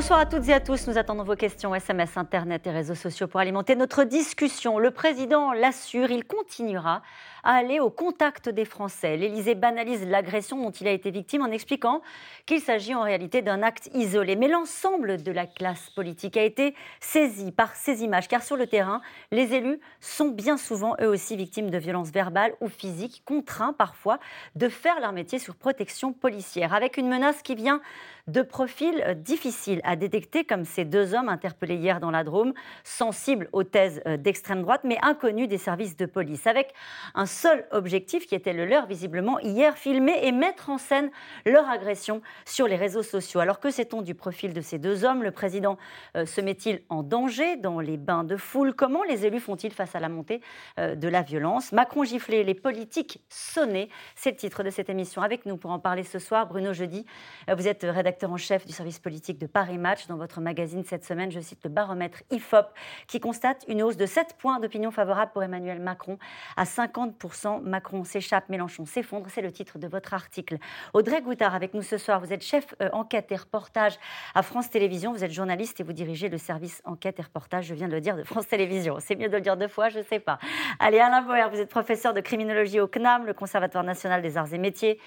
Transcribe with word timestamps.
Bonsoir 0.00 0.20
à 0.20 0.24
toutes 0.24 0.48
et 0.48 0.54
à 0.54 0.60
tous. 0.60 0.88
Nous 0.88 0.96
attendons 0.96 1.24
vos 1.24 1.36
questions 1.36 1.74
SMS, 1.74 2.16
Internet 2.16 2.66
et 2.66 2.70
réseaux 2.70 2.94
sociaux 2.94 3.28
pour 3.28 3.38
alimenter 3.38 3.76
notre 3.76 4.04
discussion. 4.04 4.78
Le 4.78 4.92
président 4.92 5.52
l'assure, 5.52 6.10
il 6.10 6.24
continuera 6.24 7.02
à 7.44 7.54
aller 7.54 7.80
au 7.80 7.90
contact 7.90 8.48
des 8.48 8.64
Français. 8.64 9.16
L'Élysée 9.16 9.54
banalise 9.54 10.06
l'agression 10.06 10.62
dont 10.62 10.70
il 10.70 10.88
a 10.88 10.92
été 10.92 11.10
victime 11.10 11.42
en 11.42 11.50
expliquant 11.50 12.02
qu'il 12.46 12.60
s'agit 12.60 12.94
en 12.94 13.02
réalité 13.02 13.42
d'un 13.42 13.62
acte 13.62 13.90
isolé. 13.94 14.36
Mais 14.36 14.48
l'ensemble 14.48 15.22
de 15.22 15.32
la 15.32 15.46
classe 15.46 15.90
politique 15.90 16.36
a 16.36 16.42
été 16.42 16.74
saisi 17.00 17.52
par 17.52 17.74
ces 17.74 18.02
images, 18.02 18.28
car 18.28 18.42
sur 18.42 18.56
le 18.56 18.66
terrain, 18.66 19.00
les 19.30 19.54
élus 19.54 19.80
sont 20.00 20.28
bien 20.28 20.56
souvent 20.56 20.94
eux 21.00 21.08
aussi 21.08 21.36
victimes 21.36 21.70
de 21.70 21.78
violences 21.78 22.10
verbales 22.10 22.54
ou 22.60 22.68
physiques, 22.68 23.22
contraints 23.24 23.72
parfois 23.72 24.18
de 24.54 24.68
faire 24.68 25.00
leur 25.00 25.12
métier 25.12 25.38
sur 25.38 25.54
protection 25.54 26.12
policière, 26.12 26.74
avec 26.74 26.96
une 26.96 27.08
menace 27.08 27.42
qui 27.42 27.54
vient 27.54 27.80
de 28.26 28.42
profils 28.42 29.16
difficiles 29.16 29.80
à 29.82 29.96
détecter, 29.96 30.44
comme 30.44 30.64
ces 30.64 30.84
deux 30.84 31.14
hommes 31.14 31.28
interpellés 31.28 31.74
hier 31.74 32.00
dans 32.00 32.10
la 32.10 32.22
Drôme, 32.22 32.52
sensibles 32.84 33.48
aux 33.52 33.64
thèses 33.64 34.02
d'extrême 34.18 34.62
droite, 34.62 34.82
mais 34.84 34.98
inconnus 35.02 35.48
des 35.48 35.58
services 35.58 35.96
de 35.96 36.06
police, 36.06 36.46
avec 36.46 36.72
un 37.14 37.26
seul 37.30 37.64
objectif 37.70 38.26
qui 38.26 38.34
était 38.34 38.52
le 38.52 38.66
leur 38.66 38.86
visiblement 38.86 39.38
hier, 39.38 39.76
filmer 39.76 40.18
et 40.22 40.32
mettre 40.32 40.68
en 40.68 40.78
scène 40.78 41.10
leur 41.46 41.68
agression 41.68 42.20
sur 42.44 42.66
les 42.66 42.76
réseaux 42.76 43.02
sociaux. 43.02 43.40
Alors 43.40 43.60
que 43.60 43.70
sait-on 43.70 44.02
du 44.02 44.14
profil 44.14 44.52
de 44.52 44.60
ces 44.60 44.78
deux 44.78 45.04
hommes? 45.04 45.22
Le 45.22 45.30
président 45.30 45.78
euh, 46.16 46.26
se 46.26 46.40
met-il 46.40 46.82
en 46.88 47.02
danger 47.02 47.56
dans 47.56 47.80
les 47.80 47.96
bains 47.96 48.24
de 48.24 48.36
foule? 48.36 48.74
Comment 48.74 49.02
les 49.04 49.24
élus 49.24 49.40
font-ils 49.40 49.72
face 49.72 49.94
à 49.94 50.00
la 50.00 50.08
montée 50.08 50.40
euh, 50.78 50.94
de 50.94 51.08
la 51.08 51.22
violence? 51.22 51.72
Macron 51.72 52.04
giflé, 52.04 52.44
les 52.44 52.54
politiques 52.54 53.20
sonnés, 53.28 53.88
c'est 54.14 54.32
le 54.32 54.36
titre 54.36 54.62
de 54.62 54.70
cette 54.70 54.90
émission. 54.90 55.22
Avec 55.22 55.46
nous 55.46 55.56
pour 55.56 55.70
en 55.70 55.78
parler 55.78 56.02
ce 56.02 56.18
soir, 56.18 56.46
Bruno 56.46 56.72
Jeudi, 56.72 57.06
euh, 57.48 57.54
vous 57.54 57.68
êtes 57.68 57.86
rédacteur 57.88 58.32
en 58.32 58.36
chef 58.36 58.66
du 58.66 58.72
service 58.72 58.98
politique 58.98 59.38
de 59.38 59.46
Paris 59.46 59.78
Match. 59.78 60.06
Dans 60.08 60.16
votre 60.16 60.40
magazine 60.40 60.84
cette 60.84 61.04
semaine, 61.04 61.30
je 61.30 61.40
cite 61.40 61.60
le 61.64 61.70
baromètre 61.70 62.22
IFOP 62.30 62.66
qui 63.06 63.20
constate 63.20 63.64
une 63.68 63.82
hausse 63.82 63.96
de 63.96 64.06
7 64.06 64.36
points 64.38 64.58
d'opinion 64.58 64.90
favorable 64.90 65.30
pour 65.32 65.42
Emmanuel 65.42 65.80
Macron 65.80 66.18
à 66.56 66.64
50 66.64 67.19
Macron 67.62 68.04
s'échappe, 68.04 68.48
Mélenchon 68.48 68.86
s'effondre. 68.86 69.26
C'est 69.30 69.42
le 69.42 69.52
titre 69.52 69.78
de 69.78 69.86
votre 69.86 70.14
article. 70.14 70.58
Audrey 70.94 71.20
Goutard 71.22 71.54
avec 71.54 71.74
nous 71.74 71.82
ce 71.82 71.98
soir. 71.98 72.20
Vous 72.20 72.32
êtes 72.32 72.42
chef 72.42 72.74
euh, 72.80 72.88
enquête 72.92 73.30
et 73.32 73.36
reportage 73.36 73.98
à 74.34 74.42
France 74.42 74.70
Télévisions. 74.70 75.12
Vous 75.12 75.24
êtes 75.24 75.32
journaliste 75.32 75.80
et 75.80 75.82
vous 75.82 75.92
dirigez 75.92 76.28
le 76.28 76.38
service 76.38 76.80
enquête 76.84 77.18
et 77.18 77.22
reportage, 77.22 77.66
je 77.66 77.74
viens 77.74 77.88
de 77.88 77.92
le 77.92 78.00
dire, 78.00 78.16
de 78.16 78.22
France 78.22 78.48
Télévisions. 78.48 78.98
C'est 79.00 79.16
mieux 79.16 79.28
de 79.28 79.36
le 79.36 79.40
dire 79.40 79.56
deux 79.56 79.68
fois, 79.68 79.88
je 79.88 79.98
ne 79.98 80.04
sais 80.04 80.20
pas. 80.20 80.38
Allez, 80.78 80.98
Alain 80.98 81.22
Boer, 81.22 81.50
vous 81.50 81.60
êtes 81.60 81.70
professeur 81.70 82.14
de 82.14 82.20
criminologie 82.20 82.80
au 82.80 82.86
CNAM, 82.86 83.26
le 83.26 83.34
Conservatoire 83.34 83.84
national 83.84 84.22
des 84.22 84.36
arts 84.36 84.52
et 84.52 84.58
métiers. 84.58 84.98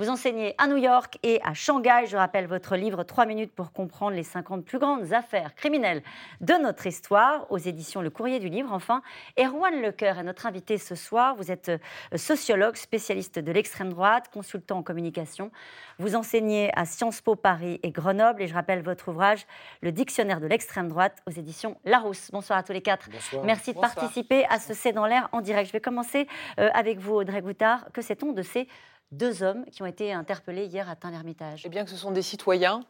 Vous 0.00 0.10
enseignez 0.10 0.54
à 0.58 0.68
New 0.68 0.76
York 0.76 1.18
et 1.24 1.40
à 1.42 1.54
Shanghai. 1.54 2.04
Je 2.06 2.16
rappelle 2.16 2.46
votre 2.46 2.76
livre 2.76 3.02
3 3.02 3.26
minutes 3.26 3.52
pour 3.52 3.72
comprendre 3.72 4.14
les 4.14 4.22
50 4.22 4.64
plus 4.64 4.78
grandes 4.78 5.12
affaires 5.12 5.56
criminelles 5.56 6.04
de 6.40 6.54
notre 6.54 6.86
histoire 6.86 7.50
aux 7.50 7.58
éditions 7.58 8.00
Le 8.00 8.08
Courrier 8.08 8.38
du 8.38 8.48
Livre. 8.48 8.72
Enfin, 8.72 9.02
Erwan 9.36 9.82
Lecoeur 9.82 10.20
est 10.20 10.22
notre 10.22 10.46
invité 10.46 10.78
ce 10.78 10.94
soir. 10.94 11.34
Vous 11.34 11.50
êtes 11.50 11.70
euh, 11.70 11.78
sociologue, 12.16 12.76
spécialiste 12.76 13.40
de 13.40 13.50
l'extrême 13.50 13.92
droite, 13.92 14.30
consultant 14.32 14.78
en 14.78 14.82
communication. 14.84 15.50
Vous 15.98 16.14
enseignez 16.14 16.70
à 16.78 16.84
Sciences 16.84 17.20
Po 17.20 17.34
Paris 17.34 17.80
et 17.82 17.90
Grenoble. 17.90 18.42
Et 18.42 18.46
je 18.46 18.54
rappelle 18.54 18.82
votre 18.82 19.08
ouvrage 19.08 19.48
Le 19.80 19.90
Dictionnaire 19.90 20.38
de 20.40 20.46
l'extrême 20.46 20.86
droite 20.86 21.20
aux 21.26 21.32
éditions 21.32 21.76
Larousse. 21.84 22.30
Bonsoir 22.30 22.60
à 22.60 22.62
tous 22.62 22.72
les 22.72 22.82
quatre. 22.82 23.10
Bonsoir. 23.10 23.44
Merci 23.44 23.74
de 23.74 23.80
participer 23.80 24.44
à 24.44 24.60
ce 24.60 24.74
C'est 24.74 24.92
dans 24.92 25.06
l'air 25.06 25.28
en 25.32 25.40
direct. 25.40 25.66
Je 25.66 25.72
vais 25.72 25.80
commencer 25.80 26.28
euh, 26.60 26.70
avec 26.72 27.00
vous, 27.00 27.14
Audrey 27.14 27.42
Goutard. 27.42 27.86
Que 27.92 28.00
sait-on 28.00 28.30
de 28.30 28.42
ces 28.42 28.68
deux 29.12 29.42
hommes 29.42 29.64
qui 29.66 29.82
ont 29.82 29.86
été 29.86 30.12
interpellés 30.12 30.66
hier 30.66 30.88
à 30.88 30.96
Tain-l'Hermitage. 30.96 31.62
Eh 31.64 31.68
bien 31.68 31.84
que 31.84 31.90
ce 31.90 31.96
sont 31.96 32.10
des 32.10 32.22
citoyens 32.22 32.82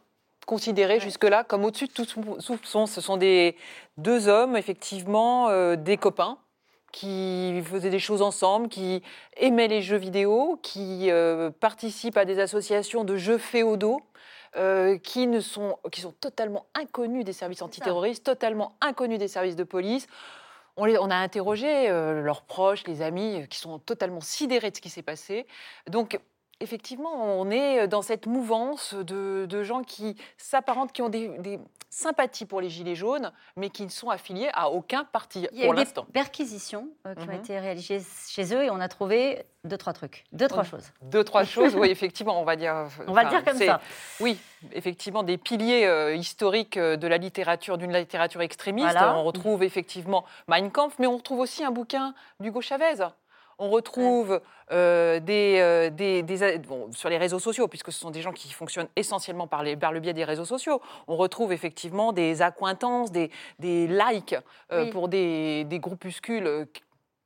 considérés 0.45 0.99
jusque-là 0.99 1.43
comme 1.43 1.63
au-dessus 1.63 1.87
de 1.87 1.93
tout 1.93 2.05
soupçon. 2.39 2.85
Ce 2.85 3.01
sont 3.01 3.17
des 3.17 3.55
deux 3.97 4.27
hommes, 4.27 4.57
effectivement, 4.57 5.49
euh, 5.49 5.75
des 5.75 5.97
copains 5.97 6.37
qui 6.91 7.61
faisaient 7.63 7.91
des 7.91 7.99
choses 7.99 8.23
ensemble, 8.23 8.67
qui 8.67 9.03
aimaient 9.37 9.67
les 9.67 9.83
jeux 9.83 9.97
vidéo, 9.97 10.59
qui 10.63 11.11
euh, 11.11 11.51
participent 11.51 12.17
à 12.17 12.25
des 12.25 12.39
associations 12.39 13.03
de 13.03 13.15
jeux 13.15 13.37
féodaux. 13.37 14.01
Euh, 14.55 14.97
qui, 14.97 15.27
ne 15.27 15.41
sont, 15.41 15.77
qui 15.91 16.01
sont 16.01 16.11
totalement 16.11 16.65
inconnus 16.73 17.23
des 17.23 17.33
services 17.33 17.61
antiterroristes, 17.61 18.23
totalement 18.23 18.75
inconnus 18.81 19.19
des 19.19 19.27
services 19.27 19.55
de 19.55 19.63
police 19.63 20.07
on, 20.79 21.09
a 21.09 21.15
interrogé 21.15 21.89
euh, 21.89 22.21
leurs 22.21 22.43
proches, 22.43 22.85
les 22.87 23.01
amis, 23.01 23.41
euh, 23.41 23.45
qui 23.45 23.59
sont 23.59 23.79
totalement 23.79 24.21
sidérés 24.21 24.71
de 24.71 24.75
ce 24.75 24.81
qui 24.81 24.89
s'est 24.89 25.03
passé. 25.03 25.45
Donc, 25.87 26.19
effectivement, 26.59 27.39
on 27.39 27.49
est 27.49 27.87
dans 27.87 28.01
cette 28.01 28.25
mouvance 28.25 28.93
de, 28.93 29.63
gens 29.63 29.83
qui 29.83 30.15
s'apparentent, 30.37 30.91
qui 30.91 31.01
ont 31.01 31.09
des, 31.09 31.59
sympathies 31.89 32.45
pour 32.45 32.61
les 32.61 32.69
Gilets 32.69 32.95
jaunes, 32.95 33.31
mais 33.55 33.69
qui 33.69 33.83
ne 33.83 33.89
sont 33.89 34.09
affiliés 34.09 34.49
à 34.53 34.69
aucun 34.69 35.05
parti 35.05 35.47
Il 35.51 35.59
y 35.59 35.63
a 35.63 35.71
eu 35.71 35.75
des 35.75 35.85
perquisitions 36.13 36.87
euh, 37.07 37.15
qui 37.15 37.23
ont 37.23 37.31
mhm. 37.31 37.39
été 37.39 37.59
réalisées 37.59 38.01
chez 38.27 38.53
eux 38.53 38.63
et 38.63 38.69
on 38.69 38.79
a 38.79 38.87
trouvé 38.87 39.43
deux, 39.63 39.77
trois 39.77 39.93
trucs, 39.93 40.23
deux, 40.31 40.47
trois 40.47 40.63
choses. 40.63 40.91
Deux, 41.01 41.23
trois 41.23 41.43
choses, 41.45 41.75
oui, 41.75 41.89
effectivement, 41.89 42.39
on 42.39 42.45
va 42.45 42.55
dire. 42.55 42.87
On 43.07 43.13
va 43.13 43.25
dire 43.25 43.43
comme 43.43 43.57
ça. 43.57 43.81
Oui, 44.19 44.37
effectivement, 44.71 45.23
des 45.23 45.37
piliers 45.37 45.85
euh, 45.85 46.15
historiques 46.15 46.77
euh, 46.77 46.95
de 46.95 47.07
la 47.07 47.17
littérature, 47.17 47.77
d'une 47.79 47.91
littérature 47.91 48.41
extrémiste. 48.41 48.95
On 49.01 49.23
retrouve 49.23 49.63
effectivement 49.63 50.25
Mein 50.47 50.69
Kampf, 50.69 50.99
mais 50.99 51.07
on 51.07 51.17
retrouve 51.17 51.39
aussi 51.39 51.63
un 51.63 51.71
bouquin 51.71 52.13
d'Hugo 52.39 52.61
Chavez 52.61 53.03
on 53.59 53.69
retrouve 53.69 54.41
euh, 54.71 55.19
des, 55.19 55.91
des, 55.91 56.39
sur 56.91 57.09
les 57.09 57.17
réseaux 57.17 57.39
sociaux, 57.39 57.67
puisque 57.67 57.91
ce 57.91 57.99
sont 57.99 58.11
des 58.11 58.21
gens 58.21 58.31
qui 58.31 58.51
fonctionnent 58.51 58.87
essentiellement 58.95 59.47
par, 59.47 59.63
les, 59.63 59.75
par 59.75 59.91
le 59.91 59.99
biais 59.99 60.13
des 60.13 60.23
réseaux 60.23 60.45
sociaux, 60.45 60.81
on 61.07 61.15
retrouve 61.17 61.53
effectivement 61.53 62.13
des 62.13 62.41
accointances, 62.41 63.11
des, 63.11 63.29
likes 63.59 64.35
pour 64.91 65.07
des, 65.07 65.65
groupuscules 65.71 66.67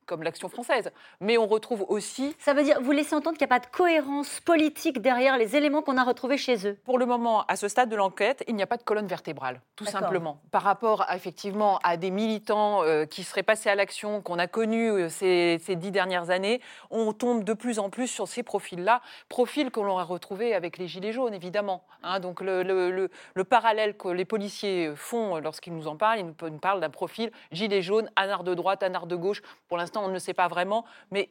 comme 0.05 0.23
l'action 0.23 0.49
française. 0.49 0.91
Mais 1.19 1.37
on 1.37 1.47
retrouve 1.47 1.85
aussi... 1.87 2.35
Ça 2.39 2.53
veut 2.53 2.63
dire, 2.63 2.81
vous 2.81 2.91
laissez 2.91 3.15
entendre 3.15 3.37
qu'il 3.37 3.47
n'y 3.47 3.53
a 3.53 3.59
pas 3.59 3.65
de 3.65 3.71
cohérence 3.71 4.39
politique 4.41 5.01
derrière 5.01 5.37
les 5.37 5.55
éléments 5.55 5.81
qu'on 5.81 5.97
a 5.97 6.03
retrouvés 6.03 6.37
chez 6.37 6.67
eux 6.67 6.77
Pour 6.85 6.97
le 6.97 7.05
moment, 7.05 7.45
à 7.47 7.55
ce 7.55 7.67
stade 7.67 7.89
de 7.89 7.95
l'enquête, 7.95 8.43
il 8.47 8.55
n'y 8.55 8.63
a 8.63 8.67
pas 8.67 8.77
de 8.77 8.83
colonne 8.83 9.07
vertébrale, 9.07 9.61
tout 9.75 9.85
simplement. 9.85 10.39
Par 10.51 10.63
rapport, 10.63 11.05
effectivement, 11.13 11.79
à 11.83 11.97
des 11.97 12.11
militants 12.11 12.83
euh, 12.83 13.05
qui 13.05 13.23
seraient 13.23 13.43
passés 13.43 13.69
à 13.69 13.75
l'action, 13.75 14.21
qu'on 14.21 14.39
a 14.39 14.47
connus 14.47 14.89
euh, 14.89 15.09
ces, 15.09 15.59
dix 15.75 15.91
dernières 15.91 16.29
années, 16.29 16.61
on 16.89 17.13
tombe 17.13 17.43
de 17.43 17.53
plus 17.53 17.79
en 17.79 17.89
plus 17.89 18.07
sur 18.07 18.27
ces 18.27 18.43
profils-là, 18.43 19.01
profils 19.29 19.71
qu'on 19.71 19.87
aura 19.87 20.03
retrouvés 20.03 20.53
avec 20.53 20.77
les 20.77 20.87
Gilets 20.87 21.11
jaunes, 21.11 21.33
évidemment. 21.33 21.83
Hein. 22.03 22.19
donc 22.19 22.41
le, 22.41 22.63
le, 22.63 23.43
parallèle 23.43 23.95
que 23.95 24.07
les 24.07 24.25
policiers 24.25 24.93
font 24.95 25.37
lorsqu'ils 25.37 25.75
nous 25.75 25.87
en 25.87 25.95
parlent, 25.95 26.19
ils 26.19 26.25
nous 26.25 26.57
parlent 26.57 26.79
d'un 26.79 26.89
profil 26.89 27.31
Gilets 27.51 27.81
jaunes, 27.81 28.09
anard 28.15 28.43
de 28.43 28.53
droite, 28.53 28.83
anard 28.83 29.07
de 29.07 29.15
gauche. 29.15 29.41
Pour 29.67 29.77
l'instant, 29.77 29.92
on 30.01 30.09
ne 30.09 30.19
sait 30.19 30.33
pas 30.33 30.47
vraiment, 30.47 30.85
mais 31.11 31.29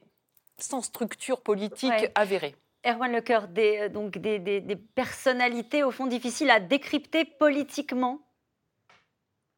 sans 0.59 0.83
structure 0.83 1.43
politique 1.43 2.11
avérée. 2.15 2.57
Erwan 2.85 3.13
Lecoeur, 3.13 3.49
des, 3.49 3.79
euh, 3.83 3.89
donc 3.89 4.19
des, 4.19 4.39
des, 4.39 4.77
personnalités 4.77 5.83
au 5.83 5.91
fond 5.91 6.07
difficiles 6.07 6.51
à 6.51 6.61
décrypter 6.61 7.25
politiquement? 7.25 8.21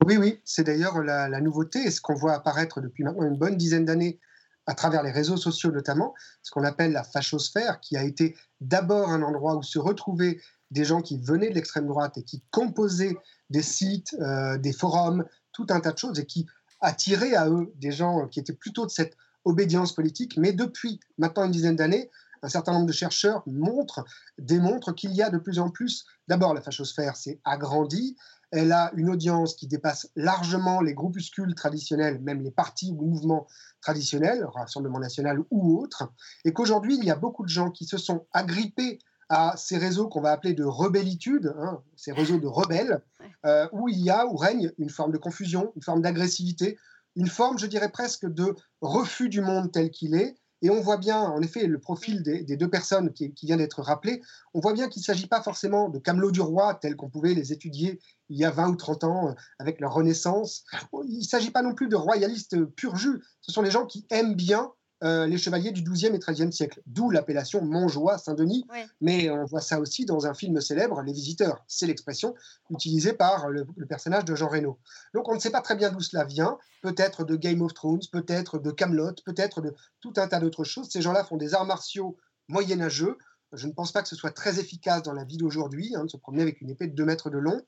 Oui, 0.04 0.18
oui, 0.18 0.40
c'est 0.44 0.64
d'ailleurs 0.64 1.02
la, 1.02 1.40
nouveauté 1.40 1.78
et 1.80 1.90
ce 1.90 2.00
qu'on 2.00 2.14
voit 2.14 2.34
apparaître 2.34 2.80
depuis 2.80 3.04
maintenant 3.04 3.24
une 3.24 3.38
bonne 3.38 3.56
dizaine 3.56 3.86
d'années 3.86 4.20
à 4.66 4.74
travers 4.74 5.02
les 5.02 5.10
réseaux 5.10 5.36
sociaux 5.36 5.70
notamment, 5.70 6.14
ce 6.42 6.50
qu'on 6.50 6.64
appelle 6.64 6.92
la 6.92 7.04
fachosphère, 7.04 7.80
qui 7.80 7.96
a 7.96 8.02
été 8.02 8.36
d'abord 8.60 9.10
un 9.10 9.22
endroit 9.22 9.56
où 9.56 9.62
se 9.62 9.78
retrouvaient 9.78 10.40
des 10.70 10.84
gens 10.84 11.00
qui 11.00 11.18
venaient 11.18 11.50
de 11.50 11.54
l'extrême 11.54 11.86
droite 11.86 12.18
et 12.18 12.22
qui 12.22 12.42
composaient 12.50 13.16
des 13.50 13.62
sites, 13.62 14.14
euh, 14.20 14.58
des 14.58 14.72
forums, 14.72 15.24
tout 15.52 15.66
un 15.70 15.80
tas 15.80 15.92
de 15.92 15.98
choses 15.98 16.18
et 16.18 16.26
qui 16.26 16.46
attiraient 16.84 17.34
à 17.34 17.48
eux 17.48 17.72
des 17.76 17.90
gens 17.90 18.28
qui 18.28 18.40
étaient 18.40 18.52
plutôt 18.52 18.86
de 18.86 18.90
cette 18.90 19.16
obédience 19.44 19.94
politique. 19.94 20.36
Mais 20.36 20.52
depuis 20.52 21.00
maintenant 21.18 21.44
une 21.44 21.50
dizaine 21.50 21.76
d'années, 21.76 22.10
un 22.42 22.48
certain 22.48 22.72
nombre 22.72 22.86
de 22.86 22.92
chercheurs 22.92 23.42
montrent, 23.46 24.04
démontrent 24.38 24.92
qu'il 24.92 25.12
y 25.12 25.22
a 25.22 25.30
de 25.30 25.38
plus 25.38 25.58
en 25.58 25.70
plus, 25.70 26.04
d'abord 26.28 26.52
la 26.52 26.60
fachosphère 26.60 27.16
s'est 27.16 27.40
agrandie, 27.44 28.16
elle 28.50 28.70
a 28.70 28.92
une 28.94 29.08
audience 29.08 29.54
qui 29.54 29.66
dépasse 29.66 30.10
largement 30.14 30.80
les 30.80 30.94
groupuscules 30.94 31.54
traditionnels, 31.54 32.20
même 32.20 32.42
les 32.42 32.50
partis 32.50 32.92
ou 32.92 33.06
mouvements 33.06 33.46
traditionnels, 33.80 34.44
Rassemblement 34.54 35.00
national 35.00 35.40
ou 35.50 35.80
autres, 35.80 36.12
et 36.44 36.52
qu'aujourd'hui 36.52 36.96
il 36.96 37.04
y 37.04 37.10
a 37.10 37.16
beaucoup 37.16 37.44
de 37.44 37.48
gens 37.48 37.70
qui 37.70 37.86
se 37.86 37.96
sont 37.96 38.26
agrippés 38.32 38.98
à 39.28 39.54
ces 39.56 39.78
réseaux 39.78 40.08
qu'on 40.08 40.20
va 40.20 40.32
appeler 40.32 40.54
de 40.54 40.64
rebellitude, 40.64 41.54
hein, 41.58 41.82
ces 41.96 42.12
réseaux 42.12 42.38
de 42.38 42.46
rebelles, 42.46 43.02
euh, 43.46 43.68
où 43.72 43.88
il 43.88 44.00
y 44.00 44.10
a, 44.10 44.26
où 44.26 44.36
règne 44.36 44.72
une 44.78 44.90
forme 44.90 45.12
de 45.12 45.18
confusion, 45.18 45.72
une 45.76 45.82
forme 45.82 46.02
d'agressivité, 46.02 46.78
une 47.16 47.28
forme, 47.28 47.58
je 47.58 47.66
dirais 47.66 47.90
presque, 47.90 48.26
de 48.26 48.54
refus 48.80 49.28
du 49.28 49.40
monde 49.40 49.72
tel 49.72 49.90
qu'il 49.90 50.14
est. 50.14 50.36
Et 50.62 50.70
on 50.70 50.80
voit 50.80 50.96
bien, 50.96 51.20
en 51.20 51.42
effet, 51.42 51.66
le 51.66 51.78
profil 51.78 52.22
des, 52.22 52.56
deux 52.56 52.70
personnes 52.70 53.12
qui, 53.12 53.34
qui 53.34 53.44
vient 53.44 53.58
d'être 53.58 53.82
rappelé, 53.82 54.22
on 54.54 54.60
voit 54.60 54.72
bien 54.72 54.88
qu'il 54.88 55.00
ne 55.00 55.04
s'agit 55.04 55.26
pas 55.26 55.42
forcément 55.42 55.90
de 55.90 55.98
camelots 55.98 56.30
du 56.30 56.40
roi 56.40 56.74
tels 56.74 56.96
qu'on 56.96 57.10
pouvait 57.10 57.34
les 57.34 57.52
étudier 57.52 58.00
il 58.30 58.38
y 58.38 58.46
a 58.46 58.50
20 58.50 58.70
ou 58.70 58.76
30 58.76 59.04
ans 59.04 59.28
euh, 59.28 59.32
avec 59.58 59.78
leur 59.80 59.92
renaissance. 59.92 60.64
Il 61.06 61.18
ne 61.18 61.22
s'agit 61.22 61.50
pas 61.50 61.60
non 61.60 61.74
plus 61.74 61.88
de 61.88 61.96
royalistes 61.96 62.64
pur 62.64 62.96
jus. 62.96 63.22
Ce 63.42 63.52
sont 63.52 63.62
des 63.62 63.70
gens 63.70 63.84
qui 63.84 64.06
aiment 64.10 64.34
bien 64.34 64.72
euh, 65.04 65.26
les 65.26 65.36
chevaliers 65.36 65.70
du 65.70 65.82
XIIe 65.82 66.14
et 66.14 66.18
XIIIe 66.18 66.52
siècle, 66.52 66.80
d'où 66.86 67.10
l'appellation 67.10 67.62
Montjoie 67.62 68.16
Saint-Denis. 68.16 68.66
Mais 69.00 69.28
on 69.30 69.44
voit 69.44 69.60
ça 69.60 69.78
aussi 69.78 70.06
dans 70.06 70.26
un 70.26 70.34
film 70.34 70.60
célèbre, 70.60 71.02
Les 71.02 71.12
Visiteurs. 71.12 71.62
C'est 71.68 71.86
l'expression 71.86 72.34
utilisée 72.70 73.12
par 73.12 73.48
le, 73.48 73.66
personnage 73.86 74.24
de 74.24 74.34
Jean 74.34 74.48
Reno. 74.48 74.78
Donc 75.12 75.28
on 75.28 75.34
ne 75.34 75.40
sait 75.40 75.50
pas 75.50 75.60
très 75.60 75.76
bien 75.76 75.90
d'où 75.90 76.00
cela 76.00 76.24
vient, 76.24 76.56
peut-être 76.80 77.24
de 77.24 77.36
Game 77.36 77.60
of 77.60 77.74
Thrones, 77.74 78.00
peut-être 78.10 78.58
de 78.58 78.70
Camelot, 78.70 79.12
peut-être 79.26 79.60
de 79.60 79.74
tout 80.00 80.14
un 80.16 80.26
tas 80.26 80.40
d'autres 80.40 80.64
choses. 80.64 80.88
Ces 80.90 81.02
gens-là 81.02 81.22
font 81.24 81.36
des 81.36 81.54
arts 81.54 81.66
martiaux 81.66 82.16
moyenâgeux. 82.48 83.18
Je 83.52 83.66
ne 83.66 83.72
pense 83.72 83.92
pas 83.92 84.02
que 84.02 84.08
ce 84.08 84.16
soit 84.16 84.32
très 84.32 84.58
efficace 84.58 85.02
dans 85.02 85.12
la 85.12 85.24
vie 85.24 85.36
d'aujourd'hui, 85.36 85.94
hein, 85.94 86.04
de 86.04 86.10
se 86.10 86.16
promener 86.16 86.42
avec 86.42 86.60
une 86.60 86.70
épée 86.70 86.86
de 86.86 86.94
2 86.94 87.04
mètres 87.04 87.30
de 87.30 87.38
long. 87.38 87.60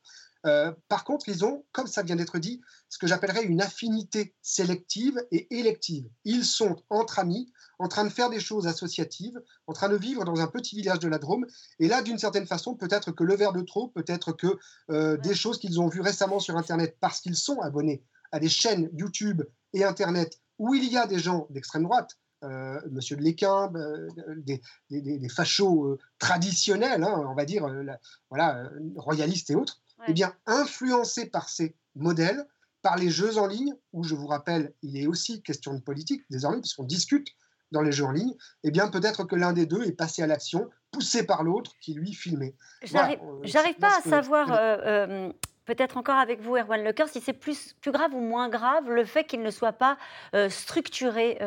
Euh, 0.47 0.73
par 0.89 1.05
contre, 1.05 1.29
ils 1.29 1.45
ont, 1.45 1.65
comme 1.73 1.87
ça 1.87 2.03
vient 2.03 2.17
d'être 2.17 2.39
dit, 2.39 2.61
ce 2.89 2.99
que 2.99 3.07
j'appellerais 3.07 3.45
une 3.45 3.61
affinité 3.61 4.35
sélective 4.43 5.21
et 5.33 5.59
élective. 5.59 6.09
Ils 6.25 6.45
sont 6.45 6.77
entre 6.89 7.19
amis, 7.19 7.53
en 7.79 7.89
train 7.89 8.05
de 8.05 8.11
faire 8.11 8.31
des 8.31 8.41
choses 8.41 8.67
associatives, 8.67 9.41
en 9.67 9.73
train 9.73 9.89
de 9.89 9.97
vivre 9.97 10.25
dans 10.25 10.41
un 10.41 10.47
petit 10.47 10.77
village 10.77 11.01
de 11.01 11.09
la 11.09 11.19
Drôme. 11.19 11.47
Et 11.81 11.89
là, 11.89 12.03
d'une 12.03 12.19
certaine 12.19 12.47
façon, 12.47 12.75
peut-être 12.75 13.11
que 13.11 13.25
le 13.25 13.35
verre 13.35 13.53
de 13.53 13.63
trop, 13.63 13.89
peut-être 13.89 14.33
que 14.33 14.59
euh, 14.91 15.17
des 15.17 15.35
choses 15.35 15.59
qu'ils 15.59 15.81
ont 15.81 15.89
vues 15.89 16.01
récemment 16.01 16.39
sur 16.39 16.57
Internet, 16.57 16.97
parce 17.01 17.21
qu'ils 17.21 17.37
sont 17.37 17.61
abonnés 17.61 18.05
à 18.31 18.39
des 18.39 18.49
chaînes 18.49 18.89
YouTube 18.93 19.43
et 19.73 19.85
Internet 19.85 20.41
où 20.59 20.75
il 20.75 20.91
y 20.91 20.97
a 20.97 21.07
des 21.07 21.19
gens 21.19 21.47
d'extrême 21.51 21.83
droite, 21.83 22.17
euh, 22.45 22.81
Monsieur 22.91 23.17
de 23.17 23.23
Léquin, 23.23 23.71
euh, 23.75 24.09
des, 24.37 24.63
des, 24.91 25.29
fachos 25.29 25.99
traditionnels, 26.19 27.03
hein, 27.03 27.25
on 27.29 27.35
va 27.35 27.45
dire, 27.45 27.67
voilà, 28.31 28.71
royalistes 28.97 29.51
et 29.51 29.55
autres, 29.55 29.81
eh 30.09 30.13
bien, 30.13 30.35
influencés 30.47 31.27
par 31.27 31.49
ces 31.49 31.75
modèles, 31.95 32.47
par 32.83 32.97
les 32.97 33.11
jeux 33.11 33.39
en 33.39 33.47
ligne, 33.47 33.75
où 33.93 34.05
je 34.05 34.15
vous 34.15 34.27
rappelle, 34.27 34.73
il 34.83 34.97
est 34.97 35.07
aussi 35.07 35.43
question 35.43 35.75
de 35.75 35.81
politique 35.81 36.23
désormais, 36.31 36.61
puisqu'on 36.61 36.85
discute 36.85 37.29
dans 37.73 37.83
les 37.83 37.93
jeux 37.93 38.05
en 38.05 38.13
ligne, 38.13 38.35
eh 38.63 38.71
bien, 38.71 38.89
peut-être 38.89 39.25
que 39.25 39.35
l'un 39.35 39.53
des 39.53 39.67
deux 39.67 39.83
est 39.85 39.93
passé 39.93 40.23
à 40.23 40.27
l'action, 40.27 40.71
poussé 40.93 41.27
par 41.27 41.43
l'autre 41.43 41.73
qui 41.81 41.95
lui 41.95 42.15
filmait. 42.15 42.55
J'arrive 42.83 43.19
euh, 43.23 43.81
pas 43.81 43.99
à 43.99 44.01
savoir, 44.03 44.53
euh, 44.53 44.77
euh, 44.85 45.33
peut-être 45.65 45.97
encore 45.97 46.17
avec 46.17 46.41
vous, 46.41 46.57
Erwan 46.57 46.85
Lecoeur, 46.85 47.09
si 47.09 47.21
c'est 47.21 47.33
plus, 47.33 47.75
plus 47.81 47.91
grave 47.91 48.15
ou 48.15 48.21
moins 48.21 48.49
grave 48.49 48.89
le 48.89 49.05
fait 49.05 49.25
qu'il 49.25 49.43
ne 49.43 49.51
soit 49.51 49.73
pas 49.73 49.99
structuré 50.49 51.39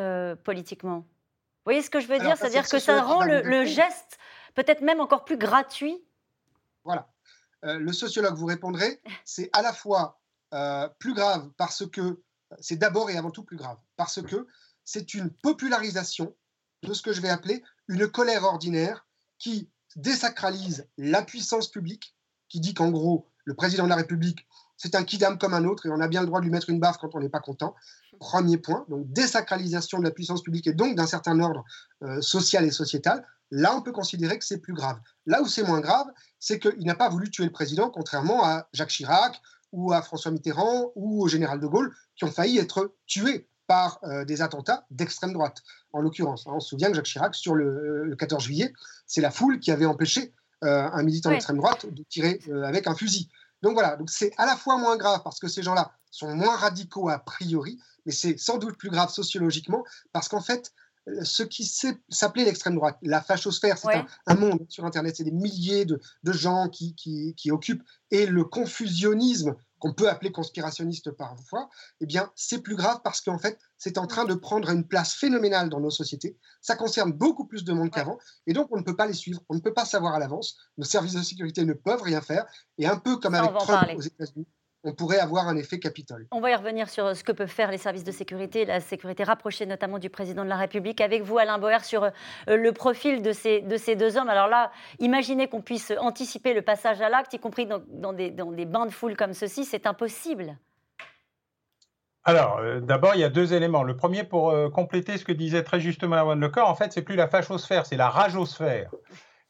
politiquement. 0.44 1.00
Vous 1.00 1.74
voyez 1.74 1.82
ce 1.82 1.90
que 1.90 2.00
je 2.00 2.08
veux 2.08 2.20
dire? 2.20 2.36
C'est-à-dire 2.36 2.68
que 2.68 2.80
ça 2.80 3.02
rend 3.02 3.24
le 3.24 3.66
geste 3.66 4.18
peut-être 4.56 4.82
même 4.82 5.00
encore 5.00 5.24
plus 5.24 5.38
gratuit. 5.38 6.04
Voilà. 6.84 7.08
Euh, 7.66 7.78
le 7.78 7.94
sociologue 7.94 8.36
vous 8.36 8.46
répondrait, 8.46 9.02
c'est 9.26 9.50
à 9.54 9.62
la 9.62 9.74
fois 9.74 10.20
euh, 10.54 10.88
plus 11.00 11.14
grave 11.14 11.50
parce 11.58 11.86
que 11.88 12.22
c'est 12.60 12.78
d'abord 12.78 13.10
et 13.10 13.18
avant 13.18 13.32
tout 13.32 13.44
plus 13.44 13.58
grave, 13.58 13.78
parce 13.96 14.22
que 14.22 14.48
c'est 14.84 15.14
une 15.14 15.30
popularisation 15.30 16.36
de 16.84 16.94
ce 16.94 17.02
que 17.02 17.14
je 17.14 17.22
vais 17.22 17.30
appeler 17.30 17.64
une 17.88 18.08
colère 18.08 18.44
ordinaire 18.44 19.06
qui 19.38 19.70
désacralise 19.96 20.88
la 20.98 21.22
puissance 21.22 21.70
publique, 21.70 22.16
qui 22.48 22.60
dit 22.60 22.74
qu'en 22.74 22.90
gros, 22.90 23.30
le 23.46 23.54
président 23.54 23.84
de 23.84 23.90
la 23.90 23.96
République, 23.96 24.48
c'est 24.78 24.96
un 24.96 25.04
kidam 25.04 25.38
comme 25.38 25.54
un 25.54 25.66
autre 25.66 25.86
et 25.86 25.90
on 25.90 26.00
a 26.00 26.08
bien 26.08 26.22
le 26.22 26.28
droit 26.28 26.40
de 26.40 26.46
lui 26.46 26.52
mettre 26.52 26.70
une 26.70 26.80
baffe 26.80 26.98
quand 26.98 27.14
on 27.14 27.20
n'est 27.20 27.30
pas 27.30 27.40
content. 27.40 27.76
Premier 28.20 28.58
point, 28.58 28.86
donc 28.90 29.12
désacralisation 29.12 30.00
de 30.00 30.04
la 30.04 30.12
puissance 30.12 30.42
publique 30.42 30.68
et 30.68 30.74
donc 30.74 30.96
d'un 30.96 31.08
certain 31.08 31.40
ordre 31.40 31.64
euh, 32.04 32.22
social 32.22 32.66
et 32.66 32.72
sociétal. 32.72 33.26
Là, 33.52 33.76
on 33.76 33.82
peut 33.82 33.92
considérer 33.92 34.38
que 34.38 34.46
c'est 34.46 34.60
plus 34.60 34.74
grave. 34.74 35.00
Là 35.26 35.42
où 35.42 35.48
c'est 35.48 35.64
moins 35.64 35.80
grave, 35.80 36.08
c'est 36.40 36.60
qu'il 36.60 36.86
n'a 36.86 36.96
pas 36.96 37.10
voulu 37.10 37.30
tuer 37.30 37.46
le 37.46 37.52
président, 37.52 37.90
contrairement 37.90 38.46
à 38.46 38.68
Jacques 38.74 38.90
Chirac 38.90 39.42
ou 39.72 39.92
à 39.92 40.02
François 40.02 40.32
Mitterrand 40.32 40.92
ou 40.96 41.24
au 41.24 41.28
général 41.28 41.60
de 41.60 41.68
Gaulle, 41.68 41.94
qui 42.16 42.26
ont 42.26 42.32
failli 42.32 42.58
être 42.58 42.96
tués 43.08 43.50
par 43.68 44.00
euh, 44.04 44.26
des 44.26 44.42
attentats 44.42 44.86
d'extrême 44.90 45.32
droite, 45.32 45.62
en 45.94 46.02
l'occurrence. 46.02 46.46
On 46.48 46.60
se 46.60 46.70
souvient 46.70 46.90
que 46.90 46.96
Jacques 46.96 47.06
Chirac, 47.06 47.36
sur 47.36 47.54
le, 47.54 48.16
14 48.18 48.44
juillet, 48.44 48.74
c'est 49.06 49.22
la 49.22 49.30
foule 49.30 49.60
qui 49.60 49.72
avait 49.72 49.86
empêché 49.86 50.34
euh, 50.64 50.90
un 50.92 51.04
militant 51.04 51.30
d'extrême 51.30 51.58
droite 51.58 51.86
de 51.86 52.04
tirer 52.04 52.40
euh, 52.50 52.64
avec 52.64 52.88
un 52.88 52.96
fusil. 52.96 53.30
Donc 53.62 53.74
voilà, 53.74 53.96
donc 53.96 54.10
c'est 54.10 54.32
à 54.38 54.46
la 54.46 54.56
fois 54.56 54.78
moins 54.78 54.98
grave 54.98 55.22
parce 55.24 55.40
que 55.40 55.48
ces 55.48 55.62
gens-là 55.64 55.92
sont 56.12 56.34
moins 56.34 56.56
radicaux 56.56 57.10
a 57.10 57.20
priori, 57.20 57.80
mais 58.06 58.12
c'est 58.12 58.38
sans 58.38 58.58
doute 58.58 58.78
plus 58.78 58.90
grave 58.90 59.12
sociologiquement 59.12 59.84
parce 60.14 60.28
qu'en 60.30 60.42
fait, 60.42 60.74
ce 61.24 61.44
qui 61.44 61.66
s'appelait 62.10 62.46
l'extrême 62.46 62.76
droite, 62.76 62.98
la 63.02 63.22
fachosphère, 63.22 63.78
c'est 63.78 64.04
un, 64.28 64.36
monde 64.36 64.66
sur 64.70 64.86
Internet, 64.86 65.16
c'est 65.16 65.24
des 65.24 65.32
milliers 65.32 65.86
de, 65.86 66.00
gens 66.26 66.70
qui, 66.70 66.96
qui, 66.96 67.52
occupent, 67.52 67.84
et 68.12 68.26
le 68.26 68.44
confusionnisme, 68.44 69.56
qu'on 69.80 69.94
peut 69.94 70.10
appeler 70.10 70.32
conspirationniste 70.32 71.12
parfois, 71.12 71.70
eh 72.02 72.06
bien, 72.06 72.32
c'est 72.36 72.62
plus 72.62 72.76
grave 72.76 73.00
parce 73.04 73.22
qu'en 73.22 73.40
fait, 73.40 73.58
c'est 73.78 73.98
en 73.98 74.08
train 74.08 74.26
de 74.26 74.34
prendre 74.34 74.70
une 74.70 74.86
place 74.86 75.14
phénoménale 75.14 75.70
dans 75.70 75.80
nos 75.80 75.90
sociétés. 75.90 76.38
Ça 76.62 76.76
concerne 76.76 77.14
beaucoup 77.14 77.46
plus 77.46 77.64
de 77.64 77.72
monde 77.72 77.90
qu'avant, 77.90 78.18
et 78.46 78.54
donc 78.54 78.68
on 78.72 78.78
ne 78.78 78.84
peut 78.84 78.96
pas 78.96 79.08
les 79.08 79.14
suivre, 79.14 79.42
on 79.48 79.56
ne 79.56 79.62
peut 79.62 79.74
pas 79.74 79.86
savoir 79.86 80.16
à 80.16 80.20
l'avance. 80.20 80.58
Nos 80.78 80.84
services 80.84 81.14
de 81.14 81.22
sécurité 81.22 81.64
ne 81.64 81.74
peuvent 81.74 82.02
rien 82.02 82.22
faire, 82.22 82.46
et 82.78 82.88
un 82.88 82.98
peu 82.98 83.18
comme 83.18 83.36
avec 83.36 83.54
Trump 83.54 83.88
aux 83.96 84.02
États-Unis, 84.02 84.48
on 84.84 84.94
pourrait 84.94 85.20
avoir 85.20 85.48
un 85.48 85.58
effet 85.58 85.80
Capitole. 85.80 86.28
On 86.32 86.40
va 86.40 86.52
y 86.52 86.56
revenir 86.56 86.90
sur 86.90 87.06
euh, 87.06 87.14
ce 87.14 87.24
que 87.24 87.32
peuvent 87.32 87.48
faire 87.48 87.72
les 87.72 87.78
services 87.78 88.04
de 88.04 88.12
sécurité, 88.12 88.66
la 88.66 88.80
sécurité 88.80 89.24
rapprochée 89.24 89.66
notamment 89.66 90.00
du 90.00 90.10
président 90.10 90.44
de 90.44 90.50
la 90.50 90.56
République. 90.56 91.02
Avec 91.02 91.24
vous, 91.24 91.38
Alain 91.38 91.58
Boer, 91.58 91.84
sur 91.84 92.04
euh, 92.04 92.12
le 92.48 92.72
profil 92.72 93.22
de 93.22 93.34
ces, 93.34 93.62
de 93.62 93.78
ces 93.78 93.96
deux 93.96 94.18
hommes. 94.18 94.30
Alors 94.30 94.48
là, 94.48 94.72
imaginez 95.00 95.48
qu'on 95.48 95.62
puisse 95.62 95.92
anticiper 96.00 96.54
le 96.54 96.62
passage 96.62 97.02
à 97.02 97.10
l'acte, 97.10 97.34
y 97.34 97.40
compris 97.40 97.68
dans, 97.68 98.14
des, 98.14 98.32
dans 98.32 98.52
des 98.52 98.66
bains 98.66 98.86
de 98.86 98.92
foule 98.92 99.18
comme 99.18 99.34
ceci, 99.34 99.66
c'est 99.66 99.86
impossible. 99.86 100.58
Alors, 102.24 102.60
euh, 102.60 102.80
d'abord, 102.80 103.16
il 103.16 103.22
y 103.22 103.24
a 103.24 103.30
deux 103.30 103.54
éléments. 103.54 103.84
Le 103.84 103.96
premier, 103.96 104.24
pour 104.24 104.54
compléter 104.72 105.18
ce 105.18 105.26
que 105.26 105.32
disait 105.32 105.64
très 105.64 105.80
justement 105.80 106.18
Erwan 106.18 106.40
Lecor, 106.40 106.70
en 106.70 106.76
fait, 106.76 106.94
c'est 106.94 107.02
plus 107.02 107.16
la 107.16 107.28
fachosphère, 107.28 107.86
c'est 107.86 107.98
la 107.98 108.10
rageosphère. 108.10 108.92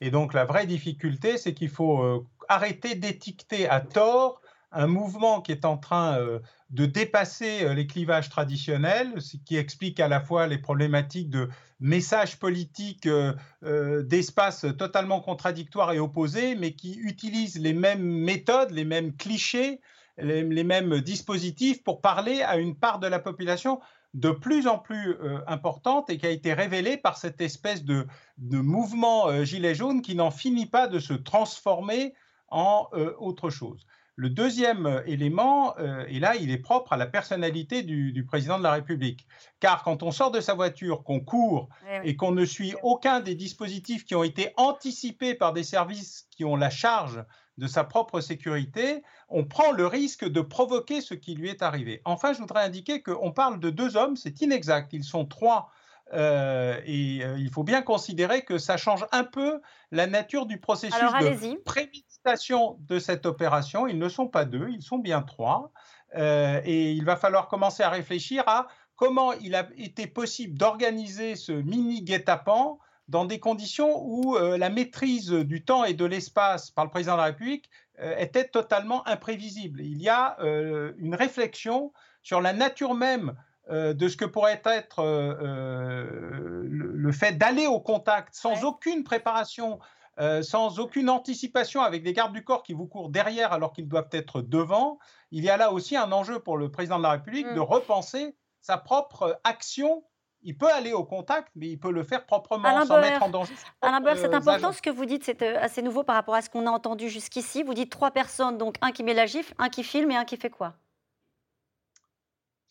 Et 0.01 0.11
donc, 0.11 0.33
la 0.33 0.45
vraie 0.45 0.65
difficulté, 0.65 1.37
c'est 1.37 1.53
qu'il 1.53 1.69
faut 1.69 2.25
arrêter 2.47 2.95
d'étiqueter 2.95 3.67
à 3.67 3.81
tort 3.81 4.41
un 4.71 4.87
mouvement 4.87 5.41
qui 5.41 5.51
est 5.51 5.65
en 5.65 5.77
train 5.77 6.19
euh, 6.19 6.39
de 6.69 6.85
dépasser 6.85 7.63
euh, 7.63 7.73
les 7.73 7.87
clivages 7.87 8.29
traditionnels, 8.29 9.21
ce 9.21 9.37
qui 9.37 9.57
explique 9.57 9.99
à 9.99 10.07
la 10.07 10.21
fois 10.21 10.47
les 10.47 10.59
problématiques 10.59 11.29
de 11.29 11.49
messages 11.79 12.37
politiques 12.37 13.07
euh, 13.07 14.03
d'espace 14.03 14.65
totalement 14.77 15.21
contradictoires 15.21 15.91
et 15.91 15.99
opposés, 15.99 16.55
mais 16.55 16.73
qui 16.73 16.95
utilisent 16.99 17.59
les 17.59 17.73
mêmes 17.73 18.03
méthodes, 18.03 18.71
les 18.71 18.85
mêmes 18.85 19.15
clichés, 19.15 19.79
les, 20.17 20.63
mêmes 20.65 20.99
dispositifs 20.99 21.81
pour 21.81 22.01
parler 22.01 22.41
à 22.41 22.57
une 22.57 22.75
part 22.75 22.99
de 22.99 23.07
la 23.07 23.19
population 23.19 23.79
de 24.13 24.31
plus 24.31 24.67
en 24.67 24.77
plus 24.77 25.15
importante 25.47 26.09
et 26.09 26.17
qui 26.17 26.25
a 26.25 26.29
été 26.29 26.53
révélée 26.53 26.97
par 26.97 27.15
cette 27.17 27.39
espèce 27.39 27.85
de, 27.85 28.05
mouvement 28.37 29.45
gilet 29.45 29.75
jaune 29.75 30.01
qui 30.01 30.15
n'en 30.15 30.31
finit 30.31 30.65
pas 30.65 30.87
de 30.87 30.99
se 30.99 31.13
transformer 31.13 32.13
en 32.49 32.89
autre 33.19 33.49
chose. 33.49 33.85
Le 34.19 34.29
deuxième 34.29 34.85
euh, 34.85 35.01
élément, 35.05 35.77
euh, 35.79 36.03
et 36.09 36.19
là, 36.19 36.35
il 36.35 36.51
est 36.51 36.57
propre 36.57 36.91
à 36.91 36.97
la 36.97 37.05
personnalité 37.05 37.83
du, 37.83 38.25
président 38.25 38.57
de 38.57 38.63
la 38.63 38.73
République. 38.73 39.25
Car 39.61 39.81
quand 39.81 40.03
on 40.03 40.11
sort 40.11 40.29
de 40.29 40.41
sa 40.41 40.55
voiture, 40.55 41.03
qu'on 41.03 41.21
court 41.21 41.69
eh 41.89 42.09
et 42.09 42.15
qu'on 42.17 42.33
ne 42.33 42.43
suit 42.43 42.75
aucun 42.83 43.21
des 43.21 43.35
dispositifs 43.35 44.03
qui 44.03 44.15
ont 44.15 44.23
été 44.25 44.51
anticipés 44.57 45.35
par 45.35 45.53
des 45.53 45.63
services 45.63 46.27
qui 46.31 46.43
ont 46.43 46.57
la 46.57 46.69
charge 46.69 47.23
de 47.57 47.65
sa 47.65 47.85
propre 47.85 48.19
sécurité, 48.19 49.03
on 49.29 49.45
prend 49.45 49.71
le 49.71 49.87
risque 49.87 50.27
de 50.27 50.41
provoquer 50.41 50.99
ce 50.99 51.13
qui 51.13 51.33
lui 51.33 51.47
est 51.47 51.61
arrivé. 51.61 52.01
Enfin, 52.03 52.33
je 52.33 52.39
voudrais 52.39 52.65
indiquer 52.65 53.01
qu'on 53.01 53.31
parle 53.31 53.61
de 53.61 53.69
deux 53.69 53.95
hommes, 53.95 54.17
c'est 54.17 54.41
inexact, 54.41 54.91
ils 54.91 55.05
sont 55.05 55.25
trois. 55.25 55.71
Euh, 56.11 56.81
et 56.85 57.21
il 57.37 57.49
faut 57.49 57.63
bien 57.63 57.81
considérer 57.81 58.43
que 58.43 58.57
ça 58.57 58.75
change 58.75 59.05
un 59.13 59.23
peu 59.23 59.61
la 59.91 60.07
nature 60.07 60.45
du 60.45 60.59
processus 60.59 60.99
de 60.99 61.63
préméditation 61.63 62.08
de 62.25 62.99
cette 62.99 63.25
opération. 63.25 63.87
Ils 63.87 63.97
ne 63.97 64.09
sont 64.09 64.27
pas 64.27 64.45
deux, 64.45 64.69
ils 64.69 64.81
sont 64.81 64.97
bien 64.97 65.21
trois. 65.21 65.71
Euh, 66.15 66.61
et 66.63 66.91
il 66.91 67.05
va 67.05 67.15
falloir 67.15 67.47
commencer 67.47 67.83
à 67.83 67.89
réfléchir 67.89 68.43
à 68.47 68.67
comment 68.95 69.33
il 69.33 69.55
a 69.55 69.67
été 69.77 70.07
possible 70.07 70.57
d'organiser 70.57 71.35
ce 71.35 71.51
mini 71.51 72.01
guet-apens 72.03 72.79
dans 73.07 73.25
des 73.25 73.39
conditions 73.39 74.03
où 74.03 74.35
euh, 74.35 74.57
la 74.57 74.69
maîtrise 74.69 75.31
du 75.31 75.63
temps 75.63 75.83
et 75.83 75.93
de 75.93 76.05
l'espace 76.05 76.71
par 76.71 76.85
le 76.85 76.91
président 76.91 77.13
de 77.13 77.19
la 77.19 77.25
République 77.25 77.69
euh, 77.99 78.15
était 78.17 78.47
totalement 78.47 79.07
imprévisible. 79.07 79.81
Il 79.81 80.01
y 80.01 80.09
a 80.09 80.37
une 80.97 81.15
réflexion 81.15 81.93
sur 82.21 82.41
la 82.41 82.53
nature 82.53 82.95
même 82.95 83.35
de 83.71 84.07
ce 84.07 84.17
que 84.17 84.25
pourrait 84.25 84.61
être 84.65 85.03
le, 86.63 87.11
fait 87.11 87.37
d'aller 87.37 87.67
au 87.67 87.79
contact 87.79 88.33
sans 88.33 88.63
aucune 88.63 89.03
préparation 89.03 89.79
euh, 90.19 90.41
sans 90.41 90.79
aucune 90.79 91.09
anticipation, 91.09 91.81
avec 91.81 92.03
des 92.03 92.13
gardes 92.13 92.33
du 92.33 92.43
corps 92.43 92.63
qui 92.63 92.73
vous 92.73 92.87
courent 92.87 93.09
derrière 93.09 93.53
alors 93.53 93.73
qu'ils 93.73 93.87
doivent 93.87 94.09
être 94.11 94.41
devant, 94.41 94.99
il 95.31 95.43
y 95.43 95.49
a 95.49 95.57
là 95.57 95.71
aussi 95.71 95.95
un 95.95 96.11
enjeu 96.11 96.39
pour 96.39 96.57
le 96.57 96.69
président 96.71 96.97
de 96.97 97.03
la 97.03 97.11
République 97.11 97.47
de 97.47 97.59
mm. 97.59 97.63
repenser 97.63 98.35
sa 98.61 98.77
propre 98.77 99.39
action 99.43 100.03
il 100.41 100.57
peut 100.57 100.71
aller 100.71 100.93
au 100.93 101.03
contact, 101.03 101.49
mais 101.55 101.67
il 101.67 101.77
peut 101.77 101.91
le 101.91 102.03
faire 102.03 102.25
proprement 102.25 102.85
sans 102.85 103.01
mettre 103.01 103.23
en 103.23 103.29
danger. 103.29 103.53
Alain 103.81 104.01
c'est 104.15 104.33
important 104.33 104.71
ce 104.71 104.81
que 104.81 104.89
vous 104.89 105.05
dites, 105.05 105.23
c'est 105.23 105.41
euh, 105.41 105.59
assez 105.59 105.81
nouveau 105.81 106.03
par 106.03 106.15
rapport 106.15 106.35
à 106.35 106.41
ce 106.41 106.49
qu'on 106.49 106.65
a 106.65 106.71
entendu 106.71 107.09
jusqu'ici. 107.09 107.63
Vous 107.63 107.73
dites 107.73 107.91
trois 107.91 108.11
personnes, 108.11 108.57
donc 108.57 108.75
un 108.81 108.91
qui 108.91 109.03
met 109.03 109.13
la 109.13 109.25
gifle, 109.25 109.53
un 109.57 109.69
qui 109.69 109.83
filme 109.83 110.11
et 110.11 110.15
un 110.15 110.25
qui 110.25 110.37
fait 110.37 110.49
quoi? 110.49 110.75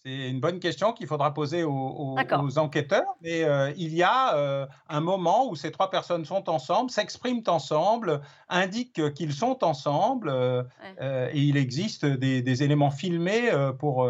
C'est 0.04 0.30
une 0.30 0.38
bonne 0.38 0.60
question 0.60 0.92
qu'il 0.92 1.08
faudra 1.08 1.34
poser 1.34 1.64
aux, 1.64 2.16
enquêteurs. 2.56 3.16
Mais 3.20 3.42
euh, 3.42 3.72
il 3.76 3.94
y 3.94 4.02
a 4.02 4.36
euh, 4.36 4.66
un 4.88 5.00
moment 5.00 5.48
où 5.48 5.56
ces 5.56 5.72
trois 5.72 5.90
personnes 5.90 6.24
sont 6.24 6.48
ensemble, 6.48 6.90
s'expriment 6.90 7.42
ensemble, 7.48 8.20
indiquent 8.48 9.12
qu'ils 9.14 9.32
sont 9.32 9.64
ensemble, 9.64 10.30
euh, 10.30 10.62
et 11.32 11.40
il 11.40 11.56
existe 11.56 12.06
des, 12.06 12.62
éléments 12.62 12.90
filmés 12.90 13.50
pour 13.78 14.08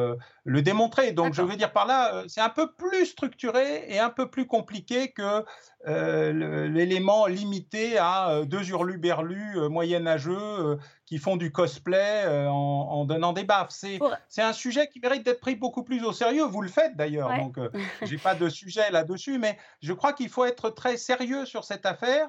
le 0.48 0.62
démontrer. 0.62 1.12
Donc 1.12 1.34
je 1.34 1.42
veux 1.42 1.56
dire 1.56 1.72
par 1.72 1.86
là, 1.86 2.24
c'est 2.26 2.40
un 2.40 2.48
peu 2.48 2.72
plus 2.72 3.04
structuré 3.04 3.84
et 3.88 3.98
un 3.98 4.08
peu 4.08 4.30
plus 4.30 4.46
compliqué 4.46 5.12
que 5.12 5.44
l'élément 5.86 7.26
limité 7.26 7.98
à 7.98 8.42
deux 8.44 8.68
hurluberlus 8.70 9.68
moyenâgeux 9.68 10.78
qui 11.06 11.18
font 11.18 11.36
du 11.36 11.52
cosplay 11.52 12.26
en, 12.48 13.04
donnant 13.04 13.32
des 13.32 13.44
baffes. 13.44 13.70
C'est 13.70 14.42
un 14.42 14.52
sujet 14.52 14.88
qui 14.88 15.00
mérite 15.00 15.22
d'être 15.22 15.40
pris 15.40 15.54
beaucoup 15.54 15.82
plus 15.82 16.02
au 16.04 16.12
sérieux. 16.12 16.44
Vous 16.44 16.62
le 16.62 16.68
faites 16.68 16.96
d'ailleurs, 16.96 17.30
donc 17.36 17.58
je 18.02 18.10
n'ai 18.10 18.18
pas 18.18 18.34
de 18.34 18.48
sujet 18.48 18.90
là-dessus, 18.90 19.38
mais 19.38 19.56
je 19.82 19.92
crois 19.92 20.14
qu'il 20.14 20.30
faut 20.30 20.46
être 20.46 20.70
très 20.70 20.96
sérieux 20.96 21.44
sur 21.44 21.64
cette 21.64 21.84
affaire, 21.84 22.28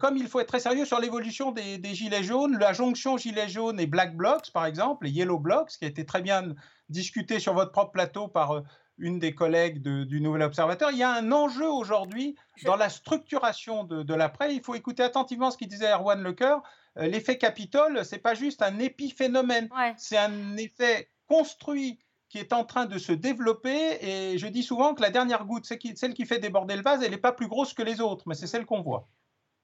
comme 0.00 0.16
il 0.16 0.28
faut 0.28 0.40
être 0.40 0.48
très 0.48 0.60
sérieux 0.60 0.86
sur 0.86 0.98
l'évolution 0.98 1.52
des, 1.52 1.78
des, 1.78 1.94
gilets 1.94 2.24
jaunes, 2.24 2.58
la 2.58 2.72
jonction 2.72 3.18
gilets 3.18 3.48
jaunes 3.48 3.78
et 3.78 3.86
black 3.86 4.16
blocs, 4.16 4.50
par 4.52 4.64
exemple, 4.64 5.04
les 5.04 5.12
yellow 5.12 5.38
blocs, 5.38 5.70
qui 5.78 5.84
a 5.84 5.88
été 5.88 6.04
très 6.04 6.22
bien 6.22 6.54
discuté 6.90 7.40
sur 7.40 7.54
votre 7.54 7.72
propre 7.72 7.92
plateau 7.92 8.28
par 8.28 8.62
une 9.00 9.18
des 9.18 9.34
collègues 9.34 9.82
du 9.82 10.20
Nouvel 10.20 10.42
Observateur. 10.42 10.90
Il 10.90 10.98
y 10.98 11.02
a 11.02 11.10
un 11.10 11.32
enjeu 11.32 11.68
aujourd'hui 11.68 12.36
dans 12.64 12.76
la 12.76 12.88
structuration 12.88 13.84
de, 13.84 14.14
l'après. 14.14 14.54
Il 14.54 14.62
faut 14.62 14.74
écouter 14.74 15.02
attentivement 15.02 15.50
ce 15.50 15.56
qu'il 15.56 15.68
disait 15.68 15.90
Erwan 15.90 16.22
Lecoeur. 16.22 16.62
Euh, 16.98 17.06
l'effet 17.06 17.38
Capitole, 17.38 18.04
c'est 18.04 18.18
pas 18.18 18.34
juste 18.34 18.62
un 18.62 18.78
épiphénomène, 18.78 19.68
c'est 19.96 20.18
un 20.18 20.56
effet 20.56 21.08
construit 21.26 21.98
qui 22.28 22.38
est 22.38 22.52
en 22.52 22.64
train 22.64 22.86
de 22.86 22.98
se 22.98 23.12
développer. 23.12 23.98
Et 24.00 24.38
je 24.38 24.46
dis 24.46 24.62
souvent 24.62 24.94
que 24.94 25.02
la 25.02 25.10
dernière 25.10 25.46
goutte, 25.46 25.66
celle 25.66 26.14
qui 26.14 26.26
fait 26.26 26.38
déborder 26.38 26.76
le 26.76 26.82
vase, 26.82 27.02
elle 27.02 27.12
n'est 27.12 27.18
pas 27.18 27.32
plus 27.32 27.48
grosse 27.48 27.74
que 27.74 27.82
les 27.82 28.00
autres, 28.00 28.24
mais 28.26 28.34
c'est 28.34 28.46
celle 28.46 28.66
qu'on 28.66 28.82
voit. 28.82 29.08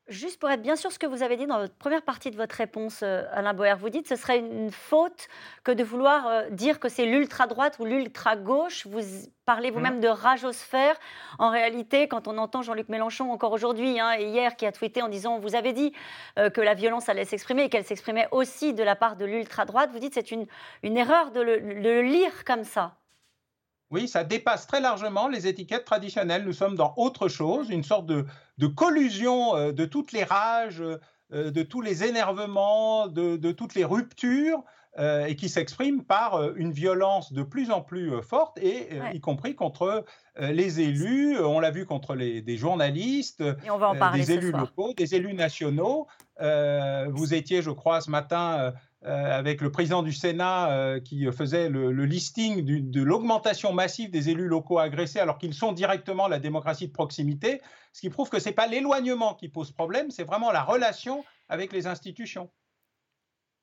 Juste 0.09 0.39
pour 0.39 0.49
être 0.51 0.63
bien 0.63 0.77
sûr 0.77 0.93
ce 0.93 1.01
que 1.01 1.07
vous 1.07 1.25
avez 1.25 1.37
dit 1.37 1.49
dans 1.49 1.59
votre 1.59 1.75
première 1.75 2.03
partie 2.03 2.31
de 2.31 2.37
votre 2.37 2.55
réponse, 2.55 3.01
euh, 3.03 3.25
Alain 3.33 3.55
Boer, 3.55 3.75
vous 3.77 3.91
dites 3.91 4.03
que 4.05 4.15
ce 4.15 4.15
serait 4.15 4.39
une 4.39 4.71
faute 4.71 5.27
que 5.65 5.73
de 5.73 5.83
vouloir 5.83 6.29
euh, 6.29 6.49
dire 6.51 6.79
que 6.79 6.89
c'est 6.89 7.07
l'ultra-droite 7.07 7.81
ou 7.81 7.85
l'ultra-gauche. 7.85 8.87
Vous 8.87 9.01
parlez 9.47 9.73
vous-même 9.73 9.97
mmh. 9.97 10.03
de 10.03 10.09
ragosphère. 10.09 10.95
En 11.41 11.51
réalité, 11.51 12.07
quand 12.07 12.29
on 12.29 12.39
entend 12.39 12.63
Jean-Luc 12.63 12.89
Mélenchon 12.89 13.33
encore 13.33 13.51
aujourd'hui 13.51 13.99
hein, 13.99 14.13
et 14.17 14.27
hier 14.27 14.55
qui 14.55 14.65
a 14.65 14.71
tweeté 14.71 15.03
en 15.03 15.09
disant 15.09 15.41
vous 15.41 15.57
avez 15.57 15.73
dit 15.73 15.93
euh, 16.39 16.51
que 16.51 16.61
la 16.61 16.75
violence 16.75 17.09
allait 17.09 17.25
s'exprimer 17.25 17.65
et 17.65 17.69
qu'elle 17.69 17.85
s'exprimait 17.85 18.29
aussi 18.31 18.75
de 18.75 18.85
la 18.85 18.95
part 18.95 19.17
de 19.17 19.25
l'ultra-droite, 19.25 19.91
vous 19.93 19.99
dites 19.99 20.15
que 20.15 20.21
c'est 20.21 20.31
une, 20.31 20.47
une 20.85 20.97
erreur 20.97 21.33
de 21.33 21.41
le 21.41 22.03
lire 22.03 22.45
comme 22.45 22.63
ça. 22.63 22.97
Oui, 23.91 24.09
ça 24.09 24.25
dépasse 24.25 24.67
très 24.67 24.81
largement 24.81 25.29
les 25.29 25.47
étiquettes 25.47 25.85
traditionnelles. 25.85 26.45
Nous 26.45 26.53
sommes 26.53 26.75
dans 26.75 26.93
autre 26.97 27.29
chose, 27.29 27.71
une 27.71 27.85
sorte 27.85 28.07
de, 28.07 28.27
collusion 28.67 29.57
euh, 29.57 29.73
de 29.73 29.85
toutes 29.85 30.13
les 30.13 30.25
rages, 30.25 30.83
euh, 31.33 31.51
de 31.51 31.63
tous 31.63 31.83
les 31.83 32.05
énervements, 32.05 33.07
de, 33.07 33.53
toutes 33.53 33.75
les 33.75 33.85
ruptures, 33.85 34.65
euh, 34.99 35.27
et 35.27 35.37
qui 35.37 35.49
s'exprime 35.49 36.03
par 36.03 36.57
une 36.57 36.73
violence 36.73 37.33
de 37.33 37.43
plus 37.43 37.71
en 37.71 37.81
plus 37.81 38.23
forte, 38.23 38.59
et 38.59 38.89
y 39.13 39.21
compris 39.21 39.55
contre 39.55 40.05
les 40.39 40.81
élus. 40.81 41.39
On 41.39 41.61
l'a 41.61 41.71
vu 41.71 41.87
contre 41.87 42.15
les, 42.15 42.43
des 42.43 42.57
journalistes, 42.57 43.43
des 44.15 44.33
élus 44.33 44.53
locaux, 44.53 44.95
des 44.95 45.15
élus 45.15 45.35
nationaux. 45.35 46.09
vous 46.41 47.35
étiez, 47.35 47.63
je 47.63 47.71
crois, 47.71 48.01
ce 48.01 48.11
matin 48.11 48.73
avec 49.07 49.61
le 49.61 49.71
président 49.71 50.03
du 50.03 50.13
Sénat 50.13 50.71
euh, 50.71 51.01
qui 51.01 51.31
faisait 51.33 51.69
le, 51.69 51.91
listing 52.05 52.65
de 52.65 53.03
l'augmentation 53.03 53.73
massive 53.73 54.11
des 54.11 54.31
élus 54.31 54.49
locaux 54.49 54.79
agressés 54.79 55.21
alors 55.21 55.39
qu'ils 55.39 55.55
sont 55.55 55.73
directement 55.73 56.29
la 56.29 56.39
démocratie 56.39 56.89
de 56.89 56.93
proximité, 56.93 57.61
ce 57.93 58.01
qui 58.01 58.11
prouve 58.11 58.29
que 58.31 58.39
ce 58.39 58.49
n'est 58.49 58.55
pas 58.55 58.67
l'éloignement 58.67 59.35
qui 59.35 59.49
pose 59.49 59.73
problème, 59.73 60.11
c'est 60.11 60.25
vraiment 60.25 60.51
la 60.51 60.63
relation 60.63 61.25
avec 61.49 61.73
les 61.73 61.87
institutions. 61.87 62.51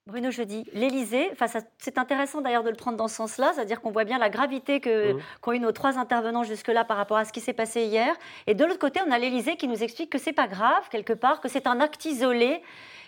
Bruno 0.06 0.32
Jeudi, 0.32 0.66
l'Élysée, 0.74 1.32
c'est 1.78 1.98
intéressant 1.98 2.42
d'ailleurs 2.42 2.64
de 2.64 2.70
le 2.70 2.76
prendre 2.76 2.98
dans 2.98 3.08
ce 3.08 3.16
sens-là, 3.16 3.54
c'est-à-dire 3.56 3.80
qu'on 3.80 3.92
voit 3.92 4.04
bien 4.04 4.20
la 4.20 4.30
gravité 4.30 4.80
mmh. 4.80 5.22
qu'ont 5.40 5.54
eu 5.54 5.60
nos 5.60 5.72
trois 5.72 5.98
intervenants 5.98 6.44
jusque-là 6.44 6.84
par 6.84 6.98
rapport 6.98 7.16
à 7.16 7.24
ce 7.24 7.32
qui 7.32 7.40
s'est 7.40 7.54
passé 7.54 7.86
hier. 7.86 8.14
Et 8.46 8.54
de 8.54 8.66
l'autre 8.66 8.80
côté, 8.80 9.00
on 9.08 9.12
a 9.12 9.18
l'Élysée 9.18 9.56
qui 9.56 9.70
nous 9.70 9.82
explique 9.82 10.10
que 10.10 10.18
c'est 10.18 10.34
pas 10.34 10.48
grave, 10.48 10.84
quelque 10.92 11.14
part, 11.14 11.40
que 11.40 11.48
c'est 11.48 11.68
un 11.68 11.80
acte 11.80 12.04
isolé 12.04 12.62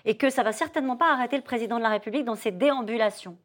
et 0.06 0.18
que 0.18 0.30
ça 0.30 0.44
va 0.44 0.52
certainement 0.52 0.96
pas 0.96 1.12
arrêter 1.12 1.38
le 1.38 1.44
président 1.44 1.78
de 1.78 1.84
la 1.84 1.90
République 1.90 2.26
dans 2.26 2.36
ses 2.36 2.52
déambulations. 2.52 3.38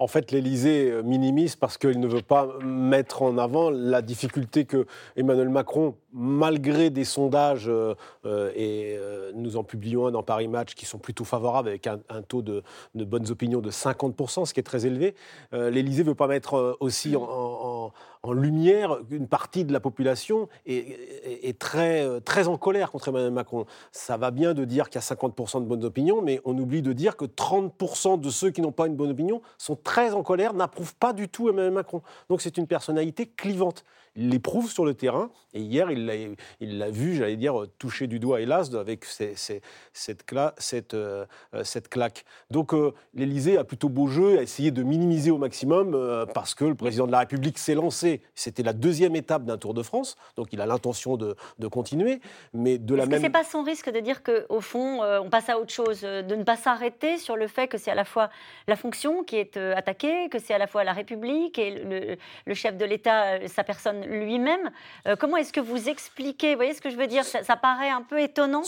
En 0.00 0.06
fait, 0.06 0.32
l'Élysée 0.32 0.90
euh, 0.90 1.02
minimise 1.02 1.56
parce 1.56 1.76
qu'il 1.76 2.00
ne 2.00 2.06
veut 2.06 2.22
pas 2.22 2.48
mettre 2.62 3.20
en 3.20 3.36
avant 3.36 3.68
la 3.68 4.00
difficulté 4.00 4.64
que 4.64 4.86
Emmanuel 5.14 5.50
Macron, 5.50 5.94
malgré 6.14 6.88
des 6.88 7.04
sondages, 7.04 7.68
euh, 7.68 7.94
euh, 8.24 8.50
et 8.56 8.98
nous 9.34 9.58
en 9.58 9.62
publions 9.62 10.06
un 10.06 10.10
dans 10.10 10.22
Paris 10.22 10.48
Match, 10.48 10.74
qui 10.74 10.86
sont 10.86 10.98
plutôt 10.98 11.24
favorables, 11.24 11.68
avec 11.68 11.86
un, 11.86 11.98
taux 12.26 12.40
de, 12.40 12.62
bonnes 12.94 13.30
opinions 13.30 13.60
de 13.60 13.70
50%, 13.70 14.46
ce 14.46 14.54
qui 14.54 14.60
est 14.60 14.64
très 14.64 14.86
élevé, 14.86 15.14
l'Élysée 15.52 16.02
ne 16.02 16.08
veut 16.08 16.14
pas 16.14 16.26
mettre 16.26 16.78
aussi 16.80 17.14
en, 17.16 17.92
lumière 18.28 18.98
une 19.10 19.28
partie 19.28 19.64
de 19.64 19.72
la 19.72 19.80
population 19.80 20.48
est, 20.66 21.58
très, 21.58 22.20
très 22.20 22.48
en 22.48 22.56
colère 22.58 22.90
contre 22.90 23.08
Emmanuel 23.08 23.32
Macron. 23.32 23.66
Ça 23.92 24.16
va 24.16 24.30
bien 24.30 24.54
de 24.54 24.64
dire 24.64 24.90
qu'il 24.90 25.00
y 25.00 25.04
a 25.04 25.14
50% 25.14 25.62
de 25.62 25.66
bonnes 25.66 25.84
opinions, 25.84 26.22
mais 26.22 26.40
on 26.44 26.56
oublie 26.58 26.82
de 26.82 26.92
dire 26.92 27.16
que 27.16 27.24
30% 27.24 28.20
de 28.20 28.30
ceux 28.30 28.50
qui 28.50 28.60
n'ont 28.60 28.72
pas 28.72 28.86
une 28.86 28.96
bonne 28.96 29.10
opinion 29.10 29.40
sont 29.58 29.76
très 29.76 30.12
en 30.12 30.22
colère, 30.22 30.54
n'approuve 30.54 30.94
pas 30.96 31.12
du 31.12 31.28
tout 31.28 31.48
Emmanuel 31.48 31.72
Macron. 31.72 32.02
Donc 32.28 32.40
c'est 32.42 32.56
une 32.58 32.66
personnalité 32.66 33.26
clivante 33.26 33.84
il 34.16 34.30
l'éprouve 34.30 34.70
sur 34.70 34.84
le 34.84 34.94
terrain. 34.94 35.30
Et 35.54 35.60
hier, 35.60 35.90
il 35.90 36.78
l'a 36.78 36.90
vu, 36.90 37.14
j'allais 37.14 37.36
dire, 37.36 37.54
toucher 37.78 38.06
du 38.06 38.18
doigt, 38.18 38.40
hélas, 38.40 38.74
avec 38.74 39.04
cette, 39.04 39.62
cette, 39.92 40.94
euh, 40.94 41.24
cette, 41.64 41.88
claque. 41.88 42.24
Donc 42.50 42.74
euh, 42.74 42.92
l'Élysée 43.14 43.56
a 43.56 43.64
plutôt 43.64 43.88
beau 43.88 44.06
jeu, 44.06 44.38
a 44.38 44.42
essayé 44.42 44.70
de 44.70 44.82
minimiser 44.82 45.30
au 45.30 45.38
maximum, 45.38 45.94
euh, 45.94 46.26
parce 46.26 46.54
que 46.54 46.64
le 46.64 46.74
président 46.74 47.06
de 47.06 47.12
la 47.12 47.20
République 47.20 47.58
s'est 47.58 47.74
lancé. 47.74 48.09
C'était 48.34 48.62
la 48.62 48.72
deuxième 48.72 49.16
étape 49.16 49.44
d'un 49.44 49.58
Tour 49.58 49.74
de 49.74 49.82
France, 49.82 50.16
donc 50.36 50.48
il 50.52 50.60
a 50.60 50.66
l'intention 50.66 51.16
de, 51.16 51.36
continuer. 51.70 52.20
Mais 52.52 52.78
de 52.78 52.94
la 52.94 53.06
même. 53.06 53.20
c'est 53.20 53.30
pas 53.30 53.44
son 53.44 53.62
risque 53.62 53.90
de 53.90 54.00
dire 54.00 54.22
qu'au 54.22 54.60
fond, 54.60 55.02
on 55.02 55.30
passe 55.30 55.48
à 55.48 55.58
autre 55.58 55.72
chose, 55.72 56.00
de 56.00 56.34
ne 56.34 56.42
pas 56.42 56.56
s'arrêter 56.56 57.18
sur 57.18 57.36
le 57.36 57.46
fait 57.46 57.68
que 57.68 57.78
c'est 57.78 57.90
à 57.90 57.94
la 57.94 58.04
fois 58.04 58.30
la 58.66 58.76
fonction 58.76 59.22
qui 59.22 59.36
est 59.36 59.56
attaquée, 59.56 60.28
que 60.28 60.38
c'est 60.38 60.54
à 60.54 60.58
la 60.58 60.66
fois 60.66 60.84
la 60.84 60.92
République 60.92 61.58
et 61.58 61.70
le, 61.70 62.16
le 62.46 62.54
chef 62.54 62.76
de 62.76 62.84
l'État, 62.84 63.46
sa 63.48 63.64
personne 63.64 64.04
lui-même. 64.04 64.70
Euh, 65.06 65.16
comment 65.16 65.36
est-ce 65.36 65.52
que 65.52 65.60
vous 65.60 65.88
expliquez 65.88 66.52
Vous 66.52 66.58
voyez 66.58 66.74
ce 66.74 66.80
que 66.80 66.90
je 66.90 66.96
veux 66.96 67.06
dire 67.06 67.24
ça, 67.24 67.42
ça 67.42 67.56
paraît 67.56 67.90
un 67.90 68.02
peu 68.02 68.20
étonnant 68.20 68.62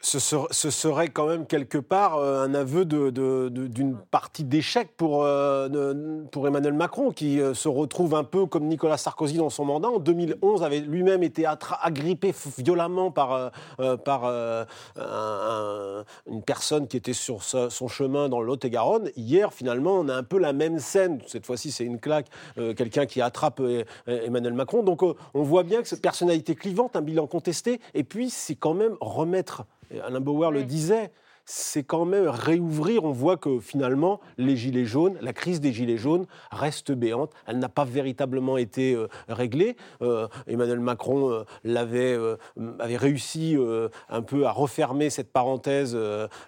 ce, 0.00 0.70
serait 0.70 1.08
quand 1.08 1.26
même 1.26 1.46
quelque 1.46 1.78
part 1.78 2.16
euh, 2.16 2.44
un 2.44 2.54
aveu 2.54 2.84
d'une 2.84 3.96
partie 4.10 4.44
d'échec 4.44 4.90
pour, 4.96 5.24
euh, 5.24 5.68
Emmanuel 6.46 6.72
Macron, 6.72 7.10
qui 7.10 7.40
euh, 7.40 7.52
se 7.52 7.68
retrouve 7.68 8.14
un 8.14 8.22
peu 8.24 8.46
comme 8.46 8.66
Nicolas 8.66 8.96
Sarkozy 8.96 9.38
dans 9.38 9.50
son 9.50 9.64
mandat. 9.64 9.88
En 9.88 9.98
2011, 9.98 10.62
avait 10.62 10.80
lui-même 10.80 11.22
été 11.22 11.46
agrippé 11.82 12.32
violemment 12.58 13.10
par, 13.10 13.52
une 16.26 16.42
personne 16.42 16.86
qui 16.86 16.96
était 16.96 17.12
sur 17.12 17.42
son 17.42 17.88
chemin 17.88 18.28
dans 18.28 18.40
l'Hôte 18.40 18.64
et 18.64 18.70
garonne 18.70 19.10
Hier, 19.16 19.52
finalement, 19.52 19.94
on 19.94 20.08
a 20.08 20.14
un 20.14 20.22
peu 20.22 20.38
la 20.38 20.52
même 20.52 20.78
scène. 20.78 21.20
Cette 21.26 21.44
fois-ci, 21.44 21.72
c'est 21.72 21.84
une 21.84 21.98
claque, 21.98 22.26
quelqu'un 22.56 23.06
qui 23.06 23.20
attrape 23.20 23.60
Emmanuel 24.06 24.54
Macron. 24.54 24.82
Donc, 24.82 25.02
on 25.02 25.42
voit 25.42 25.64
bien 25.64 25.82
que 25.82 25.88
cette 25.88 26.02
personnalité 26.02 26.54
clivante, 26.54 26.96
un 26.96 27.02
bilan 27.02 27.26
contesté, 27.26 27.80
et 27.94 28.04
puis 28.04 28.30
c'est 28.30 28.54
quand 28.54 28.74
même 28.74 28.96
remettre 29.00 29.64
Alain 30.02 30.20
Bauer 30.20 30.50
le 30.50 30.64
disait, 30.64 31.10
c'est 31.50 31.82
quand 31.82 32.04
même 32.04 32.28
réouvrir. 32.28 33.04
On 33.04 33.12
voit 33.12 33.38
que 33.38 33.58
finalement, 33.58 34.20
les 34.36 34.54
Gilets 34.54 34.84
jaunes, 34.84 35.16
la 35.22 35.32
crise 35.32 35.62
des 35.62 35.72
Gilets 35.72 35.96
jaunes 35.96 36.26
reste 36.50 36.92
béante. 36.92 37.32
Elle 37.46 37.58
n'a 37.58 37.70
pas 37.70 37.86
véritablement 37.86 38.58
été 38.58 38.92
euh, 38.92 39.08
réglée. 39.30 39.76
Euh, 40.02 40.28
Emmanuel 40.46 40.80
Macron 40.80 41.30
euh, 41.30 41.44
l'avait, 41.64 42.18
avait 42.78 42.98
réussi 42.98 43.56
un 44.10 44.20
peu 44.20 44.46
à 44.46 44.52
refermer 44.52 45.08
cette 45.08 45.32
parenthèse 45.32 45.98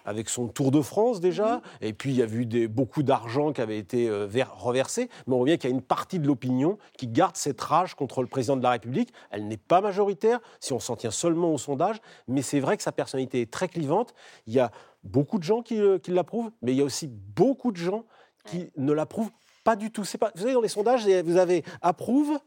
avec 0.05 0.29
son 0.29 0.47
Tour 0.47 0.69
de 0.69 0.81
France 0.81 1.19
déjà. 1.19 1.61
Et 1.81 1.93
puis, 1.93 2.11
il 2.11 2.17
y 2.17 2.21
a 2.21 2.27
eu 2.27 2.45
des, 2.45 2.67
beaucoup 2.67 3.01
d'argent 3.01 3.53
qui 3.53 3.61
avait 3.61 3.79
été 3.79 4.09
reversé. 4.55 5.09
Mais 5.25 5.33
on 5.33 5.39
voit 5.39 5.57
qu'il 5.57 5.69
y 5.69 5.73
a 5.73 5.75
une 5.75 5.81
partie 5.81 6.19
de 6.19 6.27
l'opinion 6.27 6.77
qui 6.97 7.07
garde 7.07 7.37
cette 7.37 7.59
rage 7.59 7.95
contre 7.95 8.21
le 8.21 8.27
président 8.27 8.55
de 8.55 8.63
la 8.63 8.71
République. 8.71 9.11
Elle 9.31 9.47
n'est 9.47 9.57
pas 9.57 9.81
majoritaire 9.81 10.39
si 10.59 10.73
on 10.73 10.79
s'en 10.79 10.95
tient 10.95 11.11
seulement 11.11 11.51
au 11.51 11.57
sondage. 11.57 11.97
Mais 12.27 12.43
c'est 12.43 12.59
vrai 12.59 12.77
que 12.77 12.83
sa 12.83 12.91
personnalité 12.91 13.41
est 13.41 13.51
très 13.51 13.67
clivante. 13.67 14.13
Il 14.45 14.53
y 14.53 14.59
a 14.59 14.71
beaucoup 15.03 15.37
de 15.37 15.43
gens 15.43 15.63
euh, 15.71 15.99
qui, 15.99 16.11
l'approuvent, 16.11 16.51
mais 16.61 16.73
il 16.73 16.77
y 16.77 16.81
a 16.81 16.85
aussi 16.85 17.07
beaucoup 17.07 17.71
de 17.71 17.77
gens 17.77 18.05
qui 18.45 18.71
ne 18.77 18.93
l'approuvent 18.93 19.31
pas 19.63 19.75
du 19.75 19.91
tout. 19.91 20.03
Pas, 20.19 20.31
vous 20.35 20.41
savez, 20.41 20.53
dans 20.53 20.61
les 20.61 20.67
sondages, 20.67 21.07
vous 21.23 21.37
avez 21.37 21.63
approuve, 21.81 22.39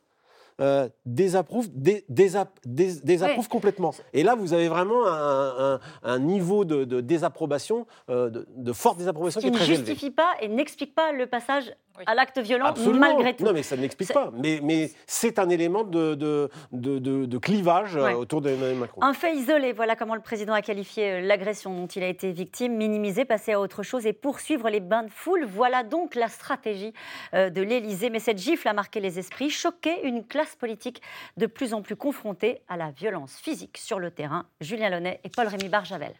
euh, 0.61 0.89
désapprouve, 1.05 1.69
désapprouve 1.73 3.49
complètement. 3.49 3.95
Et 4.13 4.23
là, 4.23 4.35
vous 4.35 4.53
avez 4.53 4.69
vraiment 4.69 5.05
un, 5.07 6.19
niveau 6.19 6.65
de, 6.65 7.01
désapprobation, 7.01 7.87
euh, 8.11 8.31
de, 8.31 8.73
forte 8.73 8.99
désapprobation 8.99 9.41
qui, 9.41 9.51
qui 9.51 9.57
est 9.57 9.59
très 9.59 9.69
ne 9.69 9.77
justifie 9.77 10.11
pas 10.11 10.33
et 10.41 10.49
n'explique 10.49 10.95
pas 10.95 11.13
le 11.13 11.27
passage 11.27 11.73
à 12.07 12.15
l'acte 12.15 12.39
violent 12.39 12.75
malgré 12.95 13.35
tout. 13.37 13.45
Non, 13.45 13.53
mais 13.53 13.63
ça 13.63 13.77
n'explique 13.77 14.13
pas. 14.13 14.31
Mais, 14.35 14.61
mais 14.63 14.91
c'est 15.07 15.39
un 15.39 15.49
élément 15.49 15.85
de, 15.85 16.15
de, 16.15 16.51
de, 16.73 17.39
clivage 17.39 17.97
euh, 17.97 18.13
autour 18.13 18.41
d'Emmanuel 18.41 18.77
Macron. 18.77 19.03
Un 19.03 19.13
fait 19.13 19.35
isolé, 19.35 19.73
voilà 19.73 19.97
comment 19.97 20.15
le 20.15 20.21
président 20.21 20.55
a 20.55 20.63
qualifié 20.63 21.13
euh, 21.13 21.21
l'agression 21.21 21.75
dont 21.75 21.87
il 21.87 22.03
a 22.03 22.09
été 22.09 22.33
victime, 22.33 22.77
minimiser, 22.77 23.25
passer 23.25 23.53
à 23.53 23.61
autre 23.61 23.83
chose 23.83 24.07
et 24.07 24.13
poursuivre 24.13 24.69
les 24.71 24.81
bains 24.81 25.05
de 25.05 25.11
foule. 25.11 25.45
Voilà 25.45 25.83
donc 25.83 26.15
la 26.15 26.29
stratégie 26.29 26.93
euh, 27.35 27.51
de 27.51 27.63
l'Élysée. 27.63 28.11
Mais 28.11 28.21
cette 28.21 28.39
gifle 28.39 28.69
a 28.69 28.73
marqué 28.73 29.01
les 29.01 29.19
esprits, 29.19 29.51
choqué 29.51 30.07
une 30.07 30.27
classe 30.27 30.57
politique 30.57 31.03
de 31.37 31.47
plus 31.47 31.75
en 31.75 31.83
plus 31.83 31.97
confrontée 31.97 32.63
à 32.69 32.77
la 32.77 32.91
violence 32.91 33.37
physique 33.37 33.79
sur 33.79 33.99
le 33.99 34.11
terrain. 34.11 34.47
Julien 34.61 34.91
Launay 34.91 35.21
et 35.25 35.29
Paul-Rémy 35.29 35.69
Barjavel. 35.69 36.15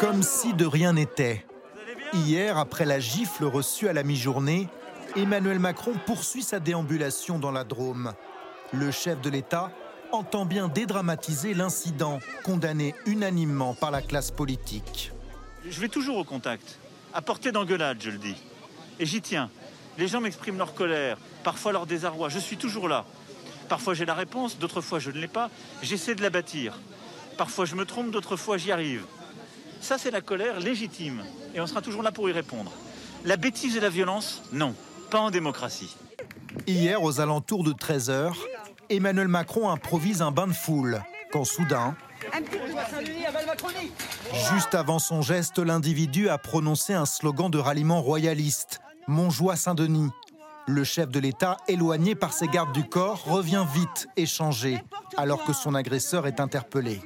Comme 0.00 0.22
si 0.22 0.54
de 0.54 0.64
rien 0.64 0.92
n'était. 0.92 1.44
Hier, 2.14 2.56
après 2.56 2.86
la 2.86 3.00
gifle 3.00 3.44
reçue 3.44 3.86
à 3.86 3.92
la 3.92 4.02
mi-journée, 4.02 4.68
Emmanuel 5.14 5.58
Macron 5.58 5.92
poursuit 6.06 6.42
sa 6.42 6.58
déambulation 6.58 7.38
dans 7.38 7.50
la 7.50 7.64
Drôme. 7.64 8.14
Le 8.72 8.90
chef 8.90 9.20
de 9.20 9.28
l'État 9.28 9.70
entend 10.10 10.46
bien 10.46 10.68
dédramatiser 10.68 11.52
l'incident, 11.52 12.18
condamné 12.44 12.94
unanimement 13.04 13.74
par 13.74 13.90
la 13.90 14.00
classe 14.00 14.30
politique. 14.30 15.12
Je 15.68 15.80
vais 15.80 15.88
toujours 15.88 16.16
au 16.16 16.24
contact, 16.24 16.78
à 17.12 17.20
portée 17.20 17.52
d'engueulade, 17.52 17.98
je 18.00 18.10
le 18.10 18.18
dis. 18.18 18.36
Et 18.98 19.04
j'y 19.04 19.20
tiens. 19.20 19.50
Les 19.98 20.08
gens 20.08 20.22
m'expriment 20.22 20.58
leur 20.58 20.72
colère, 20.74 21.18
parfois 21.44 21.72
leur 21.72 21.84
désarroi. 21.84 22.30
Je 22.30 22.38
suis 22.38 22.56
toujours 22.56 22.88
là. 22.88 23.04
Parfois 23.68 23.92
j'ai 23.92 24.06
la 24.06 24.14
réponse, 24.14 24.58
d'autres 24.58 24.80
fois 24.80 24.98
je 24.98 25.10
ne 25.10 25.18
l'ai 25.18 25.28
pas. 25.28 25.50
J'essaie 25.82 26.14
de 26.14 26.22
la 26.22 26.30
bâtir. 26.30 26.78
Parfois 27.36 27.66
je 27.66 27.74
me 27.74 27.84
trompe, 27.84 28.10
d'autres 28.10 28.36
fois 28.36 28.56
j'y 28.56 28.72
arrive. 28.72 29.04
Ça, 29.80 29.98
c'est 29.98 30.10
la 30.10 30.20
colère 30.20 30.60
légitime. 30.60 31.22
Et 31.54 31.60
on 31.60 31.66
sera 31.66 31.82
toujours 31.82 32.02
là 32.02 32.12
pour 32.12 32.28
y 32.28 32.32
répondre. 32.32 32.72
La 33.24 33.36
bêtise 33.36 33.76
et 33.76 33.80
la 33.80 33.88
violence, 33.88 34.42
non. 34.52 34.74
Pas 35.10 35.20
en 35.20 35.30
démocratie. 35.30 35.96
Hier, 36.66 37.02
aux 37.02 37.20
alentours 37.20 37.64
de 37.64 37.72
13h, 37.72 38.32
Emmanuel 38.90 39.28
Macron 39.28 39.70
improvise 39.70 40.22
un 40.22 40.30
bain 40.30 40.46
de 40.46 40.52
foule. 40.52 41.02
Quand 41.32 41.44
soudain, 41.44 41.94
juste 44.52 44.74
avant 44.74 44.98
son 44.98 45.22
geste, 45.22 45.58
l'individu 45.58 46.28
a 46.28 46.38
prononcé 46.38 46.94
un 46.94 47.06
slogan 47.06 47.50
de 47.50 47.58
ralliement 47.58 48.00
royaliste 48.00 48.80
Montjoie 49.06 49.56
Saint-Denis. 49.56 50.10
Le 50.66 50.84
chef 50.84 51.08
de 51.08 51.18
l'État, 51.18 51.56
éloigné 51.66 52.14
par 52.14 52.32
ses 52.34 52.46
gardes 52.46 52.72
du 52.72 52.84
corps, 52.84 53.24
revient 53.24 53.64
vite 53.74 54.08
échangé, 54.16 54.82
alors 55.16 55.44
que 55.44 55.54
son 55.54 55.74
agresseur 55.74 56.26
est 56.26 56.40
interpellé. 56.40 57.00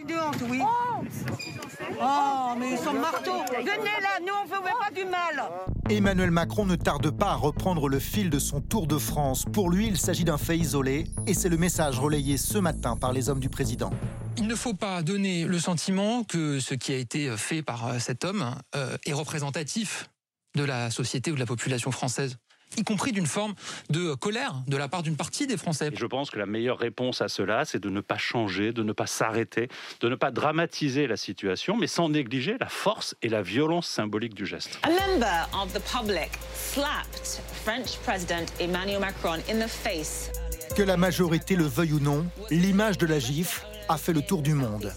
Oh, 2.05 2.55
mais 2.59 2.73
ils 2.73 2.79
sont 2.79 2.93
marteaux 2.93 3.45
Venez 3.51 3.67
là, 3.67 4.19
nous 4.21 4.33
on 4.43 4.47
veut 4.47 4.63
pas 4.63 4.91
du 4.95 5.05
mal 5.05 5.49
Emmanuel 5.89 6.31
Macron 6.31 6.67
ne 6.67 6.75
tarde 6.75 7.11
pas 7.11 7.31
à 7.31 7.35
reprendre 7.35 7.89
le 7.89 7.99
fil 7.99 8.31
de 8.31 8.39
son 8.39 8.61
Tour 8.61 8.87
de 8.87 8.99
France. 8.99 9.45
Pour 9.53 9.71
lui, 9.71 9.87
il 9.87 9.97
s'agit 9.97 10.25
d'un 10.25 10.39
fait 10.39 10.59
isolé 10.59 11.07
et 11.27 11.35
c'est 11.35 11.49
le 11.49 11.57
message 11.57 11.99
relayé 11.99 12.37
ce 12.39 12.59
matin 12.59 12.97
par 12.97 13.13
les 13.13 13.29
hommes 13.29 13.41
du 13.41 13.49
président. 13.49 13.91
Il 14.37 14.47
ne 14.47 14.55
faut 14.55 14.75
pas 14.75 15.03
donner 15.03 15.45
le 15.45 15.59
sentiment 15.59 16.25
que 16.25 16.61
ce 16.61 16.75
qui 16.75 16.93
a 16.93 16.97
été 16.97 17.37
fait 17.37 17.63
par 17.63 18.01
cet 18.01 18.25
homme 18.25 18.55
euh, 18.75 18.97
est 19.07 19.13
représentatif 19.13 20.09
de 20.57 20.65
la 20.65 20.91
société 20.91 21.31
ou 21.31 21.35
de 21.35 21.41
la 21.41 21.47
population 21.47 21.91
française 21.91 22.37
y 22.77 22.85
compris 22.85 23.13
d'une 23.13 23.27
forme 23.27 23.55
de 23.91 24.15
colère 24.15 24.55
de 24.67 24.77
la 24.77 24.89
part 24.89 25.03
d'une 25.03 25.17
partie 25.17 25.47
des 25.47 25.57
Français. 25.57 25.91
je 25.95 26.07
pense 26.07 26.31
que 26.31 26.39
la 26.39 26.47
meilleure 26.47 26.79
réponse 26.79 27.21
à 27.21 27.29
cela, 27.29 27.65
c'est 27.65 27.81
de 27.81 27.91
ne 27.91 28.01
pas 28.01 28.19
changer, 28.19 28.73
de 28.73 28.83
ne 28.83 28.93
pas 28.93 29.07
s'arrêter, 29.07 29.69
de 30.01 30.09
ne 30.09 30.15
pas 30.15 30.31
dramatiser 30.31 31.07
la 31.07 31.17
situation, 31.17 31.77
mais 31.77 31.87
sans 31.87 32.09
négliger 32.09 32.57
la 32.59 32.69
force 32.69 33.15
et 33.23 33.29
la 33.29 33.43
violence 33.43 33.87
symbolique 33.87 34.35
du 34.35 34.47
geste. 34.47 34.79
A 34.83 34.91
member 34.91 35.49
of 35.53 35.73
the 35.73 35.81
public 35.81 36.31
slapped 36.55 37.41
French 37.65 37.97
President 38.05 38.47
Emmanuel 38.61 39.01
Macron 39.01 39.39
in 39.51 39.59
the 39.59 39.69
face. 39.69 40.31
Que 40.77 40.83
la 40.83 40.97
majorité 40.97 41.55
le 41.55 41.65
veuille 41.65 41.93
ou 41.93 42.01
non, 42.01 42.27
l'image 42.51 42.97
de 42.99 43.07
la 43.07 43.19
gifle 43.19 43.67
a 43.89 43.99
fait 43.99 44.13
le 44.13 44.23
tour 44.23 44.43
du 44.43 44.55
monde. 44.55 44.93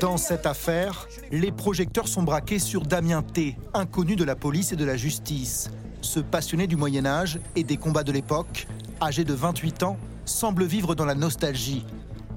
Dans 0.00 0.16
cette 0.16 0.46
affaire, 0.46 1.08
les 1.30 1.52
projecteurs 1.52 2.08
sont 2.08 2.22
braqués 2.22 2.58
sur 2.58 2.82
Damien 2.82 3.22
T, 3.22 3.56
inconnu 3.72 4.16
de 4.16 4.24
la 4.24 4.36
police 4.36 4.72
et 4.72 4.76
de 4.76 4.84
la 4.84 4.96
justice. 4.96 5.70
Ce 6.00 6.20
passionné 6.20 6.66
du 6.66 6.76
Moyen 6.76 7.06
Âge 7.06 7.40
et 7.56 7.64
des 7.64 7.76
combats 7.76 8.04
de 8.04 8.12
l'époque, 8.12 8.66
âgé 9.00 9.24
de 9.24 9.34
28 9.34 9.82
ans, 9.82 9.96
semble 10.24 10.64
vivre 10.64 10.94
dans 10.94 11.04
la 11.04 11.14
nostalgie. 11.14 11.84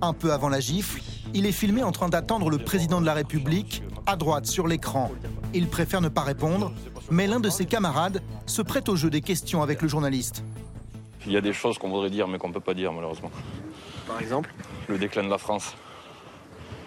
Un 0.02 0.13
peu 0.13 0.32
avant 0.32 0.50
la 0.50 0.60
gifle, 0.60 1.02
il 1.34 1.45
est 1.45 1.52
filmé 1.52 1.84
en 1.84 1.91
train 1.91 2.10
d'attendre 2.10 2.50
le 2.50 2.58
président 2.58 3.02
de 3.02 3.06
la 3.06 3.13
République, 3.13 3.84
à 4.06 4.15
droite 4.15 4.45
sur 4.45 4.67
l'écran. 4.67 5.12
Il 5.54 5.67
préfère 5.67 6.02
ne 6.02 6.10
pas 6.10 6.21
répondre, 6.21 6.71
mais 7.10 7.28
l'un 7.28 7.39
de 7.39 7.50
ses 7.50 7.65
camarades 7.65 8.21
se 8.45 8.62
prête 8.62 8.89
au 8.89 8.95
jeu 8.95 9.10
des 9.10 9.21
questions 9.21 9.62
avec 9.62 9.82
le 9.82 9.88
journaliste. 9.88 10.43
Il 11.26 11.34
y 11.34 11.38
a 11.38 11.41
des 11.41 11.54
choses 11.54 11.78
qu'on 11.78 11.89
voudrait 11.89 12.10
dire 12.10 12.28
mais 12.28 12.38
qu'on 12.38 12.50
ne 12.50 12.54
peut 12.54 12.62
pas 12.62 12.73
dire 12.73 12.93
malheureusement. 12.93 13.32
Par 14.08 14.22
exemple 14.22 14.54
Le 14.88 14.98
déclin 14.98 15.24
de 15.24 15.30
la 15.30 15.38
France. 15.38 15.76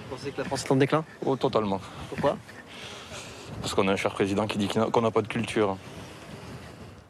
Vous 0.09 0.17
pensez 0.17 0.33
que 0.33 0.39
la 0.39 0.45
France 0.45 0.65
est 0.65 0.73
en 0.73 0.77
déclin? 0.77 1.05
Oh, 1.25 1.37
totalement. 1.37 1.81
Pourquoi? 2.09 2.37
Parce 3.61 3.75
qu'on 3.75 3.87
a 3.89 3.93
un 3.93 3.97
cher 3.97 4.13
président 4.13 4.47
qui 4.47 4.59
dit 4.59 4.69
qu'on 4.69 5.01
n'a 5.03 5.11
pas 5.11 5.23
de 5.23 5.29
culture. 5.29 5.77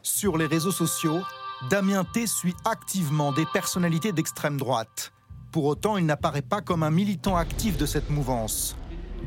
Sur 0.03 0.37
les 0.37 0.45
réseaux 0.45 0.71
sociaux, 0.71 1.21
Damien 1.69 2.03
T 2.03 2.27
suit 2.27 2.55
activement 2.65 3.31
des 3.31 3.45
personnalités 3.45 4.11
d'extrême 4.11 4.57
droite. 4.57 5.13
Pour 5.51 5.65
autant, 5.65 5.97
il 5.97 6.05
n'apparaît 6.05 6.41
pas 6.41 6.61
comme 6.61 6.83
un 6.83 6.91
militant 6.91 7.37
actif 7.37 7.77
de 7.77 7.85
cette 7.85 8.09
mouvance. 8.09 8.75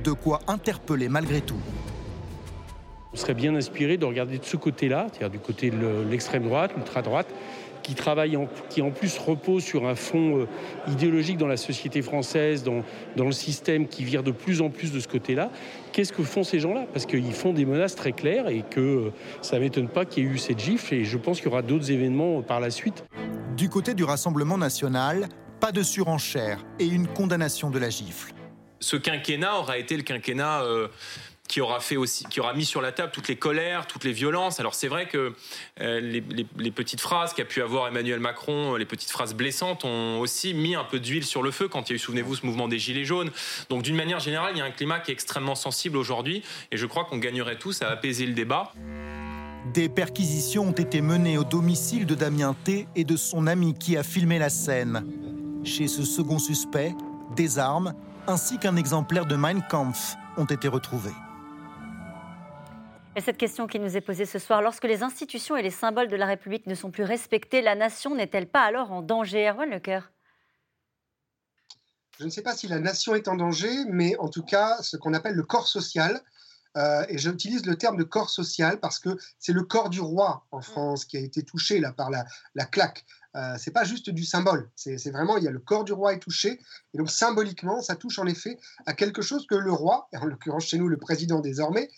De 0.02 0.12
quoi 0.12 0.40
interpeller 0.48 1.08
malgré 1.08 1.40
tout. 1.40 1.60
On 3.12 3.16
serait 3.16 3.34
bien 3.34 3.54
inspiré 3.54 3.96
de 3.96 4.04
regarder 4.04 4.38
de 4.38 4.44
ce 4.44 4.56
côté-là, 4.56 5.06
c'est-à-dire 5.12 5.30
du 5.30 5.38
côté 5.38 5.70
de 5.70 6.04
l'extrême 6.10 6.42
droite, 6.42 6.72
l'ultra-droite, 6.76 7.28
qui 7.84 7.94
travaille, 7.94 8.36
qui 8.70 8.82
en 8.82 8.90
plus 8.90 9.18
repose 9.18 9.62
sur 9.62 9.86
un 9.86 9.94
fond 9.94 10.40
euh, 10.40 10.46
idéologique 10.90 11.36
dans 11.36 11.46
la 11.46 11.58
société 11.58 12.02
française, 12.02 12.64
dans, 12.64 12.82
dans 13.14 13.26
le 13.26 13.32
système 13.32 13.86
qui 13.86 14.02
vire 14.04 14.24
de 14.24 14.32
plus 14.32 14.62
en 14.62 14.70
plus 14.70 14.90
de 14.90 14.98
ce 14.98 15.06
côté-là. 15.06 15.50
Qu'est-ce 15.92 16.12
que 16.12 16.24
font 16.24 16.42
ces 16.42 16.58
gens-là? 16.58 16.86
Parce 16.92 17.06
qu'ils 17.06 17.32
font 17.34 17.52
des 17.52 17.66
menaces 17.66 17.94
très 17.94 18.12
claires 18.12 18.48
et 18.48 18.64
que 18.68 18.80
euh, 18.80 19.12
ça 19.42 19.56
ne 19.56 19.60
m'étonne 19.60 19.88
pas 19.88 20.06
qu'il 20.06 20.24
y 20.24 20.26
ait 20.26 20.30
eu 20.30 20.38
cette 20.38 20.58
gifle 20.58 20.94
et 20.94 21.04
je 21.04 21.18
pense 21.18 21.38
qu'il 21.38 21.50
y 21.50 21.52
aura 21.52 21.62
d'autres 21.62 21.92
événements 21.92 22.38
euh, 22.38 22.42
par 22.42 22.58
la 22.58 22.70
suite. 22.70 23.04
Du 23.56 23.68
côté 23.68 23.94
du 23.94 24.02
Rassemblement 24.02 24.58
national, 24.58 25.28
pas 25.60 25.70
de 25.70 25.82
surenchère 25.82 26.64
et 26.80 26.86
une 26.86 27.06
condamnation 27.06 27.70
de 27.70 27.78
la 27.78 27.90
gifle. 27.90 28.32
Ce 28.80 28.96
quinquennat 28.96 29.58
aura 29.58 29.78
été 29.78 29.96
le 29.96 30.02
quinquennat 30.02 30.62
qui 31.54 31.60
aura 31.60 31.78
fait 31.78 31.96
aussi, 31.96 32.24
qui 32.24 32.40
aura 32.40 32.52
mis 32.52 32.64
sur 32.64 32.80
la 32.80 32.90
table 32.90 33.12
toutes 33.12 33.28
les 33.28 33.36
colères, 33.36 33.86
toutes 33.86 34.02
les 34.02 34.10
violences. 34.10 34.58
Alors 34.58 34.74
c'est 34.74 34.88
vrai 34.88 35.06
que 35.06 35.34
euh, 35.80 36.00
les, 36.00 36.70
petites 36.72 37.00
phrases 37.00 37.32
qu'a 37.32 37.44
pu 37.44 37.62
avoir 37.62 37.86
Emmanuel 37.86 38.18
Macron, 38.18 38.74
les 38.74 38.84
petites 38.84 39.12
phrases 39.12 39.34
blessantes, 39.34 39.84
ont 39.84 40.18
aussi 40.18 40.52
mis 40.52 40.74
un 40.74 40.82
peu 40.82 40.98
d'huile 40.98 41.22
sur 41.22 41.44
le 41.44 41.52
feu 41.52 41.68
quand 41.68 41.88
il 41.88 41.92
y 41.92 41.94
a 41.94 41.94
eu, 41.94 42.00
souvenez-vous, 42.00 42.34
ce 42.34 42.44
mouvement 42.44 42.66
des 42.66 42.80
gilets 42.80 43.04
jaunes. 43.04 43.30
Donc 43.68 43.84
d'une 43.84 43.94
manière 43.94 44.18
générale, 44.18 44.50
il 44.56 44.58
y 44.58 44.62
a 44.62 44.64
un 44.64 44.72
climat 44.72 44.98
qui 44.98 45.12
est 45.12 45.14
extrêmement 45.14 45.54
sensible 45.54 45.96
aujourd'hui, 45.96 46.42
et 46.72 46.76
je 46.76 46.86
crois 46.86 47.04
qu'on 47.04 47.18
gagnerait 47.18 47.56
tous 47.56 47.82
à 47.82 47.88
apaiser 47.88 48.26
le 48.26 48.32
débat. 48.32 48.72
Des 49.72 49.88
perquisitions 49.88 50.64
ont 50.64 50.72
été 50.72 51.02
menées 51.02 51.38
au 51.38 51.44
domicile 51.44 52.04
de 52.04 52.16
Damien 52.16 52.56
T 52.64 52.88
et 52.96 53.04
de 53.04 53.16
son 53.16 53.46
ami 53.46 53.74
qui 53.78 53.96
a 53.96 54.02
filmé 54.02 54.40
la 54.40 54.50
scène. 54.50 55.06
Chez 55.62 55.86
ce 55.86 56.02
second 56.02 56.40
suspect, 56.40 56.96
des 57.36 57.60
armes 57.60 57.94
ainsi 58.26 58.58
qu'un 58.58 58.74
exemplaire 58.74 59.26
de 59.26 59.36
Mein 59.36 59.62
Kampf 59.70 60.16
ont 60.36 60.46
été 60.46 60.66
retrouvés. 60.66 61.14
Et 63.16 63.20
cette 63.20 63.36
question 63.36 63.68
qui 63.68 63.78
nous 63.78 63.96
est 63.96 64.00
posée 64.00 64.26
ce 64.26 64.40
soir, 64.40 64.60
lorsque 64.60 64.84
les 64.84 65.04
institutions 65.04 65.56
et 65.56 65.62
les 65.62 65.70
symboles 65.70 66.08
de 66.08 66.16
la 66.16 66.26
République 66.26 66.66
ne 66.66 66.74
sont 66.74 66.90
plus 66.90 67.04
respectés, 67.04 67.62
la 67.62 67.76
nation 67.76 68.16
n'est-elle 68.16 68.48
pas 68.48 68.62
alors 68.62 68.90
en 68.90 69.02
danger 69.02 69.48
Erwan 69.48 69.70
Lecoeur 69.70 70.10
Je 72.18 72.24
ne 72.24 72.30
sais 72.30 72.42
pas 72.42 72.54
si 72.54 72.66
la 72.66 72.80
nation 72.80 73.14
est 73.14 73.28
en 73.28 73.36
danger, 73.36 73.72
mais 73.88 74.16
en 74.18 74.28
tout 74.28 74.42
cas, 74.42 74.78
ce 74.82 74.96
qu'on 74.96 75.14
appelle 75.14 75.36
le 75.36 75.44
corps 75.44 75.68
social, 75.68 76.20
euh, 76.76 77.04
et 77.08 77.18
j'utilise 77.18 77.66
le 77.66 77.76
terme 77.76 77.96
de 77.96 78.02
corps 78.02 78.30
social 78.30 78.80
parce 78.80 78.98
que 78.98 79.16
c'est 79.38 79.52
le 79.52 79.62
corps 79.62 79.90
du 79.90 80.00
roi 80.00 80.44
en 80.50 80.58
mm. 80.58 80.62
France 80.62 81.04
qui 81.04 81.16
a 81.16 81.20
été 81.20 81.44
touché 81.44 81.78
là 81.78 81.92
par 81.92 82.10
la, 82.10 82.24
la 82.56 82.64
claque. 82.64 83.04
Euh, 83.36 83.54
c'est 83.58 83.72
pas 83.72 83.84
juste 83.84 84.10
du 84.10 84.24
symbole, 84.24 84.70
c'est 84.76 85.10
vraiment 85.10 85.36
il 85.36 85.42
y 85.42 85.48
a 85.48 85.50
le 85.50 85.58
corps 85.58 85.82
du 85.82 85.92
roi 85.92 86.14
est 86.14 86.20
touché 86.20 86.60
et 86.92 86.98
donc 86.98 87.10
symboliquement 87.10 87.82
ça 87.82 87.96
touche 87.96 88.20
en 88.20 88.26
effet 88.26 88.58
à 88.86 88.92
quelque 88.92 89.22
chose 89.22 89.44
que 89.48 89.56
le 89.56 89.72
roi, 89.72 90.08
en 90.14 90.26
l'occurrence 90.26 90.66
chez 90.66 90.78
nous 90.78 90.86
le 90.86 90.98
président 90.98 91.40
désormais, 91.40 91.90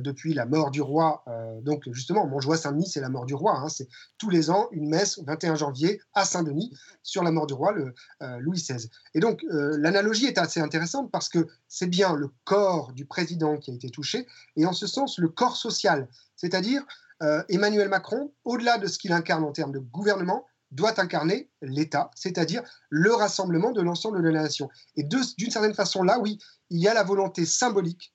depuis 0.00 0.34
la 0.34 0.46
mort 0.46 0.70
du 0.70 0.80
roi. 0.80 1.22
Euh, 1.28 1.60
donc 1.62 1.84
justement, 1.92 2.26
Montjoie 2.26 2.56
Saint-Denis, 2.56 2.88
c'est 2.88 3.00
la 3.00 3.08
mort 3.08 3.26
du 3.26 3.34
roi. 3.34 3.58
Hein. 3.58 3.68
c'est 3.68 3.88
tous 4.18 4.30
les 4.30 4.50
ans 4.50 4.68
une 4.72 4.88
messe 4.88 5.20
21 5.26 5.54
janvier 5.56 6.00
à 6.14 6.24
Saint-Denis 6.24 6.76
sur 7.02 7.22
la 7.22 7.30
mort 7.30 7.46
du 7.46 7.54
roi, 7.54 7.74
euh, 8.22 8.38
Louis 8.40 8.58
XVI. 8.58 8.88
Et 9.14 9.20
donc 9.20 9.42
l'analogie 9.50 10.26
est 10.26 10.38
assez 10.38 10.60
intéressante 10.60 11.10
parce 11.10 11.28
que 11.28 11.46
c'est 11.68 11.86
bien 11.86 12.14
le 12.14 12.30
corps 12.44 12.92
du 12.92 13.06
président 13.06 13.56
qui 13.56 13.70
a 13.70 13.74
été 13.74 13.90
touché 13.90 14.26
et 14.56 14.66
en 14.66 14.72
ce 14.72 14.86
sens 14.86 15.18
le 15.18 15.28
corps 15.28 15.56
social, 15.56 16.08
c'est-à-dire 16.36 16.84
Emmanuel 17.48 17.88
Macron, 17.88 18.32
au-delà 18.44 18.78
de 18.78 18.86
ce 18.86 18.98
qu'il 18.98 19.12
incarne 19.12 19.44
en 19.44 19.52
termes 19.52 19.72
de 19.72 19.78
gouvernement, 19.78 20.46
doit 20.70 21.00
incarner 21.00 21.50
l'État, 21.62 22.10
c'est-à-dire 22.14 22.62
le 22.88 23.12
rassemblement 23.12 23.72
de 23.72 23.82
l'ensemble 23.82 24.22
de 24.22 24.28
la 24.28 24.42
nation. 24.42 24.68
Et 24.96 25.02
d'une 25.02 25.50
certaine 25.50 25.74
façon, 25.74 26.02
là, 26.02 26.18
oui, 26.18 26.38
il 26.70 26.80
y 26.80 26.88
a 26.88 26.94
la 26.94 27.02
volonté 27.02 27.44
symbolique 27.44 28.12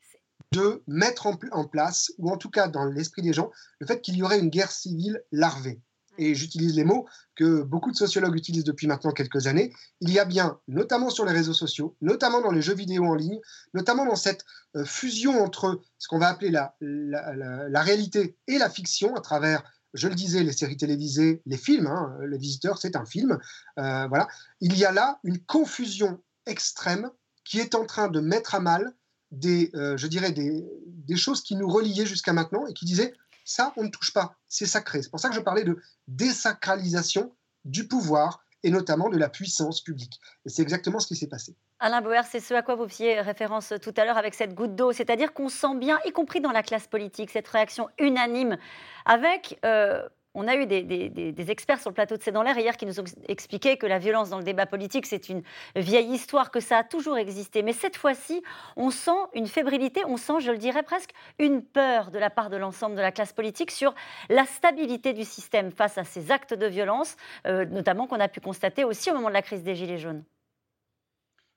de 0.55 0.83
mettre 0.87 1.27
en, 1.27 1.37
en 1.51 1.65
place, 1.65 2.11
ou 2.17 2.31
en 2.31 2.37
tout 2.37 2.49
cas 2.49 2.67
dans 2.67 2.85
l'esprit 2.85 3.21
des 3.21 3.33
gens, 3.33 3.51
le 3.79 3.87
fait 3.87 4.01
qu'il 4.01 4.15
y 4.15 4.23
aurait 4.23 4.39
une 4.39 4.49
guerre 4.49 4.71
civile 4.71 5.21
larvée. 5.31 5.81
Et 6.17 6.33
j'utilise 6.33 6.75
les 6.75 6.85
mots 6.85 7.05
que 7.35 7.61
beaucoup 7.61 7.91
de 7.91 7.97
sociologues 7.97 8.37
utilisent 8.37 8.63
depuis 8.63 8.87
maintenant 8.87 9.11
quelques 9.11 9.47
années, 9.47 9.73
il 9.99 10.11
y 10.11 10.19
a 10.19 10.23
bien, 10.23 10.59
notamment 10.69 11.09
sur 11.09 11.25
les 11.25 11.33
réseaux 11.33 11.53
sociaux, 11.53 11.97
notamment 11.99 12.41
dans 12.41 12.51
les 12.51 12.61
jeux 12.61 12.73
vidéo 12.73 13.05
en 13.05 13.15
ligne, 13.15 13.39
notamment 13.73 14.05
dans 14.05 14.15
cette 14.15 14.45
euh, 14.77 14.85
fusion 14.85 15.43
entre 15.43 15.81
ce 15.97 16.07
qu'on 16.07 16.19
va 16.19 16.29
appeler 16.29 16.51
la, 16.51 16.75
la, 16.79 17.81
réalité 17.81 18.37
et 18.47 18.57
la 18.57 18.69
fiction 18.69 19.15
à 19.15 19.19
travers, 19.19 19.63
je 19.93 20.07
le 20.07 20.15
disais, 20.15 20.41
les 20.43 20.53
séries 20.53 20.77
télévisées, 20.77 21.41
les 21.45 21.57
films, 21.57 21.87
hein, 21.87 22.17
Les 22.29 22.37
Visiteurs, 22.37 22.77
c'est 22.77 22.95
un 22.95 23.05
film, 23.05 23.37
euh, 23.79 24.07
voilà. 24.07 24.29
Il 24.61 24.77
y 24.77 24.85
a 24.85 24.93
là 24.93 25.19
une 25.23 25.39
confusion 25.39 26.21
extrême 26.45 27.09
qui 27.43 27.59
est 27.59 27.75
en 27.75 27.85
train 27.85 28.07
de 28.07 28.21
mettre 28.21 28.55
à 28.55 28.61
mal 28.61 28.93
des, 29.36 29.69
euh, 29.76 29.98
je 29.98 30.08
dirais, 30.08 30.32
des, 30.32 30.65
des 30.86 31.15
choses 31.15 31.41
qui 31.41 31.56
nous 31.56 31.67
reliaient 31.67 32.06
jusqu'à 32.06 32.34
maintenant 32.34 32.65
et 32.67 32.74
qui 32.74 32.86
disaient 32.86 33.13
ça, 33.43 33.74
on 33.78 33.84
ne 33.84 33.89
touche 33.89 34.12
pas. 34.12 34.36
C'est 34.48 34.65
sacré. 34.65 35.04
C'est 35.04 35.10
pour 35.10 35.19
ça 35.19 35.30
que 35.30 35.36
je 35.36 35.39
parlais 35.39 35.63
de 35.63 35.78
désacralisation 36.08 37.32
du 37.63 37.88
pouvoir 37.88 38.43
et 38.63 38.71
notamment 38.71 39.10
de 39.10 39.17
la 39.17 39.30
puissance 39.30 39.82
publique. 39.82 40.19
Et 40.45 40.50
c'est 40.50 40.63
exactement 40.63 41.00
ce 41.00 41.06
qui 41.06 41.15
s'est 41.15 41.28
passé. 41.28 41.56
Alain 41.80 42.02
Bauer, 42.02 42.24
c'est 42.28 42.39
ce 42.39 42.56
à 42.56 42.63
quoi 42.63 42.74
vous 42.74 42.88
faisiez 42.88 43.21
référence 43.21 43.74
tout 43.80 43.93
à 43.95 44.06
l'heure 44.06 44.17
avec 44.17 44.34
cette 44.34 44.56
goutte 44.56 44.76
d'eau, 44.76 44.91
c'est-à-dire 44.91 45.34
qu'on 45.34 45.50
sent 45.50 45.76
bien, 45.76 46.00
y 46.06 46.12
compris 46.12 46.41
dans 46.41 46.52
la 46.52 46.63
classe 46.63 46.88
politique, 46.88 47.30
cette 47.30 47.48
réaction 47.48 47.89
unanime 48.00 48.58
avec 49.06 49.60
euh, 49.63 50.02
on 50.36 50.48
a 50.48 50.56
eu 50.56 50.65
des, 50.67 51.52
experts 51.52 51.80
sur 51.80 51.89
le 51.89 51.95
plateau 51.95 52.17
de 52.17 52.21
C'est 52.21 52.32
dans 52.32 52.43
l'air 52.43 52.58
hier 52.58 52.78
qui 52.78 52.86
nous 52.86 53.00
ont 53.00 53.04
expliqué 53.28 53.78
que 53.78 53.88
la 53.88 53.98
violence 53.98 54.30
dans 54.30 54.38
le 54.38 54.43
débat 54.43 54.65
politique, 54.65 55.06
c'est 55.06 55.30
une 55.30 55.41
vieille 55.76 56.12
histoire, 56.12 56.52
que 56.52 56.60
ça 56.60 56.80
a 56.80 56.84
toujours 56.84 57.17
existé. 57.17 57.63
Mais 57.63 57.74
cette 57.74 57.95
fois-ci, 57.95 58.43
on 58.76 58.91
sent 58.91 59.12
une 59.34 59.48
fébrilité, 59.48 60.02
on 60.06 60.17
sent, 60.17 60.41
je 60.41 60.52
le 60.52 60.58
dirais 60.58 60.84
presque, 60.84 61.12
une 61.39 61.63
peur 61.63 62.12
de 62.12 62.19
la 62.19 62.30
part 62.30 62.50
de 62.50 62.58
l'ensemble 62.58 62.95
de 62.95 63.02
la 63.02 63.12
classe 63.12 63.34
politique 63.34 63.71
sur 63.71 63.95
la 64.30 64.45
stabilité 64.45 65.13
du 65.13 65.24
système 65.24 65.71
face 65.71 65.98
à 65.98 66.04
ces 66.04 66.32
actes 66.32 66.54
de 66.54 66.65
violence, 66.65 67.15
euh, 67.48 67.65
notamment 67.65 68.08
qu'on 68.08 68.19
a 68.19 68.28
pu 68.28 68.41
constater 68.41 68.84
aussi 68.84 69.10
au 69.12 69.13
moment 69.15 69.30
de 69.30 69.34
la 69.34 69.41
crise 69.41 69.63
des 69.63 69.76
Gilets 69.76 69.98
jaunes. 69.98 70.24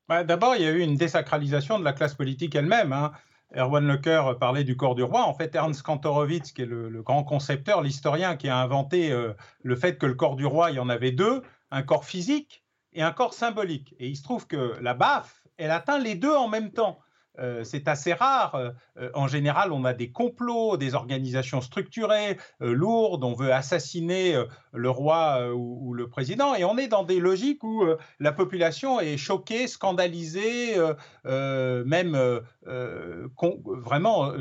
Bah, 0.09 0.25
d'abord, 0.25 0.57
il 0.57 0.63
y 0.63 0.67
a 0.67 0.71
eu 0.71 0.81
une 0.81 0.97
désacralisation 0.97 1.79
de 1.79 1.85
la 1.85 1.93
classe 1.93 2.15
politique 2.15 2.55
elle-même. 2.55 2.93
Hein. 2.93 3.13
Erwan 3.57 3.87
Lecoeur 3.87 4.39
parlait 4.39 4.65
du 4.65 4.77
corps 4.77 4.95
du 4.95 5.03
roi. 5.03 5.23
En 5.23 5.35
fait, 5.35 5.55
Ernst 5.55 5.83
Kantorowicz, 5.83 6.53
qui 6.53 6.63
est 6.63 6.67
le, 6.67 7.03
grand 7.03 7.25
concepteur, 7.25 7.83
l'historien 7.83 8.37
qui 8.37 8.49
a 8.49 8.59
inventé 8.59 9.11
euh, 9.11 9.33
le 9.63 9.77
fait 9.77 9.97
que 9.99 10.07
le 10.07 10.15
corps 10.15 10.37
du 10.37 10.45
roi, 10.45 10.71
il 10.71 10.77
y 10.77 10.81
en 10.81 10.89
avait 10.89 11.13
deux, 11.13 11.43
un 11.71 11.83
corps 11.83 12.05
physique 12.05 12.65
et 12.93 13.03
un 13.03 13.13
corps 13.13 13.35
symbolique. 13.35 13.95
Et 13.99 14.09
il 14.09 14.17
se 14.17 14.23
trouve 14.23 14.47
que 14.47 14.77
la 14.81 14.95
baffe, 14.95 15.43
elle 15.57 15.71
atteint 15.71 15.99
les 15.99 16.15
deux 16.15 16.35
en 16.35 16.49
même 16.49 16.73
temps. 16.73 16.99
Euh, 17.39 17.65
c'est 17.65 17.89
assez 17.89 18.13
rare. 18.13 18.55
Euh, 18.55 18.71
euh, 18.99 19.11
en 19.15 19.29
général, 19.29 19.73
on 19.73 19.85
a 19.85 19.93
des 19.93 20.11
complots, 20.11 20.77
des 20.77 20.95
organisations 20.95 21.61
structurées, 21.61 22.37
lourdes. 22.61 23.25
On 23.25 23.35
veut 23.35 23.53
assassiner 23.53 24.43
le 24.73 24.91
roi 24.91 25.53
ou, 25.55 25.95
le 25.95 26.09
président. 26.09 26.55
Et 26.55 26.65
on 26.65 26.77
est 26.79 26.89
dans 26.89 27.05
des 27.05 27.21
logiques 27.21 27.63
où 27.63 27.85
la 28.19 28.33
population 28.33 29.01
est 29.01 29.17
choquée, 29.17 29.67
scandalisée, 29.67 30.77
même 31.25 32.41
vraiment 32.65 34.33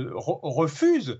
refuse 0.41 1.19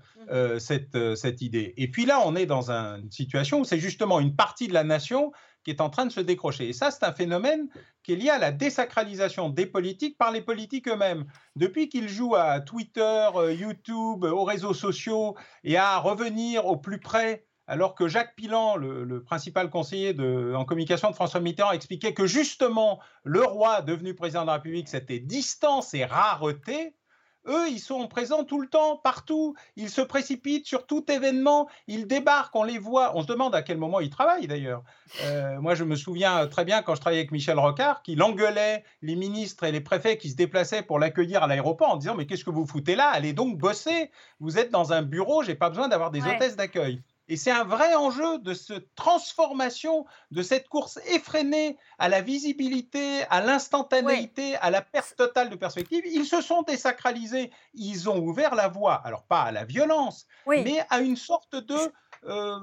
cette, 0.58 1.14
cette 1.16 1.42
idée. 1.42 1.74
Et 1.76 1.88
puis 1.88 2.06
là, 2.06 2.22
on 2.24 2.34
est 2.36 2.46
dans 2.46 2.70
une 2.70 3.10
situation 3.10 3.60
où 3.60 3.64
c'est 3.64 3.78
justement 3.78 4.20
une 4.20 4.34
partie 4.34 4.68
de 4.68 4.74
la 4.74 4.84
nation 4.84 5.32
qui 5.64 5.70
est 5.70 5.80
en 5.80 5.90
train 5.90 6.06
de 6.06 6.12
se 6.12 6.20
décrocher. 6.20 6.68
Et 6.68 6.72
ça, 6.72 6.90
c'est 6.90 7.04
un 7.04 7.12
phénomène 7.12 7.68
qui 8.02 8.12
est 8.12 8.16
lié 8.16 8.30
à 8.30 8.38
la 8.38 8.52
désacralisation 8.52 9.50
des 9.50 9.66
politiques 9.66 10.16
par 10.16 10.30
les 10.30 10.40
politiques 10.40 10.88
eux-mêmes. 10.88 11.26
Depuis 11.56 11.88
qu'ils 11.88 12.08
jouent 12.08 12.36
à 12.36 12.60
Twitter, 12.60 13.28
euh, 13.34 13.52
YouTube, 13.52 14.24
aux 14.24 14.44
réseaux 14.44 14.74
sociaux 14.74 15.36
et 15.64 15.76
à 15.76 15.98
revenir 15.98 16.66
au 16.66 16.76
plus 16.76 17.00
près 17.00 17.44
alors 17.68 17.94
que 17.94 18.08
Jacques 18.08 18.34
Pilan, 18.34 18.76
le, 18.76 19.22
principal 19.22 19.68
conseiller 19.68 20.16
en 20.54 20.64
communication 20.64 21.10
de 21.10 21.14
François 21.14 21.40
Mitterrand, 21.40 21.72
expliquait 21.72 22.14
que 22.14 22.26
justement 22.26 22.98
le 23.24 23.42
roi 23.42 23.82
devenu 23.82 24.14
président 24.14 24.40
de 24.40 24.46
la 24.46 24.54
République, 24.54 24.88
c'était 24.88 25.20
distance 25.20 25.92
et 25.92 26.06
rareté, 26.06 26.96
eux, 27.48 27.68
ils 27.68 27.80
sont 27.80 28.06
présents 28.08 28.44
tout 28.44 28.60
le 28.60 28.68
temps, 28.68 28.96
partout. 28.96 29.54
Ils 29.76 29.90
se 29.90 30.00
précipitent 30.00 30.66
sur 30.66 30.86
tout 30.86 31.10
événement. 31.10 31.68
Ils 31.86 32.06
débarquent, 32.06 32.54
on 32.56 32.62
les 32.62 32.78
voit. 32.78 33.16
On 33.16 33.22
se 33.22 33.26
demande 33.26 33.54
à 33.54 33.62
quel 33.62 33.78
moment 33.78 34.00
ils 34.00 34.10
travaillent 34.10 34.46
d'ailleurs. 34.46 34.82
Euh, 35.24 35.60
moi, 35.60 35.74
je 35.74 35.84
me 35.84 35.96
souviens 35.96 36.46
très 36.46 36.64
bien 36.64 36.82
quand 36.82 36.94
je 36.94 37.00
travaillais 37.00 37.20
avec 37.20 37.32
Michel 37.32 37.58
Rocard, 37.58 38.02
qu'il 38.02 38.22
engueulait 38.22 38.84
les 39.02 39.16
ministres 39.16 39.64
et 39.64 39.72
les 39.72 39.80
préfets 39.80 40.18
qui 40.18 40.30
se 40.30 40.36
déplaçaient 40.36 40.82
pour 40.82 40.98
l'accueillir 40.98 41.42
à 41.42 41.46
l'aéroport 41.46 41.90
en 41.90 41.96
disant 41.96 42.14
Mais 42.14 42.26
qu'est-ce 42.26 42.44
que 42.44 42.50
vous 42.50 42.66
foutez 42.66 42.96
là? 42.96 43.08
Allez 43.08 43.32
donc 43.32 43.58
bosser. 43.58 44.10
Vous 44.40 44.58
êtes 44.58 44.70
dans 44.70 44.92
un 44.92 45.02
bureau, 45.02 45.42
j'ai 45.42 45.54
pas 45.54 45.68
besoin 45.68 45.88
d'avoir 45.88 46.10
des 46.10 46.22
hôtesses 46.22 46.56
d'accueil. 46.56 47.02
Et 47.28 47.36
c'est 47.36 47.50
un 47.50 47.64
vrai 47.64 47.94
enjeu 47.94 48.38
de 48.38 48.54
cette 48.54 48.94
transformation, 48.94 50.06
de 50.30 50.42
cette 50.42 50.68
course 50.68 50.98
effrénée 51.06 51.76
à 51.98 52.08
la 52.08 52.22
visibilité, 52.22 53.22
à 53.28 53.42
l'instantanéité, 53.42 54.56
à 54.56 54.70
la 54.70 54.80
perte 54.80 55.14
totale 55.16 55.50
de 55.50 55.56
perspective. 55.56 56.04
Ils 56.06 56.24
se 56.24 56.40
sont 56.40 56.62
désacralisés. 56.62 57.50
Ils 57.74 58.08
ont 58.08 58.18
ouvert 58.18 58.54
la 58.54 58.68
voie, 58.68 58.94
alors 58.94 59.24
pas 59.24 59.42
à 59.42 59.52
la 59.52 59.64
violence, 59.64 60.26
mais 60.46 60.80
à 60.88 61.00
une 61.00 61.16
sorte 61.16 61.54
de 61.54 61.76
euh, 62.24 62.58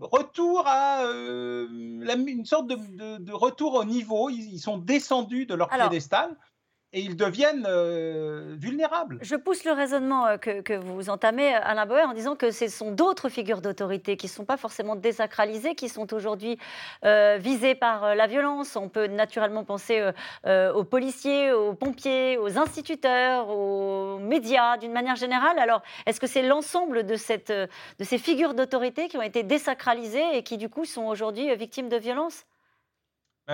retour 0.00 0.64
à 0.66 1.02
euh, 1.04 1.66
une 1.70 2.44
sorte 2.44 2.66
de, 2.66 3.32
retour 3.32 3.74
au 3.74 3.84
niveau. 3.84 4.28
Ils, 4.28 4.58
sont 4.58 4.78
descendus 4.78 5.46
de 5.46 5.54
leur 5.54 5.68
piédestal 5.68 6.36
et 6.96 7.00
ils 7.00 7.14
deviennent 7.14 7.66
euh, 7.68 8.56
vulnérables. 8.58 9.18
Je 9.20 9.36
pousse 9.36 9.64
le 9.64 9.72
raisonnement 9.72 10.26
euh, 10.26 10.36
que, 10.38 10.74
vous 10.78 11.10
entamez, 11.10 11.52
Alain 11.54 11.84
Bauer, 11.84 12.08
en 12.08 12.14
disant 12.14 12.36
que 12.36 12.50
ce 12.50 12.68
sont 12.68 12.90
d'autres 12.90 13.28
figures 13.28 13.60
d'autorité 13.60 14.16
qui 14.16 14.26
ne 14.26 14.30
sont 14.30 14.46
pas 14.46 14.56
forcément 14.56 14.96
désacralisées, 14.96 15.74
qui 15.74 15.90
sont 15.90 16.14
aujourd'hui 16.14 16.58
euh, 17.04 17.36
visées 17.38 17.74
par 17.74 18.14
la 18.14 18.26
violence. 18.26 18.76
On 18.76 18.88
peut 18.88 19.08
naturellement 19.08 19.62
penser 19.62 20.10
aux 20.46 20.84
policiers, 20.84 21.52
aux 21.52 21.74
pompiers, 21.74 22.38
aux 22.38 22.58
instituteurs, 22.58 23.50
aux 23.50 24.18
médias 24.18 24.78
d'une 24.78 24.92
manière 24.92 25.16
générale. 25.16 25.58
Alors, 25.58 25.82
est-ce 26.06 26.18
que 26.18 26.26
c'est 26.26 26.42
l'ensemble 26.42 27.04
de, 27.04 27.16
de 27.16 28.04
ces 28.04 28.18
figures 28.18 28.54
d'autorité 28.54 29.08
qui 29.08 29.18
ont 29.18 29.22
été 29.22 29.42
désacralisées 29.42 30.36
et 30.38 30.42
qui, 30.42 30.56
du 30.56 30.70
coup, 30.70 30.86
sont 30.86 31.04
aujourd'hui 31.04 31.54
victimes 31.56 31.90
de 31.90 31.96
violences? 31.96 32.46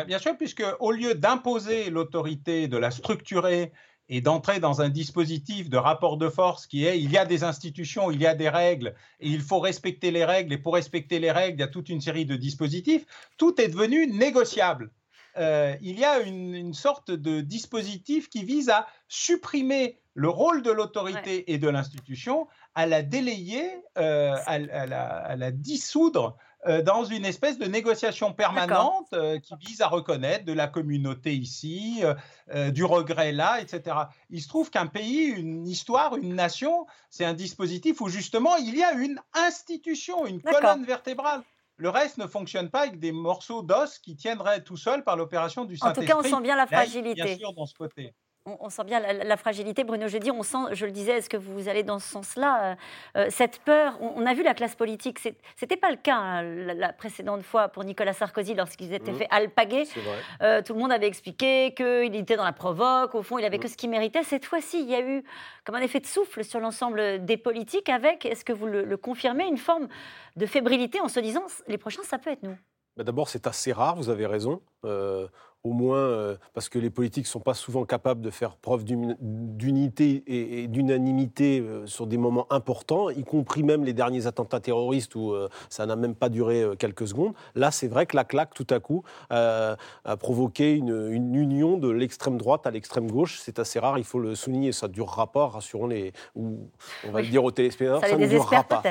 Bien 0.07 0.18
sûr, 0.18 0.37
puisque 0.37 0.64
au 0.81 0.90
lieu 0.90 1.14
d'imposer 1.14 1.90
l'autorité, 1.90 2.68
de 2.68 2.76
la 2.76 2.90
structurer 2.90 3.72
et 4.09 4.20
d'entrer 4.20 4.61
dans 4.61 4.81
un 4.83 4.88
dispositif 4.88 5.70
de 5.70 5.76
rapport 5.76 6.16
de 6.16 6.28
force 6.28 6.66
qui 6.66 6.85
est 6.85 7.00
il 7.00 7.11
y 7.11 7.18
a 7.18 7.24
des 7.24 7.44
institutions, 7.44 8.11
il 8.11 8.20
y 8.20 8.26
a 8.26 8.35
des 8.35 8.48
règles, 8.48 8.94
et 9.20 9.28
il 9.28 9.40
faut 9.40 9.61
respecter 9.61 10.11
les 10.11 10.24
règles, 10.24 10.52
et 10.52 10.59
pour 10.59 10.74
respecter 10.74 11.18
les 11.18 11.31
règles, 11.31 11.59
il 11.59 11.61
y 11.61 11.64
a 11.64 11.68
toute 11.68 11.88
une 11.88 12.00
série 12.00 12.26
de 12.26 12.37
dispositifs, 12.37 13.07
tout 13.38 13.61
est 13.61 13.68
devenu 13.68 14.07
négociable. 14.07 14.90
Euh, 15.38 15.74
il 15.81 15.98
y 15.98 16.05
a 16.05 16.20
une, 16.20 16.74
sorte 16.74 17.11
de 17.11 17.40
dispositif 17.40 18.28
qui 18.28 18.44
vise 18.44 18.68
à 18.68 18.87
supprimer 19.09 19.98
le 20.14 20.28
rôle 20.28 20.62
de 20.62 20.70
l'autorité 20.70 21.50
et 21.52 21.59
de 21.59 21.68
l'institution, 21.68 22.48
à 22.74 22.87
la 22.87 23.02
délayer, 23.02 23.70
euh, 23.96 24.35
à, 24.46 25.37
la, 25.37 25.50
dissoudre 25.50 26.37
dans 26.64 27.05
une 27.05 27.25
espèce 27.25 27.59
de 27.59 27.66
négociation 27.66 28.33
permanente 28.33 29.09
euh, 29.14 29.38
qui 29.40 29.55
vise 29.61 29.81
à 29.81 29.88
reconnaître 29.88 30.44
de 30.44 30.53
la 30.53 30.68
communauté 30.68 31.35
ici, 31.35 32.03
euh, 32.55 32.70
du 32.70 32.85
regret 32.85 33.33
là, 33.33 33.61
etc. 33.61 33.96
Il 34.31 34.40
se 34.40 34.48
trouve 34.48 34.70
qu'un 34.70 34.87
pays, 34.87 35.25
une 35.25 35.66
histoire, 35.66 36.16
une 36.16 36.35
nation, 36.35 36.87
c'est 37.11 37.25
un 37.25 37.35
dispositif 37.35 38.01
où 38.01 38.09
justement 38.09 38.57
il 38.57 38.77
y 38.77 38.83
a 38.83 38.92
une 38.92 39.20
institution, 39.35 40.27
une 40.27 40.40
colonne 40.40 40.85
vertébrale. 40.85 41.42
Le 41.77 41.88
reste 41.88 42.18
ne 42.18 42.27
fonctionne 42.27 42.70
pas 42.70 42.83
avec 42.83 43.01
des 43.01 43.12
morceaux 43.12 43.62
d'os 43.62 43.98
qui 43.98 44.14
tiendraient 44.14 44.62
tout 44.62 44.77
seuls 44.77 45.03
par 45.03 45.16
l'opération 45.16 45.64
du 45.64 45.77
Saint-Esprit. 45.77 46.12
En 46.12 46.16
tout 46.16 46.22
cas, 46.22 46.29
on 46.29 46.37
sent 46.37 46.42
bien 46.42 46.55
la 46.55 46.66
fragilité. 46.66 47.14
bien 47.14 47.37
sûr, 47.37 47.53
dans 47.55 47.66
ce 47.66 47.75
côté 47.75 48.14
on, 48.46 48.70
sent 48.70 48.85
bien 48.85 49.00
la, 49.00 49.37
fragilité. 49.37 49.85
Bruno 49.85 50.09
Jeudi, 50.09 50.31
on 50.31 50.42
sent, 50.42 50.72
je 50.72 50.87
le 50.87 50.92
disais, 50.92 51.12
est-ce 51.18 51.28
que 51.28 51.37
vous 51.37 51.68
allez 51.68 51.83
dans 51.83 51.98
ce 51.98 52.09
sens-là 52.09 52.64
euh, 52.64 52.74
euh, 53.16 53.26
Cette 53.31 53.61
peur, 53.61 53.96
on, 54.00 54.26
a 54.26 54.35
vu 54.35 54.42
la 54.42 54.55
classe 54.55 54.74
politique, 54.74 55.18
ce 55.18 55.28
n'était 55.61 55.76
pas 55.76 55.90
le 55.90 55.96
cas 55.96 56.16
hein, 56.16 56.42
la, 56.42 56.92
précédente 56.92 57.42
fois 57.42 57.68
pour 57.68 57.85
Nicolas 57.85 58.12
Sarkozy 58.12 58.55
lorsqu'ils 58.55 58.92
étaient 58.92 59.12
mmh. 59.12 59.16
fait 59.16 59.28
alpaguer. 59.31 59.85
Euh, 60.42 60.62
tout 60.62 60.74
le 60.74 60.81
monde 60.81 60.92
avait 60.92 61.07
expliqué 61.07 61.72
qu'il 61.74 62.14
était 62.16 62.37
dans 62.37 62.44
la 62.44 62.52
provoque, 62.52 63.14
au 63.14 63.22
fond, 63.22 63.38
il 63.38 63.44
avait 63.44 63.59
mmh. 63.59 63.61
que 63.61 63.68
ce 63.68 63.76
qu'il 63.76 63.90
méritait. 63.90 64.24
Cette 64.24 64.44
fois-ci, 64.44 64.81
il 64.81 64.90
y 64.90 64.94
a 64.94 65.00
eu 65.00 65.22
comme 65.64 65.74
un 65.74 65.81
effet 65.81 66.00
de 66.00 66.07
souffle 66.07 66.44
sur 66.44 66.61
l'ensemble 66.61 67.24
des 67.24 67.37
politiques 67.37 67.88
avec, 67.88 68.26
est-ce 68.26 68.44
que 68.44 68.52
vous 68.52 68.66
le 68.66 68.96
confirmez, 68.96 69.46
une 69.46 69.59
forme 69.59 69.88
de 70.37 70.46
fébrilité 70.46 71.00
en 71.00 71.09
se 71.09 71.20
disant 71.20 71.44
les 71.68 71.78
prochains, 71.78 72.02
ça 72.02 72.18
peut 72.18 72.31
être 72.31 72.42
nous? 72.42 72.57
Bah, 72.96 73.05
d'abord, 73.05 73.28
c'est 73.28 73.46
assez 73.46 73.72
rare, 73.72 73.96
vous 73.96 74.11
avez 74.11 74.26
raison. 74.26 74.61
Euh, 74.85 75.26
au 75.64 75.72
moins 75.72 75.96
euh, 75.98 76.37
parce 76.55 76.68
que 76.68 76.79
les 76.79 76.90
politiques 76.90 77.25
ne 77.27 77.29
sont 77.29 77.40
pas 77.40 77.55
souvent 77.55 77.85
capables 77.85 78.20
de 78.20 78.31
faire 78.31 78.57
preuve 78.57 78.85
d'uni- 78.85 79.14
d'unité 79.20 80.25
et, 80.27 80.64
et 80.64 80.68
d'unanimité 80.68 81.61
euh, 81.61 81.87
sur 81.87 82.07
des 82.09 82.16
moments 82.16 82.46
importants, 82.51 83.11
y 83.11 83.22
compris 83.22 83.62
même 83.62 83.85
les 83.85 83.92
derniers 83.92 84.27
attentats 84.27 84.59
terroristes 84.59 85.14
où 85.14 85.31
euh, 85.33 85.48
ça 85.68 85.87
n'a 85.87 85.94
même 85.94 86.16
pas 86.16 86.29
duré 86.29 86.64
quelques 86.79 87.07
secondes. 87.07 87.33
Là, 87.55 87.70
c'est 87.70 87.87
vrai 87.87 88.07
que 88.07 88.16
la 88.16 88.25
claque, 88.25 88.55
tout 88.55 88.66
à 88.70 88.81
coup, 88.81 89.03
a 89.31 89.77
provoqué 90.18 90.75
une, 90.75 91.09
une 91.12 91.35
union 91.35 91.77
de 91.77 91.88
l'extrême 91.90 92.38
droite 92.38 92.66
à 92.66 92.70
l'extrême 92.70 93.11
gauche. 93.11 93.38
C'est 93.40 93.59
assez 93.59 93.79
rare, 93.79 93.98
il 93.98 94.05
faut 94.05 94.18
le 94.18 94.35
souligner. 94.35 94.72
Ça 94.72 94.88
ne 94.88 94.92
durera 94.92 95.31
pas, 95.31 95.46
rassurons 95.48 95.87
les. 95.87 96.12
Ou, 96.35 96.59
on 97.07 97.11
va 97.12 97.20
Oui. 97.20 97.27
le 97.27 97.31
dire 97.31 97.44
aux 97.44 97.51
téléspectateurs, 97.51 98.01
Ça 98.09 98.16
les 98.16 98.25
ne 98.25 98.29
durera 98.29 98.64
pas. 98.64 98.83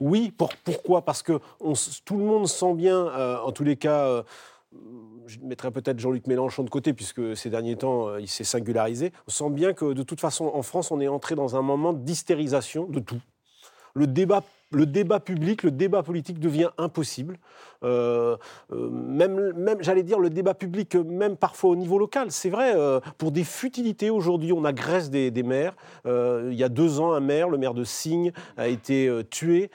oui, 0.00 0.30
pour- 0.36 0.52
pourquoi? 0.64 1.02
Parce 1.02 1.22
que 1.22 1.40
on 1.60 1.72
tout 2.04 2.16
le 2.18 2.24
monde 2.24 2.46
sent 2.48 2.74
bien, 2.74 3.40
en 3.42 3.52
tous 3.52 3.64
les 3.64 3.76
cas, 3.76 4.22
je 5.26 5.38
mettrais 5.40 5.70
peut-être 5.70 5.98
Jean-Luc 5.98 6.26
Mélenchon 6.26 6.62
de 6.62 6.70
côté, 6.70 6.92
puisque 6.92 7.36
ces 7.36 7.50
derniers 7.50 7.76
temps, 7.76 8.08
euh, 8.08 8.20
il 8.20 8.28
s'est 8.28 8.44
singularisé. 8.44 9.12
On 9.26 9.30
sent 9.30 9.50
bien 9.50 9.72
que 9.72 9.92
de 9.92 10.02
toute 10.02 10.20
façon, 10.20 10.50
en 10.52 10.62
France, 10.62 10.90
on 10.90 11.00
est 11.00 11.08
entré 11.08 11.34
dans 11.34 11.56
un 11.56 11.62
moment 11.62 11.92
d'hystérisation 11.92 12.84
de 12.84 13.00
tout. 13.00 13.20
Le 13.94 14.06
débat, 14.06 14.42
le 14.72 14.86
débat 14.86 15.20
public, 15.20 15.62
le 15.62 15.70
débat 15.70 16.02
politique 16.02 16.38
devient 16.38 16.70
impossible. 16.78 17.38
Euh, 17.84 18.36
euh, 18.72 18.90
même, 18.90 19.78
j'allais 19.80 20.02
dire, 20.02 20.18
le 20.18 20.30
débat 20.30 20.54
public, 20.54 20.94
euh, 20.96 21.04
même 21.04 21.36
parfois 21.36 21.70
au 21.70 21.76
niveau 21.76 21.98
local. 21.98 22.30
C'est 22.30 22.50
vrai, 22.50 22.74
pour 23.18 23.32
des 23.32 23.44
futilités, 23.44 24.10
aujourd'hui, 24.10 24.52
on 24.52 24.64
agresse 24.64 25.10
des, 25.10 25.30
des 25.30 25.42
maires. 25.42 25.74
Il 26.04 26.54
y 26.54 26.64
a 26.64 26.68
deux 26.68 27.00
ans, 27.00 27.12
un 27.12 27.20
maire, 27.20 27.48
le 27.48 27.58
maire 27.58 27.74
de 27.74 27.84
Signes, 27.84 28.32
a 28.56 28.68
été 28.68 29.10
tué 29.30 29.70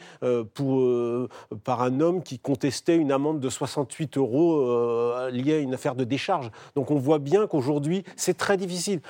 pour, 0.53 1.27
par 1.63 1.81
un 1.81 1.99
homme 1.99 2.23
qui 2.23 2.39
contestait 2.39 2.95
une 2.95 3.11
amende 3.11 3.39
de 3.39 3.49
68 3.49 4.17
euros 4.17 5.27
liée 5.31 5.55
à 5.55 5.59
une 5.59 5.73
affaire 5.73 5.95
de 5.95 6.03
décharge. 6.03 6.51
Donc 6.75 6.91
on 6.91 6.95
voit 6.95 7.19
bien 7.19 7.47
qu'aujourd'hui, 7.47 8.03
c'est 8.15 8.37
très 8.37 8.57
difficile. 8.57 9.01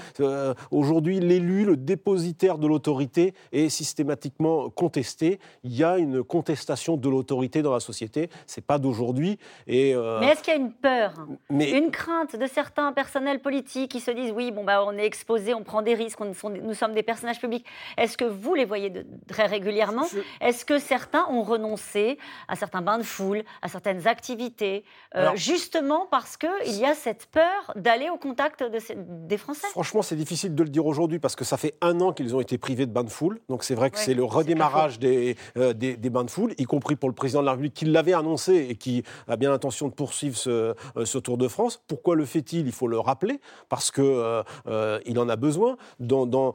Aujourd'hui, 0.72 1.20
l'élu, 1.20 1.66
le 1.66 1.78
dépositaire 1.78 2.58
de 2.58 2.68
l'autorité 2.68 3.34
est 3.52 3.70
systématiquement 3.70 4.70
contesté. 4.70 5.40
Il 5.64 5.76
y 5.76 5.84
a 5.84 5.98
une 5.98 6.24
contestation 6.24 6.98
de 6.98 7.10
l'autorité 7.10 7.62
dans 7.62 7.74
la 7.74 7.80
société. 7.80 8.30
C'est 8.48 8.66
pas 8.66 8.80
d'aujourd'hui. 8.82 9.40
Et 9.68 9.96
euh, 9.96 10.20
Mais 10.20 10.28
est-ce 10.28 10.44
qu'il 10.44 10.54
y 10.54 10.58
a 10.58 10.60
une 10.60 10.74
peur, 10.74 11.14
mais- 11.50 11.72
une 11.72 11.92
crainte 11.92 12.36
de 12.36 12.46
certains 12.48 12.92
personnels 12.92 13.40
politiques 13.40 13.92
qui 13.92 14.00
se 14.02 14.12
disent 14.12 14.32
oui, 14.36 14.52
bon 14.52 14.64
bah 14.64 14.84
on 14.86 14.94
est 14.98 15.06
exposé, 15.06 15.54
on 15.54 15.64
prend 15.64 15.82
des 15.82 15.94
risques, 15.94 16.20
on 16.20 16.34
sont- 16.34 16.50
nous 16.50 16.74
sommes 16.74 16.94
des 16.94 17.04
personnages 17.04 17.40
publics. 17.40 17.66
Est-ce 17.98 18.18
que 18.18 18.26
vous 18.26 18.56
les 18.56 18.66
voyez 18.66 18.90
de- 18.90 19.06
très 19.28 19.46
régulièrement 19.46 20.06
Est-ce 20.42 20.66
que 20.66 20.80
certains 20.80 21.26
ont 21.30 21.44
renoncé 21.44 22.18
à 22.48 22.56
certains 22.56 22.82
bains 22.82 22.98
de 22.98 23.04
foule, 23.04 23.44
à 23.62 23.68
certaines 23.70 24.08
activités, 24.08 24.84
euh, 25.16 25.22
Alors- 25.22 25.36
justement 25.36 26.08
parce 26.10 26.36
que 26.38 26.48
il 26.66 26.78
y 26.78 26.86
a 26.86 26.96
cette 26.96 27.28
peur 27.28 27.72
d'aller 27.76 28.10
au 28.10 28.18
contact 28.18 28.64
de 28.64 28.80
ces- 28.80 28.96
des 28.98 29.38
Français? 29.38 29.68
Franchement, 29.72 30.02
c'est 30.02 30.16
difficile 30.16 30.56
de 30.56 30.64
le 30.64 30.70
dire 30.70 30.86
aujourd'hui 30.86 31.20
parce 31.20 31.36
que 31.36 31.46
ça 31.46 31.58
fait 31.58 31.76
un 31.82 32.00
an 32.02 32.12
qu'ils 32.14 32.36
ont 32.36 32.42
été 32.42 32.58
privés 32.58 32.86
de 32.86 32.92
bains 32.92 33.04
de 33.04 33.10
foule. 33.10 33.40
Donc 33.50 33.64
c'est 33.64 33.76
vrai 33.76 33.90
que 33.92 33.98
Ouais, 33.98 34.02
c'est 34.04 34.14
le 34.14 34.24
redémarrage 34.24 35.00
des, 35.00 35.36
euh, 35.58 35.74
des, 35.74 35.96
des 35.98 36.10
bains 36.10 36.24
de 36.24 36.32
foule, 36.32 36.54
y 36.58 36.64
compris 36.66 36.96
pour 36.96 37.10
le 37.10 37.16
président 37.16 37.42
de 37.42 37.46
la 37.46 37.52
République 37.52 37.74
qui 37.74 37.86
l'avait 37.86 38.14
annoncé 38.14 38.68
et 38.72 38.76
qui 38.76 39.04
a 39.28 39.36
bien 39.36 39.52
l'intention 39.52 39.88
de 39.88 39.94
poursuivre 39.94 40.36
ce, 40.36 40.74
euh, 40.98 41.22
Tour 41.22 41.38
de 41.38 41.48
France. 41.48 41.80
Pourquoi 41.88 42.16
le 42.16 42.26
fait-il? 42.26 42.66
Il 42.66 42.72
faut 42.72 42.88
le 42.88 43.00
rappeler 43.00 43.40
parce 43.70 43.92
que 43.92 44.02
euh, 44.02 44.42
euh, 44.68 45.00
il 45.06 45.20
en 45.20 45.30
a 45.30 45.36
besoin. 45.36 45.78
Dans, 46.00 46.54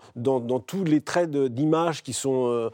tous 0.66 0.84
les 0.84 1.00
traits 1.00 1.30
d'image 1.30 2.02
qui 2.02 2.12
sont 2.12 2.70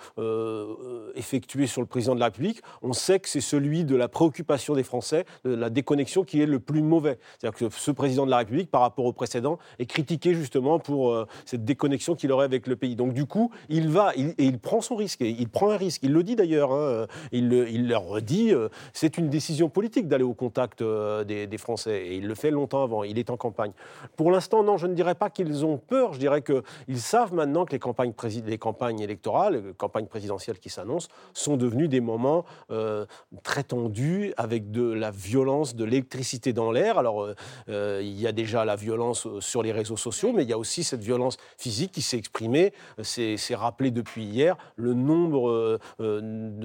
effectués 1.15 1.67
sur 1.67 1.81
le 1.83 1.87
président 1.87 2.15
de 2.15 2.21
la 2.21 2.27
République, 2.27 2.63
on 2.81 2.93
sait 2.93 3.19
que 3.19 3.29
c'est 3.29 3.41
celui 3.41 3.85
de 3.85 3.97
la 3.97 4.09
préoccupation 4.09 4.75
des 4.75 4.85
Français, 4.85 5.27
de 5.45 5.55
la 5.55 5.69
déconnexion 5.71 6.25
qui 6.25 6.41
est 6.41 6.47
le 6.47 6.61
plus 6.61 6.83
mauvais. 6.83 7.19
C'est-à-dire 7.39 7.59
que 7.59 7.75
ce 7.75 7.91
président 7.91 8.25
de 8.25 8.31
la 8.31 8.39
République, 8.39 8.71
par 8.71 8.81
rapport 8.81 9.05
au 9.05 9.13
précédent, 9.13 9.59
est 9.79 9.87
critiqué 9.87 10.35
justement 10.35 10.79
pour 10.79 11.27
cette 11.45 11.65
déconnexion 11.65 12.15
qu'il 12.15 12.31
aurait 12.33 12.45
avec 12.45 12.67
le 12.67 12.77
pays. 12.77 12.97
Donc 12.97 13.13
du 13.13 13.27
coup, 13.27 13.51
il 13.69 13.89
va 13.89 14.13
et 14.17 14.35
il 14.39 14.59
prend 14.59 14.81
son 14.81 14.95
risque. 14.95 15.21
Il 15.21 15.49
prend 15.49 15.71
un 15.71 15.77
risque. 15.77 16.01
Il 16.05 16.13
le 16.13 16.23
dit 16.23 16.37
d'ailleurs. 16.37 16.73
hein, 16.73 17.07
il, 17.33 17.49
le, 17.49 17.69
il 17.69 17.89
le 17.89 17.97
redit. 17.97 18.53
euh, 18.53 18.69
c'est 18.93 19.19
une 19.19 19.29
décision 19.33 19.69
politique 19.69 20.07
d'aller 20.07 20.23
au 20.23 20.35
contact 20.35 20.83
euh, 20.83 21.25
des, 21.25 21.59
Français. 21.59 22.07
Et 22.07 22.17
il 22.17 22.27
le 22.29 22.35
fait 22.35 22.51
longtemps 22.51 22.83
avant. 22.85 23.03
Il 23.03 23.19
est 23.19 23.31
en 23.31 23.37
campagne. 23.37 23.73
Pour 24.17 24.31
l'instant, 24.31 24.63
non, 24.63 24.77
je 24.77 24.87
ne 24.87 24.95
dirais 24.95 25.15
pas 25.15 25.31
qu'ils 25.31 25.65
ont 25.65 25.79
peur. 25.79 26.13
Je 26.13 26.19
dirais 26.19 26.43
qu'ils 26.43 27.01
savent 27.01 27.35
maintenant 27.35 27.65
que 27.65 27.73
les 27.73 27.79
campagnes, 27.79 28.13
les 28.47 28.59
campagnes 28.59 29.01
électorales, 29.01 29.55
les 29.55 29.75
campagnes 29.75 30.07
présidentielles 30.07 30.59
qui 30.59 30.71
s'annoncent, 30.71 31.09
sont 31.33 31.57
devenues 31.57 31.89
des 31.89 32.01
moments 32.01 32.45
euh, 32.71 33.07
très 33.43 33.65
tendus, 33.65 34.33
avec 34.37 34.71
de 34.71 34.93
la 34.93 35.11
violence, 35.11 35.75
de 35.75 35.85
l'électricité 35.85 36.53
dans 36.53 36.71
l'air. 36.71 36.99
Alors, 36.99 37.27
euh, 37.69 38.01
il 38.03 38.21
y 38.21 38.27
a 38.27 38.33
déjà 38.33 38.65
la 38.65 38.77
violence 38.77 39.27
sur 39.41 39.63
les 39.63 39.73
réseaux 39.73 39.97
sociaux, 39.97 40.33
mais 40.35 40.43
il 40.43 40.51
y 40.51 40.53
a 40.53 40.59
aussi 40.59 40.85
cette 40.85 41.03
violence 41.03 41.39
physique 41.57 41.93
qui 41.93 42.03
s'est 42.03 42.19
exprimée. 42.19 42.73
C'est 43.03 43.55
rappelé 43.55 43.91
depuis 43.91 44.25
hier 44.25 44.57
le 44.77 44.95
nombre, 44.95 45.79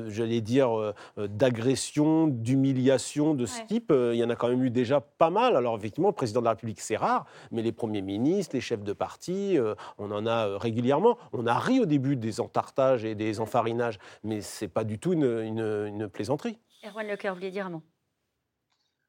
j'allais 0.07 0.41
dire, 0.41 0.93
d'agressions, 1.17 2.27
d'humiliations 2.27 2.56
de 2.61 3.45
ce 3.45 3.61
type. 3.67 3.91
Euh, 3.91 4.13
Il 4.13 4.17
y 4.17 4.23
en 4.23 4.29
a 4.29 4.35
quand 4.35 4.49
même 4.49 4.63
eu 4.63 4.69
déjà 4.69 5.01
pas 5.01 5.29
mal. 5.29 5.55
Alors, 5.55 5.77
effectivement, 5.77 6.09
le 6.09 6.15
président 6.15 6.39
de 6.41 6.45
la 6.45 6.51
République, 6.51 6.81
c'est 6.81 6.97
rare, 6.97 7.25
mais 7.51 7.61
les 7.61 7.71
premiers 7.71 8.01
ministres, 8.01 8.55
les 8.55 8.61
chefs 8.61 8.83
de 8.83 8.93
parti, 8.93 9.57
euh, 9.57 9.75
on 9.97 10.11
en 10.11 10.25
a 10.25 10.47
euh, 10.47 10.57
régulièrement. 10.57 11.17
On 11.33 11.45
a 11.47 11.57
ri 11.57 11.79
au 11.79 11.85
début 11.85 12.15
des 12.15 12.39
entartages 12.39 13.05
et 13.05 13.15
des 13.15 13.39
enfarinages, 13.39 13.99
mais 14.23 14.41
c'est 14.41 14.67
pas 14.67 14.83
du 14.83 14.99
tout 14.99 15.13
une, 15.13 15.23
une- 15.23 15.85
une 15.87 16.07
plaisanterie. 16.09 16.57
Erwan 16.85 17.07
Lecoeur, 17.07 17.33
vous 17.33 17.39
vouliez 17.39 17.51
dire 17.51 17.67
un 17.67 17.71
mot? 17.71 17.83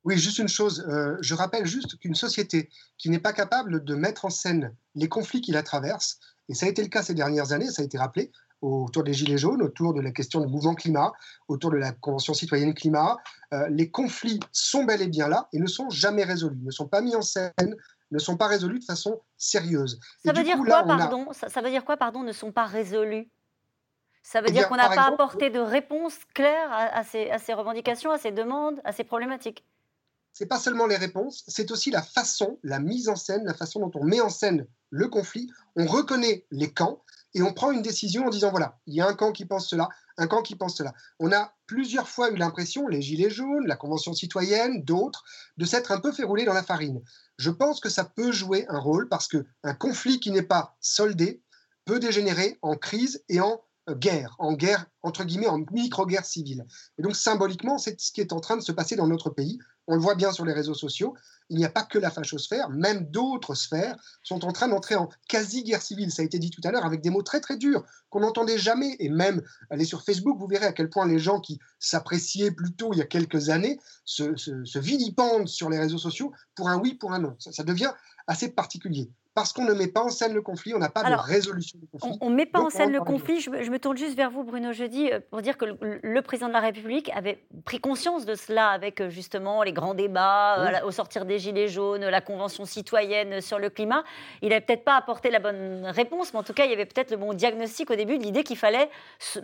Oui, 0.04 0.16
juste 0.16 0.38
une 0.38 0.48
chose. 0.48 0.86
euh, 0.88 1.16
je 1.20 1.34
rappelle 1.34 1.66
juste 1.66 1.98
qu'une 1.98 2.14
société 2.14 2.70
qui 2.96 3.10
n'est 3.10 3.18
pas 3.18 3.32
capable 3.32 3.84
de 3.84 3.94
mettre 3.94 4.24
en 4.24 4.30
scène 4.30 4.74
les 4.94 5.08
conflits 5.08 5.40
qui 5.40 5.52
la 5.52 5.62
traversent, 5.62 6.18
et 6.48 6.54
ça 6.54 6.66
a 6.66 6.68
été 6.68 6.82
le 6.82 6.88
cas 6.88 7.02
ces 7.02 7.14
dernières 7.14 7.52
années, 7.52 7.66
ça 7.70 7.82
a 7.82 7.84
été 7.84 7.98
rappelé, 7.98 8.30
autour 8.60 9.04
des 9.04 9.12
Gilets 9.14 9.38
jaunes, 9.38 9.62
autour 9.62 9.94
de 9.94 10.00
la 10.00 10.10
question 10.10 10.40
du 10.40 10.46
mouvement 10.46 10.74
climat, 10.74 11.12
autour 11.48 11.70
de 11.70 11.76
la 11.76 11.92
Convention 11.92 12.34
citoyenne 12.34 12.74
climat, 12.74 13.16
euh, 13.52 13.68
les 13.70 13.90
conflits 13.90 14.40
sont 14.52 14.84
bel 14.84 15.00
et 15.02 15.06
bien 15.08 15.28
là 15.28 15.48
et 15.52 15.58
ne 15.60 15.66
sont 15.66 15.88
jamais 15.90 16.24
résolus, 16.24 16.58
ne 16.62 16.70
sont 16.70 16.88
pas 16.88 17.00
mis 17.00 17.14
en 17.14 17.22
scène, 17.22 17.52
ne 18.10 18.18
sont 18.18 18.36
pas 18.36 18.46
résolus 18.48 18.80
de 18.80 18.84
façon 18.84 19.20
sérieuse. 19.36 20.00
Ça 20.24 20.32
veut 20.32 20.42
dire 20.42 20.56
coup, 20.56 20.64
quoi, 20.64 20.82
là, 20.82 20.84
on 20.86 20.90
a- 20.90 20.98
pardon 20.98 21.32
ça, 21.32 21.48
ça 21.48 21.60
veut 21.60 21.70
dire 21.70 21.84
quoi, 21.84 21.96
pardon, 21.96 22.22
ne 22.22 22.32
sont 22.32 22.52
pas 22.52 22.64
résolus? 22.66 23.28
Ça 24.22 24.40
veut 24.40 24.48
Eh 24.50 24.52
dire 24.52 24.68
qu'on 24.68 24.76
n'a 24.76 24.88
pas 24.88 24.94
exemple- 24.94 25.14
apporté 25.14 25.50
de 25.50 25.60
réponse 25.60 26.18
claire 26.34 26.70
à, 26.72 26.98
à 26.98 27.04
ces, 27.04 27.30
à 27.30 27.38
ces 27.38 27.54
revendications, 27.54 28.10
à 28.10 28.18
ces 28.18 28.32
demandes, 28.32 28.80
à 28.84 28.92
ces 28.92 29.04
problématiques? 29.04 29.64
c'est 30.34 30.46
pas 30.46 30.58
seulement 30.60 30.86
les 30.86 30.96
réponses, 30.96 31.42
c'est 31.48 31.72
aussi 31.72 31.90
la 31.90 32.00
façon, 32.02 32.60
la 32.62 32.78
mise 32.78 33.08
en 33.08 33.16
scène, 33.16 33.44
la 33.44 33.54
façon 33.54 33.80
dont 33.80 33.90
on 33.98 34.04
met 34.04 34.20
en 34.20 34.28
scène 34.30 34.66
le 34.90 35.08
conflit. 35.08 35.50
On 35.74 35.84
reconnaît 35.86 36.44
les 36.52 36.72
camps 36.72 37.02
et 37.38 37.42
on 37.42 37.52
prend 37.52 37.70
une 37.70 37.82
décision 37.82 38.26
en 38.26 38.30
disant 38.30 38.50
voilà, 38.50 38.80
il 38.86 38.94
y 38.94 39.00
a 39.00 39.06
un 39.06 39.14
camp 39.14 39.30
qui 39.30 39.44
pense 39.44 39.68
cela, 39.68 39.88
un 40.16 40.26
camp 40.26 40.42
qui 40.42 40.56
pense 40.56 40.76
cela. 40.76 40.92
On 41.20 41.30
a 41.30 41.54
plusieurs 41.66 42.08
fois 42.08 42.30
eu 42.30 42.36
l'impression, 42.36 42.88
les 42.88 43.00
Gilets 43.00 43.30
jaunes, 43.30 43.64
la 43.66 43.76
Convention 43.76 44.12
citoyenne, 44.12 44.82
d'autres, 44.82 45.22
de 45.56 45.64
s'être 45.64 45.92
un 45.92 46.00
peu 46.00 46.10
fait 46.10 46.24
rouler 46.24 46.44
dans 46.44 46.52
la 46.52 46.64
farine. 46.64 47.00
Je 47.38 47.50
pense 47.50 47.78
que 47.78 47.88
ça 47.88 48.04
peut 48.04 48.32
jouer 48.32 48.66
un 48.68 48.80
rôle 48.80 49.08
parce 49.08 49.28
que 49.28 49.46
un 49.62 49.72
conflit 49.72 50.18
qui 50.18 50.32
n'est 50.32 50.42
pas 50.42 50.76
soldé 50.80 51.44
peut 51.84 52.00
dégénérer 52.00 52.58
en 52.60 52.74
crise 52.74 53.22
et 53.28 53.40
en 53.40 53.62
euh, 53.88 53.94
guerre, 53.94 54.34
en 54.40 54.54
guerre, 54.54 54.86
entre 55.02 55.22
guillemets, 55.22 55.46
en 55.46 55.60
micro-guerre 55.70 56.24
civile. 56.24 56.66
Et 56.98 57.02
donc, 57.02 57.14
symboliquement, 57.14 57.78
c'est 57.78 58.00
ce 58.00 58.10
qui 58.10 58.20
est 58.20 58.32
en 58.32 58.40
train 58.40 58.56
de 58.56 58.62
se 58.62 58.72
passer 58.72 58.96
dans 58.96 59.06
notre 59.06 59.30
pays. 59.30 59.60
On 59.88 59.94
le 59.94 60.02
voit 60.02 60.14
bien 60.14 60.32
sur 60.32 60.44
les 60.44 60.52
réseaux 60.52 60.74
sociaux. 60.74 61.16
Il 61.48 61.56
n'y 61.56 61.64
a 61.64 61.70
pas 61.70 61.82
que 61.82 61.98
la 61.98 62.10
fachosphère, 62.10 62.68
même 62.68 63.06
d'autres 63.10 63.54
sphères 63.54 63.96
sont 64.22 64.44
en 64.44 64.52
train 64.52 64.68
d'entrer 64.68 64.96
en 64.96 65.08
quasi-guerre 65.28 65.80
civile. 65.80 66.12
Ça 66.12 66.20
a 66.20 66.26
été 66.26 66.38
dit 66.38 66.50
tout 66.50 66.60
à 66.64 66.70
l'heure 66.70 66.84
avec 66.84 67.00
des 67.00 67.08
mots 67.08 67.22
très 67.22 67.40
très 67.40 67.56
durs 67.56 67.82
qu'on 68.10 68.20
n'entendait 68.20 68.58
jamais. 68.58 68.96
Et 68.98 69.08
même, 69.08 69.42
allez 69.70 69.86
sur 69.86 70.02
Facebook, 70.02 70.38
vous 70.38 70.46
verrez 70.46 70.66
à 70.66 70.72
quel 70.72 70.90
point 70.90 71.06
les 71.06 71.18
gens 71.18 71.40
qui 71.40 71.58
s'appréciaient 71.80 72.50
plutôt 72.50 72.92
il 72.92 72.98
y 72.98 73.02
a 73.02 73.06
quelques 73.06 73.48
années 73.48 73.80
se, 74.04 74.78
vilipendent 74.78 75.48
sur 75.48 75.70
les 75.70 75.78
réseaux 75.78 75.98
sociaux 75.98 76.32
pour 76.54 76.68
un 76.68 76.78
oui, 76.78 76.94
pour 76.94 77.14
un 77.14 77.20
non. 77.20 77.34
Ça 77.38 77.64
devient 77.64 77.92
assez 78.26 78.50
particulier. 78.50 79.10
Parce 79.38 79.52
qu'on 79.52 79.64
ne 79.66 79.72
met 79.72 79.86
pas 79.86 80.02
en 80.02 80.08
scène 80.08 80.34
le 80.34 80.42
conflit, 80.42 80.74
on 80.74 80.78
n'a 80.80 80.88
pas 80.88 81.02
Alors, 81.02 81.22
de 81.24 81.30
résolution 81.30 81.78
du 81.78 81.86
conflit. 81.86 82.18
On 82.20 82.28
ne 82.30 82.34
met 82.34 82.44
pas 82.44 82.58
en 82.60 82.70
scène 82.70 82.90
le 82.90 82.98
conflit. 83.00 83.40
Je, 83.40 83.50
me- 83.50 83.62
je 83.62 83.70
me 83.70 83.78
tourne 83.78 83.96
juste 83.96 84.16
vers 84.16 84.30
vous, 84.30 84.42
Bruno 84.42 84.72
Jeudi, 84.72 85.12
euh, 85.12 85.20
pour 85.30 85.42
dire 85.42 85.56
que 85.56 85.64
le, 85.64 85.78
le 86.02 86.22
président 86.22 86.48
de 86.48 86.52
la 86.52 86.58
République 86.58 87.08
avait 87.14 87.38
pris 87.64 87.78
conscience 87.78 88.26
de 88.26 88.34
cela 88.34 88.70
avec 88.70 89.00
euh, 89.00 89.10
justement 89.10 89.62
les 89.62 89.72
grands 89.72 89.94
débats 89.94 90.58
euh, 90.58 90.66
Oui. 90.72 90.88
au 90.88 90.90
sortir 90.90 91.24
des 91.24 91.38
Gilets 91.38 91.68
jaunes, 91.68 92.04
la 92.04 92.20
Convention 92.20 92.64
citoyenne 92.64 93.40
sur 93.40 93.60
le 93.60 93.70
climat. 93.70 94.02
Il 94.42 94.48
n'avait 94.48 94.60
peut-être 94.60 94.82
pas 94.82 94.96
apporté 94.96 95.30
la 95.30 95.38
bonne 95.38 95.84
réponse, 95.86 96.32
mais 96.32 96.40
en 96.40 96.42
tout 96.42 96.52
cas, 96.52 96.64
il 96.64 96.70
y 96.70 96.74
avait 96.74 96.86
peut-être 96.86 97.12
le 97.12 97.16
bon 97.16 97.32
diagnostic 97.32 97.92
au 97.92 97.94
début 97.94 98.18
de 98.18 98.24
l'idée 98.24 98.42
qu'il 98.42 98.58
fallait 98.58 98.90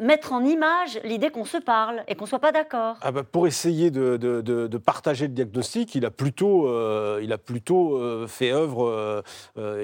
mettre 0.01 0.33
en 0.33 0.45
image 0.45 0.99
l'idée 1.05 1.31
qu'on 1.31 1.45
se 1.45 1.59
parle 1.59 2.03
et 2.09 2.17
qu'on 2.17 2.25
ne 2.25 2.29
soit 2.31 2.41
pas 2.41 2.51
d'accord. 2.51 2.97
Ah 3.01 3.13
bah, 3.13 3.23
pour 3.23 3.47
essayer 3.47 3.93
de, 3.93 4.17
de- 4.17 4.41
de- 4.41 4.67
de 4.67 4.79
partager 4.79 5.29
le 5.29 5.35
diagnostic, 5.35 5.95
il 5.95 6.05
a 6.05 6.11
plutôt, 6.11 6.67
euh, 6.69 7.21
il 7.23 7.33
a 7.33 7.39
plutôt 7.39 7.97
euh, 7.99 8.27
fait 8.27 8.51
œuvre 8.51 9.23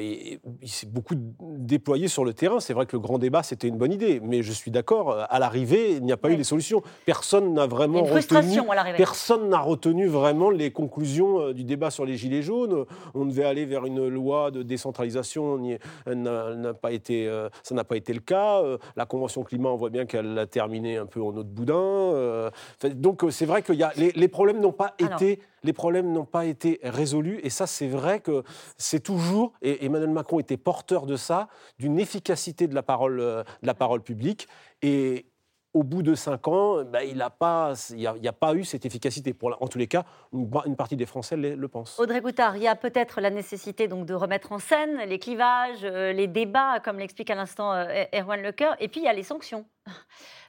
euh, 0.01 0.03
euh, 0.03 0.35
et- 0.35 0.41
il 0.63 0.69
s'est 0.69 0.87
beaucoup 0.87 1.15
déployé 1.41 2.09
sur 2.09 2.25
le 2.25 2.33
terrain. 2.35 2.61
C'est 2.61 2.73
vrai 2.75 2.87
que 2.87 2.97
le 2.97 3.01
grand 3.01 3.19
débat, 3.19 3.43
c'était 3.43 3.69
une 3.69 3.77
bonne 3.77 3.93
idée, 3.93 4.21
mais 4.23 4.43
je 4.43 4.53
suis 4.53 4.71
d'accord, 4.71 5.17
à 5.29 5.39
l'arrivée, 5.39 5.93
il 5.93 6.03
n'y 6.03 6.13
a 6.13 6.17
pas 6.17 6.31
eu 6.31 6.37
les 6.37 6.45
solutions. 6.45 6.83
Personne 7.07 7.55
n'a 7.55 7.67
vraiment 7.67 8.01
a 8.05 8.11
retenu, 8.15 8.61
personne 8.97 9.49
n'a 9.49 9.59
retenu 9.61 10.07
vraiment 10.07 10.51
les 10.51 10.71
conclusions 10.71 11.41
euh, 11.41 11.53
du 11.55 11.65
débat 11.65 11.91
sur 11.91 12.05
les 12.05 12.17
gilets 12.17 12.43
jaunes. 12.43 12.85
On 13.15 13.25
devait 13.25 13.45
aller 13.45 13.65
vers 13.67 13.85
une 13.87 14.07
loi 14.09 14.51
de 14.51 14.63
décentralisation, 14.63 15.59
n'a 16.07 16.75
pas 16.75 16.93
été, 16.93 17.27
euh, 17.27 17.49
ça 17.63 17.75
n'a 17.75 17.85
pas 17.85 17.97
été 17.97 18.13
le 18.13 18.21
cas. 18.21 18.63
Euh, 18.63 18.79
La 18.97 19.07
convention 19.07 19.43
climat, 19.43 19.69
on 19.71 19.77
voit 19.77 19.91
bien 19.91 20.07
qu'elle 20.07 20.35
l'a 20.35 20.47
terminé 20.47 20.97
un 20.97 21.07
peu 21.07 21.21
en 21.21 21.29
eau 21.37 21.43
de 21.43 21.49
boudin. 21.49 21.75
Euh, 21.75 22.51
donc 22.95 23.25
euh, 23.25 23.31
c'est 23.31 23.47
vrai 23.47 23.63
que 23.63 23.73
les, 23.73 24.13
les 24.13 24.29
problèmes 24.29 24.61
n'ont 24.61 24.73
pas 24.73 24.95
Alors. 25.01 25.15
été 25.15 25.41
les 25.63 25.73
problèmes 25.73 26.13
n'ont 26.13 26.25
pas 26.25 26.47
été 26.47 26.81
résolus. 26.83 27.41
Et 27.43 27.51
ça, 27.51 27.67
c'est 27.67 27.89
vrai 27.89 28.21
que 28.21 28.43
c'est 28.77 29.01
toujours, 29.01 29.53
et 29.63 29.85
Emmanuel 29.85 30.11
Macron 30.11 30.39
était 30.39 30.57
porteur 30.57 31.07
de 31.07 31.17
ça, 31.17 31.49
d'une 31.79 31.99
efficacité 31.99 32.67
de 32.67 32.75
la 32.75 32.83
parole, 32.83 33.21
euh, 33.21 33.43
de 33.63 33.67
la 33.67 33.75
parole 33.75 34.03
publique. 34.03 34.49
Et 34.83 35.27
au 35.73 35.83
bout 35.85 36.03
de 36.03 36.15
cinq 36.15 36.49
ans, 36.49 36.83
ben, 36.85 37.01
il 37.03 37.17
n'a 37.19 37.31
pas, 37.31 37.75
il 37.91 37.97
n'y 37.97 38.07
a, 38.07 38.15
il 38.17 38.25
y 38.25 38.29
a 38.29 38.33
pas 38.33 38.55
eu 38.55 38.65
cette 38.65 38.85
efficacité. 38.87 39.33
Pour 39.33 39.51
la- 39.51 39.63
en 39.63 39.69
tous 39.69 39.79
les 39.79 39.87
cas, 39.87 40.05
une, 40.33 40.51
une 40.67 40.77
partie 40.77 40.97
des 40.97 41.07
Français 41.07 41.37
le, 41.37 41.55
le 41.55 41.69
pense. 41.69 41.99
Audrey 42.01 42.21
Goutard, 42.21 42.57
il 42.57 42.63
y 42.63 42.69
a 42.69 42.75
peut-être 42.75 43.21
la 43.21 43.31
nécessité 43.31 43.87
donc 43.87 44.05
de 44.07 44.15
remettre 44.15 44.51
en 44.53 44.59
scène 44.59 44.99
les 45.07 45.19
clivages, 45.19 45.85
euh, 45.85 46.13
les 46.13 46.27
débats, 46.27 46.81
comme 46.81 46.99
l'explique 46.99 47.31
à 47.31 47.35
l'instant 47.37 47.73
euh, 47.73 48.05
Erwan 48.13 48.43
Lecoeur, 48.43 48.75
et 48.81 48.89
puis 48.89 49.01
il 49.01 49.05
y 49.05 49.09
a 49.09 49.13
les 49.13 49.23
sanctions. 49.23 49.65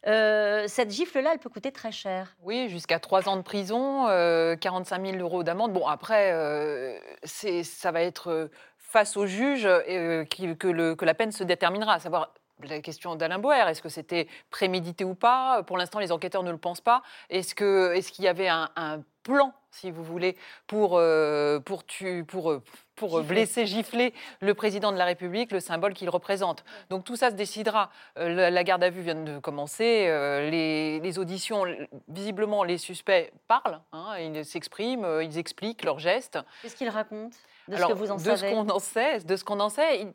Euh, 0.08 0.64
cette 0.68 0.90
gifle-là, 0.90 1.30
elle 1.34 1.38
peut 1.40 1.50
coûter 1.52 1.72
très 1.72 1.92
cher. 1.92 2.36
Oui, 2.42 2.70
jusqu'à 2.70 2.98
3 2.98 3.30
ans 3.30 3.38
de 3.38 3.44
prison, 3.44 4.08
euh, 4.08 4.56
45 4.56 5.06
000 5.06 5.18
euros 5.20 5.44
d'amende. 5.44 5.74
Bon, 5.74 5.86
après, 5.86 6.32
euh, 6.34 6.98
ça 7.24 7.92
va 7.92 8.02
être 8.02 8.50
face 8.78 9.16
au 9.16 9.28
juge 9.28 9.66
euh, 9.68 10.26
que, 10.26 10.68
le- 10.68 10.96
que 10.96 11.06
la 11.06 11.14
peine 11.14 11.32
se 11.32 11.44
déterminera, 11.44 11.94
à 11.94 12.00
savoir 12.00 12.34
la 12.68 12.80
question 12.82 13.16
d'Alain 13.16 13.40
Boer, 13.40 13.68
est-ce 13.70 13.82
que 13.82 13.90
c'était 13.90 14.28
prémédité 14.50 15.04
ou 15.04 15.16
pas? 15.16 15.64
Pour 15.64 15.78
l'instant, 15.78 16.00
les 16.00 16.12
enquêteurs 16.12 16.44
ne 16.44 16.52
le 16.52 16.58
pensent 16.58 16.82
pas. 16.82 17.02
Est-ce 17.30 17.56
que- 17.56 17.94
est-ce 17.94 18.12
qu'il 18.12 18.26
y 18.26 18.28
avait 18.28 18.48
un, 18.50 18.70
un 18.76 19.02
plan, 19.24 19.54
si 19.70 19.92
vous 19.92 20.04
voulez, 20.04 20.36
pour, 20.66 20.98
euh, 20.98 21.60
pour, 21.60 21.86
tu- 21.86 22.26
pour, 22.26 22.52
euh, 22.52 22.64
pour 22.96 23.10
Gifler. 23.22 23.24
blesser, 23.36 23.66
gifler 23.68 24.14
le 24.40 24.54
président 24.56 24.92
de 24.92 24.98
la 24.98 25.06
République, 25.06 25.52
le 25.52 25.60
symbole 25.60 25.94
qu'il 25.94 26.10
représente? 26.10 26.64
Donc 26.90 27.04
tout 27.04 27.16
ça 27.16 27.30
se 27.30 27.36
décidera. 27.36 27.92
Euh, 28.18 28.50
la, 28.50 28.64
garde 28.64 28.84
à 28.84 28.90
vue 28.90 29.02
vient 29.02 29.14
de 29.16 29.38
commencer. 29.40 30.06
euh, 30.08 30.50
les, 30.50 31.00
les 31.00 31.20
auditions, 31.20 31.66
visiblement, 32.08 32.64
les 32.64 32.78
suspects 32.80 33.32
parlent, 33.48 33.80
hein, 33.94 34.16
ils 34.20 34.44
s'expriment, 34.44 35.22
ils 35.22 35.38
expliquent 35.38 35.84
leurs 35.84 36.00
gestes. 36.00 36.40
Qu'est-ce 36.64 36.76
qu'il 36.76 36.90
raconte 36.90 37.34
de 37.68 37.76
Alors, 37.76 37.90
ce 37.90 37.94
que 37.94 38.00
vous 38.00 38.12
en 38.12 38.16
de 38.16 38.22
savez? 38.22 38.38
ce 38.50 38.54
qu'on 38.56 38.70
en 38.70 38.80
sait, 38.80 39.20
de 39.20 39.36
ce 39.36 39.44
qu'on 39.44 39.60
en 39.60 39.70
sait, 39.70 40.08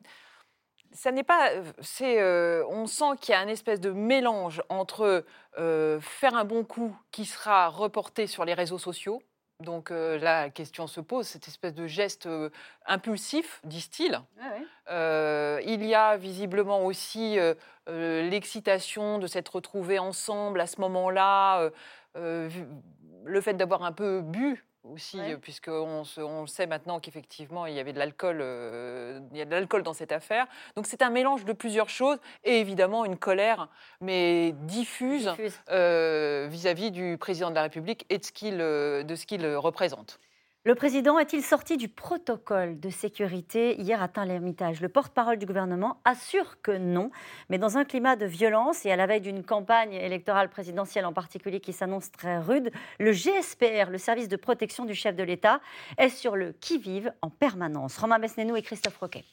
ça 0.92 1.12
n'est 1.12 1.22
pas, 1.22 1.50
c'est, 1.80 2.20
euh, 2.20 2.64
on 2.68 2.86
sent 2.86 3.16
qu'il 3.20 3.32
y 3.32 3.34
a 3.34 3.40
un 3.40 3.48
espèce 3.48 3.80
de 3.80 3.90
mélange 3.90 4.62
entre 4.68 5.24
euh, 5.58 6.00
faire 6.00 6.34
un 6.34 6.44
bon 6.44 6.64
coup 6.64 6.96
qui 7.10 7.24
sera 7.24 7.68
reporté 7.68 8.26
sur 8.26 8.44
les 8.44 8.54
réseaux 8.54 8.78
sociaux. 8.78 9.22
Donc 9.60 9.90
euh, 9.90 10.18
là, 10.18 10.42
la 10.42 10.50
question 10.50 10.86
se 10.86 11.00
pose, 11.00 11.26
cette 11.26 11.48
espèce 11.48 11.72
de 11.74 11.86
geste 11.86 12.26
euh, 12.26 12.50
impulsif, 12.84 13.62
disent-ils. 13.64 14.20
Euh, 14.90 15.62
il 15.64 15.82
y 15.82 15.94
a 15.94 16.18
visiblement 16.18 16.84
aussi 16.84 17.38
euh, 17.38 17.54
euh, 17.88 18.28
l'excitation 18.28 19.18
de 19.18 19.26
s'être 19.26 19.54
retrouvés 19.54 19.98
ensemble 19.98 20.60
à 20.60 20.66
ce 20.66 20.78
moment-là, 20.82 21.60
euh, 21.60 21.70
euh, 22.18 22.50
le 23.24 23.40
fait 23.40 23.54
d'avoir 23.54 23.82
un 23.82 23.92
peu 23.92 24.20
bu 24.20 24.65
aussi, 24.92 25.18
Ouais. 25.18 25.36
puisqu'on 25.36 26.02
on 26.18 26.46
sait 26.46 26.66
maintenant 26.66 27.00
qu'effectivement 27.00 27.66
il 27.66 27.74
y 27.74 27.80
avait 27.80 27.92
de 27.92 27.98
l'alcool, 27.98 28.38
euh, 28.40 29.20
il 29.32 29.38
y 29.38 29.40
a 29.40 29.44
de 29.44 29.50
l'alcool 29.50 29.82
dans 29.82 29.92
cette 29.92 30.12
affaire. 30.12 30.46
Donc 30.76 30.86
c'est 30.86 31.02
un 31.02 31.10
mélange 31.10 31.44
de 31.44 31.52
plusieurs 31.52 31.88
choses 31.88 32.18
et 32.44 32.60
évidemment 32.60 33.04
une 33.04 33.16
colère, 33.16 33.68
mais 34.00 34.52
diffuse 34.62 35.30
euh, 35.70 36.46
vis-à-vis 36.50 36.90
du 36.90 37.16
président 37.18 37.50
de 37.50 37.54
la 37.54 37.62
République 37.62 38.06
et 38.10 38.18
de 38.18 38.24
ce 38.24 38.32
qu'il 38.32 38.60
euh, 38.60 39.02
de 39.02 39.14
ce 39.14 39.26
qu'il 39.26 39.46
représente. 39.56 40.18
Le 40.66 40.74
président 40.74 41.16
est-il 41.20 41.44
sorti 41.44 41.76
du 41.76 41.86
protocole 41.86 42.80
de 42.80 42.90
sécurité 42.90 43.80
hier 43.80 44.02
à 44.02 44.08
Tain-l'Hermitage 44.08 44.80
Le 44.80 44.88
porte-parole 44.88 45.38
du 45.38 45.46
gouvernement 45.46 46.00
assure 46.04 46.60
que 46.60 46.76
non, 46.76 47.12
mais 47.48 47.58
dans 47.58 47.78
un 47.78 47.84
climat 47.84 48.16
de 48.16 48.26
violence 48.26 48.84
et 48.84 48.90
à 48.90 48.96
la 48.96 49.06
veille 49.06 49.20
d'une 49.20 49.44
campagne 49.44 49.92
électorale 49.92 50.50
présidentielle 50.50 51.06
en 51.06 51.12
particulier 51.12 51.60
qui 51.60 51.72
s'annonce 51.72 52.10
très 52.10 52.40
rude, 52.40 52.72
le 52.98 53.12
GSPR, 53.12 53.90
le 53.92 53.98
service 53.98 54.26
de 54.26 54.34
protection 54.34 54.84
du 54.84 54.96
chef 54.96 55.14
de 55.14 55.22
l'État, 55.22 55.60
est 55.98 56.08
sur 56.08 56.34
le 56.34 56.50
qui-vive 56.50 57.12
en 57.22 57.30
permanence. 57.30 57.96
Romain 57.98 58.18
Besnénou 58.18 58.56
et 58.56 58.62
Christophe 58.62 58.98
Roquet. 58.98 59.24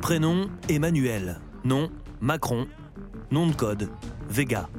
Prénom 0.00 0.48
Emmanuel. 0.70 1.38
Nom 1.64 1.90
Macron. 2.22 2.66
Nom 3.30 3.46
de 3.46 3.52
code 3.52 3.90
Vega. 4.30 4.70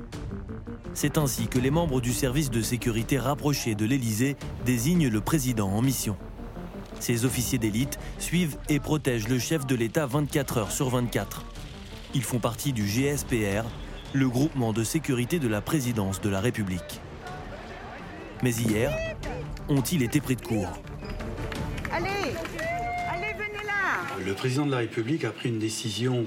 C'est 0.94 1.18
ainsi 1.18 1.48
que 1.48 1.60
les 1.60 1.72
membres 1.72 2.02
du 2.02 2.14
service 2.14 2.50
de 2.50 2.62
sécurité 2.62 3.18
rapproché 3.20 3.76
de 3.76 3.86
l'Élysée 3.86 4.36
désignent 4.66 5.08
le 5.08 5.22
président 5.22 5.70
en 5.70 5.82
mission. 5.82 6.18
Ces 7.00 7.26
officiers 7.26 7.60
d'élite 7.60 7.98
suivent 8.18 8.58
et 8.68 8.80
protègent 8.80 9.30
le 9.30 9.40
chef 9.40 9.66
de 9.66 9.76
l'État 9.76 10.06
24 10.06 10.58
heures 10.58 10.72
sur 10.72 10.90
24. 10.90 11.46
Ils 12.14 12.24
font 12.24 12.40
partie 12.40 12.74
du 12.74 12.84
GSPR, 12.84 13.66
le 14.14 14.28
groupement 14.28 14.74
de 14.74 14.84
sécurité 14.84 15.40
de 15.40 15.48
la 15.48 15.62
présidence 15.62 16.20
de 16.22 16.30
la 16.30 16.42
République. 16.42 17.00
Mais 18.44 18.52
hier, 18.52 18.92
ont-ils 19.70 20.04
été 20.04 20.20
pris 20.20 20.36
de 20.36 20.42
court? 20.42 20.82
Allez, 21.92 22.08
allez, 23.10 23.34
venez 23.34 23.66
là. 23.66 24.26
Le 24.26 24.34
président 24.34 24.66
de 24.66 24.72
la 24.72 24.78
République 24.78 25.24
a 25.24 25.32
pris 25.32 25.50
une 25.50 25.60
décision, 25.60 26.26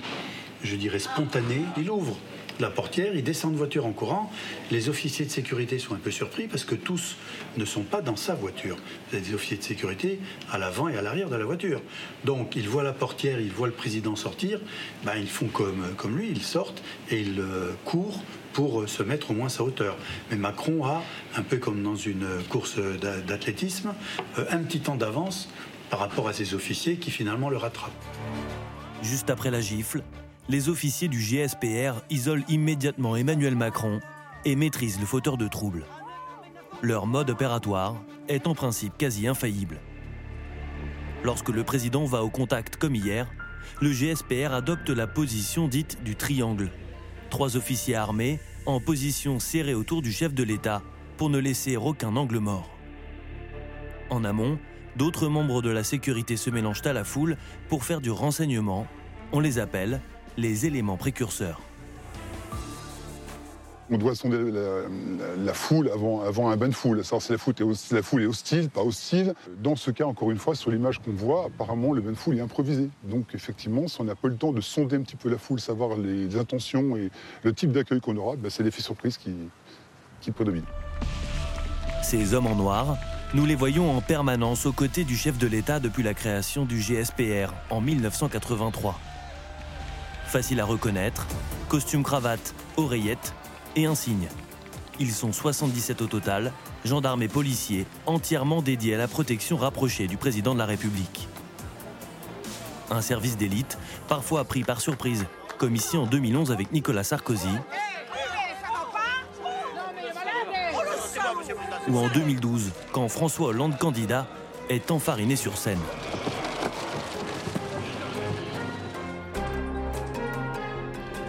je 0.63 0.77
dirais, 0.77 1.01
spontanée. 1.01 1.63
Il 1.77 1.91
ouvre 1.91 2.17
la 2.63 2.71
portière, 2.71 3.15
il 3.15 3.23
descend 3.23 3.53
de 3.53 3.59
voiture 3.59 3.85
en 3.85 3.93
courant. 3.93 4.31
Les 4.71 4.89
officiers 4.89 5.27
de 5.27 5.31
sécurité 5.31 5.79
sont 5.79 5.95
un 5.95 5.99
peu 5.99 6.11
surpris 6.11 6.47
parce 6.47 6.65
que 6.65 6.75
tous 6.75 7.17
ne 7.59 7.65
sont 7.65 7.83
pas 7.83 8.01
dans 8.01 8.17
sa 8.17 8.35
voiture. 8.35 8.77
Vous 9.11 9.17
avez 9.17 9.27
des 9.27 9.35
officiers 9.35 9.59
de 9.59 9.63
sécurité 9.63 10.21
à 10.51 10.59
l'avant 10.59 10.89
et 10.89 10.97
à 10.97 11.03
l'arrière 11.03 11.29
de 11.29 11.37
la 11.37 11.45
voiture. 11.45 11.83
Donc 12.25 12.57
ils 12.57 12.69
voient 12.69 12.83
la 12.85 12.93
portière, 12.93 13.41
ils 13.41 13.53
voient 13.53 13.67
le 13.67 13.73
président 13.75 14.17
sortir, 14.17 14.61
ben, 15.05 15.17
ils 15.17 15.29
font 15.29 15.49
comme, 15.49 15.85
comme 15.97 16.17
lui, 16.17 16.31
ils 16.31 16.43
sortent 16.43 16.83
et 17.11 17.21
ils 17.21 17.41
euh, 17.41 17.73
courent 17.85 18.23
pour 18.53 18.83
euh, 18.83 18.87
se 18.87 19.03
mettre 19.03 19.33
au 19.33 19.35
moins 19.35 19.47
à 19.47 19.51
sa 19.51 19.65
hauteur. 19.65 19.97
Mais 20.31 20.37
Macron 20.37 20.85
a, 20.85 21.03
un 21.37 21.43
peu 21.43 21.59
comme 21.59 21.83
dans 21.83 21.97
une 21.97 22.27
course 22.49 22.77
d'a- 22.79 23.21
d'athlétisme, 23.21 23.93
euh, 24.39 24.45
un 24.51 24.59
petit 24.59 24.81
temps 24.81 24.97
d'avance 24.97 25.49
par 25.91 25.99
rapport 25.99 26.29
à 26.29 26.33
ses 26.33 26.55
officiers 26.55 26.97
qui 26.97 27.11
finalement 27.11 27.51
le 27.51 27.57
rattrapent. 27.57 27.91
Juste 29.03 29.31
après 29.31 29.51
la 29.51 29.61
gifle, 29.61 30.03
les 30.49 30.69
officiers 30.69 31.09
du 31.09 31.19
GSPR 31.19 32.03
isolent 32.11 32.45
immédiatement 32.49 33.17
Emmanuel 33.17 33.55
Macron 33.55 34.01
et 34.45 34.57
maîtrisent 34.57 34.99
le 34.99 35.07
fauteur 35.07 35.37
de 35.37 35.47
troubles. 35.47 35.85
Leur 36.83 37.07
mode 37.07 37.31
opératoire 37.31 38.03
est 38.29 38.47
en 38.47 38.55
principe 38.55 38.99
quasi 38.99 39.29
infaillible. 39.29 39.79
Lorsque 41.23 41.51
le 41.51 41.63
président 41.63 42.05
va 42.07 42.25
au 42.25 42.31
contact 42.31 42.77
comme 42.77 42.97
hier, 42.97 43.31
le 43.81 43.93
GSPR 43.93 44.53
adopte 44.53 44.91
la 44.91 45.07
position 45.07 45.69
dite 45.69 46.03
du 46.03 46.17
triangle. 46.17 46.71
Trois 47.31 47.57
officiers 47.57 47.95
armés 47.95 48.41
en 48.67 48.81
position 48.81 49.39
serrée 49.39 49.75
autour 49.75 50.03
du 50.03 50.11
chef 50.11 50.35
de 50.35 50.43
l'État 50.43 50.83
pour 51.17 51.31
ne 51.31 51.39
laisser 51.39 51.77
aucun 51.77 52.17
angle 52.17 52.39
mort. 52.39 52.69
En 54.11 54.25
amont, 54.25 54.59
d'autres 54.97 55.29
membres 55.29 55.63
de 55.63 55.71
la 55.71 55.85
sécurité 55.85 56.37
se 56.37 56.51
mélangent 56.51 56.85
à 56.85 56.93
la 56.93 57.05
foule 57.05 57.37
pour 57.69 57.85
faire 57.85 58.01
du 58.01 58.11
renseignement. 58.11 58.89
On 59.33 59.39
les 59.39 59.61
appelle 59.61 60.01
les 60.37 60.67
éléments 60.67 60.97
précurseurs. 60.97 61.61
On 63.91 63.99
doit 63.99 64.15
sonder 64.15 64.39
la, 64.39 64.61
la- 64.61 65.37
la 65.45 65.53
foule 65.55 65.91
avant, 65.93 66.23
avant 66.23 66.49
un 66.49 66.57
bain 66.57 66.69
de 66.69 66.75
foule, 66.75 67.05
savoir 67.05 67.21
si 67.21 67.33
la 67.33 67.37
foule, 67.39 67.53
est, 67.59 67.75
si 67.75 67.93
la 67.93 68.03
foule 68.03 68.23
est 68.23 68.27
hostile, 68.27 68.71
pas 68.71 68.81
hostile. 68.81 69.35
Dans 69.63 69.77
ce 69.77 69.91
cas, 69.91 70.05
encore 70.07 70.31
une 70.31 70.39
fois, 70.39 70.55
sur 70.55 70.71
l'image 70.71 70.99
qu'on 71.01 71.11
voit, 71.13 71.47
apparemment, 71.47 71.93
le 71.93 72.01
bain 72.01 72.13
de 72.13 72.17
foule 72.17 72.39
est 72.39 72.41
improvisé. 72.41 72.89
Donc, 73.03 73.35
effectivement, 73.35 73.89
si 73.89 74.01
on 74.01 74.05
n'a 74.05 74.15
pas 74.15 74.29
le 74.29 74.37
temps 74.37 74.53
de 74.53 74.63
sonder 74.63 74.97
un 74.97 75.03
petit 75.03 75.17
peu 75.17 75.29
la 75.29 75.37
foule, 75.37 75.61
savoir 75.61 75.99
les 75.99 76.37
intentions 76.39 76.97
et 76.97 77.11
le 77.43 77.53
type 77.53 77.73
d'accueil 77.73 78.01
qu'on 78.01 78.17
aura, 78.17 78.37
ben, 78.37 78.49
c'est 78.51 78.63
l'effet 78.63 78.81
surprise 78.81 79.19
qui, 79.19 79.35
qui 80.23 80.31
prédomine. 80.31 80.65
Ces 82.03 82.33
hommes 82.33 82.47
en 82.47 82.55
noir, 82.55 82.97
nous 83.35 83.45
les 83.45 83.57
voyons 83.57 83.95
en 83.95 84.01
permanence 84.01 84.65
aux 84.65 84.73
côtés 84.73 85.05
du 85.05 85.17
chef 85.17 85.37
de 85.37 85.47
l'État 85.47 85.81
depuis 85.81 86.03
la 86.03 86.15
création 86.15 86.65
du 86.65 86.79
GSPR 86.81 87.53
en 87.69 87.83
1983. 87.83 88.99
Facile 90.33 90.61
à 90.61 90.65
reconnaître, 90.65 91.27
costume 91.69 92.03
cravate, 92.03 92.55
oreillette 92.79 93.35
et 93.77 93.85
insigne. 93.85 94.29
Ils 94.99 95.13
sont 95.13 95.31
77 95.31 96.01
au 96.01 96.07
total, 96.07 96.55
gendarmes 96.87 97.23
et 97.23 97.29
policiers, 97.29 97.85
entièrement 98.07 98.63
dédiés 98.63 98.95
à 98.95 98.97
la 98.97 99.09
protection 99.09 99.59
rapprochée 99.59 100.07
du 100.07 100.17
président 100.17 100.55
de 100.55 100.59
la 100.59 100.65
République. 100.65 101.29
Un 102.91 103.03
service 103.03 103.37
d'élite, 103.37 103.77
parfois 104.09 104.45
pris 104.45 104.65
par 104.65 104.81
surprise, 104.81 105.27
comme 105.59 105.77
ici 105.77 105.99
en 105.99 106.07
2011 106.07 106.51
avec 106.51 106.73
Nicolas 106.73 107.05
Sarkozy, 107.05 107.49
ou 111.89 111.99
en 111.99 112.09
2012, 112.09 112.71
quand 112.93 113.07
François 113.09 113.49
Hollande 113.49 113.77
candidat 113.77 114.27
est 114.71 114.91
enfariné 114.91 115.37
sur 115.37 115.59
scène. 115.59 115.81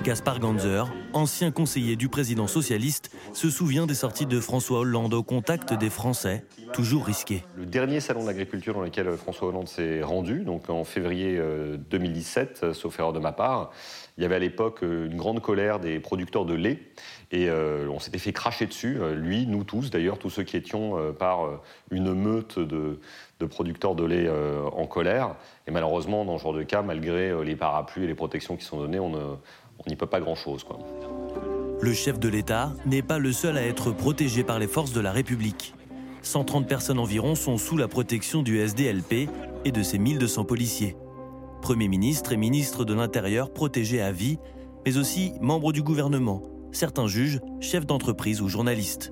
Gaspard 0.04 0.40
Ganzer, 0.40 0.84
ancien 1.14 1.52
conseiller 1.52 1.96
du 1.96 2.10
président 2.10 2.48
socialiste, 2.48 3.16
se 3.32 3.50
souvient 3.50 3.86
des 3.86 3.94
sorties 3.94 4.26
de 4.26 4.40
François 4.42 4.80
Hollande 4.80 5.14
au 5.14 5.24
contact 5.24 5.74
des 5.74 5.90
Français, 5.90 6.44
toujours 6.74 7.06
risquées. 7.06 7.44
Le 7.56 7.66
dernier 7.66 8.02
salon 8.02 8.22
de 8.24 8.28
l'agriculture 8.28 8.74
dans 8.74 8.82
lequel 8.82 9.10
François 9.16 9.48
Hollande 9.48 9.70
s'est 9.70 10.02
rendu, 10.02 10.44
donc 10.44 10.70
en 10.70 10.84
février 10.84 11.38
euh, 11.38 11.78
2017, 11.90 12.60
euh, 12.64 12.74
sauf 12.74 13.00
erreur 13.00 13.14
de 13.14 13.20
ma 13.20 13.32
part, 13.32 13.72
il 14.18 14.24
y 14.24 14.26
avait 14.26 14.36
à 14.36 14.40
l'époque 14.40 14.84
euh, 14.84 15.06
une 15.10 15.16
grande 15.16 15.42
colère 15.42 15.80
des 15.80 16.00
producteurs 16.02 16.46
de 16.46 16.54
lait 16.54 16.80
et 17.32 17.50
euh, 17.50 17.88
on 17.90 18.00
s'était 18.00 18.20
fait 18.20 18.34
cracher 18.34 18.66
dessus, 18.66 18.98
euh, 19.00 19.16
lui, 19.16 19.48
nous 19.48 19.64
tous 19.64 19.90
d'ailleurs, 19.90 20.20
tous 20.20 20.30
ceux 20.30 20.44
qui 20.44 20.58
étions 20.58 20.98
euh, 21.00 21.12
par 21.14 21.46
euh, 21.46 21.62
une 21.92 22.14
meute 22.14 22.60
de, 22.60 23.00
producteurs 23.50 23.94
de 23.94 24.06
lait 24.06 24.26
euh, 24.26 24.64
en 24.72 24.86
colère. 24.88 25.36
Et 25.68 25.72
malheureusement, 25.72 26.24
dans 26.24 26.38
ce 26.38 26.44
genre 26.44 26.54
de 26.54 26.64
cas, 26.64 26.82
malgré 26.82 27.30
euh, 27.30 27.44
les 27.44 27.58
parapluies 27.58 28.06
et 28.06 28.08
les 28.08 28.16
protections 28.16 28.56
qui 28.56 28.64
sont 28.64 28.78
données, 28.80 29.00
on 29.02 29.10
ne- 29.10 29.36
on 29.86 29.90
n'y 29.90 29.96
peut 29.96 30.08
pas 30.08 30.20
grand-chose. 30.20 30.66
Le 31.82 31.94
chef 31.94 32.20
de 32.20 32.30
l'État 32.30 32.74
n'est 32.86 33.02
pas 33.02 33.20
le 33.20 33.34
seul 33.34 33.58
à 33.58 33.64
être 33.64 33.92
protégé 33.92 34.44
par 34.44 34.60
les 34.60 34.68
forces 34.68 34.94
de 34.94 35.02
la 35.02 35.12
République. 35.12 35.74
130 36.22 36.68
personnes 36.68 37.00
environ 37.00 37.36
sont 37.36 37.58
sous 37.58 37.76
la 37.76 37.90
protection 37.90 38.42
du 38.42 38.60
SDLP 38.60 39.30
et 39.66 39.72
de 39.72 39.84
ses 39.84 39.98
1200 40.00 40.46
policiers. 40.46 40.96
Premier 41.62 41.90
ministre 41.90 42.32
et 42.32 42.38
ministre 42.38 42.86
de 42.86 42.94
l'Intérieur 42.94 43.52
protégés 43.52 44.02
à 44.02 44.12
vie, 44.12 44.38
mais 44.86 44.98
aussi 44.98 45.34
membres 45.42 45.74
du 45.74 45.84
gouvernement, 45.84 46.42
certains 46.72 47.08
juges, 47.08 47.40
chefs 47.60 47.86
d'entreprise 47.86 48.42
ou 48.42 48.48
journalistes. 48.48 49.12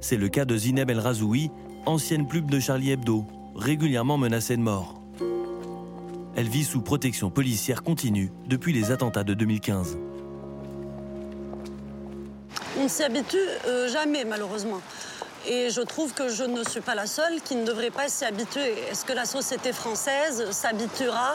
C'est 0.00 0.16
le 0.16 0.28
cas 0.28 0.44
de 0.44 0.56
Zineb 0.56 0.90
El 0.90 1.00
Razoui, 1.00 1.50
ancienne 1.86 2.26
pub 2.26 2.50
de 2.50 2.60
Charlie 2.60 2.90
Hebdo, 2.90 3.24
régulièrement 3.54 4.18
menacée 4.18 4.56
de 4.56 4.62
mort. 4.62 4.97
Elle 6.38 6.48
vit 6.48 6.62
sous 6.62 6.82
protection 6.82 7.30
policière 7.30 7.82
continue 7.82 8.30
depuis 8.46 8.72
les 8.72 8.92
attentats 8.92 9.24
de 9.24 9.34
2015. 9.34 9.98
On 12.78 12.84
ne 12.84 12.88
s'y 12.88 13.02
habitue 13.02 13.36
euh, 13.66 13.88
jamais, 13.88 14.24
malheureusement. 14.24 14.80
Et 15.48 15.70
je 15.70 15.80
trouve 15.80 16.14
que 16.14 16.28
je 16.28 16.44
ne 16.44 16.62
suis 16.62 16.80
pas 16.80 16.94
la 16.94 17.08
seule 17.08 17.40
qui 17.44 17.56
ne 17.56 17.66
devrait 17.66 17.90
pas 17.90 18.08
s'y 18.08 18.24
habituer. 18.24 18.72
Est-ce 18.88 19.04
que 19.04 19.12
la 19.12 19.24
société 19.24 19.72
française 19.72 20.48
s'habituera 20.52 21.34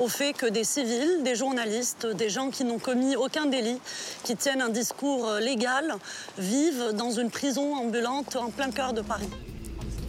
au 0.00 0.08
fait 0.08 0.32
que 0.32 0.46
des 0.46 0.64
civils, 0.64 1.22
des 1.22 1.36
journalistes, 1.36 2.08
des 2.08 2.28
gens 2.28 2.50
qui 2.50 2.64
n'ont 2.64 2.80
commis 2.80 3.14
aucun 3.14 3.46
délit, 3.46 3.78
qui 4.24 4.34
tiennent 4.34 4.62
un 4.62 4.68
discours 4.68 5.28
euh, 5.28 5.38
légal, 5.38 5.94
vivent 6.38 6.92
dans 6.94 7.12
une 7.12 7.30
prison 7.30 7.76
ambulante 7.76 8.34
en 8.34 8.50
plein 8.50 8.72
cœur 8.72 8.94
de 8.94 9.02
Paris? 9.02 9.30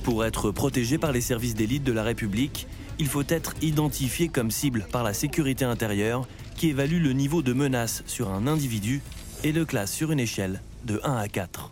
Pour 0.01 0.25
être 0.25 0.49
protégé 0.49 0.97
par 0.97 1.11
les 1.11 1.21
services 1.21 1.53
d'élite 1.53 1.83
de 1.83 1.91
la 1.91 2.01
République, 2.01 2.65
il 3.01 3.07
faut 3.07 3.23
être 3.29 3.55
identifié 3.63 4.29
comme 4.29 4.51
cible 4.51 4.85
par 4.91 5.03
la 5.03 5.15
sécurité 5.15 5.65
intérieure 5.65 6.27
qui 6.55 6.69
évalue 6.69 7.01
le 7.01 7.13
niveau 7.13 7.41
de 7.41 7.51
menace 7.51 8.03
sur 8.05 8.29
un 8.29 8.45
individu 8.45 9.01
et 9.43 9.51
le 9.51 9.65
classe 9.65 9.91
sur 9.91 10.11
une 10.11 10.19
échelle 10.19 10.61
de 10.85 11.01
1 11.03 11.15
à 11.17 11.27
4. 11.27 11.71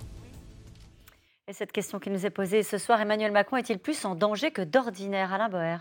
Et 1.48 1.54
cette 1.54 1.72
question 1.72 2.00
qui 2.00 2.10
nous 2.10 2.26
est 2.26 2.32
posée 2.32 2.64
ce 2.64 2.80
soir, 2.80 3.00
Emmanuel 3.00 3.32
Macron 3.32 3.58
est-il 3.58 3.78
plus 3.78 4.06
en 4.06 4.16
danger 4.16 4.50
que 4.50 4.64
d'ordinaire 4.64 5.32
Alain 5.32 5.50
Boer? 5.50 5.78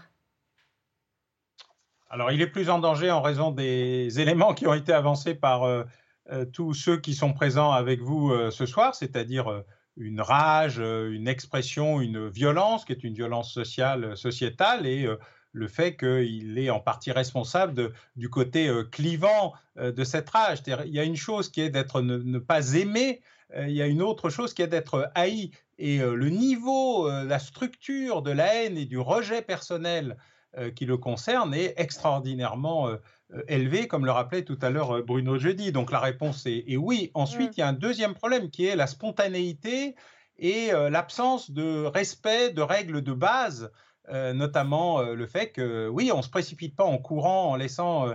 Alors, 2.11 2.31
il 2.31 2.43
est 2.43 2.49
plus 2.49 2.69
en 2.69 2.79
danger 2.79 3.11
en 3.11 3.23
raison 3.23 3.51
des 3.51 4.21
éléments 4.21 4.53
qui 4.53 4.67
ont 4.67 4.75
été 4.75 4.93
avancés 4.93 5.35
par 5.35 5.63
euh, 5.63 5.85
euh, 6.31 6.45
tous 6.45 6.75
ceux 6.75 6.99
qui 6.99 7.15
sont 7.15 7.33
présents 7.33 7.73
avec 7.73 8.03
vous 8.03 8.33
euh, 8.33 8.51
ce 8.51 8.67
soir, 8.67 8.95
c'est-à-dire 8.95 9.51
euh, 9.51 9.63
une 9.99 10.21
rage, 10.21 10.79
euh, 10.79 11.11
une 11.11 11.29
expression, 11.29 12.01
une 12.01 12.29
violence 12.29 12.85
qui 12.85 12.93
est 12.93 13.05
une 13.05 13.15
violence 13.15 13.53
sociale, 13.53 14.17
sociétale, 14.17 14.87
et 14.87 15.05
euh, 15.05 15.17
le 15.53 15.69
fait 15.69 15.97
qu'il 15.97 16.59
est 16.59 16.71
en 16.71 16.81
partie 16.81 17.13
responsable 17.13 17.75
de- 17.75 17.93
du 18.17 18.29
côté 18.29 18.69
euh, 18.69 18.85
clivant 18.85 19.55
euh, 19.79 19.93
de 19.93 20.05
cette 20.05 20.29
rage. 20.31 20.59
Il 20.67 20.93
y 20.93 21.01
a 21.01 21.05
une 21.05 21.17
chose 21.17 21.49
qui 21.51 21.61
est 21.61 21.71
d'être 21.71 22.03
ne, 22.03 22.19
ne 22.19 22.39
pas 22.39 22.75
aimé, 22.75 23.21
euh, 23.57 23.67
il 23.67 23.75
y 23.75 23.83
a 23.83 23.87
une 23.87 24.03
autre 24.03 24.31
chose 24.31 24.55
qui 24.55 24.63
est 24.63 24.69
d'être 24.69 25.11
haï. 25.15 25.51
Et 25.79 25.99
le 25.99 26.29
niveau, 26.29 27.09
la 27.09 27.39
structure 27.39 28.23
de 28.23 28.33
la 28.33 28.53
haine 28.53 28.77
et 28.77 28.85
du 28.85 28.99
rejet 28.99 29.43
personnel 29.43 30.17
qui 30.75 30.87
le 30.87 30.97
concerne 30.97 31.55
est 31.55 31.75
extraordinairement 31.77 32.91
élevé, 33.47 33.87
comme 33.87 34.05
le 34.05 34.11
rappelait 34.11 34.43
tout 34.43 34.59
à 34.61 34.71
l'heure 34.71 35.05
Bruno 35.05 35.39
Jeudi. 35.39 35.71
Donc 35.71 35.93
la 35.93 36.01
réponse 36.01 36.47
est, 36.47 36.65
est 36.67 36.77
oui. 36.77 37.13
Ensuite, 37.15 37.57
il 37.57 37.61
y 37.61 37.63
a 37.63 37.69
un 37.69 37.75
deuxième 37.75 38.15
problème 38.15 38.51
qui 38.51 38.67
est 38.67 38.75
la 38.75 38.89
spontanéité 38.89 39.95
et 40.37 40.73
l'absence 40.91 41.53
de 41.53 41.85
respect 41.85 42.51
de 42.51 42.63
règles 42.63 43.03
de 43.03 43.13
base, 43.13 43.71
euh, 44.11 44.33
notamment 44.33 45.01
euh, 45.01 45.15
le 45.15 45.27
fait 45.27 45.51
que, 45.51 45.89
oui, 45.89 46.11
on 46.13 46.19
ne 46.19 46.23
se 46.23 46.31
précipite 46.31 46.77
pas 46.77 46.85
en 46.85 46.99
courant, 46.99 47.51
en 47.51 47.57
laissant... 47.57 48.09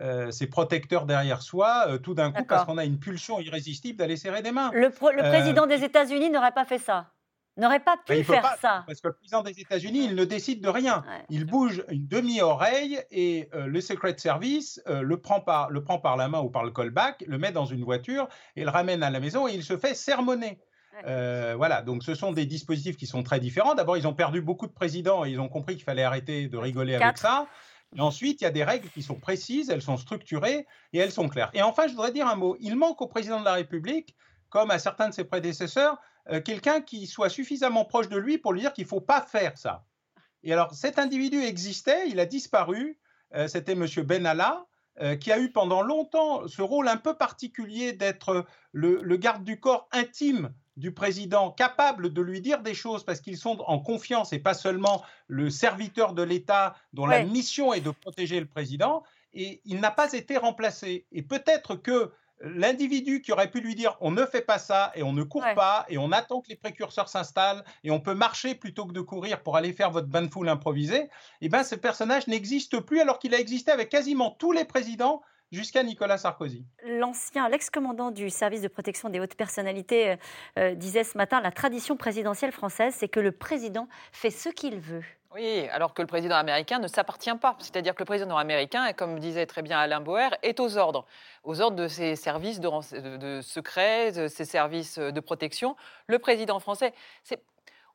euh, 0.00 0.30
ses 0.30 0.46
protecteurs 0.46 1.06
derrière 1.06 1.42
soi, 1.42 1.98
tout 2.04 2.14
d'un 2.14 2.30
coup, 2.30 2.44
parce 2.44 2.64
qu'on 2.64 2.78
a 2.78 2.84
une 2.84 3.00
pulsion 3.00 3.40
irrésistible 3.40 3.98
d'aller 3.98 4.16
serrer 4.16 4.42
des 4.42 4.52
mains. 4.52 4.70
Le, 4.72 4.90
président 4.90 5.66
des 5.66 5.82
États-Unis 5.82 6.30
n'aurait 6.30 6.52
pas 6.52 6.64
fait 6.64 6.78
ça. 6.78 7.10
N'aurait 7.58 7.80
pas 7.80 7.96
pu 7.96 8.12
ben, 8.12 8.24
peut 8.24 8.32
faire 8.34 8.42
pas, 8.42 8.56
ça. 8.56 8.84
Parce 8.86 9.00
que 9.00 9.08
le 9.08 9.14
président 9.14 9.42
des 9.42 9.60
États-Unis, 9.60 10.04
il 10.04 10.14
ne 10.14 10.24
décide 10.24 10.62
de 10.62 10.68
rien. 10.68 11.04
Il 11.28 11.44
bouge 11.44 11.84
une 11.88 12.06
demi-oreille 12.06 13.00
et 13.10 13.48
euh, 13.52 13.66
le 13.66 13.80
Secret 13.80 14.14
Service 14.16 14.80
euh, 14.86 15.02
le, 15.02 15.20
prend 15.20 15.40
par, 15.40 15.68
le 15.68 15.82
prend 15.82 15.98
par 15.98 16.16
la 16.16 16.28
main 16.28 16.38
ou 16.38 16.50
par 16.50 16.62
le 16.62 16.70
callback, 16.70 17.24
le 17.26 17.36
met 17.36 17.50
dans 17.50 17.64
une 17.64 17.82
voiture 17.82 18.28
et 18.54 18.62
le 18.62 18.70
ramène 18.70 19.02
à 19.02 19.10
la 19.10 19.18
maison 19.18 19.48
et 19.48 19.54
il 19.54 19.64
se 19.64 19.76
fait 19.76 19.94
sermonner. 19.94 20.60
Euh, 21.06 21.54
voilà, 21.56 21.82
donc 21.82 22.02
ce 22.02 22.14
sont 22.14 22.32
des 22.32 22.46
dispositifs 22.46 22.96
qui 22.96 23.06
sont 23.06 23.22
très 23.22 23.40
différents. 23.40 23.74
D'abord, 23.74 23.96
ils 23.96 24.06
ont 24.06 24.14
perdu 24.14 24.40
beaucoup 24.40 24.66
de 24.66 24.72
présidents 24.72 25.24
et 25.24 25.30
ils 25.30 25.40
ont 25.40 25.48
compris 25.48 25.74
qu'il 25.76 25.84
fallait 25.84 26.02
arrêter 26.02 26.48
de 26.48 26.56
rigoler 26.56 26.94
avec 26.94 27.18
ça. 27.18 27.46
Et 27.96 28.00
ensuite, 28.00 28.40
il 28.40 28.44
y 28.44 28.46
a 28.46 28.50
des 28.50 28.64
règles 28.64 28.88
qui 28.90 29.02
sont 29.02 29.14
précises, 29.14 29.70
elles 29.70 29.82
sont 29.82 29.96
structurées 29.96 30.66
et 30.92 30.98
elles 30.98 31.12
sont 31.12 31.28
claires. 31.28 31.50
Et 31.54 31.62
enfin, 31.62 31.86
je 31.86 31.92
voudrais 31.92 32.12
dire 32.12 32.26
un 32.26 32.36
mot. 32.36 32.56
Il 32.60 32.76
manque 32.76 33.00
au 33.00 33.06
président 33.06 33.40
de 33.40 33.44
la 33.44 33.54
République, 33.54 34.14
comme 34.50 34.70
à 34.70 34.78
certains 34.78 35.08
de 35.08 35.14
ses 35.14 35.24
prédécesseurs, 35.24 35.98
euh, 36.30 36.40
quelqu'un 36.42 36.82
qui 36.82 37.06
soit 37.06 37.30
suffisamment 37.30 37.84
proche 37.86 38.08
de 38.08 38.18
lui 38.18 38.36
pour 38.36 38.52
lui 38.52 38.60
dire 38.60 38.72
qu'il 38.72 38.84
ne 38.84 38.88
faut 38.88 39.00
pas 39.00 39.22
faire 39.22 39.56
ça. 39.56 39.84
Et 40.42 40.52
alors, 40.52 40.74
cet 40.74 40.98
individu 40.98 41.42
existait, 41.42 42.08
il 42.08 42.20
a 42.20 42.26
disparu. 42.26 42.98
euh, 43.34 43.48
C'était 43.48 43.72
M. 43.72 43.86
Benalla, 44.04 44.66
qui 45.20 45.30
a 45.30 45.38
eu 45.38 45.52
pendant 45.52 45.80
longtemps 45.80 46.48
ce 46.48 46.60
rôle 46.60 46.88
un 46.88 46.96
peu 46.96 47.14
particulier 47.16 47.92
d'être 47.92 48.44
le, 48.72 49.00
le 49.00 49.16
garde 49.16 49.44
du 49.44 49.60
corps 49.60 49.88
intime 49.92 50.52
du 50.78 50.92
président, 50.92 51.50
capable 51.50 52.12
de 52.12 52.22
lui 52.22 52.40
dire 52.40 52.62
des 52.62 52.74
choses 52.74 53.04
parce 53.04 53.20
qu'ils 53.20 53.36
sont 53.36 53.58
en 53.66 53.80
confiance 53.80 54.32
et 54.32 54.38
pas 54.38 54.54
seulement 54.54 55.02
le 55.26 55.50
serviteur 55.50 56.14
de 56.14 56.22
l'État 56.22 56.76
dont 56.92 57.06
la 57.06 57.24
mission 57.24 57.74
est 57.74 57.80
de 57.80 57.90
protéger 57.90 58.38
le 58.38 58.46
président. 58.46 59.02
Et 59.34 59.60
il 59.64 59.80
n'a 59.80 59.90
pas 59.90 60.12
été 60.12 60.36
remplacé. 60.36 61.04
Et 61.10 61.22
peut-être 61.22 61.74
que 61.74 62.12
l'individu 62.40 63.20
qui 63.20 63.32
aurait 63.32 63.50
pu 63.50 63.60
lui 63.60 63.74
dire 63.74 63.96
on 64.00 64.12
ne 64.12 64.24
fait 64.24 64.40
pas 64.40 64.58
ça 64.58 64.92
et 64.94 65.02
on 65.02 65.12
ne 65.12 65.24
court 65.24 65.44
pas 65.56 65.84
et 65.88 65.98
on 65.98 66.12
attend 66.12 66.40
que 66.40 66.48
les 66.48 66.56
précurseurs 66.56 67.08
s'installent 67.08 67.64
et 67.82 67.90
on 67.90 67.98
peut 67.98 68.14
marcher 68.14 68.54
plutôt 68.54 68.86
que 68.86 68.92
de 68.92 69.00
courir 69.00 69.42
pour 69.42 69.56
aller 69.56 69.72
faire 69.72 69.90
votre 69.90 70.06
bain 70.06 70.22
de 70.22 70.30
foule 70.30 70.48
improvisé, 70.48 71.10
eh 71.40 71.48
ben 71.48 71.64
ce 71.64 71.74
personnage 71.74 72.28
n'existe 72.28 72.78
plus 72.78 73.00
alors 73.00 73.18
qu'il 73.18 73.34
a 73.34 73.40
existé 73.40 73.72
avec 73.72 73.88
quasiment 73.88 74.30
tous 74.30 74.52
les 74.52 74.64
présidents 74.64 75.20
jusqu'à 75.50 75.82
Nicolas 75.82 76.18
Sarkozy. 76.18 76.64
L'ancien, 76.84 77.48
l'ex-commandant 77.48 78.10
du 78.10 78.30
service 78.30 78.62
de 78.62 78.68
protection 78.68 79.08
des 79.08 79.20
hautes 79.20 79.34
personnalités 79.34 80.10
euh, 80.10 80.16
euh, 80.58 80.74
disait 80.74 81.04
ce 81.04 81.16
matin 81.16 81.40
la 81.40 81.50
tradition 81.50 81.96
présidentielle 81.96 82.52
française, 82.52 82.94
c'est 82.96 83.08
que 83.08 83.20
le 83.20 83.32
président 83.32 83.88
fait 84.12 84.30
ce 84.30 84.48
qu'il 84.48 84.78
veut. 84.78 85.04
Oui, 85.34 85.68
alors 85.72 85.92
que 85.92 86.00
le 86.00 86.08
président 86.08 86.36
américain 86.36 86.78
ne 86.78 86.88
s'appartient 86.88 87.34
pas. 87.34 87.54
C'est-à-dire 87.58 87.94
que 87.94 88.00
le 88.00 88.06
président 88.06 88.38
américain, 88.38 88.92
comme 88.94 89.18
disait 89.18 89.44
très 89.44 89.60
bien 89.60 89.78
Alain 89.78 90.00
Boer, 90.00 90.30
est 90.42 90.58
aux 90.58 90.78
ordres, 90.78 91.04
aux 91.44 91.60
ordres 91.60 91.76
de 91.76 91.86
ses 91.86 92.16
services 92.16 92.60
de, 92.60 92.70
de, 92.98 93.16
de 93.18 93.40
secrets, 93.42 94.12
de 94.12 94.26
ses 94.28 94.46
services 94.46 94.98
de 94.98 95.20
protection. 95.20 95.76
Le 96.06 96.18
président 96.18 96.58
français, 96.60 96.94
c'est 97.24 97.42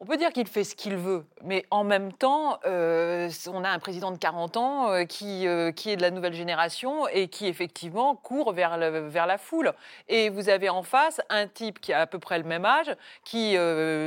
on 0.03 0.05
peut 0.05 0.17
dire 0.17 0.33
qu'il 0.33 0.47
fait 0.47 0.65
ce 0.65 0.75
qu'il 0.75 0.97
veut, 0.97 1.23
mais 1.43 1.65
en 1.71 1.85
même 1.85 2.11
temps, 2.11 2.59
euh, 2.65 3.29
on 3.53 3.63
a 3.63 3.69
un 3.69 3.79
président 3.79 4.11
de 4.11 4.17
40 4.17 4.57
ans 4.57 4.91
euh, 4.91 5.05
qui, 5.05 5.47
euh, 5.47 5.71
qui 5.71 5.91
est 5.91 5.95
de 5.95 6.01
la 6.01 6.11
nouvelle 6.11 6.33
génération 6.33 7.07
et 7.07 7.29
qui 7.29 7.47
effectivement 7.47 8.13
court 8.13 8.51
vers, 8.51 8.77
le- 8.77 9.07
vers 9.07 9.25
la 9.27 9.37
foule. 9.37 9.71
Et 10.09 10.27
vous 10.29 10.49
avez 10.49 10.67
en 10.67 10.83
face 10.83 11.21
un 11.29 11.47
type 11.47 11.79
qui 11.79 11.93
a 11.93 12.01
à 12.01 12.05
peu 12.05 12.19
près 12.19 12.37
le 12.37 12.43
même 12.43 12.65
âge, 12.65 12.93
qui 13.23 13.55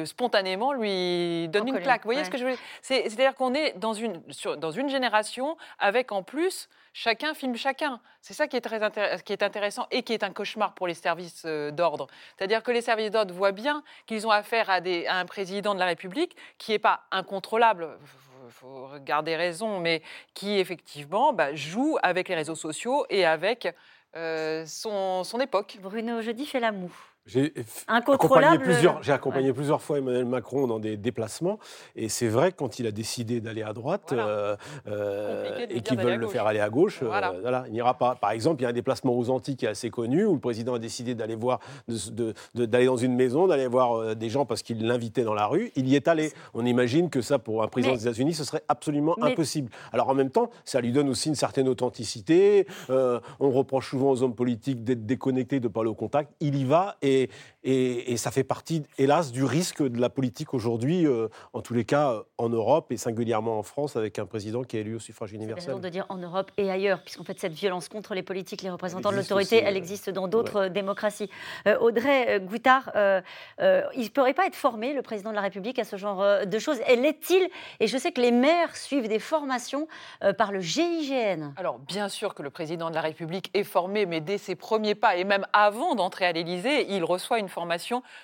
spontanément 0.05 0.75
lui 0.75 1.49
donne 1.49 1.67
une 1.69 1.73
colline, 1.73 1.83
claque. 1.85 2.03
Vous 2.03 2.09
voyez 2.09 2.21
ouais. 2.21 2.27
ce 2.27 2.31
que 2.31 2.37
je 2.37 2.45
veux 2.45 2.51
dire? 2.51 2.61
C'est- 2.83 3.05
C'est-à-dire 3.09 3.35
qu'on 3.35 3.55
est 3.55 3.79
dans 3.79 3.95
une, 3.95 4.21
sur- 4.29 4.59
dans 4.59 4.73
une 4.73 4.91
génération 4.91 5.57
avec 5.79 6.13
en 6.13 6.23
plus 6.23 6.69
chacun 6.97 7.35
filme 7.35 7.57
chacun. 7.57 8.01
C'est 8.23 8.33
ça 8.33 8.49
qui 8.49 8.57
est 8.57 8.63
très 8.63 8.81
qui 9.25 9.33
est 9.33 9.43
intéressant 9.43 9.87
et 9.91 10.03
qui 10.03 10.15
est 10.15 10.23
un 10.23 10.33
cauchemar 10.33 10.75
pour 10.75 10.87
les 10.87 10.95
services 10.95 11.43
euh, 11.45 11.71
d'ordre. 11.71 12.07
C'est-à-dire 12.37 12.63
que 12.63 12.73
les 12.73 12.81
services 12.81 13.11
d'ordre 13.11 13.35
voient 13.35 13.53
bien 13.53 13.85
qu'ils 14.07 14.27
ont 14.27 14.31
affaire 14.31 14.71
à 14.71 14.81
un 15.11 15.27
président 15.27 15.75
de 15.75 15.79
la 15.79 15.87
République 15.87 16.35
qui 16.57 16.73
n'est 16.73 16.79
pas 16.79 17.03
incontrôlable. 17.11 17.99
Il 18.47 18.51
faut 18.51 18.89
garder 19.01 19.37
raison, 19.37 19.79
mais 19.79 20.03
qui 20.33 20.59
effectivement 20.59 21.33
bah, 21.35 21.55
joue 21.55 21.99
avec 22.03 22.29
les 22.29 22.35
réseaux 22.35 22.55
sociaux 22.55 23.05
et 23.11 23.27
avec 23.27 23.69
euh, 24.17 24.65
son, 24.67 25.23
son 25.23 25.39
époque. 25.41 25.77
Bruno 25.83 26.23
Jeudi 26.23 26.47
fait 26.47 26.61
la 26.61 26.73
moue. 26.73 26.97
J'ai 27.27 27.53
accompagné 27.89 28.59
plusieurs, 28.59 29.03
j'ai 29.03 29.13
accompagné 29.13 29.53
plusieurs 29.53 29.83
fois 29.83 29.99
Emmanuel 29.99 30.25
Macron 30.27 30.67
dans 30.69 30.79
des 30.79 30.97
déplacements, 30.97 31.59
et 31.97 32.09
c'est 32.09 32.29
vrai 32.29 32.53
que 32.53 32.57
quand 32.57 32.79
il 32.79 32.87
a 32.87 32.93
décidé 32.93 33.41
d'aller 33.41 33.63
à 33.63 33.73
droite 33.73 34.13
euh, 34.13 34.57
euh, 34.87 35.67
et 35.69 35.81
qu'ils 35.81 35.99
veulent 35.99 36.21
le 36.21 36.29
faire 36.29 36.47
aller 36.47 36.61
à 36.61 36.69
gauche, 36.71 37.03
euh, 37.03 37.07
Voilà. 37.07 37.35
voilà, 37.43 37.65
il 37.67 37.73
n'ira 37.73 37.95
pas. 37.95 38.15
Par 38.15 38.31
exemple, 38.31 38.61
il 38.61 38.65
y 38.65 38.67
a 38.67 38.71
un 38.71 38.73
déplacement 38.73 39.17
aux 39.19 39.31
Antilles 39.31 39.57
qui 39.57 39.65
est 39.67 39.69
assez 39.71 39.91
connu, 39.91 40.25
où 40.25 40.35
le 40.35 40.41
président 40.41 40.75
a 40.75 40.79
décidé 40.79 41.15
d'aller 41.15 41.35
voir, 41.35 41.59
de- 41.89 42.11
de- 42.11 42.35
de- 42.55 42.67
d'aller 42.67 42.87
dans 42.87 42.97
une 42.97 43.15
maison, 43.15 43.47
d'aller 43.49 43.67
voir 43.67 43.97
euh, 43.97 44.15
des 44.15 44.29
gens 44.29 44.45
parce 44.47 44.63
qu'il 44.63 44.87
l'invitait 44.87 45.25
dans 45.25 45.35
la 45.35 45.47
rue. 45.47 45.73
Il 45.77 45.89
y 45.89 45.97
est 45.97 46.07
allé. 46.09 46.33
On 46.55 46.65
imagine 46.65 47.11
que 47.11 47.21
ça, 47.23 47.39
pour 47.39 47.63
un 47.63 47.69
président 47.69 47.93
Mais- 47.95 47.99
des 47.99 48.05
États-Unis, 48.07 48.35
ce 48.35 48.45
serait 48.45 48.63
absolument 48.69 49.15
Mais- 49.19 49.33
impossible. 49.33 49.71
Alors 49.93 50.09
en 50.09 50.15
même 50.15 50.31
temps, 50.31 50.51
ça 50.65 50.81
lui 50.81 50.93
donne 50.93 51.09
aussi 51.09 51.29
une 51.29 51.35
certaine 51.35 51.69
authenticité. 51.69 52.67
Euh, 52.91 53.19
on 53.41 53.51
reproche 53.51 53.91
souvent 53.91 54.11
aux 54.11 54.23
hommes 54.23 54.35
politiques 54.35 54.85
d'être 54.85 55.07
déconnectés, 55.07 55.59
de 55.61 55.67
ne 55.69 55.73
pas 55.73 55.81
aller 55.81 55.91
au 55.91 55.95
contact. 55.95 56.31
Il 56.41 56.55
y 56.57 56.65
va 56.65 56.97
et, 57.03 57.16
les, 57.17 57.29
et, 57.67 58.13
et 58.13 58.17
ça 58.17 58.31
fait 58.31 58.45
partie, 58.45 58.83
hélas, 58.97 59.33
du 59.33 59.45
risque 59.45 59.83
de 59.83 60.01
la 60.01 60.09
politique 60.09 60.55
aujourd'hui, 60.55 61.07
euh, 61.07 61.29
en 61.53 61.61
tous 61.61 61.75
les 61.75 61.85
cas 61.85 62.13
euh, 62.13 62.23
en 62.39 62.49
Europe 62.49 62.93
et 62.93 62.97
singulièrement 62.97 63.59
en 63.59 63.63
France, 63.63 63.97
avec 63.97 64.19
un 64.19 64.27
président 64.27 64.63
qui 64.63 64.77
est 64.77 64.81
élu 64.81 64.95
au 64.97 64.99
suffrage 65.01 65.31
C'est 65.31 65.37
universel. 65.37 65.71
raison 65.71 65.81
de 65.81 65.89
dire 65.89 66.07
en 66.09 66.17
Europe 66.17 66.51
et 66.57 66.71
ailleurs, 66.71 67.03
puisqu'en 67.03 67.25
fait 67.25 67.39
cette 67.39 67.53
violence 67.53 67.89
contre 67.89 68.15
les 68.15 68.23
politiques, 68.23 68.63
les 68.63 68.71
représentants 68.71 69.11
de 69.11 69.17
l'autorité, 69.17 69.57
elle 69.65 69.75
euh, 69.75 69.79
existe 69.79 70.09
dans 70.11 70.29
d'autres 70.29 70.67
euh, 70.67 70.69
démocraties. 70.69 71.29
Euh, 71.67 71.77
Audrey 71.79 72.41
Goutard, 72.41 72.93
euh, 72.95 73.21
euh, 73.61 73.83
il 73.97 74.05
ne 74.05 74.09
pourrait 74.11 74.35
pas 74.35 74.47
être 74.47 74.55
formé, 74.57 74.93
le 74.95 75.03
président 75.03 75.31
de 75.31 75.35
la 75.35 75.41
République, 75.43 75.79
à 75.79 75.85
ce 75.85 75.97
genre 75.97 76.23
euh, 76.23 76.45
de 76.45 76.59
choses. 76.59 76.79
Et 76.89 76.97
l'est-il? 76.97 77.49
Et 77.81 77.89
je 77.89 77.99
sais 77.99 78.13
que 78.13 78.21
les 78.21 78.31
maires 78.33 78.77
suivent 78.77 79.09
des 79.09 79.19
formations 79.19 79.89
euh, 80.23 80.33
par 80.33 80.53
le 80.53 80.61
GIGN. 80.61 81.53
Alors, 81.57 81.79
bien 81.81 82.09
sûr 82.09 82.35
que 82.35 82.43
le 82.43 82.51
président 82.51 82.91
de 82.91 82.95
la 82.95 83.01
République 83.01 83.51
est 83.55 83.65
formé, 83.65 84.07
mais 84.07 84.21
dès 84.21 84.39
ses 84.39 84.55
premiers 84.55 84.95
pas, 84.95 85.17
et 85.17 85.25
même 85.25 85.47
avant 85.53 85.95
d'entrer 85.95 86.27
à 86.27 86.33
l'Élysée, 86.33 86.87
il 86.95 87.03
reçoit 87.05 87.39
une 87.39 87.49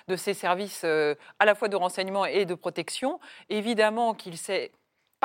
de 0.07 0.15
ses 0.15 0.33
services 0.33 0.81
euh, 0.83 1.15
à 1.39 1.45
la 1.45 1.55
fois 1.55 1.67
de 1.67 1.75
renseignement 1.75 2.25
et 2.25 2.45
de 2.45 2.55
protection. 2.55 3.19
Évidemment 3.49 4.13
qu'il 4.13 4.37
sait 4.37 4.71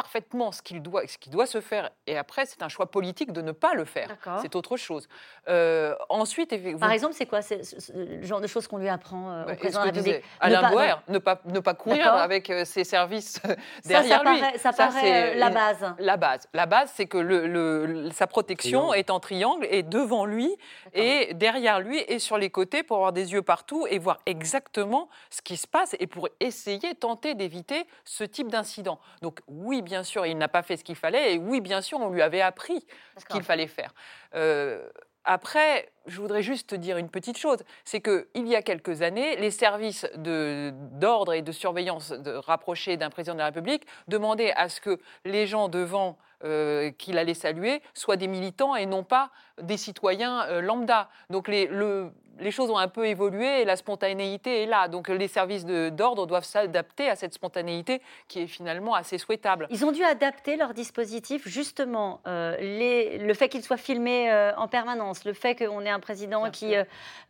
parfaitement 0.03 0.53
ce 0.53 0.63
qu'il 0.63 0.81
doit, 0.81 1.03
ce 1.09 1.19
qui 1.19 1.29
doit 1.29 1.47
se 1.47 1.61
faire, 1.61 1.91
et 2.07 2.17
après, 2.17 2.47
c'est 2.47 2.63
un 2.63 2.69
choix 2.69 2.87
politique 2.89 3.33
de 3.33 3.43
ne 3.43 3.51
pas 3.51 3.75
le 3.75 3.85
faire. 3.85 4.17
C'est 4.43 4.55
autre 4.55 4.77
chose. 4.77 5.09
Euh, 5.49 5.97
ensuite, 6.09 6.53
effectivement, 6.53 6.79
Par 6.79 6.93
exemple, 6.93 7.15
c'est 7.15 7.27
quoi? 7.27 7.43
C'est 7.43 7.61
le 7.97 8.23
genre 8.23 8.41
de 8.41 8.47
choses 8.47 8.69
qu'on 8.69 8.79
lui 8.79 8.89
apprend 8.89 9.29
euh, 9.33 9.43
au 9.43 9.47
Bah, 9.49 9.57
président 9.57 9.81
de 9.83 9.87
la 9.87 9.93
République? 9.93 10.23
Alain 10.39 10.59
Ne 10.59 10.63
pas- 10.63 10.71
Boer, 10.71 10.95
ne 11.09 11.19
pas, 11.19 11.41
ne 11.47 11.59
pas 11.59 11.75
courir 11.75 12.15
avec 12.15 12.49
euh, 12.51 12.65
ses 12.65 12.85
services 12.85 13.41
Ça, 13.43 13.49
derrière 13.85 14.23
ça 14.23 14.31
lui. 14.33 14.41
paraît, 14.41 14.59
ça 14.59 14.73
paraît, 14.73 15.33
euh, 15.35 15.39
la 15.39 15.49
une- 15.49 15.55
base. 15.55 15.95
La 15.99 16.17
base, 16.17 16.49
la 16.55 16.67
base, 16.67 16.93
c'est 16.95 17.07
que 17.07 17.19
le, 17.19 17.49
le- 17.49 17.87
le- 17.87 18.11
sa 18.13 18.29
protection 18.29 18.81
Triangle. 18.91 18.99
est 18.99 19.11
en 19.11 19.19
triangle 19.19 19.67
et 19.69 19.83
devant 19.83 20.25
lui 20.25 20.55
et 20.95 21.35
derrière 21.35 21.81
lui 21.81 21.99
et 22.07 22.21
sur 22.21 22.39
les 22.39 22.51
côtés 22.51 22.85
pour 22.85 22.99
avoir 22.99 23.13
des 23.13 23.33
yeux 23.33 23.43
partout 23.43 23.87
et 23.91 23.99
voir 23.99 24.19
exactement 24.27 25.09
ce 25.31 25.43
qui 25.43 25.57
se 25.57 25.67
passe 25.67 25.97
et 25.99 26.07
pour 26.07 26.29
essayer, 26.39 26.95
tenter 26.95 27.35
d'éviter 27.35 27.85
ce 28.05 28.23
type 28.25 28.49
d'incident. 28.49 29.01
Donc 29.23 29.41
oui, 29.49 29.83
bien 29.89 30.03
sûr, 30.03 30.27
il 30.27 30.37
n'a 30.37 30.49
pas 30.49 30.63
fait 30.63 30.77
ce 30.77 30.85
qu'il 30.85 30.97
fallait 30.97 31.35
et 31.35 31.39
oui, 31.39 31.61
bien 31.61 31.81
sûr, 31.81 31.99
on 32.01 32.11
lui 32.11 32.23
avait 32.23 32.43
appris 32.43 32.87
ce 33.17 33.25
qu'il 33.25 33.43
fallait 33.43 33.67
faire. 33.67 33.93
Euh, 34.35 34.89
après, 35.25 35.91
je 36.07 36.21
voudrais 36.21 36.43
juste 36.43 36.71
te 36.71 36.75
dire 36.75 36.97
une 36.97 37.11
petite 37.11 37.37
chose, 37.39 37.59
c'est 37.85 38.01
que 38.01 38.29
il 38.35 38.47
y 38.47 38.55
a 38.57 38.63
quelques 38.63 39.03
années, 39.03 39.37
les 39.37 39.51
services 39.51 40.07
d'ordre 40.17 41.33
et 41.33 41.43
de 41.43 41.53
surveillance 41.53 42.13
de, 42.13 42.33
rapprochés 42.33 42.97
d'un 42.97 43.11
président 43.11 43.35
de 43.35 43.41
la 43.41 43.47
République 43.47 43.85
demandaient 44.07 44.53
à 44.55 44.69
ce 44.69 44.81
que 44.81 44.99
les 45.25 45.47
gens 45.47 45.69
devant 45.69 46.17
euh, 46.45 46.91
qu'il 46.93 47.19
allait 47.19 47.35
saluer 47.35 47.83
soient 47.95 48.17
des 48.17 48.29
militants 48.29 48.75
et 48.77 48.87
non 48.87 49.05
pas 49.05 49.31
des 49.61 49.77
citoyens 49.77 50.47
euh, 50.49 50.61
lambda. 50.61 51.09
Donc 51.31 51.49
les, 51.49 51.67
le- 51.67 52.13
les 52.41 52.51
choses 52.51 52.71
ont 52.71 52.79
un 52.79 52.89
peu 52.89 53.07
évolué 53.07 53.61
et 53.61 53.65
la 53.65 53.77
spontanéité 53.77 54.63
est 54.63 54.67
là. 54.67 54.89
Donc 54.89 55.09
les 55.09 55.29
services 55.29 55.65
d'ordre 55.67 56.27
doivent 56.27 56.45
s'adapter 56.45 57.09
à 57.09 57.17
cette 57.17 57.35
spontanéité 57.35 58.01
qui 58.29 58.41
est 58.43 58.47
finalement 58.47 58.95
assez 58.95 59.19
souhaitable. 59.19 59.67
Ils 59.71 59.85
ont 59.85 59.93
dû 59.93 60.03
adapter 60.05 60.57
leur 60.57 60.75
dispositif, 60.75 61.47
justement, 61.49 62.21
euh, 62.27 62.57
les- 62.59 63.19
le 63.19 63.35
fait 63.35 63.49
qu'ils 63.49 63.63
soient 63.63 63.77
filmés 63.77 64.31
euh, 64.31 64.53
en 64.57 64.69
permanence, 64.69 65.25
le 65.25 65.33
fait 65.33 65.55
qu'on 65.55 65.81
ait 65.83 65.91
un 65.91 66.01
président 66.01 66.51
qui 66.51 66.75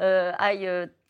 euh, 0.00 0.32
aille 0.38 0.68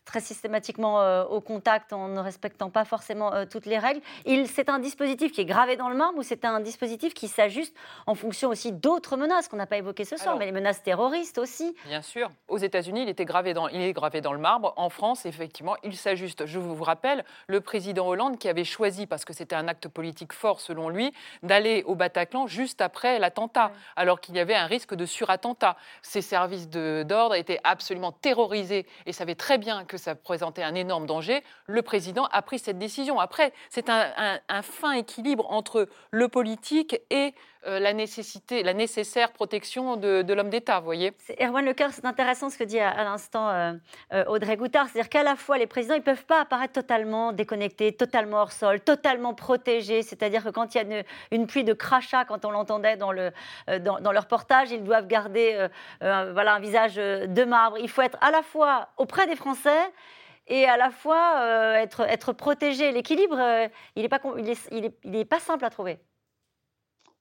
très 0.09 0.21
systématiquement 0.21 1.01
euh, 1.01 1.23
au 1.25 1.39
contact 1.39 1.93
en 1.93 2.07
ne 2.07 2.19
respectant 2.19 2.71
pas 2.71 2.83
forcément 2.83 3.31
euh, 3.31 3.45
toutes 3.45 3.67
les 3.67 3.77
règles. 3.77 4.01
C'est 4.47 4.67
un 4.67 4.79
dispositif 4.79 5.31
qui 5.31 5.41
est 5.41 5.45
gravé 5.45 5.75
dans 5.75 5.87
le 5.87 5.95
marbre 5.95 6.17
ou 6.17 6.23
c'est 6.23 6.45
un 6.45 6.59
dispositif 6.61 7.13
qui 7.13 7.27
s'ajuste 7.27 7.75
en 8.07 8.15
fonction 8.15 8.49
aussi 8.49 8.71
d'autres 8.71 9.17
menaces 9.17 9.47
qu'on 9.47 9.57
n'a 9.57 9.67
pas 9.67 9.77
évoquées 9.77 10.05
ce 10.05 10.17
soir, 10.17 10.29
Alors- 10.29 10.39
mais 10.39 10.47
les 10.47 10.51
menaces 10.51 10.81
terroristes 10.81 11.37
aussi. 11.37 11.75
Bien 11.85 12.01
sûr. 12.01 12.29
Aux 12.47 12.57
États-Unis, 12.57 13.03
il 13.03 13.09
était 13.09 13.25
gravé 13.25 13.53
dans, 13.53 13.67
il 13.67 13.81
est 13.81 13.93
gravé 13.93 14.19
dans 14.21 14.33
le 14.33 14.39
marbre. 14.39 14.73
En 14.77 14.89
France, 14.89 15.27
effectivement, 15.27 15.75
il 15.83 15.95
s'ajuste. 15.95 16.47
Je 16.47 16.57
vous 16.57 16.83
rappelle 16.83 17.23
le 17.45 17.61
président 17.61 18.07
Hollande 18.07 18.39
qui 18.39 18.49
avait 18.49 18.63
choisi, 18.63 19.05
parce 19.05 19.25
que 19.25 19.33
c'était 19.33 19.55
un 19.55 19.67
acte 19.67 19.87
politique 19.87 20.33
fort 20.33 20.59
selon 20.59 20.89
lui, 20.89 21.13
d'aller 21.43 21.83
au 21.85 21.93
Bataclan 21.93 22.47
juste 22.47 22.81
après 22.81 23.19
l'attentat, 23.19 23.71
alors 23.95 24.19
qu'il 24.21 24.35
y 24.35 24.39
avait 24.39 24.55
un 24.55 24.65
risque 24.65 24.95
de 24.95 25.05
surattentat. 25.05 25.77
Ses 26.01 26.21
services 26.23 26.67
d'ordre 26.67 27.35
étaient 27.35 27.59
absolument 27.63 28.11
terrorisés 28.11 28.87
et 29.05 29.13
savaient 29.13 29.35
très 29.35 29.59
bien 29.59 29.85
que 29.85 29.97
ça 29.99 30.15
présentait 30.15 30.63
un 30.63 30.73
énorme 30.73 31.05
danger. 31.05 31.43
Le 31.67 31.81
président 31.83 32.25
a 32.31 32.41
pris 32.41 32.57
cette 32.57 32.79
décision. 32.79 33.19
Après, 33.19 33.53
c'est 33.69 33.89
un, 33.89 34.11
un- 34.17 34.39
un 34.49 34.61
fin 34.63 34.93
équilibre 34.93 35.45
entre 35.51 35.87
le 36.11 36.27
politique 36.27 36.99
et 37.11 37.35
euh, 37.67 37.77
la 37.79 37.91
nécessité, 37.91 38.63
la 38.63 38.73
nécessaire 38.73 39.33
protection 39.33 39.97
de, 39.97 40.33
l'homme 40.33 40.49
d'État, 40.49 40.79
voyez. 40.79 41.11
Erwan 41.41 41.65
Lecoeur, 41.65 41.89
c'est 41.91 42.05
intéressant 42.05 42.49
ce 42.49 42.57
que 42.57 42.63
dit 42.63 42.79
à, 42.79 43.03
l'instant 43.03 43.49
euh, 43.49 43.73
euh, 44.13 44.23
Audrey 44.27 44.55
Goutard. 44.55 44.87
C'est-à-dire 44.87 45.09
qu'à 45.09 45.23
la 45.23 45.35
fois, 45.35 45.57
les 45.57 45.67
présidents, 45.67 45.95
ils 45.95 45.99
ne 45.99 46.03
peuvent 46.03 46.25
pas 46.25 46.39
apparaître 46.39 46.71
totalement 46.71 47.33
déconnectés, 47.33 47.91
totalement 47.91 48.37
hors 48.37 48.53
sol, 48.53 48.79
totalement 48.79 49.33
protégés. 49.33 50.03
C'est-à-dire 50.03 50.45
que 50.45 50.49
quand 50.49 50.73
il 50.73 50.77
y 50.77 50.93
a 50.93 51.03
une, 51.31 51.47
pluie 51.47 51.65
de 51.65 51.73
crachats, 51.73 52.23
quand 52.23 52.45
on 52.45 52.51
l'entendait 52.51 52.95
dans, 52.95 53.11
le, 53.11 53.31
dans, 53.79 54.11
leur 54.13 54.27
portage, 54.27 54.71
ils 54.71 54.83
doivent 54.83 55.07
garder 55.07 55.67
euh, 56.01 56.31
voilà, 56.31 56.53
un 56.53 56.59
visage 56.59 56.95
de 56.95 57.43
marbre. 57.43 57.77
Il 57.79 57.89
faut 57.89 58.01
être 58.01 58.17
à 58.21 58.31
la 58.31 58.41
fois 58.41 58.87
auprès 58.95 59.27
des 59.27 59.35
Français 59.35 59.91
et 60.47 60.65
à 60.65 60.77
la 60.77 60.91
fois 60.91 61.75
être, 61.75 62.01
être 62.01 62.31
protégé. 62.31 62.93
L'équilibre, 62.93 63.37
il 63.97 64.03
n'est 64.03 64.09
pas, 64.09 64.21
il 64.37 64.49
est, 64.49 64.93
il 65.03 65.25
pas 65.25 65.39
simple 65.39 65.65
à 65.65 65.69
trouver. 65.69 65.99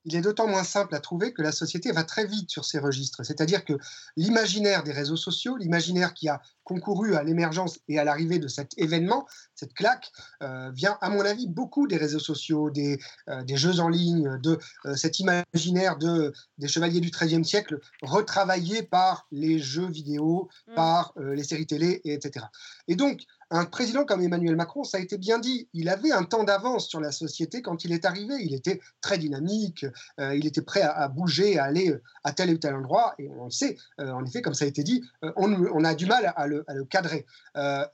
Il 0.08 0.16
est 0.16 0.22
d'autant 0.22 0.48
moins 0.48 0.64
simple 0.64 0.94
à 0.94 1.00
trouver 1.00 1.34
que 1.34 1.42
la 1.42 1.52
société 1.52 1.92
va 1.92 2.02
très 2.02 2.24
vite 2.24 2.50
sur 2.50 2.64
ces 2.64 2.78
registres. 2.78 3.24
C'est-à-dire 3.24 3.62
que 3.62 3.74
l'imaginaire 4.16 4.82
des 4.82 4.92
réseaux 4.92 5.16
sociaux, 5.16 5.58
l'imaginaire 5.58 6.14
qui 6.14 6.30
a 6.30 6.40
concouru 6.64 7.14
à 7.14 7.22
l'émergence 7.22 7.78
et 7.88 7.98
à 7.98 8.04
l'arrivée 8.04 8.38
de 8.38 8.48
cet 8.48 8.72
événement, 8.78 9.26
cette 9.54 9.74
claque, 9.74 10.10
euh, 10.42 10.70
vient, 10.70 10.96
à 11.02 11.10
mon 11.10 11.20
avis, 11.20 11.46
beaucoup 11.46 11.86
des 11.86 11.98
réseaux 11.98 12.18
sociaux, 12.18 12.70
des, 12.70 12.98
euh, 13.28 13.42
des 13.44 13.56
jeux 13.56 13.80
en 13.80 13.88
ligne, 13.90 14.38
de 14.42 14.58
euh, 14.86 14.94
cet 14.96 15.18
imaginaire 15.18 15.98
de, 15.98 16.32
des 16.56 16.68
chevaliers 16.68 17.00
du 17.00 17.10
XIIIe 17.10 17.44
siècle 17.44 17.78
retravaillé 18.00 18.82
par 18.82 19.26
les 19.30 19.58
jeux 19.58 19.88
vidéo, 19.88 20.48
par 20.74 21.12
euh, 21.18 21.34
les 21.34 21.44
séries 21.44 21.66
télé, 21.66 22.00
et 22.04 22.14
etc. 22.14 22.46
Et 22.86 22.96
donc, 22.96 23.22
un 23.50 23.64
président 23.64 24.04
comme 24.04 24.20
Emmanuel 24.20 24.56
Macron, 24.56 24.84
ça 24.84 24.98
a 24.98 25.00
été 25.00 25.16
bien 25.16 25.38
dit, 25.38 25.68
il 25.72 25.88
avait 25.88 26.12
un 26.12 26.24
temps 26.24 26.44
d'avance 26.44 26.88
sur 26.88 27.00
la 27.00 27.12
société 27.12 27.62
quand 27.62 27.84
il 27.84 27.92
est 27.92 28.04
arrivé. 28.04 28.34
Il 28.40 28.54
était 28.54 28.80
très 29.00 29.18
dynamique, 29.18 29.86
euh, 30.20 30.34
il 30.34 30.46
était 30.46 30.62
prêt 30.62 30.82
à, 30.82 31.08
bouger, 31.08 31.58
à 31.58 31.64
aller 31.64 31.90
euh, 31.90 32.02
à 32.24 32.32
tel 32.32 32.50
ou 32.50 32.58
tel 32.58 32.74
endroit, 32.74 33.14
et 33.18 33.28
on 33.28 33.44
le 33.44 33.50
sait, 33.50 33.76
euh, 34.00 34.10
en 34.10 34.24
effet, 34.24 34.42
comme 34.42 34.54
ça 34.54 34.64
a 34.64 34.68
été 34.68 34.82
dit, 34.82 35.02
on, 35.36 35.84
a 35.84 35.94
du 35.94 36.06
mal 36.06 36.32
à 36.36 36.46
le, 36.46 36.64
à 36.66 36.74
le 36.74 36.84
cadrer. 36.84 37.26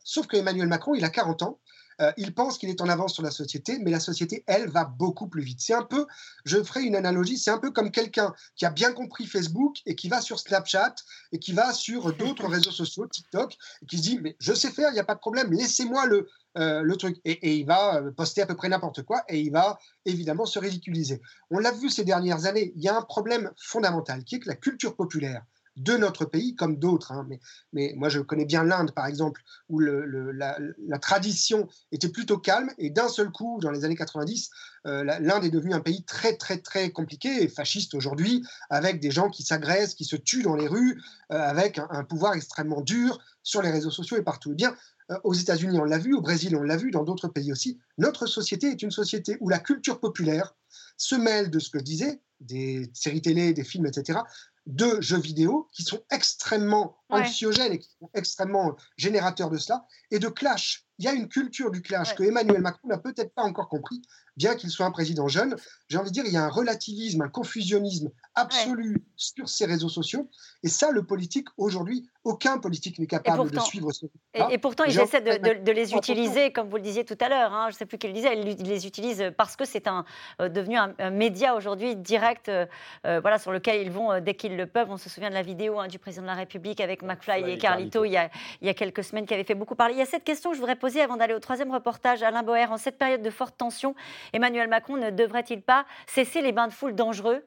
Sauf 0.03 0.27
que 0.27 0.37
Emmanuel 0.37 0.69
Macron, 0.69 0.95
il 0.95 1.05
a 1.05 1.11
40 1.11 1.43
ans, 1.43 1.61
euh, 2.01 2.13
il 2.17 2.35
pense 2.35 2.59
qu'il 2.59 2.69
est 2.69 2.81
en 2.81 2.89
avance 2.89 3.15
sur 3.15 3.23
la 3.23 3.31
société, 3.31 3.79
mais 3.79 3.91
la 3.91 4.01
société, 4.01 4.45
elle, 4.47 4.69
va 4.69 4.85
beaucoup 4.85 5.29
plus 5.29 5.43
vite. 5.43 5.61
C'est 5.61 5.75
un 5.75 5.83
peu, 5.83 6.07
je 6.45 6.63
ferai 6.63 6.83
une 6.83 6.97
analogie, 6.97 7.39
c'est 7.39 7.51
un 7.51 7.59
peu 7.59 7.71
comme 7.71 7.91
quelqu'un 7.91 8.33
qui 8.57 8.67
a 8.67 8.71
bien 8.71 8.93
compris 8.93 9.27
Facebook 9.27 9.77
et 9.87 9.95
qui 9.95 10.09
va 10.09 10.21
sur 10.21 10.39
Snapchat 10.39 10.95
et 11.33 11.39
qui 11.39 11.53
va 11.53 11.73
sur 11.73 12.13
d'autres 12.17 12.49
réseaux 12.49 12.73
sociaux, 12.73 13.07
TikTok, 13.07 13.57
et 13.83 13.87
qui 13.87 13.99
se 13.99 14.03
dit, 14.03 14.19
mais 14.21 14.37
je 14.39 14.53
sais 14.53 14.71
faire, 14.71 14.91
il 14.91 14.95
n'y 14.95 15.01
a 15.01 15.05
pas 15.05 15.15
de 15.15 15.21
problème, 15.21 15.53
laissez-moi 15.53 16.07
le, 16.07 16.29
euh, 16.57 16.83
le 16.83 16.97
truc. 16.97 17.21
Et, 17.25 17.33
et 17.33 17.57
il 17.57 17.67
va 17.67 17.97
euh, 17.97 18.13
poster 18.13 18.43
à 18.43 18.47
peu 18.47 18.55
près 18.55 18.69
n'importe 18.69 19.03
quoi 19.03 19.25
et 19.29 19.41
il 19.41 19.51
va 19.51 19.79
évidemment 20.05 20.47
se 20.47 20.59
ridiculiser. 20.59 21.21
On 21.51 21.59
l'a 21.59 21.73
vu 21.73 21.91
ces 21.91 22.05
dernières 22.05 22.47
années, 22.47 22.73
il 22.77 22.83
y 22.83 22.89
a 22.89 22.97
un 22.97 23.03
problème 23.03 23.51
fondamental 23.57 24.23
qui 24.23 24.37
est 24.37 24.41
que 24.41 24.49
la 24.49 24.55
culture 24.55 24.95
populaire 24.95 25.43
de 25.77 25.97
notre 25.97 26.25
pays, 26.25 26.55
comme 26.55 26.79
d'autres, 26.79 27.13
hein, 27.13 27.27
mais, 27.73 27.93
moi 27.97 28.09
je 28.09 28.21
connais 28.21 28.45
bien 28.45 28.65
l'Inde 28.65 28.93
par 28.93 29.07
exemple, 29.07 29.43
où 29.69 29.81
la, 29.81 30.59
tradition 31.01 31.69
était 31.93 32.09
plutôt 32.09 32.39
calme 32.39 32.71
et 32.79 32.91
d'un 32.91 33.09
seul 33.09 33.31
coup, 33.31 33.59
dans 33.61 33.71
les 33.71 33.85
années 33.85 33.97
90, 33.97 34.51
euh, 34.87 35.03
l'Inde 35.21 35.45
est 35.45 35.51
devenue 35.51 35.75
un 35.75 35.81
pays 35.81 36.05
très 36.05 36.37
très 36.37 36.59
très 36.59 36.91
compliqué 36.91 37.43
et 37.43 37.49
fasciste 37.49 37.95
aujourd'hui, 37.95 38.45
avec 38.71 39.01
des 39.01 39.11
gens 39.11 39.31
qui 39.31 39.43
s'agressent, 39.43 39.95
qui 39.95 40.05
se 40.05 40.17
tuent 40.17 40.43
dans 40.43 40.57
les 40.57 40.69
rues, 40.69 41.03
euh, 41.33 41.37
avec 41.37 41.79
un, 41.79 41.89
un 41.91 42.05
pouvoir 42.05 42.35
extrêmement 42.35 42.81
dur 42.81 43.19
sur 43.43 43.63
les 43.63 43.71
réseaux 43.71 43.91
sociaux 43.91 44.17
et 44.17 44.23
partout. 44.23 44.51
Eh 44.53 44.57
bien, 44.57 44.75
euh, 45.11 45.19
aux 45.25 45.35
États-Unis, 45.35 45.79
on 45.79 45.85
l'a 45.85 45.99
vu, 45.99 46.15
au 46.15 46.21
Brésil, 46.21 46.57
on 46.57 46.63
l'a 46.63 46.77
vu, 46.77 46.91
dans 46.91 47.05
d'autres 47.05 47.29
pays 47.29 47.53
aussi. 47.53 47.79
Notre 47.99 48.27
société 48.27 48.69
est 48.69 48.83
une 48.83 48.91
société 48.91 49.37
où 49.41 49.49
la 49.49 49.59
culture 49.59 50.01
populaire 50.01 50.55
se 50.97 51.15
mêle 51.15 51.51
de 51.51 51.59
ce 51.59 51.71
que 51.71 51.79
je 51.79 51.85
disais, 51.85 52.21
des 52.41 52.91
séries 52.95 53.23
télé, 53.23 53.53
des 53.53 53.65
films, 53.65 53.87
etc., 53.87 54.21
de 54.67 55.01
jeux 55.01 55.19
vidéo 55.21 55.69
qui 55.73 55.83
sont 55.83 56.03
extrêmement 56.11 56.97
Ouais. 57.11 57.21
anxiogènes 57.21 57.73
et 57.73 57.79
qui 57.79 57.91
sont 58.01 58.11
extrêmement 58.15 58.77
générateurs 58.97 59.51
de 59.51 59.59
cela, 59.59 59.87
et 60.11 60.19
de 60.19 60.29
clash. 60.29 60.87
Il 60.99 61.05
y 61.05 61.09
a 61.09 61.13
une 61.13 61.29
culture 61.29 61.71
du 61.71 61.83
clash 61.83 62.15
que 62.15 62.23
Emmanuel 62.23 62.61
Macron 62.63 62.89
n'a 62.89 62.99
peut-être 62.99 63.35
pas 63.35 63.43
encore 63.43 63.69
compris, 63.69 64.01
bien 64.37 64.55
qu'il 64.57 64.71
soit 64.71 64.87
un 64.87 64.91
président 64.91 65.29
jeune. 65.29 65.57
J'ai 65.89 65.99
envie 65.99 66.11
de 66.11 66.15
dire, 66.15 66.25
il 66.27 66.33
y 66.33 66.37
a 66.37 66.45
un 66.45 66.49
relativisme, 66.49 67.23
un 67.23 67.29
confusionnisme 67.29 68.11
absolu 68.35 69.05
sur 69.17 69.49
ces 69.49 69.65
réseaux 69.67 69.89
sociaux. 69.89 70.29
Et 70.63 70.69
ça, 70.69 70.91
le 70.91 71.05
politique, 71.05 71.49
aujourd'hui, 71.57 72.09
aucun 72.25 72.59
politique 72.59 72.99
n'est 72.99 73.07
capable 73.07 73.37
pourtant- 73.39 73.61
de 73.63 73.67
suivre 73.67 73.93
ce 73.93 74.07
Et, 74.51 74.59
pourtant, 74.59 74.85
ils 74.85 74.99
essaient 74.99 75.21
de, 75.21 75.31
envie 75.31 75.61
de- 75.61 75.65
de 75.65 75.73
les 75.73 75.93
utiliser, 75.95 76.53
comme 76.53 76.69
vous 76.69 76.77
le 76.77 76.83
disiez 76.83 77.05
tout 77.05 77.19
à 77.21 77.29
l'heure. 77.29 77.53
hein, 77.53 77.67
je 77.69 77.75
ne 77.75 77.79
sais 77.79 77.87
plus 77.87 77.99
qui 77.99 78.07
le 78.09 78.13
disait. 78.15 78.35
Ils 78.37 78.67
les 78.67 78.87
utilisent 78.87 79.25
parce 79.37 79.57
que 79.57 79.65
c'est 79.65 79.87
un, 79.87 80.05
euh, 80.41 80.49
devenu 80.49 80.77
un, 80.77 80.95
un 80.99 81.11
média 81.11 81.55
aujourd'hui 81.55 81.95
direct, 81.97 82.49
euh, 82.49 82.67
euh, 83.07 83.21
voilà, 83.21 83.39
sur 83.39 83.53
lequel 83.53 83.83
ils 83.83 83.91
vont 83.91 84.11
euh, 84.11 84.21
dès 84.21 84.35
qu'ils 84.35 84.57
le 84.57 84.67
peuvent. 84.67 84.91
On 84.91 84.97
se 84.97 85.09
souvient 85.11 85.29
de 85.29 85.35
la 85.35 85.43
vidéo 85.43 85.79
hein, 85.79 85.87
du 85.89 85.99
président 85.99 86.23
de 86.23 86.29
la 86.29 86.35
République 86.35 86.81
avec 86.81 87.03
McFly 87.03 87.51
et 87.53 87.59
Carlito. 87.59 88.05
il 88.05 88.13
y, 88.13 88.17
a, 88.17 88.31
il 88.63 88.67
y 88.67 88.71
a 88.71 88.75
quelques 88.75 89.05
semaines 89.05 89.27
qui 89.27 89.35
avait 89.35 89.45
fait 89.45 89.55
beaucoup 89.55 89.75
parler. 89.75 89.95
Il 89.95 89.99
y 89.99 90.03
a 90.03 90.07
cette 90.07 90.25
question 90.25 90.51
que 90.51 90.57
je 90.57 90.61
voudrais 90.61 90.77
poser 90.77 91.03
avant 91.03 91.17
d'aller 91.17 91.35
au 91.35 91.41
troisième 91.41 91.71
reportage. 91.71 92.23
Alain 92.23 92.43
Boer, 92.43 92.65
en 92.71 92.79
cette 92.79 92.97
période 92.99 93.23
de 93.23 93.31
forte 93.31 93.57
tension, 93.59 93.95
Emmanuel 94.33 94.69
Macron 94.69 94.97
ne 94.97 95.11
devrait-il 95.11 95.63
pas 95.63 95.87
cesser 96.07 96.41
les 96.41 96.53
bains 96.53 96.69
de 96.69 96.73
foule 96.73 96.95
dangereux? 96.95 97.45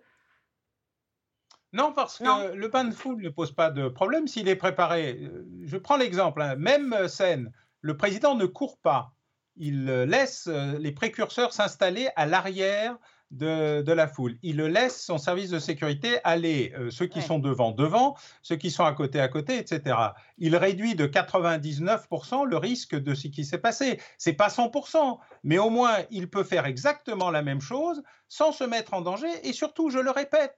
Non, 1.73 1.91
parce 1.91 2.19
que 2.19 2.53
le 2.53 2.67
bain 2.69 2.85
de 2.85 2.93
foule 2.93 3.21
ne 3.21 3.29
pose 3.29 3.51
pas 3.51 3.69
de 3.69 3.89
problème 3.89 4.27
s'il 4.27 4.47
est 4.47 4.55
préparé. 4.55 5.19
Euh, 5.21 5.45
Je 5.63 5.77
prends 5.77 5.97
l'exemple, 5.97 6.41
hein, 6.41 6.55
même 6.55 6.93
euh, 6.93 7.07
scène, 7.07 7.51
le 7.81 7.97
président 7.97 8.35
ne 8.35 8.45
court 8.45 8.77
pas. 8.79 9.13
Il 9.57 9.89
euh, 9.89 10.05
laisse 10.05 10.47
les 10.47 10.91
précurseurs 10.91 11.51
s'installer 11.51 12.09
à 12.15 12.25
l'arrière 12.25 12.97
de, 13.31 13.81
de 13.81 13.91
la 13.91 14.07
foule. 14.07 14.37
Il 14.41 14.57
le 14.57 14.67
laisse 14.67 15.03
son 15.03 15.17
service 15.17 15.49
de 15.49 15.59
sécurité 15.59 16.19
aller, 16.23 16.73
euh, 16.77 16.89
ceux 16.89 17.07
qui 17.07 17.21
sont 17.21 17.39
devant, 17.39 17.71
devant, 17.71 18.15
ceux 18.41 18.55
qui 18.55 18.71
sont 18.71 18.85
à 18.85 18.93
côté, 18.93 19.19
à 19.19 19.27
côté, 19.27 19.57
etc. 19.57 19.95
Il 20.37 20.55
réduit 20.55 20.95
de 20.95 21.07
99% 21.07 22.45
le 22.45 22.57
risque 22.57 22.95
de 22.95 23.13
ce 23.13 23.27
qui 23.27 23.45
s'est 23.45 23.57
passé. 23.57 23.99
C'est 24.17 24.33
pas 24.33 24.47
100%, 24.47 25.17
mais 25.43 25.57
au 25.57 25.69
moins 25.69 25.97
il 26.09 26.29
peut 26.29 26.43
faire 26.43 26.65
exactement 26.65 27.31
la 27.31 27.41
même 27.41 27.61
chose 27.61 28.01
sans 28.27 28.51
se 28.51 28.63
mettre 28.63 28.93
en 28.93 29.01
danger. 29.01 29.29
Et 29.43 29.53
surtout, 29.53 29.89
je 29.89 29.99
le 29.99 30.11
répète, 30.11 30.57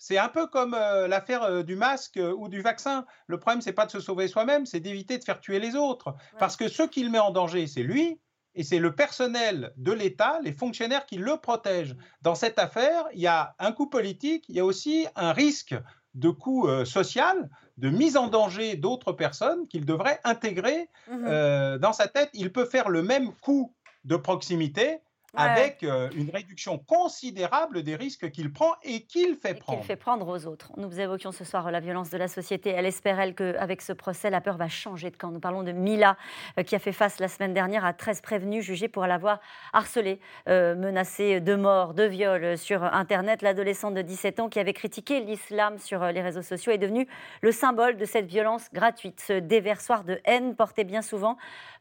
c'est 0.00 0.16
un 0.16 0.28
peu 0.28 0.46
comme 0.46 0.72
euh, 0.72 1.06
l'affaire 1.06 1.42
euh, 1.42 1.62
du 1.62 1.76
masque 1.76 2.16
euh, 2.16 2.32
ou 2.32 2.48
du 2.48 2.62
vaccin. 2.62 3.04
Le 3.26 3.38
problème, 3.38 3.60
c'est 3.60 3.74
pas 3.74 3.84
de 3.84 3.90
se 3.90 4.00
sauver 4.00 4.28
soi-même, 4.28 4.64
c'est 4.64 4.80
d'éviter 4.80 5.18
de 5.18 5.24
faire 5.24 5.40
tuer 5.40 5.60
les 5.60 5.76
autres. 5.76 6.14
Parce 6.38 6.56
que 6.56 6.68
ce 6.68 6.84
qui 6.84 7.04
le 7.04 7.10
met 7.10 7.18
en 7.18 7.30
danger, 7.30 7.66
c'est 7.66 7.82
lui 7.82 8.18
et 8.54 8.64
c'est 8.64 8.78
le 8.78 8.94
personnel 8.94 9.72
de 9.76 9.92
l'État, 9.92 10.38
les 10.42 10.52
fonctionnaires 10.52 11.06
qui 11.06 11.16
le 11.16 11.36
protègent. 11.36 11.96
Dans 12.22 12.34
cette 12.34 12.58
affaire, 12.58 13.04
il 13.14 13.20
y 13.20 13.26
a 13.26 13.54
un 13.58 13.72
coût 13.72 13.86
politique, 13.88 14.44
il 14.48 14.56
y 14.56 14.60
a 14.60 14.64
aussi 14.64 15.06
un 15.16 15.32
risque 15.32 15.74
de 16.14 16.30
coût 16.30 16.66
euh, 16.66 16.84
social, 16.84 17.48
de 17.78 17.88
mise 17.88 18.16
en 18.16 18.26
danger 18.26 18.74
d'autres 18.76 19.12
personnes 19.12 19.68
qu'il 19.68 19.86
devrait 19.86 20.20
intégrer 20.24 20.88
Mhm. 21.08 21.24
euh, 21.28 21.78
dans 21.78 21.92
sa 21.92 22.08
tête. 22.08 22.30
Il 22.34 22.52
peut 22.52 22.64
faire 22.64 22.88
le 22.88 23.02
même 23.02 23.32
coût 23.36 23.72
de 24.04 24.16
proximité 24.16 24.98
Ouais. 25.34 25.42
avec 25.42 25.84
euh, 25.84 26.10
une 26.16 26.30
réduction 26.30 26.78
considérable 26.78 27.82
des 27.82 27.94
risques 27.94 28.30
qu'il 28.30 28.52
prend 28.52 28.74
et 28.82 29.02
qu'il 29.02 29.36
fait 29.36 29.54
qu'il 29.54 29.62
prendre. 29.62 29.84
fait 29.84 29.96
prendre 29.96 30.26
aux 30.26 30.46
autres. 30.46 30.72
Nous 30.76 30.98
évoquions 30.98 31.30
ce 31.30 31.44
soir 31.44 31.70
la 31.70 31.78
violence 31.78 32.10
de 32.10 32.18
la 32.18 32.26
société. 32.26 32.70
Elle 32.70 32.86
espère, 32.86 33.20
elle, 33.20 33.34
qu'avec 33.34 33.80
ce 33.80 33.92
procès, 33.92 34.28
la 34.30 34.40
peur 34.40 34.56
va 34.56 34.68
changer 34.68 35.10
de 35.10 35.16
camp. 35.16 35.30
Nous 35.30 35.38
parlons 35.38 35.62
de 35.62 35.72
Mila, 35.72 36.16
euh, 36.58 36.64
qui 36.64 36.74
a 36.74 36.80
fait 36.80 36.92
face 36.92 37.20
la 37.20 37.28
semaine 37.28 37.54
dernière 37.54 37.84
à 37.84 37.92
13 37.92 38.22
prévenus 38.22 38.64
jugés 38.64 38.88
pour 38.88 39.06
l'avoir 39.06 39.40
harcelée, 39.72 40.20
euh, 40.48 40.74
menacée 40.74 41.40
de 41.40 41.54
mort, 41.54 41.94
de 41.94 42.04
viol 42.04 42.42
euh, 42.42 42.56
sur 42.56 42.82
Internet. 42.82 43.42
L'adolescente 43.42 43.94
de 43.94 44.02
17 44.02 44.40
ans 44.40 44.48
qui 44.48 44.58
avait 44.58 44.72
critiqué 44.72 45.20
l'islam 45.20 45.78
sur 45.78 46.02
euh, 46.02 46.12
les 46.12 46.22
réseaux 46.22 46.42
sociaux 46.42 46.72
est 46.72 46.78
devenue 46.78 47.06
le 47.42 47.52
symbole 47.52 47.96
de 47.96 48.04
cette 48.04 48.26
violence 48.26 48.68
gratuite, 48.72 49.20
ce 49.20 49.34
déversoir 49.34 50.04
de 50.04 50.20
haine 50.24 50.56
porté 50.56 50.84
bien 50.84 51.02
souvent 51.02 51.36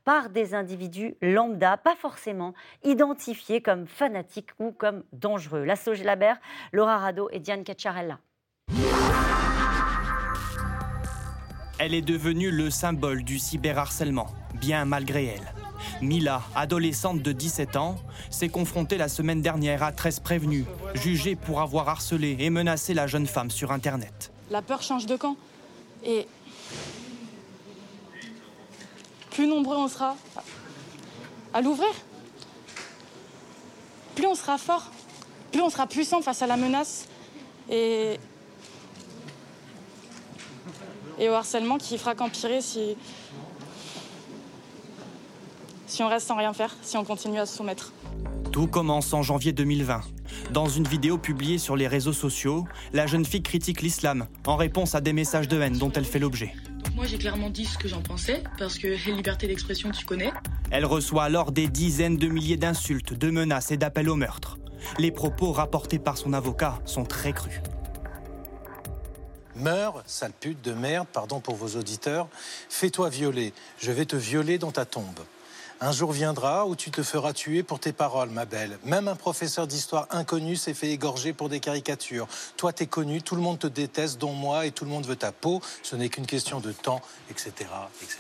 par 0.10 0.32
des 0.32 0.56
individus 0.56 1.16
lambda, 1.22 1.78
pas 1.78 1.96
forcément 1.96 2.56
identifiés 2.84 3.62
comme 3.62 3.86
fanatiques 3.86 4.50
ou 4.58 4.72
comme 4.72 5.04
dangereux. 5.14 5.64
Lasso 5.64 5.94
Gelabert, 5.94 6.40
Laura 6.72 6.98
Rado 6.98 7.30
et 7.32 7.40
Diane 7.40 7.64
Cacciarella. 7.64 8.18
Elle 11.78 11.94
est 11.94 12.02
devenue 12.02 12.50
le 12.50 12.72
symbole 12.72 13.24
du 13.24 13.38
cyberharcèlement, 13.38 14.26
bien 14.56 14.84
malgré 14.84 15.26
elle. 15.26 15.54
Mila, 16.02 16.42
adolescente 16.56 17.22
de 17.22 17.32
17 17.32 17.76
ans, 17.76 17.98
s'est 18.32 18.50
confrontée 18.50 18.98
la 18.98 19.10
semaine 19.10 19.44
dernière 19.44 19.84
à 19.84 19.92
13 19.92 20.22
prévenus, 20.22 20.66
jugés 20.96 21.36
pour 21.36 21.62
avoir 21.62 21.88
harcelé 21.88 22.36
et 22.40 22.50
menacé 22.50 22.96
la 22.96 23.06
jeune 23.06 23.28
femme 23.28 23.52
sur 23.52 23.72
Internet. 23.72 24.32
La 24.50 24.64
peur 24.64 24.82
change 24.82 25.06
de 25.06 25.16
camp. 25.18 25.38
Et 26.04 26.28
plus 29.40 29.48
nombreux 29.48 29.78
on 29.78 29.88
sera 29.88 30.18
à 31.54 31.62
l'ouvrir, 31.62 31.88
plus 34.16 34.28
on 34.28 34.36
sera 34.36 34.58
fort, 34.58 34.92
plus 35.54 35.62
on 35.62 35.70
sera 35.70 35.88
puissant 35.88 36.22
face 36.22 36.42
à 36.42 36.48
la 36.48 36.58
menace 36.58 37.08
et, 37.70 38.20
et 41.18 41.30
au 41.30 41.32
harcèlement 41.32 41.78
qui 41.78 41.98
fera 41.98 42.16
qu'empirer 42.16 42.60
si, 42.60 42.98
si 45.88 46.04
on 46.04 46.10
reste 46.10 46.28
sans 46.28 46.36
rien 46.36 46.52
faire, 46.52 46.76
si 46.82 46.98
on 46.98 47.06
continue 47.06 47.40
à 47.40 47.46
se 47.46 47.56
soumettre. 47.56 47.94
Tout 48.52 48.68
commence 48.68 49.14
en 49.14 49.22
janvier 49.22 49.54
2020. 49.54 50.02
Dans 50.52 50.68
une 50.68 50.86
vidéo 50.86 51.18
publiée 51.18 51.60
sur 51.60 51.78
les 51.78 51.88
réseaux 51.88 52.12
sociaux, 52.12 52.66
la 52.92 53.08
jeune 53.08 53.24
fille 53.24 53.42
critique 53.42 53.82
l'islam 53.82 54.28
en 54.46 54.58
réponse 54.58 54.96
à 54.96 55.00
des 55.00 55.14
messages 55.14 55.48
de 55.48 55.62
haine 55.62 55.78
dont 55.78 55.94
elle 55.94 56.04
fait 56.04 56.20
l'objet. 56.20 56.54
Moi, 57.00 57.08
j'ai 57.08 57.18
clairement 57.18 57.50
dit 57.50 57.64
ce 57.64 57.78
que 57.78 57.88
j'en 57.88 58.02
pensais, 58.02 58.44
parce 58.58 58.78
que 58.78 58.88
liberté 59.10 59.48
d'expression, 59.48 59.90
tu 59.90 60.04
connais. 60.04 60.34
Elle 60.70 60.84
reçoit 60.84 61.24
alors 61.24 61.54
des 61.54 61.70
dizaines 61.70 62.18
de 62.18 62.28
milliers 62.28 62.58
d'insultes, 62.58 63.14
de 63.14 63.32
menaces 63.32 63.72
et 63.72 63.78
d'appels 63.78 64.10
au 64.10 64.18
meurtre. 64.18 64.58
Les 64.98 65.10
propos 65.10 65.54
rapportés 65.54 65.98
par 65.98 66.18
son 66.18 66.34
avocat 66.34 66.78
sont 66.84 67.06
très 67.06 67.32
crus. 67.32 67.62
Meurs, 69.56 70.04
sale 70.08 70.34
pute 70.38 70.62
de 70.62 70.74
merde, 70.74 71.08
pardon 71.14 71.40
pour 71.40 71.56
vos 71.56 71.78
auditeurs, 71.78 72.28
fais-toi 72.68 73.08
violer, 73.08 73.54
je 73.80 73.94
vais 73.94 74.06
te 74.06 74.18
violer 74.18 74.58
dans 74.58 74.72
ta 74.72 74.84
tombe. 74.84 75.22
Un 75.82 75.94
jour 75.94 76.12
viendra 76.12 76.66
où 76.66 76.76
tu 76.76 76.92
te 76.92 77.04
feras 77.04 77.32
tuer 77.32 77.64
pour 77.64 77.80
tes 77.80 77.94
paroles, 77.94 78.32
ma 78.32 78.44
belle. 78.44 78.78
Même 78.84 79.08
un 79.08 79.16
professeur 79.16 79.66
d'histoire 79.66 80.08
inconnu 80.10 80.58
s'est 80.58 80.74
fait 80.74 80.92
égorger 80.92 81.32
pour 81.32 81.48
des 81.48 81.62
caricatures. 81.62 82.28
Toi, 82.58 82.74
t'es 82.74 82.86
connu, 82.86 83.22
tout 83.22 83.38
le 83.38 83.42
monde 83.42 83.60
te 83.60 83.68
déteste, 83.68 84.20
dont 84.20 84.34
moi, 84.34 84.66
et 84.66 84.72
tout 84.72 84.84
le 84.84 84.92
monde 84.92 85.06
veut 85.06 85.16
ta 85.16 85.32
peau. 85.32 85.62
Ce 85.82 85.96
n'est 85.96 86.10
qu'une 86.10 86.26
question 86.26 86.60
de 86.60 86.74
temps, 86.74 87.00
etc., 87.32 87.54
etc. 88.02 88.20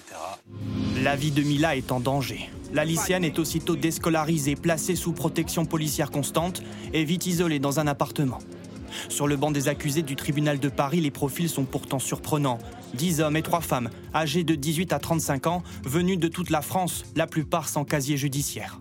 La 1.03 1.17
vie 1.17 1.31
de 1.31 1.41
Mila 1.41 1.75
est 1.75 1.91
en 1.91 1.99
danger. 1.99 2.49
La 2.71 2.85
lycéenne 2.85 3.25
est 3.25 3.39
aussitôt 3.39 3.75
déscolarisée, 3.75 4.55
placée 4.55 4.95
sous 4.95 5.11
protection 5.11 5.65
policière 5.65 6.11
constante 6.11 6.63
et 6.93 7.03
vit 7.03 7.19
isolée 7.25 7.59
dans 7.59 7.81
un 7.81 7.87
appartement. 7.87 8.39
Sur 9.09 9.27
le 9.27 9.35
banc 9.35 9.51
des 9.51 9.67
accusés 9.67 10.01
du 10.01 10.15
tribunal 10.15 10.59
de 10.59 10.69
Paris, 10.69 11.01
les 11.01 11.11
profils 11.11 11.49
sont 11.49 11.65
pourtant 11.65 11.99
surprenants. 11.99 12.59
10 12.93 13.21
hommes 13.21 13.37
et 13.37 13.41
3 13.41 13.61
femmes, 13.61 13.89
âgés 14.13 14.43
de 14.43 14.55
18 14.55 14.93
à 14.93 14.99
35 14.99 15.47
ans, 15.47 15.63
venus 15.83 16.19
de 16.19 16.27
toute 16.27 16.49
la 16.49 16.61
France, 16.61 17.03
la 17.15 17.27
plupart 17.27 17.69
sans 17.69 17.85
casier 17.85 18.17
judiciaire. 18.17 18.79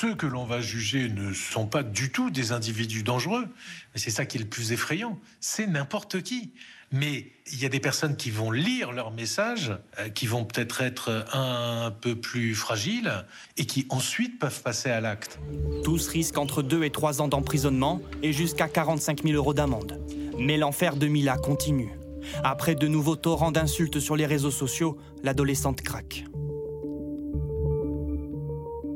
Ceux 0.00 0.14
que 0.14 0.26
l'on 0.26 0.46
va 0.46 0.62
juger 0.62 1.10
ne 1.10 1.34
sont 1.34 1.66
pas 1.66 1.82
du 1.82 2.10
tout 2.10 2.30
des 2.30 2.52
individus 2.52 3.02
dangereux. 3.02 3.46
Mais 3.92 4.00
c'est 4.00 4.10
ça 4.10 4.24
qui 4.24 4.38
est 4.38 4.40
le 4.40 4.46
plus 4.46 4.72
effrayant. 4.72 5.18
C'est 5.40 5.66
n'importe 5.66 6.22
qui. 6.22 6.52
Mais 6.92 7.26
il 7.52 7.60
y 7.60 7.66
a 7.66 7.68
des 7.68 7.80
personnes 7.80 8.16
qui 8.16 8.30
vont 8.30 8.50
lire 8.50 8.92
leurs 8.92 9.10
messages, 9.10 9.72
euh, 9.98 10.08
qui 10.08 10.26
vont 10.26 10.44
peut-être 10.44 10.80
être 10.80 11.26
un 11.32 11.90
peu 11.90 12.16
plus 12.16 12.54
fragiles 12.54 13.12
et 13.58 13.66
qui 13.66 13.86
ensuite 13.90 14.38
peuvent 14.38 14.62
passer 14.62 14.90
à 14.90 15.00
l'acte. 15.00 15.38
Tous 15.84 16.08
risquent 16.08 16.38
entre 16.38 16.62
2 16.62 16.82
et 16.84 16.90
3 16.90 17.20
ans 17.20 17.28
d'emprisonnement 17.28 18.00
et 18.22 18.32
jusqu'à 18.32 18.68
45 18.68 19.22
000 19.22 19.34
euros 19.34 19.54
d'amende. 19.54 20.00
Mais 20.38 20.56
l'enfer 20.56 20.96
de 20.96 21.06
Mila 21.06 21.36
continue. 21.36 21.99
Après 22.44 22.74
de 22.74 22.86
nouveaux 22.86 23.16
torrents 23.16 23.52
d'insultes 23.52 24.00
sur 24.00 24.16
les 24.16 24.26
réseaux 24.26 24.50
sociaux, 24.50 24.96
l'adolescente 25.22 25.82
craque. 25.82 26.24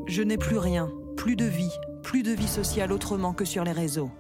Je 0.07 0.23
n'ai 0.23 0.37
plus 0.37 0.59
rien, 0.59 0.91
plus 1.17 1.37
de 1.37 1.45
vie, 1.45 1.73
plus 2.03 2.23
de 2.23 2.33
vie 2.33 2.49
sociale 2.49 2.93
autrement 2.93 3.33
que 3.33 3.45
sur 3.45 3.65
les 3.65 3.73
réseaux. 3.73 4.11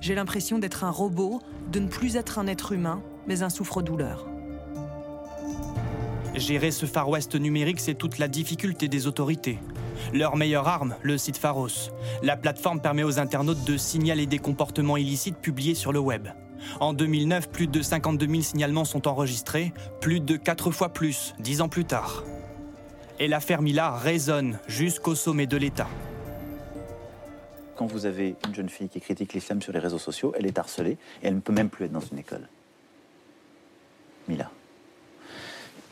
J'ai 0.00 0.14
l'impression 0.14 0.58
d'être 0.58 0.84
un 0.84 0.90
robot, 0.90 1.40
de 1.70 1.80
ne 1.80 1.88
plus 1.88 2.16
être 2.16 2.38
un 2.38 2.46
être 2.46 2.72
humain, 2.72 3.02
mais 3.26 3.42
un 3.42 3.50
souffre-douleur. 3.50 4.26
Gérer 6.34 6.70
ce 6.70 6.86
Far 6.86 7.08
West 7.08 7.34
numérique, 7.34 7.80
c'est 7.80 7.94
toute 7.94 8.18
la 8.18 8.26
difficulté 8.26 8.88
des 8.88 9.06
autorités. 9.06 9.58
Leur 10.14 10.36
meilleure 10.36 10.66
arme, 10.66 10.96
le 11.02 11.18
site 11.18 11.36
Pharos. 11.36 11.90
La 12.22 12.36
plateforme 12.36 12.80
permet 12.80 13.02
aux 13.02 13.18
internautes 13.18 13.64
de 13.64 13.76
signaler 13.76 14.26
des 14.26 14.38
comportements 14.38 14.96
illicites 14.96 15.36
publiés 15.36 15.74
sur 15.74 15.92
le 15.92 15.98
web. 15.98 16.28
En 16.80 16.92
2009, 16.92 17.50
plus 17.50 17.66
de 17.66 17.82
52 17.82 18.26
000 18.26 18.42
signalements 18.42 18.84
sont 18.84 19.08
enregistrés, 19.08 19.72
plus 20.00 20.20
de 20.20 20.36
4 20.36 20.70
fois 20.70 20.90
plus, 20.90 21.34
10 21.40 21.60
ans 21.62 21.68
plus 21.68 21.84
tard. 21.84 22.24
Et 23.18 23.28
l'affaire 23.28 23.62
Mila 23.62 23.96
résonne 23.96 24.58
jusqu'au 24.66 25.14
sommet 25.14 25.46
de 25.46 25.56
l'État. 25.56 25.88
quand 27.76 27.86
vous 27.86 28.06
avez 28.06 28.36
une 28.46 28.54
jeune 28.54 28.68
fille 28.68 28.88
qui 28.88 29.00
critique 29.00 29.32
l'islam 29.32 29.60
sur 29.60 29.72
les 29.72 29.80
réseaux 29.80 29.98
sociaux, 29.98 30.32
elle 30.38 30.46
est 30.46 30.56
harcelée 30.56 30.98
et 31.22 31.26
elle 31.26 31.34
ne 31.34 31.40
peut 31.40 31.52
même 31.52 31.68
plus 31.68 31.86
être 31.86 31.92
dans 31.92 32.00
une 32.00 32.18
école. 32.18 32.48
Mila. 34.28 34.50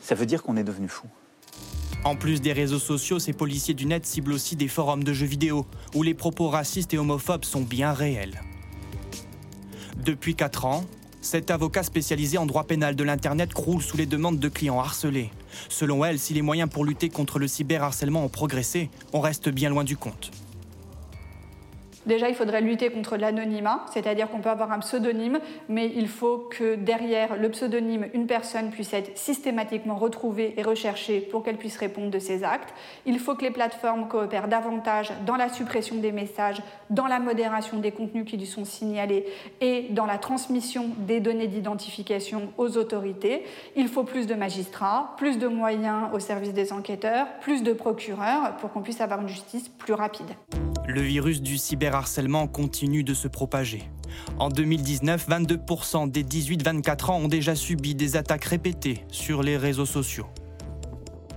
Ça 0.01 0.15
veut 0.15 0.25
dire 0.25 0.41
qu'on 0.41 0.55
est 0.55 0.63
devenu 0.63 0.87
fou. 0.87 1.07
En 2.03 2.15
plus 2.15 2.39
des 2.39 2.53
réseaux 2.53 2.79
sociaux, 2.79 3.19
ces 3.19 3.33
policiers 3.33 3.73
du 3.73 3.85
net 3.85 4.05
ciblent 4.05 4.33
aussi 4.33 4.55
des 4.55 4.67
forums 4.67 5.03
de 5.03 5.13
jeux 5.13 5.25
vidéo 5.25 5.65
où 5.93 6.01
les 6.01 6.13
propos 6.13 6.47
racistes 6.47 6.93
et 6.93 6.97
homophobes 6.97 7.45
sont 7.45 7.61
bien 7.61 7.91
réels. 7.93 8.41
Depuis 9.97 10.35
4 10.35 10.65
ans, 10.65 10.85
cet 11.21 11.51
avocat 11.51 11.83
spécialisé 11.83 12.37
en 12.37 12.45
droit 12.45 12.63
pénal 12.63 12.95
de 12.95 13.03
l'Internet 13.03 13.53
croule 13.53 13.81
sous 13.81 13.97
les 13.97 14.07
demandes 14.07 14.39
de 14.39 14.49
clients 14.49 14.79
harcelés. 14.79 15.29
Selon 15.69 16.03
elle, 16.03 16.17
si 16.17 16.33
les 16.33 16.41
moyens 16.41 16.69
pour 16.69 16.83
lutter 16.83 17.09
contre 17.09 17.37
le 17.37 17.47
cyberharcèlement 17.47 18.25
ont 18.25 18.29
progressé, 18.29 18.89
on 19.13 19.19
reste 19.19 19.49
bien 19.49 19.69
loin 19.69 19.83
du 19.83 19.97
compte. 19.97 20.31
Déjà, 22.05 22.29
il 22.29 22.35
faudrait 22.35 22.61
lutter 22.61 22.89
contre 22.89 23.15
l'anonymat, 23.15 23.85
c'est-à-dire 23.93 24.29
qu'on 24.29 24.39
peut 24.39 24.49
avoir 24.49 24.71
un 24.71 24.79
pseudonyme, 24.79 25.39
mais 25.69 25.91
il 25.95 26.07
faut 26.07 26.37
que 26.37 26.75
derrière 26.75 27.35
le 27.37 27.49
pseudonyme, 27.49 28.07
une 28.13 28.25
personne 28.25 28.71
puisse 28.71 28.93
être 28.93 29.15
systématiquement 29.17 29.95
retrouvée 29.95 30.53
et 30.57 30.63
recherchée 30.63 31.21
pour 31.21 31.43
qu'elle 31.43 31.57
puisse 31.57 31.77
répondre 31.77 32.09
de 32.09 32.19
ses 32.19 32.43
actes. 32.43 32.73
Il 33.05 33.19
faut 33.19 33.35
que 33.35 33.43
les 33.43 33.51
plateformes 33.51 34.07
coopèrent 34.07 34.47
davantage 34.47 35.11
dans 35.25 35.35
la 35.35 35.49
suppression 35.49 35.95
des 35.97 36.11
messages, 36.11 36.61
dans 36.89 37.07
la 37.07 37.19
modération 37.19 37.77
des 37.77 37.91
contenus 37.91 38.25
qui 38.25 38.37
lui 38.37 38.47
sont 38.47 38.65
signalés 38.65 39.25
et 39.61 39.87
dans 39.91 40.05
la 40.05 40.17
transmission 40.17 40.89
des 40.97 41.19
données 41.19 41.47
d'identification 41.47 42.51
aux 42.57 42.77
autorités. 42.77 43.43
Il 43.75 43.87
faut 43.87 44.03
plus 44.03 44.25
de 44.25 44.33
magistrats, 44.33 45.13
plus 45.17 45.37
de 45.37 45.47
moyens 45.47 46.09
au 46.13 46.19
service 46.19 46.53
des 46.53 46.73
enquêteurs, 46.73 47.27
plus 47.41 47.63
de 47.63 47.73
procureurs 47.73 48.55
pour 48.57 48.71
qu'on 48.71 48.81
puisse 48.81 49.01
avoir 49.01 49.21
une 49.21 49.27
justice 49.27 49.69
plus 49.69 49.93
rapide. 49.93 50.29
Le 50.87 51.01
virus 51.01 51.41
du 51.41 51.57
cyberharcèlement 51.57 52.47
continue 52.47 53.03
de 53.03 53.13
se 53.13 53.27
propager. 53.27 53.83
En 54.39 54.49
2019, 54.49 55.29
22% 55.29 56.09
des 56.09 56.23
18-24 56.23 57.11
ans 57.11 57.17
ont 57.17 57.27
déjà 57.27 57.55
subi 57.55 57.93
des 57.93 58.17
attaques 58.17 58.45
répétées 58.45 59.05
sur 59.09 59.43
les 59.43 59.57
réseaux 59.57 59.85
sociaux. 59.85 60.25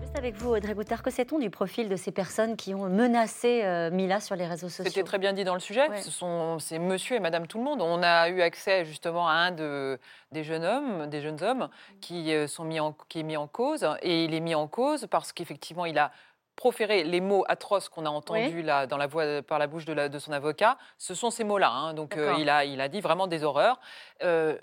Juste 0.01 0.17
avec 0.17 0.37
vous, 0.37 0.51
Audrey 0.51 0.75
Goutard, 0.75 1.03
que 1.03 1.11
sait-on 1.11 1.39
du 1.39 1.51
profil 1.51 1.91
de 1.91 1.97
ces 1.97 2.11
personnes 2.11 2.57
qui 2.57 2.75
ont 2.75 2.89
menacé 2.89 3.63
euh, 3.65 3.91
Mila 3.91 4.21
sur 4.21 4.35
les 4.35 4.47
réseaux 4.47 4.71
sociaux? 4.71 4.91
C'était 4.91 5.05
très 5.05 5.19
bien 5.19 5.35
dit 5.35 5.45
dans 5.45 5.55
le 5.55 5.61
sujet. 5.61 5.87
Ce 6.01 6.11
sont 6.11 6.59
c'est 6.59 6.79
Monsieur 6.79 7.17
et 7.17 7.21
Madame 7.21 7.47
tout 7.47 7.59
le 7.59 7.65
monde. 7.65 7.83
On 7.83 8.03
a 8.03 8.31
eu 8.31 8.41
accès 8.41 8.87
justement 8.87 9.29
à 9.29 9.33
un 9.33 9.51
de, 9.51 9.99
des 10.33 10.43
jeunes 10.43 10.65
hommes, 10.65 11.07
des 11.09 11.21
jeunes 11.21 11.43
hommes 11.43 11.69
qui 12.01 12.33
euh, 12.33 12.47
sont 12.47 12.65
mis 12.65 12.81
en, 12.81 12.97
qui 13.09 13.21
est 13.21 13.25
mis 13.25 13.37
en 13.37 13.47
cause 13.47 13.87
et 14.03 14.25
il 14.25 14.35
est 14.35 14.41
mis 14.41 14.55
en 14.55 14.69
cause 14.69 15.07
parce 15.11 15.33
qu'effectivement 15.33 15.85
il 15.85 15.99
a 15.99 16.13
proférer 16.57 17.05
les 17.05 17.21
mots 17.21 17.45
atroces 17.49 17.89
qu'on 17.89 18.07
a 18.07 18.11
entendus 18.11 18.63
là, 18.63 18.87
dans 18.87 18.97
la 18.97 19.07
voix, 19.07 19.43
par 19.43 19.59
la 19.59 19.67
bouche 19.67 19.85
de, 19.85 19.93
la- 19.93 20.09
de 20.09 20.19
son 20.19 20.33
avocat, 20.33 20.79
ce 20.99 21.15
sont 21.15 21.31
ces 21.31 21.45
mots-là. 21.45 21.71
hein. 21.71 21.95
Donc 21.95 22.17
euh, 22.17 22.35
il, 22.39 22.49
a, 22.49 22.65
il 22.65 22.81
a 22.81 22.89
dit 22.89 23.01
vraiment 23.01 23.27
des 23.27 23.43
horreurs. 23.45 23.81
Euh, 24.23 24.57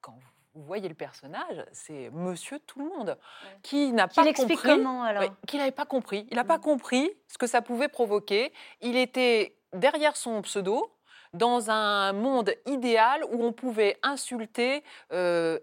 quand 0.00 0.14
vous 0.54 0.62
voyez 0.64 0.88
le 0.88 0.94
personnage, 0.94 1.64
c'est 1.72 2.10
Monsieur 2.10 2.58
Tout 2.58 2.80
le 2.80 2.86
Monde 2.88 3.16
qui 3.62 3.92
n'a 3.92 4.08
pas 4.08 4.22
compris. 4.32 4.56
comment, 4.56 5.02
alors? 5.04 5.22
Ouais, 5.22 5.30
Qu'il 5.46 5.58
n'avait 5.60 5.70
pas 5.70 5.86
compris. 5.86 6.26
Il 6.30 6.36
n'a 6.36 6.44
pas 6.44 6.58
compris 6.58 7.10
ce 7.28 7.38
que 7.38 7.46
ça 7.46 7.62
pouvait 7.62 7.88
provoquer. 7.88 8.52
Il 8.80 8.96
était 8.96 9.56
derrière 9.72 10.16
son 10.16 10.42
pseudo. 10.42 10.92
Dans 11.32 11.70
un 11.70 12.12
monde 12.12 12.52
idéal 12.66 13.22
où 13.30 13.44
on 13.44 13.52
pouvait 13.52 13.96
insulter, 14.02 14.82
euh, 15.12 15.60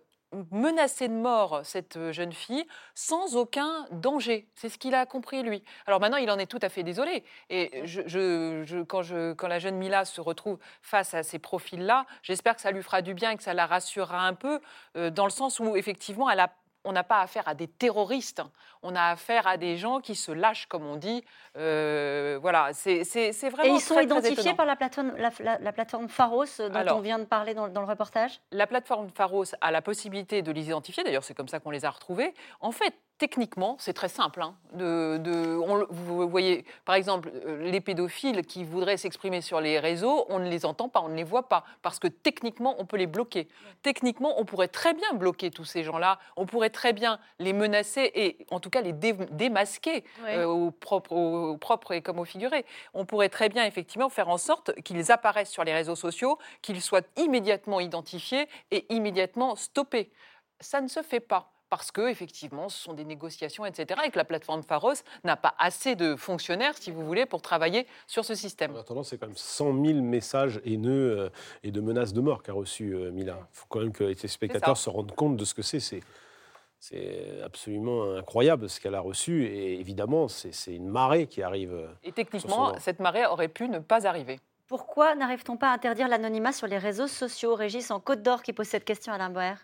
menacer 0.51 1.07
de 1.07 1.13
mort 1.13 1.61
cette 1.63 1.97
euh, 1.97 2.11
jeune 2.11 2.33
fille 2.33 2.65
sans 2.95 3.35
aucun 3.35 3.85
danger. 3.91 4.47
C'est 4.55 4.69
ce 4.69 4.77
qu'il 4.77 4.93
a 4.95 5.05
compris, 5.05 5.43
lui. 5.43 5.63
Alors 5.85 5.99
maintenant, 5.99 6.17
il 6.17 6.29
en 6.29 6.37
est 6.37 6.45
tout 6.45 6.59
à 6.61 6.69
fait 6.69 6.83
désolé. 6.83 7.23
Et 7.49 7.81
je, 7.85 8.01
je- 8.05 8.63
je- 8.65 8.83
quand, 8.83 9.01
je- 9.01 9.33
quand 9.33 9.47
la 9.47 9.59
jeune 9.59 9.75
Mila 9.77 10.05
se 10.05 10.19
retrouve 10.21 10.59
face 10.81 11.13
à 11.13 11.23
ces 11.23 11.39
profils-là, 11.39 12.05
j'espère 12.23 12.55
que 12.55 12.61
ça 12.61 12.71
lui 12.71 12.83
fera 12.83 13.01
du 13.01 13.13
bien 13.13 13.31
et 13.31 13.37
que 13.37 13.43
ça 13.43 13.53
la 13.53 13.65
rassurera 13.65 14.21
un 14.27 14.33
peu, 14.33 14.59
euh, 14.97 15.09
dans 15.09 15.25
le 15.25 15.31
sens 15.31 15.59
où, 15.59 15.75
effectivement, 15.75 16.29
elle 16.29 16.39
a 16.41 16.51
on 16.87 16.93
n'a 16.93 17.03
pas 17.03 17.19
affaire 17.21 17.47
à 17.47 17.53
des 17.53 17.67
terroristes, 17.67 18.41
on 18.81 18.95
a 18.95 19.03
affaire 19.11 19.45
à 19.45 19.57
des 19.57 19.77
gens 19.77 19.99
qui 19.99 20.15
se 20.15 20.31
lâchent, 20.31 20.65
comme 20.67 20.85
on 20.85 20.95
dit. 20.95 21.23
Euh, 21.57 22.37
voilà, 22.41 22.69
c'est 22.73 23.03
c'est 23.03 23.29
Et 23.29 23.49
vraiment 23.49 23.75
ils 23.75 23.81
sont 23.81 23.95
très, 23.95 24.05
identifiés 24.05 24.53
par 24.53 24.65
la 24.65 24.75
plateforme, 24.75 25.13
la, 25.17 25.29
la- 25.39 25.57
la 25.59 25.71
plateforme 25.73 26.07
Pharos 26.07 26.45
euh, 26.59 26.69
dont 26.69 26.75
Alors, 26.79 26.97
on 26.97 27.01
vient 27.01 27.19
de 27.19 27.25
parler 27.25 27.53
dans, 27.53 27.67
dans 27.67 27.81
le 27.81 27.87
reportage? 27.87 28.39
La 28.51 28.67
plateforme 28.67 29.09
Pharos 29.09 29.45
a 29.61 29.71
la 29.71 29.81
possibilité 29.81 30.41
de 30.41 30.51
les 30.51 30.67
identifier, 30.67 31.03
d'ailleurs 31.03 31.23
c'est 31.23 31.33
comme 31.33 31.47
ça 31.49 31.59
qu'on 31.59 31.71
les 31.71 31.85
a 31.85 31.89
retrouvés. 31.89 32.33
En 32.61 32.71
fait, 32.71 32.93
techniquement, 33.17 33.75
c'est 33.79 33.93
très 33.93 34.09
simple. 34.09 34.41
hein, 34.41 34.55
de, 34.73 35.17
de- 35.17 35.57
on 35.57 35.75
le- 35.75 35.87
vous 35.89 36.27
voyez, 36.29 36.65
par 36.85 36.95
exemple, 36.95 37.31
euh, 37.33 37.69
les 37.69 37.81
pédophiles 37.81 38.45
qui 38.45 38.63
voudraient 38.63 38.97
s'exprimer 38.97 39.41
sur 39.41 39.59
les 39.61 39.79
réseaux, 39.79 40.25
on 40.29 40.39
ne 40.39 40.49
les 40.49 40.65
entend 40.65 40.89
pas, 40.89 41.01
on 41.01 41.09
ne 41.09 41.15
les 41.15 41.23
voit 41.23 41.47
pas, 41.47 41.63
parce 41.81 41.99
que 41.99 42.07
techniquement, 42.07 42.75
on 42.79 42.85
peut 42.85 42.97
les 42.97 43.07
bloquer. 43.07 43.47
Techniquement, 43.81 44.39
on 44.39 44.45
pourrait 44.45 44.67
très 44.67 44.93
bien 44.93 45.13
bloquer 45.13 45.49
tous 45.51 45.65
ces 45.65 45.83
gens-là, 45.83 46.19
on 46.35 46.45
pourrait 46.45 46.69
très 46.69 46.93
bien 46.93 47.19
les 47.39 47.53
menacer 47.53 48.11
et 48.15 48.45
en 48.51 48.59
tout 48.59 48.69
cas 48.69 48.81
les 48.81 48.93
dé- 48.93 49.13
démasquer 49.31 50.03
Ouais. 50.23 50.37
euh, 50.37 50.45
au, 50.45 50.71
propre, 50.71 51.11
au- 51.13 51.51
au 51.51 51.57
propre 51.57 51.93
et 51.93 52.01
comme 52.01 52.19
au 52.19 52.25
figuré. 52.25 52.65
On 52.93 53.05
pourrait 53.05 53.29
très 53.29 53.49
bien 53.49 53.65
effectivement 53.65 54.09
faire 54.09 54.29
en 54.29 54.37
sorte 54.37 54.73
qu'ils 54.81 55.11
apparaissent 55.11 55.51
sur 55.51 55.63
les 55.63 55.73
réseaux 55.73 55.95
sociaux, 55.95 56.37
qu'ils 56.61 56.81
soient 56.81 57.01
immédiatement 57.17 57.79
identifiés 57.79 58.47
et 58.71 58.85
immédiatement 58.93 59.55
stoppés. 59.55 60.11
Ça 60.59 60.81
ne 60.81 60.87
se 60.87 61.01
fait 61.01 61.19
pas. 61.19 61.51
Parce 61.69 61.91
que 61.91 62.09
effectivement, 62.09 62.69
ce 62.69 62.79
sont 62.81 62.93
des 62.93 63.03
négociations, 63.03 63.65
etc., 63.65 64.01
et 64.05 64.09
que 64.09 64.17
la 64.17 64.23
plateforme 64.25 64.63
Pharos 64.63 64.93
n'a 65.23 65.35
pas 65.35 65.53
assez 65.59 65.95
de 65.95 66.15
fonctionnaires, 66.15 66.75
si 66.77 66.91
vous 66.91 67.05
voulez, 67.05 67.25
pour 67.25 67.41
travailler 67.41 67.85
sur 68.07 68.23
ce 68.23 68.35
système. 68.35 68.75
En 68.75 68.79
attendant, 68.79 69.03
c'est 69.03 69.17
quand 69.17 69.27
même 69.27 69.35
100 69.35 69.85
000 69.85 70.01
messages 70.01 70.61
haineux 70.65 71.19
euh, 71.19 71.29
et 71.63 71.71
de 71.71 71.81
menaces 71.81 72.13
de 72.13 72.21
mort 72.21 72.41
qu'a 72.41 72.53
reçu 72.53 72.93
euh, 72.93 73.11
Mila. 73.11 73.37
Il 73.39 73.45
faut 73.57 73.65
quand 73.67 73.81
même 73.81 73.91
que 73.91 74.05
les 74.05 74.15
téléspectateurs 74.15 74.77
ça. 74.77 74.83
se 74.85 74.89
rendent 74.89 75.13
compte 75.13 75.35
de 75.35 75.43
ce 75.45 75.53
que 75.53 75.61
c'est. 75.61 75.79
C'est 75.79 76.01
c'est 76.79 77.41
absolument 77.43 78.15
incroyable 78.17 78.69
ce 78.69 78.79
qu'elle 78.79 78.93
a 78.95 78.99
reçu. 78.99 79.45
Et 79.45 79.79
évidemment, 79.79 80.27
c'est 80.27 80.53
c'est 80.53 80.75
une 80.75 80.87
marée 80.87 81.25
qui 81.27 81.41
arrive. 81.41 81.73
euh, 81.73 81.87
Et 82.03 82.11
techniquement, 82.11 82.77
cette 82.79 82.99
marée 82.99 83.25
aurait 83.25 83.47
pu 83.47 83.67
ne 83.67 83.79
pas 83.79 84.05
arriver. 84.07 84.39
Pourquoi 84.67 85.15
n'arrive-t-on 85.15 85.57
pas 85.57 85.69
à 85.71 85.73
interdire 85.73 86.07
l'anonymat 86.07 86.51
sur 86.51 86.67
les 86.67 86.77
réseaux 86.77 87.07
sociaux? 87.07 87.55
Régis 87.55 87.89
en 87.89 87.99
Côte 87.99 88.21
d'Or 88.21 88.43
qui 88.43 88.53
pose 88.53 88.67
cette 88.67 88.85
question 88.85 89.11
à 89.11 89.15
Alain 89.15 89.29
Boer. 89.29 89.55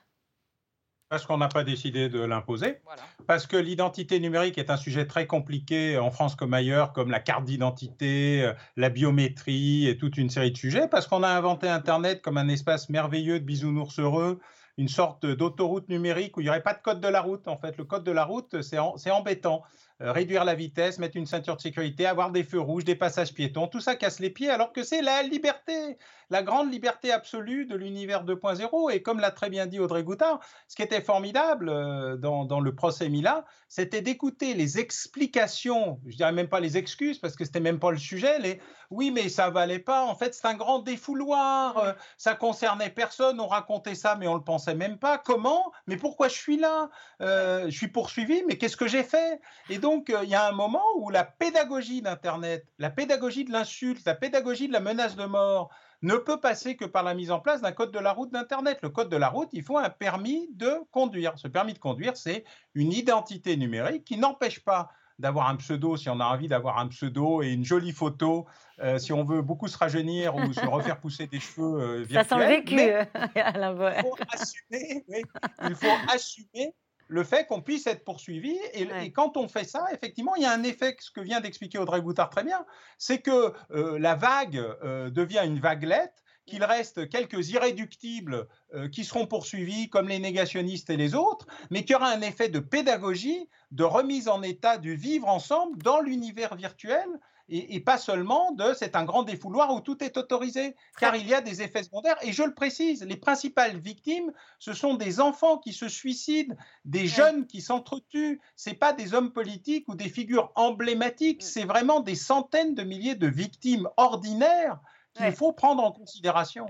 Parce 1.14 1.28
qu'on 1.28 1.38
n'a 1.38 1.48
pas 1.48 1.64
décidé 1.64 2.10
de 2.10 2.22
l'imposer. 2.22 2.82
Parce 3.28 3.46
que 3.46 3.56
l'identité 3.56 4.20
numérique 4.20 4.58
est 4.58 4.72
un 4.72 4.78
sujet 4.78 5.06
très 5.06 5.28
compliqué 5.28 6.00
en 6.00 6.10
France 6.10 6.36
comme 6.36 6.56
ailleurs, 6.56 6.92
comme 6.92 7.12
la 7.12 7.20
carte 7.20 7.46
d'identité, 7.46 8.42
euh, 8.44 8.54
la 8.78 8.90
biométrie 8.90 9.88
et 9.88 9.96
toute 9.96 10.18
une 10.18 10.32
série 10.32 10.52
de 10.52 10.58
sujets. 10.58 10.88
Parce 10.88 11.06
qu'on 11.06 11.22
a 11.22 11.28
inventé 11.28 11.70
Internet 11.70 12.24
comme 12.24 12.40
un 12.40 12.48
espace 12.48 12.90
merveilleux 12.90 13.40
de 13.40 13.46
bisounours 13.46 14.00
heureux, 14.00 14.40
une 14.80 14.88
sorte 14.88 15.28
d'autoroute 15.28 15.88
numérique 15.88 16.36
où 16.36 16.42
il 16.42 16.46
n'y 16.46 16.50
aurait 16.50 16.64
pas 16.64 16.74
de 16.74 16.82
code 16.82 17.00
de 17.00 17.08
la 17.08 17.22
route. 17.22 17.48
En 17.48 17.58
fait, 17.58 17.78
le 17.78 17.84
code 17.84 18.04
de 18.04 18.12
la 18.12 18.26
route, 18.26 18.64
c'est 18.64 19.12
embêtant. 19.12 19.62
Euh, 20.02 20.12
réduire 20.12 20.44
la 20.44 20.56
vitesse, 20.56 20.98
mettre 20.98 21.18
une 21.18 21.28
ceinture 21.28 21.56
de 21.56 21.62
sécurité, 21.62 22.08
avoir 22.08 22.32
des 22.32 22.44
feux 22.44 22.60
rouges, 22.60 22.84
des 22.84 22.96
passages 22.96 23.32
piétons, 23.32 23.68
tout 23.68 23.80
ça 23.80 23.96
casse 23.96 24.20
les 24.20 24.32
pieds 24.32 24.50
alors 24.50 24.74
que 24.74 24.82
c'est 24.82 25.04
la 25.04 25.22
liberté, 25.22 26.00
la 26.32 26.42
grande 26.42 26.74
liberté 26.74 27.12
absolue 27.12 27.68
de 27.68 27.76
l'univers 27.76 28.26
2.0. 28.26 28.92
Et 28.92 29.04
comme 29.04 29.20
l'a 29.20 29.30
très 29.30 29.52
bien 29.52 29.68
dit 29.68 29.80
Audrey 29.80 30.04
Goutard, 30.04 30.40
ce 30.68 30.76
qui 30.76 30.82
était 30.82 31.00
formidable 31.00 31.70
euh, 31.70 32.18
dans, 32.18 32.60
le 32.60 32.74
procès 32.74 33.08
Mila, 33.08 33.46
c'était 33.68 34.02
d'écouter 34.02 34.56
les 34.56 34.80
explications, 34.80 36.00
je 36.08 36.18
dirais 36.18 36.32
même 36.32 36.50
pas 36.50 36.60
les 36.60 36.76
excuses 36.76 37.20
parce 37.20 37.36
que 37.36 37.46
c'était 37.46 37.60
même 37.60 37.80
pas 37.80 37.92
le 37.92 37.98
sujet, 37.98 38.40
les 38.40 38.60
oui 38.90 39.12
mais 39.12 39.30
ça 39.30 39.50
valait 39.52 39.80
pas, 39.80 40.06
en 40.06 40.16
fait 40.16 40.34
c'est 40.34 40.48
un 40.48 40.54
grand 40.56 40.80
défouloir, 40.80 41.78
euh, 41.78 41.94
ça 42.18 42.34
concernait 42.34 42.90
personne, 42.90 43.40
on 43.40 43.48
racontait 43.48 43.96
ça 43.96 44.16
mais 44.16 44.28
on 44.28 44.36
le 44.36 44.44
pensait 44.44 44.76
même 44.76 44.98
pas, 44.98 45.20
comment? 45.20 45.72
Mais 45.86 45.98
pourquoi 45.98 46.30
je 46.30 46.36
suis 46.36 46.58
là? 46.58 46.90
Je 47.20 47.70
suis 47.70 47.88
poursuivi, 47.88 48.44
mais 48.48 48.58
qu'est-ce 48.58 48.78
que 48.78 48.88
j'ai 48.88 49.04
fait? 49.04 49.40
Donc 49.84 50.10
euh, 50.10 50.22
il 50.24 50.30
y 50.30 50.36
a 50.36 50.48
un 50.48 50.54
moment 50.54 50.82
où 50.96 51.10
la 51.10 51.26
pédagogie 51.26 52.02
d'Internet, 52.02 52.66
la 52.80 52.90
pédagogie 52.90 53.44
de 53.44 53.52
l'insulte, 53.52 54.06
la 54.06 54.16
pédagogie 54.16 54.70
de 54.70 54.74
la 54.74 54.80
menace 54.80 55.18
de 55.18 55.26
mort, 55.26 55.70
ne 56.02 56.16
peut 56.16 56.40
passer 56.40 56.78
que 56.78 56.86
par 56.86 57.04
la 57.04 57.14
mise 57.14 57.32
en 57.32 57.42
place 57.42 57.62
d'un 57.62 57.74
code 57.74 57.92
de 57.92 58.00
la 58.00 58.14
route 58.14 58.32
d'Internet. 58.32 58.80
Le 58.82 58.90
code 58.90 59.10
de 59.10 59.18
la 59.18 59.28
route, 59.28 59.50
il 59.52 59.62
faut 59.62 59.78
un 59.78 59.90
permis 59.90 60.48
de 60.54 60.72
conduire. 60.92 61.34
Ce 61.38 61.50
permis 61.50 61.74
de 61.74 61.80
conduire, 61.80 62.16
c'est 62.16 62.46
une 62.74 62.94
identité 62.94 63.58
numérique 63.58 64.06
qui 64.06 64.18
n'empêche 64.18 64.64
pas 64.64 64.90
d'avoir 65.20 65.50
un 65.50 65.58
pseudo 65.58 65.98
si 65.98 66.10
on 66.10 66.20
a 66.22 66.26
envie 66.26 66.48
d'avoir 66.48 66.80
un 66.80 66.88
pseudo 66.88 67.44
et 67.44 67.52
une 67.52 67.66
jolie 67.66 67.92
photo 67.92 68.48
euh, 68.80 68.98
si 68.98 69.14
on 69.14 69.24
veut 69.24 69.42
beaucoup 69.42 69.68
se 69.68 69.78
rajeunir 69.78 70.36
ou 70.36 70.52
se 70.54 70.66
refaire 70.66 71.00
pousser 71.00 71.28
des 71.28 71.40
cheveux 71.40 71.80
euh, 71.80 72.06
Ça 72.12 72.24
sent 72.24 72.48
virtuels. 72.48 73.08
vécu, 73.14 73.78
Boer. 73.78 74.02
faut 74.02 74.18
assumer, 74.32 75.06
oui, 75.08 75.22
il 75.70 75.76
faut 75.76 76.12
assumer 76.12 76.74
le 77.14 77.24
fait 77.24 77.46
qu'on 77.46 77.62
puisse 77.62 77.86
être 77.86 78.04
poursuivi. 78.04 78.58
Et, 78.74 78.88
et 79.04 79.12
quand 79.12 79.38
on 79.38 79.48
fait 79.48 79.66
ça, 79.66 79.86
effectivement, 79.94 80.36
il 80.36 80.42
y 80.42 80.46
a 80.46 80.52
un 80.52 80.64
effet, 80.64 80.96
ce 81.00 81.12
que 81.12 81.22
vient 81.22 81.42
d'expliquer 81.42 81.78
Audrey 81.78 82.02
Goutard 82.02 82.32
très 82.32 82.44
bien, 82.44 82.66
c'est 82.98 83.20
que 83.20 83.54
euh, 83.72 84.00
la 84.00 84.16
vague 84.16 84.58
euh, 84.58 85.12
devient 85.12 85.44
une 85.46 85.60
vaguelette, 85.60 86.24
qu'il 86.46 86.64
reste 86.64 87.08
quelques 87.08 87.52
irréductibles 87.52 88.48
euh, 88.74 88.90
qui 88.90 89.06
seront 89.06 89.28
poursuivis, 89.28 89.90
comme 89.90 90.10
les 90.10 90.20
négationnistes 90.20 90.90
et 90.90 90.98
les 90.98 91.14
autres, 91.14 91.46
mais 91.70 91.86
qu'il 91.86 91.94
y 91.94 91.96
aura 91.96 92.10
un 92.10 92.22
effet 92.22 92.50
de 92.50 92.60
pédagogie, 92.60 93.48
de 93.72 93.84
remise 93.84 94.28
en 94.28 94.42
état 94.42 94.78
du 94.78 94.96
vivre 94.96 95.28
ensemble 95.30 95.82
dans 95.84 96.02
l'univers 96.02 96.56
virtuel 96.56 97.08
et, 97.50 97.80
pas 97.82 97.98
seulement 97.98 98.52
de 98.54 98.74
c'est 98.74 98.96
un 98.96 99.04
grand 99.04 99.24
défouloir 99.24 99.74
où 99.74 99.82
tout 99.82 100.02
est 100.04 100.18
autorisé, 100.18 100.76
car 100.98 101.16
il 101.16 101.28
y 101.28 101.34
a 101.34 101.42
des 101.42 101.62
effets 101.62 101.84
secondaires. 101.84 102.18
Et 102.22 102.32
je 102.32 102.44
le 102.44 102.54
précise, 102.54 103.04
les 103.04 103.18
principales 103.18 103.78
victimes, 103.78 104.32
ce 104.60 104.74
sont 104.74 104.96
des 104.96 105.20
enfants 105.20 105.58
qui 105.58 105.74
se 105.74 105.90
suicident, 105.90 106.56
des 106.86 107.08
jeunes 107.08 107.46
qui 107.46 107.62
s'entretuent. 107.62 108.40
C'est 108.56 108.76
pas 108.76 108.94
des 108.94 109.14
hommes 109.14 109.34
politiques 109.34 109.88
ou 109.90 109.96
des 109.96 110.10
figures 110.10 110.52
emblématiques, 110.56 111.44
mm. 111.44 111.46
c'est 111.46 111.66
vraiment 111.66 112.00
des 112.00 112.16
centaines 112.16 112.76
de 112.76 112.84
milliers 112.84 113.16
de 113.16 113.28
victimes 113.28 113.90
ordinaires 113.98 114.80
qu'il 115.16 115.32
faut 115.32 115.52
prendre 115.52 115.84
en 115.84 115.92
considération. 115.92 116.66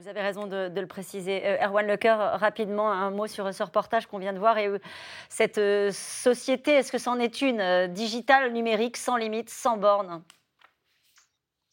Vous 0.00 0.06
avez 0.06 0.20
raison 0.20 0.46
de, 0.46 0.70
le 0.72 0.86
préciser. 0.86 1.44
Euh, 1.44 1.66
Erwan 1.66 1.84
Lecoeur, 1.84 2.38
rapidement, 2.38 2.92
un 2.92 3.10
mot 3.10 3.26
sur 3.26 3.52
ce 3.52 3.62
reportage 3.64 4.06
qu'on 4.06 4.18
vient 4.18 4.32
de 4.32 4.38
voir. 4.38 4.56
Et 4.56 4.68
euh, 4.68 4.78
cette 5.28 5.58
euh, 5.58 5.90
société, 5.92 6.70
est-ce 6.70 6.92
que 6.92 6.98
c'en 6.98 7.18
est 7.18 7.42
une 7.42 7.88
digitale, 7.92 8.52
numérique, 8.52 8.96
sans 8.96 9.16
limite, 9.16 9.50
sans 9.50 9.76
borne 9.76 10.22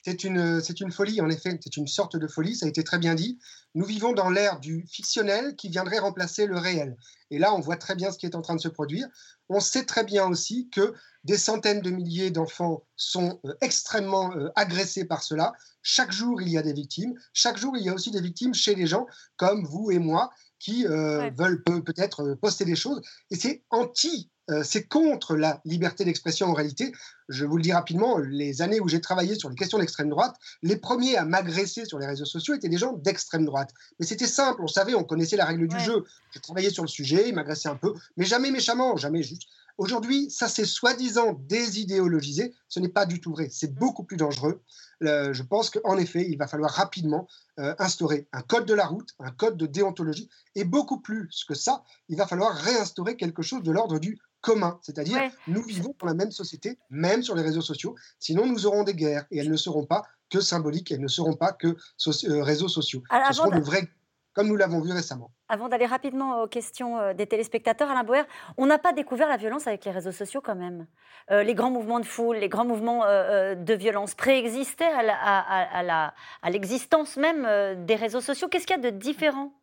c'est 0.02 0.24
une, 0.24 0.62
c'est 0.62 0.82
une 0.82 0.92
folie, 0.92 1.20
en 1.20 1.30
effet. 1.30 1.58
C'est 1.62 1.78
une 1.78 1.88
sorte 1.88 2.16
de 2.16 2.28
folie, 2.28 2.56
ça 2.56 2.68
a 2.68 2.70
été 2.70 2.84
très 2.84 3.00
bien 3.00 3.16
dit. 3.16 3.40
Nous 3.76 3.86
vivons 3.86 4.14
dans 4.14 4.30
l'ère 4.30 4.60
du 4.60 4.88
fictionnel 4.88 5.56
qui 5.56 5.70
viendrait 5.70 6.00
remplacer 6.00 6.48
le 6.48 6.58
réel. 6.58 6.98
Et 7.30 7.38
là, 7.38 7.54
on 7.54 7.60
voit 7.60 7.76
très 7.76 7.96
bien 7.96 8.12
ce 8.12 8.18
qui 8.18 8.26
est 8.26 8.36
en 8.36 8.42
train 8.42 8.56
de 8.56 8.62
se 8.62 8.70
produire. 8.70 9.08
On 9.50 9.60
sait 9.60 9.84
très 9.84 10.04
bien 10.04 10.28
aussi 10.28 10.70
que 10.70 10.94
des 11.26 11.38
centaines 11.38 11.82
de 11.82 11.92
milliers 11.92 12.32
d'enfants 12.32 12.84
sont 12.96 13.42
extrêmement 13.62 14.34
agressés 14.56 15.06
par 15.06 15.24
cela. 15.24 15.54
Chaque 15.82 16.12
jour, 16.12 16.42
il 16.42 16.50
y 16.50 16.58
a 16.58 16.62
des 16.62 16.74
victimes. 16.74 17.14
Chaque 17.34 17.58
jour, 17.58 17.76
il 17.78 17.84
y 17.84 17.90
a 17.90 17.94
aussi 17.94 18.12
des 18.12 18.22
victimes 18.22 18.54
chez 18.54 18.76
les 18.76 18.88
gens 18.88 19.06
comme 19.38 19.66
vous 19.66 19.92
et 19.92 20.00
moi 20.00 20.32
qui 20.60 20.88
euh, 20.88 21.30
veulent 21.38 21.64
peut-être 21.64 22.22
euh, 22.24 22.36
poster 22.36 22.66
des 22.66 22.76
choses. 22.76 23.02
Et 23.30 23.36
c'est 23.36 23.64
anti, 23.70 24.32
euh, 24.52 24.64
c'est 24.64 24.84
contre 24.84 25.36
la 25.36 25.62
liberté 25.66 26.06
d'expression 26.06 26.48
en 26.48 26.54
réalité. 26.54 26.92
Je 27.30 27.46
vous 27.46 27.58
le 27.58 27.64
dis 27.64 27.74
rapidement, 27.74 28.18
les 28.20 28.62
années 28.62 28.80
où 28.80 28.88
j'ai 28.88 29.02
travaillé 29.02 29.36
sur 29.36 29.50
les 29.50 29.56
questions 29.56 29.80
d'extrême 29.80 30.10
droite, 30.10 30.36
les 30.62 30.76
premiers 30.76 31.18
à 31.18 31.26
m'agresser 31.26 31.86
sur 31.86 31.98
les 31.98 32.06
réseaux 32.06 32.26
sociaux 32.26 32.54
étaient 32.54 32.70
des 32.70 32.78
gens 32.78 32.94
d'extrême 32.94 33.46
droite. 33.46 33.74
Mais 34.00 34.06
c'était 34.06 34.28
simple, 34.28 34.62
on 34.62 34.68
savait, 34.68 34.94
on 34.94 35.04
connaissait 35.04 35.38
la 35.38 35.46
règle 35.46 35.68
du 35.68 35.80
jeu. 35.80 36.04
J'ai 36.32 36.40
travaillé 36.40 36.70
sur 36.70 36.84
le 36.84 36.90
sujet, 36.90 37.30
ils 37.30 37.36
m'agressaient 37.36 37.70
un 37.70 37.76
peu, 37.76 37.94
mais 38.18 38.26
jamais 38.26 38.52
méchamment, 38.52 38.96
jamais 38.98 39.24
juste. 39.24 39.44
Aujourd'hui, 39.78 40.30
ça 40.30 40.48
c'est 40.48 40.66
soi-disant 40.66 41.34
désidéologisé. 41.48 42.54
Ce 42.70 42.80
n'est 42.80 42.90
pas 42.90 43.06
du 43.06 43.20
tout 43.20 43.32
vrai. 43.32 43.50
C'est 43.52 43.74
beaucoup 43.74 44.04
plus 44.04 44.18
dangereux 44.18 44.62
je 45.02 45.44
pense 45.44 45.70
qu'en 45.70 45.98
effet, 45.98 46.26
il 46.28 46.38
va 46.38 46.48
falloir 46.48 46.72
rapidement 46.72 47.28
euh, 47.60 47.76
instaurer 47.80 48.28
un 48.32 48.42
code 48.42 48.66
de 48.66 48.74
la 48.74 48.86
route, 48.86 49.10
un 49.20 49.32
code 49.32 49.58
de 49.58 49.66
déontologie, 49.66 50.30
et 50.56 50.64
beaucoup 50.64 51.00
plus 51.00 51.44
que 51.48 51.54
ça, 51.54 51.84
il 52.10 52.18
va 52.18 52.28
falloir 52.28 52.56
réinstaurer 52.56 53.18
quelque 53.18 53.42
chose 53.42 53.64
de 53.64 53.72
l'ordre 53.72 54.00
du 54.00 54.20
commun, 54.46 54.80
c'est-à-dire 54.82 55.20
nous 55.48 55.64
vivons 55.64 55.96
dans 56.00 56.08
la 56.08 56.14
même 56.14 56.32
société, 56.32 56.78
même 56.90 57.24
sur 57.24 57.36
les 57.36 57.42
réseaux 57.42 57.62
sociaux, 57.62 57.96
sinon 58.20 58.46
nous 58.46 58.66
aurons 58.66 58.84
des 58.84 58.94
guerres, 58.94 59.26
et 59.32 59.40
elles 59.40 59.52
ne 59.52 59.58
seront 59.58 59.86
pas 59.86 60.04
que 60.30 60.40
symboliques, 60.40 60.92
elles 60.92 61.02
ne 61.02 61.08
seront 61.08 61.36
pas 61.36 61.52
que 61.52 61.68
euh, 61.68 62.44
réseaux 62.44 62.68
sociaux. 62.68 63.04
Ce 63.28 63.34
seront 63.34 63.50
de 63.50 63.64
vraies 63.64 63.90
comme 64.36 64.48
nous 64.48 64.58
l'avons 64.58 64.82
vu 64.82 64.92
récemment. 64.92 65.32
Avant 65.48 65.70
d'aller 65.70 65.86
rapidement 65.86 66.44
aux 66.44 66.48
questions 66.48 67.00
euh, 67.00 67.14
des 67.14 67.26
téléspectateurs, 67.26 67.90
Alain 67.90 68.04
Boer, 68.04 68.24
on 68.58 68.66
n'a 68.66 68.78
pas 68.78 68.92
découvert 68.92 69.30
la 69.30 69.38
violence 69.38 69.66
avec 69.66 69.86
les 69.86 69.92
réseaux 69.92 70.12
sociaux 70.12 70.42
quand 70.42 70.56
même. 70.56 70.88
Euh, 71.32 71.42
les 71.42 71.56
grands 71.56 71.72
mouvements 71.72 72.02
de 72.02 72.06
foule, 72.06 72.38
les 72.38 72.50
grands 72.50 72.66
mouvements 72.66 73.06
euh, 73.06 73.56
de 73.56 73.74
violence 73.74 74.14
préexistaient 74.14 74.92
à 74.92 76.50
l'existence 76.50 77.16
même 77.16 77.86
des 77.86 77.96
réseaux 77.96 78.22
sociaux. 78.22 78.50
Qu'est-ce 78.50 78.68
qu'il 78.68 78.76
y 78.76 78.80
a 78.86 78.92
de 78.92 78.96
différent? 78.96 79.54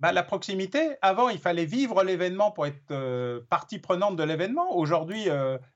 Bah, 0.00 0.12
la 0.12 0.22
proximité, 0.22 0.96
avant, 1.02 1.28
il 1.28 1.38
fallait 1.38 1.64
vivre 1.64 2.02
l'événement 2.02 2.50
pour 2.50 2.66
être 2.66 3.40
partie 3.48 3.78
prenante 3.78 4.16
de 4.16 4.22
l'événement. 4.22 4.76
Aujourd'hui, 4.76 5.28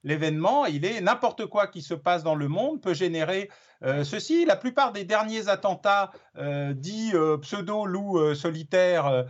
l'événement, 0.05 0.67
il 0.67 0.85
est 0.85 1.01
n'importe 1.01 1.47
quoi 1.47 1.67
qui 1.67 1.83
se 1.83 1.95
passe 1.95 2.23
dans 2.23 2.35
le 2.35 2.49
monde 2.49 2.81
peut 2.81 2.95
générer 2.95 3.49
euh, 3.83 4.05
ceci, 4.05 4.45
la 4.45 4.57
plupart 4.57 4.93
des 4.93 5.05
derniers 5.05 5.49
attentats 5.49 6.13
euh, 6.37 6.75
dits 6.75 7.13
euh, 7.15 7.39
pseudo-loups 7.39 8.35
solitaires 8.35 9.27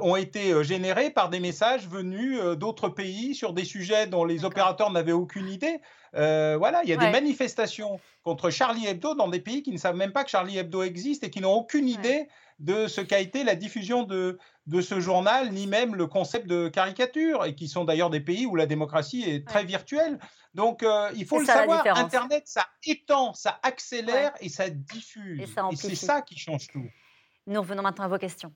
ont 0.00 0.16
été 0.16 0.62
générés 0.64 1.10
par 1.10 1.30
des 1.30 1.40
messages 1.40 1.88
venus 1.88 2.40
d'autres 2.56 2.88
pays 2.88 3.34
sur 3.34 3.52
des 3.52 3.64
sujets 3.64 4.06
dont 4.06 4.24
les 4.24 4.44
opérateurs 4.44 4.90
n'avaient 4.90 5.12
aucune 5.12 5.48
idée. 5.48 5.80
voilà, 6.12 6.80
il 6.84 6.90
y 6.90 6.92
a 6.92 6.96
des 6.96 7.10
manifestations 7.10 8.00
contre 8.22 8.50
Charlie 8.50 8.86
Hebdo 8.86 9.14
dans 9.14 9.28
des 9.28 9.40
pays 9.40 9.62
qui 9.62 9.72
ne 9.72 9.78
savent 9.78 9.96
même 9.96 10.12
pas 10.12 10.24
que 10.24 10.30
Charlie 10.30 10.58
Hebdo 10.58 10.82
existe 10.82 11.24
et 11.24 11.30
qui 11.30 11.40
n'ont 11.40 11.54
aucune 11.54 11.88
idée 11.88 12.28
de 12.62 12.86
ce 12.86 13.00
qu'a 13.00 13.18
été 13.18 13.42
la 13.42 13.56
diffusion 13.56 14.04
de, 14.04 14.38
de 14.66 14.80
ce 14.80 15.00
journal, 15.00 15.52
ni 15.52 15.66
même 15.66 15.96
le 15.96 16.06
concept 16.06 16.46
de 16.46 16.68
caricature, 16.68 17.44
et 17.44 17.56
qui 17.56 17.68
sont 17.68 17.84
d'ailleurs 17.84 18.08
des 18.08 18.20
pays 18.20 18.46
où 18.46 18.54
la 18.54 18.66
démocratie 18.66 19.24
est 19.24 19.46
très 19.46 19.64
virtuelle. 19.64 20.18
Donc, 20.54 20.84
euh, 20.84 21.10
il 21.16 21.26
faut 21.26 21.40
le 21.40 21.44
savoir, 21.44 21.84
Internet, 21.86 22.44
ça 22.46 22.66
étend, 22.86 23.34
ça 23.34 23.58
accélère 23.64 24.32
et 24.40 24.48
ça 24.48 24.70
diffuse. 24.70 25.40
Et, 25.40 25.76
c'est 25.76 25.96
ça 25.96 26.22
qui 26.22 26.38
change 26.38 26.68
tout. 26.68 26.86
Nous 27.48 27.60
revenons 27.60 27.82
maintenant 27.82 28.04
à 28.04 28.08
vos 28.08 28.18
questions. 28.18 28.52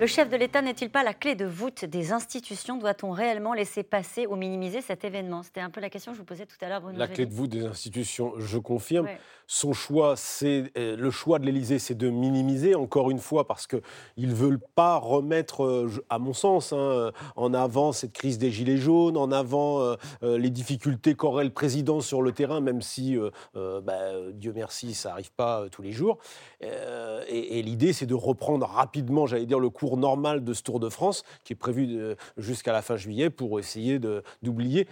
Le 0.00 0.06
chef 0.06 0.30
de 0.30 0.36
l'État 0.38 0.62
n'est-il 0.62 0.88
pas 0.88 1.02
la 1.04 1.12
clé 1.12 1.34
de 1.34 1.44
voûte 1.44 1.84
des 1.84 2.12
institutions? 2.12 2.78
Doit-on 2.78 3.10
réellement 3.10 3.52
laisser 3.52 3.82
passer 3.82 4.26
ou 4.26 4.34
minimiser 4.34 4.80
cet 4.80 5.04
événement? 5.04 5.42
C'était 5.42 5.60
un 5.60 5.68
peu 5.68 5.82
la 5.82 5.90
question 5.90 6.12
que 6.12 6.16
je 6.16 6.22
vous 6.22 6.26
posais 6.26 6.46
tout 6.46 6.56
à 6.62 6.70
l'heure, 6.70 6.80
La 6.94 7.06
clé 7.06 7.26
de 7.26 7.34
voûte 7.34 7.50
des 7.50 7.66
institutions, 7.66 8.32
je 8.38 8.56
confirme. 8.56 9.06
Son 9.46 9.72
choix, 9.72 10.14
c'est 10.16 10.72
euh, 10.78 10.96
le 10.96 11.10
choix 11.10 11.38
de 11.38 11.44
l'Élysée, 11.44 11.80
c'est 11.80 11.96
de 11.96 12.08
minimiser, 12.08 12.76
encore 12.76 13.10
une 13.10 13.18
fois, 13.18 13.46
parce 13.46 13.66
qu'ils 13.66 13.80
ne 14.16 14.32
veulent 14.32 14.60
pas 14.74 14.96
remettre, 14.96 15.64
euh, 15.64 15.90
à 16.08 16.18
mon 16.20 16.32
sens, 16.32 16.72
hein, 16.72 17.10
en 17.36 17.52
avant 17.52 17.92
cette 17.92 18.12
crise 18.12 18.38
des 18.38 18.52
Gilets 18.52 18.76
jaunes, 18.76 19.16
en 19.16 19.32
avant 19.32 19.80
euh, 19.80 19.96
les 20.22 20.50
difficultés 20.50 21.14
qu'aurait 21.14 21.44
le 21.44 21.50
président 21.50 22.00
sur 22.00 22.22
le 22.22 22.32
terrain, 22.32 22.60
même 22.60 22.80
si, 22.80 23.18
bah, 23.54 24.30
Dieu 24.32 24.52
merci, 24.54 24.94
ça 24.94 25.10
n'arrive 25.10 25.32
pas 25.32 25.68
tous 25.70 25.82
les 25.82 25.92
jours. 25.92 26.18
et, 26.62 27.58
et 27.58 27.62
l'idée, 27.62 27.92
c'est 27.92 28.06
de 28.06 28.14
reprendre 28.14 28.66
rapidement, 28.66 29.26
j'allais 29.26 29.46
dire, 29.46 29.58
le 29.58 29.68
cours 29.68 29.89
normal 29.96 30.44
de 30.44 30.52
ce 30.52 30.62
Tour 30.62 30.80
de 30.80 30.88
France, 30.88 31.24
qui 31.44 31.52
est 31.52 31.56
prévu 31.56 32.14
jusqu'à 32.36 32.72
la 32.72 32.82
fin 32.82 32.96
juillet, 32.96 33.30
pour 33.30 33.58
essayer 33.58 33.98
d'oublier 34.42 34.86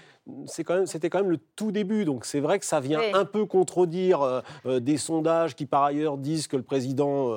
c'était 0.46 0.64
quand, 0.64 0.74
même, 0.74 0.86
quand 0.86 1.18
même 1.18 1.30
le 1.30 1.38
tout 1.56 1.72
début. 1.72 2.04
Donc 2.04 2.24
c'est 2.24 2.40
vrai 2.40 2.58
que 2.58 2.64
ça 2.64 2.80
vient 2.80 3.00
un 3.14 3.24
peu 3.24 3.46
contredire 3.46 4.22
euh, 4.22 4.40
euh, 4.66 4.80
des 4.80 4.96
sondages 4.96 5.54
qui 5.54 5.66
par 5.66 5.84
ailleurs 5.84 6.18
disent 6.18 6.48
que 6.48 6.56
le 6.56 6.62
président 6.62 7.28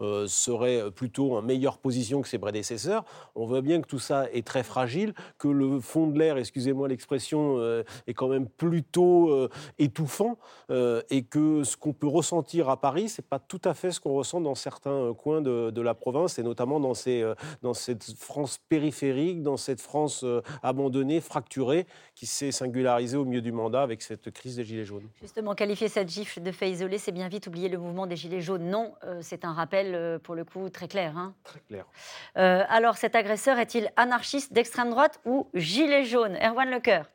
euh, 0.00 0.26
serait 0.26 0.90
plutôt 0.90 1.36
en 1.36 1.42
meilleure 1.42 1.78
position 1.78 2.22
que 2.22 2.28
ses 2.28 2.38
prédécesseurs. 2.38 3.04
On 3.34 3.46
voit 3.46 3.62
bien 3.62 3.80
que 3.80 3.86
tout 3.86 3.98
ça 3.98 4.30
est 4.32 4.46
très 4.46 4.62
fragile, 4.62 5.14
que 5.38 5.48
le 5.48 5.80
fond 5.80 6.06
de 6.06 6.18
l'air, 6.18 6.38
excusez-moi 6.38 6.88
l'expression, 6.88 7.60
est 8.06 8.14
quand 8.14 8.28
même 8.28 8.48
plutôt 8.48 9.48
étouffant 9.78 10.38
et 10.70 11.24
que 11.24 11.64
ce 11.64 11.76
qu'on 11.76 11.92
peut 11.92 12.06
ressentir 12.06 12.68
à 12.68 12.80
Paris, 12.80 13.08
c'est 13.08 13.26
pas 13.26 13.38
tout 13.38 13.60
à 13.64 13.74
fait 13.74 13.90
ce 13.90 14.00
qu'on 14.00 14.14
ressent 14.14 14.40
dans 14.40 14.54
certains 14.54 15.12
coins 15.14 15.40
de, 15.40 15.70
de, 15.70 15.80
la 15.80 15.94
province 15.94 16.38
et 16.38 16.42
notamment 16.42 16.80
dans, 16.80 16.94
ces, 16.94 17.24
dans 17.62 17.74
cette 17.74 18.04
France 18.18 18.58
périphérique, 18.68 19.42
dans 19.42 19.56
cette 19.56 19.80
France 19.80 20.24
abandonnée, 20.62 21.20
fracturée, 21.20 21.86
qui 22.14 22.26
s'est 22.36 22.52
singularisé 22.52 23.16
au 23.16 23.24
milieu 23.24 23.40
du 23.40 23.52
mandat 23.52 23.82
avec 23.82 24.02
cette 24.02 24.30
crise 24.30 24.56
des 24.56 24.64
Gilets 24.64 24.84
jaunes. 24.84 25.08
Justement, 25.20 25.54
qualifier 25.54 25.88
cette 25.88 26.08
gifle 26.08 26.42
de 26.42 26.52
fait 26.52 26.70
isolé, 26.70 26.98
c'est 26.98 27.12
bien 27.12 27.28
vite 27.28 27.46
oublier 27.46 27.68
le 27.68 27.78
mouvement 27.78 28.06
des 28.06 28.16
Gilets 28.16 28.42
jaunes. 28.42 28.68
Non, 28.68 28.94
euh, 29.04 29.20
c'est 29.22 29.44
un 29.44 29.52
rappel, 29.52 29.94
euh, 29.94 30.18
pour 30.18 30.34
le 30.34 30.44
coup, 30.44 30.68
très 30.68 30.88
clair. 30.88 31.16
Hein. 31.16 31.34
Très 31.44 31.60
clair. 31.60 31.86
Euh, 32.36 32.62
alors, 32.68 32.96
cet 32.96 33.14
agresseur 33.14 33.58
est-il 33.58 33.90
anarchiste 33.96 34.52
d'extrême 34.52 34.90
droite 34.90 35.20
ou 35.24 35.48
gilet 35.54 36.04
jaune? 36.04 36.36
Erwan 36.36 36.70
Lecoeur 36.70 37.06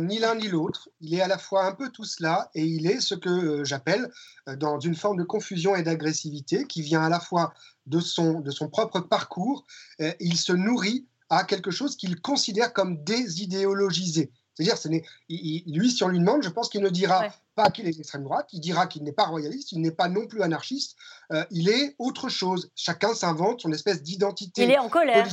ni 0.00 0.18
l'un 0.18 0.34
ni 0.34 0.48
l'autre. 0.48 0.90
Il 1.00 1.14
est 1.14 1.22
à 1.22 1.28
la 1.28 1.38
fois 1.38 1.64
un 1.64 1.72
peu 1.72 1.88
tout 1.88 2.04
cela 2.04 2.50
et 2.54 2.62
il 2.62 2.86
est 2.86 3.00
ce 3.00 3.14
que 3.14 3.64
j'appelle 3.64 4.10
dans 4.58 4.78
une 4.78 4.94
forme 4.94 5.16
de 5.16 5.24
confusion 5.24 5.74
et 5.74 5.82
d'agressivité 5.82 6.66
qui 6.66 6.82
vient 6.82 7.00
à 7.00 7.08
la 7.08 7.18
fois 7.18 7.54
de 7.86 7.98
son, 7.98 8.40
de 8.40 8.50
son 8.50 8.68
propre 8.68 9.00
parcours. 9.00 9.64
il 9.98 10.36
se 10.36 10.52
nourrit 10.52 11.06
à 11.30 11.44
quelque 11.44 11.70
chose 11.70 11.96
qu'il 11.96 12.20
considère 12.20 12.72
comme 12.72 13.02
désidéologisé. 13.04 14.30
C'est-à-dire, 14.54 15.02
lui, 15.28 15.90
si 15.90 16.04
on 16.04 16.08
lui 16.08 16.18
demande, 16.18 16.42
je 16.42 16.50
pense 16.50 16.68
qu'il 16.68 16.82
ne 16.82 16.90
dira 16.90 17.28
pas 17.54 17.70
qu'il 17.70 17.86
est 17.86 17.96
d'extrême 17.96 18.24
droite, 18.24 18.48
il 18.52 18.60
dira 18.60 18.86
qu'il 18.86 19.02
n'est 19.04 19.12
pas 19.12 19.24
royaliste, 19.24 19.72
il 19.72 19.80
n'est 19.80 19.90
pas 19.90 20.08
non 20.08 20.26
plus 20.26 20.42
anarchiste, 20.42 20.96
euh, 21.32 21.44
il 21.50 21.68
est 21.68 21.94
autre 21.98 22.28
chose. 22.28 22.70
Chacun 22.74 23.14
s'invente 23.14 23.62
son 23.62 23.72
espèce 23.72 24.02
d'identité. 24.02 24.64
Il 24.64 24.70
est 24.70 24.78
en 24.78 24.88
colère. 24.88 25.26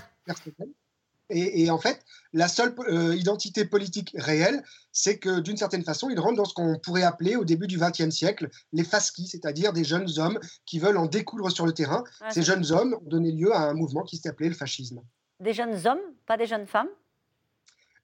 Et, 1.29 1.69
en 1.69 1.77
fait, 1.77 1.99
la 2.31 2.47
seule 2.47 2.73
euh, 2.87 3.13
identité 3.13 3.65
politique 3.65 4.15
réelle, 4.17 4.63
c'est 4.93 5.17
que 5.17 5.41
d'une 5.41 5.57
certaine 5.57 5.83
façon, 5.83 6.09
il 6.09 6.17
rentre 6.17 6.37
dans 6.37 6.45
ce 6.45 6.53
qu'on 6.53 6.79
pourrait 6.79 7.03
appeler 7.03 7.35
au 7.35 7.43
début 7.43 7.67
du 7.67 7.77
XXe 7.77 8.11
siècle 8.11 8.49
les 8.71 8.85
fasquis, 8.85 9.27
c'est-à-dire 9.27 9.73
des 9.73 9.83
jeunes 9.83 10.07
hommes 10.19 10.39
qui 10.65 10.79
veulent 10.79 10.95
en 10.95 11.05
découdre 11.05 11.51
sur 11.51 11.65
le 11.65 11.73
terrain. 11.73 12.05
Ces 12.29 12.43
jeunes 12.43 12.71
hommes 12.71 12.93
ont 12.93 13.09
donné 13.09 13.33
lieu 13.33 13.53
à 13.53 13.59
un 13.59 13.73
mouvement 13.73 14.03
qui 14.03 14.15
s'est 14.15 14.29
appelé 14.29 14.47
le 14.47 14.55
fascisme. 14.55 15.01
Des 15.39 15.53
jeunes 15.53 15.85
hommes, 15.85 16.01
pas 16.25 16.37
des 16.37 16.47
jeunes 16.47 16.67
femmes? 16.67 16.89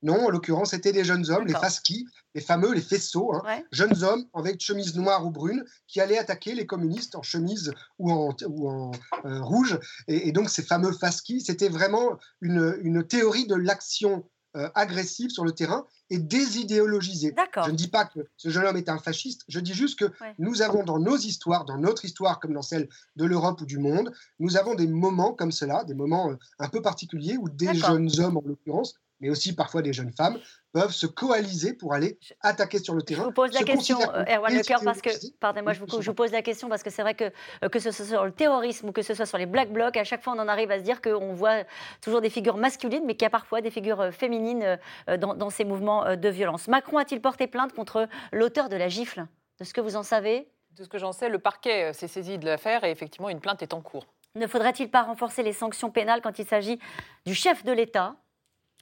Non, 0.03 0.25
en 0.25 0.29
l'occurrence, 0.29 0.71
c'était 0.71 0.91
des 0.91 1.05
jeunes 1.05 1.29
hommes, 1.31 1.47
les 1.47 1.53
fasquis, 1.53 2.05
les 2.35 2.41
fameux, 2.41 2.73
les 2.73 2.81
faisceaux, 2.81 3.33
hein. 3.33 3.63
jeunes 3.71 4.03
hommes 4.03 4.25
avec 4.33 4.59
chemise 4.61 4.95
noire 4.95 5.25
ou 5.25 5.31
brune 5.31 5.63
qui 5.87 6.01
allaient 6.01 6.17
attaquer 6.17 6.53
les 6.55 6.65
communistes 6.65 7.15
en 7.15 7.21
chemise 7.21 7.73
ou 7.99 8.11
en, 8.11 8.35
ou 8.47 8.69
en 8.69 8.91
euh, 9.23 9.41
rouge. 9.41 9.79
Et, 10.09 10.33
donc, 10.33 10.49
ces 10.49 10.61
fameux 10.61 10.91
fasquis, 10.91 11.39
c'était 11.39 11.69
vraiment 11.69 12.17
une, 12.41 13.07
théorie 13.07 13.47
de 13.47 13.55
l'action 13.55 14.25
euh, 14.55 14.69
agressive 14.75 15.29
sur 15.29 15.43
le 15.43 15.51
terrain 15.51 15.85
et 16.09 16.19
désidéologisée. 16.19 17.33
Je 17.65 17.71
ne 17.71 17.75
dis 17.75 17.87
pas 17.87 18.05
que 18.05 18.19
ce 18.37 18.49
jeune 18.49 18.65
homme 18.65 18.77
est 18.77 18.89
un 18.89 18.99
fasciste, 18.99 19.41
je 19.47 19.59
dis 19.59 19.73
juste 19.73 19.99
que 19.99 20.11
nous 20.37 20.61
avons 20.61 20.83
dans 20.83 20.99
nos 20.99 21.17
histoires, 21.17 21.65
dans 21.65 21.77
notre 21.77 22.05
histoire 22.05 22.39
comme 22.39 22.53
dans 22.53 22.61
celle 22.61 22.87
de 23.15 23.25
l'Europe 23.25 23.61
ou 23.61 23.65
du 23.65 23.79
monde, 23.79 24.11
nous 24.39 24.57
avons 24.57 24.75
des 24.75 24.87
moments 24.87 25.33
comme 25.33 25.51
cela, 25.51 25.83
des 25.83 25.95
moments 25.95 26.31
euh, 26.31 26.35
un 26.59 26.69
peu 26.69 26.81
particuliers 26.81 27.37
où 27.37 27.49
des 27.49 27.73
jeunes 27.73 28.09
hommes 28.19 28.37
en 28.37 28.43
l'occurrence 28.45 28.95
mais 29.23 29.29
aussi 29.29 29.53
parfois 29.53 29.81
des 29.81 29.93
jeunes 29.93 30.11
femmes, 30.11 30.37
peuvent 30.73 30.91
se 30.91 31.05
coaliser 31.05 31.73
pour 31.73 31.93
aller 31.93 32.17
attaquer 32.41 32.79
sur 32.79 32.95
le 32.95 33.03
terrain. 33.03 33.21
Je 33.21 33.27
vous 33.27 33.33
pose 33.33 33.53
la 33.53 33.63
question, 33.63 33.99
euh, 34.01 34.25
Erwan 34.27 34.53
Lecoeur, 34.53 34.81
parce 34.83 35.01
que, 35.01 35.09
pardonnez-moi, 35.39 35.73
je 35.73 35.79
vous, 35.79 36.01
je 36.01 36.09
vous 36.09 36.15
pose 36.15 36.31
la 36.31 36.41
question 36.41 36.67
parce 36.67 36.83
que 36.83 36.89
c'est 36.89 37.03
vrai 37.03 37.13
que 37.13 37.31
euh, 37.63 37.69
que 37.69 37.79
ce 37.79 37.91
soit 37.91 38.05
sur 38.05 38.25
le 38.25 38.31
terrorisme 38.31 38.89
ou 38.89 38.91
que 38.91 39.03
ce 39.03 39.13
soit 39.13 39.27
sur 39.27 39.37
les 39.37 39.45
black 39.45 39.71
blocs, 39.71 39.95
à 39.95 40.03
chaque 40.03 40.23
fois 40.23 40.33
on 40.35 40.39
en 40.39 40.47
arrive 40.47 40.71
à 40.71 40.79
se 40.79 40.83
dire 40.83 41.01
qu'on 41.01 41.33
voit 41.33 41.63
toujours 42.01 42.21
des 42.21 42.31
figures 42.31 42.57
masculines, 42.57 43.03
mais 43.05 43.13
qu'il 43.13 43.23
y 43.23 43.27
a 43.27 43.29
parfois 43.29 43.61
des 43.61 43.71
figures 43.71 44.01
euh, 44.01 44.11
féminines 44.11 44.79
dans, 45.19 45.35
dans 45.35 45.49
ces 45.49 45.63
mouvements 45.63 46.15
de 46.15 46.29
violence. 46.29 46.67
Macron 46.67 46.97
a-t-il 46.97 47.21
porté 47.21 47.47
plainte 47.47 47.73
contre 47.73 48.07
l'auteur 48.31 48.67
de 48.67 48.75
la 48.75 48.89
gifle? 48.89 49.25
De 49.59 49.65
ce 49.65 49.73
que 49.73 49.81
vous 49.81 49.95
en 49.95 50.03
savez? 50.03 50.47
De 50.77 50.83
ce 50.83 50.89
que 50.89 50.97
j'en 50.97 51.11
sais, 51.11 51.29
le 51.29 51.37
parquet 51.37 51.93
s'est 51.93 52.07
saisi 52.07 52.39
de 52.39 52.45
l'affaire 52.45 52.83
et 52.83 52.89
effectivement 52.89 53.29
une 53.29 53.39
plainte 53.39 53.61
est 53.61 53.73
en 53.73 53.81
cours. 53.81 54.07
Ne 54.35 54.47
faudrait-il 54.47 54.89
pas 54.89 55.03
renforcer 55.03 55.43
les 55.43 55.53
sanctions 55.53 55.91
pénales 55.91 56.21
quand 56.21 56.39
il 56.39 56.47
s'agit 56.47 56.79
du 57.27 57.35
chef 57.35 57.63
de 57.63 57.71
l'État? 57.71 58.15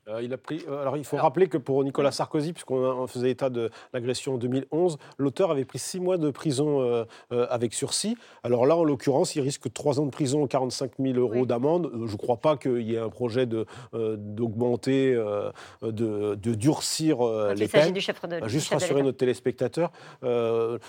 Euh, 0.08 0.22
il 0.24 0.34
a 0.34 0.38
pris, 0.38 0.64
euh, 0.68 0.82
alors 0.82 0.98
il 0.98 1.06
faut 1.06 1.18
rappeler 1.18 1.48
que 1.48 1.58
pour 1.58 1.84
Nicolas 1.84 2.12
Sarkozy, 2.12 2.54
puisqu'on 2.54 3.06
faisait 3.06 3.30
état 3.30 3.52
de 3.52 3.70
l'agression 3.94 4.34
en 4.34 4.38
2011, 4.38 4.98
l'auteur 5.20 5.52
avait 5.52 5.66
pris 5.66 5.78
six 5.78 6.00
mois 6.00 6.18
de 6.18 6.32
prison 6.32 6.82
euh, 6.82 7.06
avec 7.30 7.74
sursis. 7.74 8.18
Alors 8.44 8.66
là, 8.66 8.76
en 8.76 8.84
l'occurrence, 8.84 9.36
il 9.36 9.42
risque 9.42 9.72
trois 9.72 10.00
ans 10.00 10.06
de 10.06 10.12
prison, 10.12 10.48
45 10.48 10.94
000 11.00 11.20
euros 11.20 11.46
d'amende. 11.46 11.92
Je 11.94 12.12
ne 12.12 12.18
crois 12.18 12.38
pas 12.38 12.58
qu'il 12.58 12.82
y 12.82 12.96
ait 12.96 13.00
un 13.00 13.10
projet 13.10 13.46
d'augmenter, 13.46 15.14
de, 15.14 16.36
de, 16.36 16.54
durcir 16.56 17.24
les 17.54 17.68
peines. 17.68 17.94
Du 17.94 18.02
chef 18.02 18.22
de, 18.28 18.48
Juste 18.48 18.74
rassurer 18.74 19.04
nos 19.04 19.12
téléspectateurs, 19.12 19.92
le, 20.24 20.80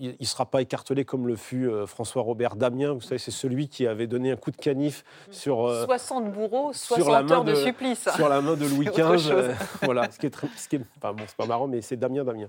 il 0.00 0.16
ne 0.18 0.26
sera 0.26 0.46
pas 0.46 0.62
écartelé 0.62 1.04
comme 1.04 1.26
le 1.26 1.36
fut 1.36 1.70
François-Robert 1.86 2.56
Damien. 2.56 2.92
Vous 2.92 3.00
savez, 3.00 3.18
c'est 3.18 3.30
celui 3.30 3.68
qui 3.68 3.86
avait 3.86 4.06
donné 4.06 4.32
un 4.32 4.36
coup 4.36 4.50
de 4.50 4.56
canif 4.56 5.04
sur... 5.30 5.70
60 5.84 6.32
bourreaux, 6.32 6.72
60 6.72 7.30
heures 7.30 7.44
de 7.44 7.54
supplice 7.54 7.97
sur 8.14 8.28
la 8.28 8.40
main 8.40 8.54
de 8.54 8.66
Louis 8.66 8.86
XV. 8.86 9.30
Euh, 9.30 9.52
voilà, 9.82 10.10
ce 10.10 10.18
qui 10.18 10.26
est, 10.26 10.30
très, 10.30 10.48
ce 10.56 10.68
qui 10.68 10.76
est 10.76 10.80
enfin, 10.96 11.12
bon, 11.12 11.24
c'est 11.26 11.36
pas 11.36 11.46
marrant, 11.46 11.66
mais 11.66 11.80
c'est 11.80 11.96
Damien 11.96 12.24
Damien. 12.24 12.48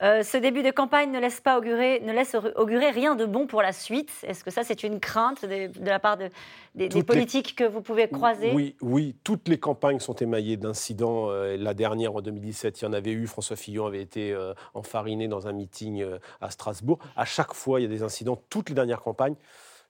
Euh, 0.00 0.22
ce 0.22 0.36
début 0.36 0.62
de 0.62 0.70
campagne 0.70 1.10
ne 1.10 1.18
laisse 1.18 1.40
pas 1.40 1.58
augurer, 1.58 2.00
ne 2.04 2.12
laisse 2.12 2.36
augurer 2.56 2.90
rien 2.90 3.16
de 3.16 3.24
bon 3.24 3.48
pour 3.48 3.62
la 3.62 3.72
suite. 3.72 4.12
Est-ce 4.22 4.44
que 4.44 4.50
ça, 4.52 4.62
c'est 4.62 4.84
une 4.84 5.00
crainte 5.00 5.44
de, 5.44 5.70
la 5.84 5.98
part 5.98 6.16
de, 6.16 6.30
des, 6.76 7.02
politiques 7.02 7.56
que 7.56 7.64
vous 7.64 7.82
pouvez 7.82 8.08
croiser? 8.08 8.52
Oui, 8.52 8.76
oui. 8.80 9.16
Toutes 9.24 9.48
les 9.48 9.58
campagnes 9.58 9.98
sont 9.98 10.14
émaillées 10.14 10.56
d'incidents. 10.56 11.30
Euh, 11.30 11.56
la 11.56 11.74
dernière, 11.74 12.14
en 12.14 12.20
2017, 12.20 12.80
il 12.80 12.84
y 12.84 12.86
en 12.86 12.92
avait 12.92 13.10
eu. 13.10 13.26
François 13.26 13.56
Fillon 13.56 13.86
avait 13.86 14.02
été 14.02 14.36
enfariné 14.72 15.26
dans 15.26 15.48
un 15.48 15.52
meeting 15.52 16.04
à 16.40 16.50
Strasbourg. 16.50 17.00
À 17.16 17.24
chaque 17.24 17.52
fois, 17.52 17.80
il 17.80 17.82
y 17.82 17.86
a 17.86 17.88
des 17.88 18.04
incidents. 18.04 18.40
Toutes 18.48 18.68
les 18.68 18.76
dernières 18.76 19.02
campagnes. 19.02 19.34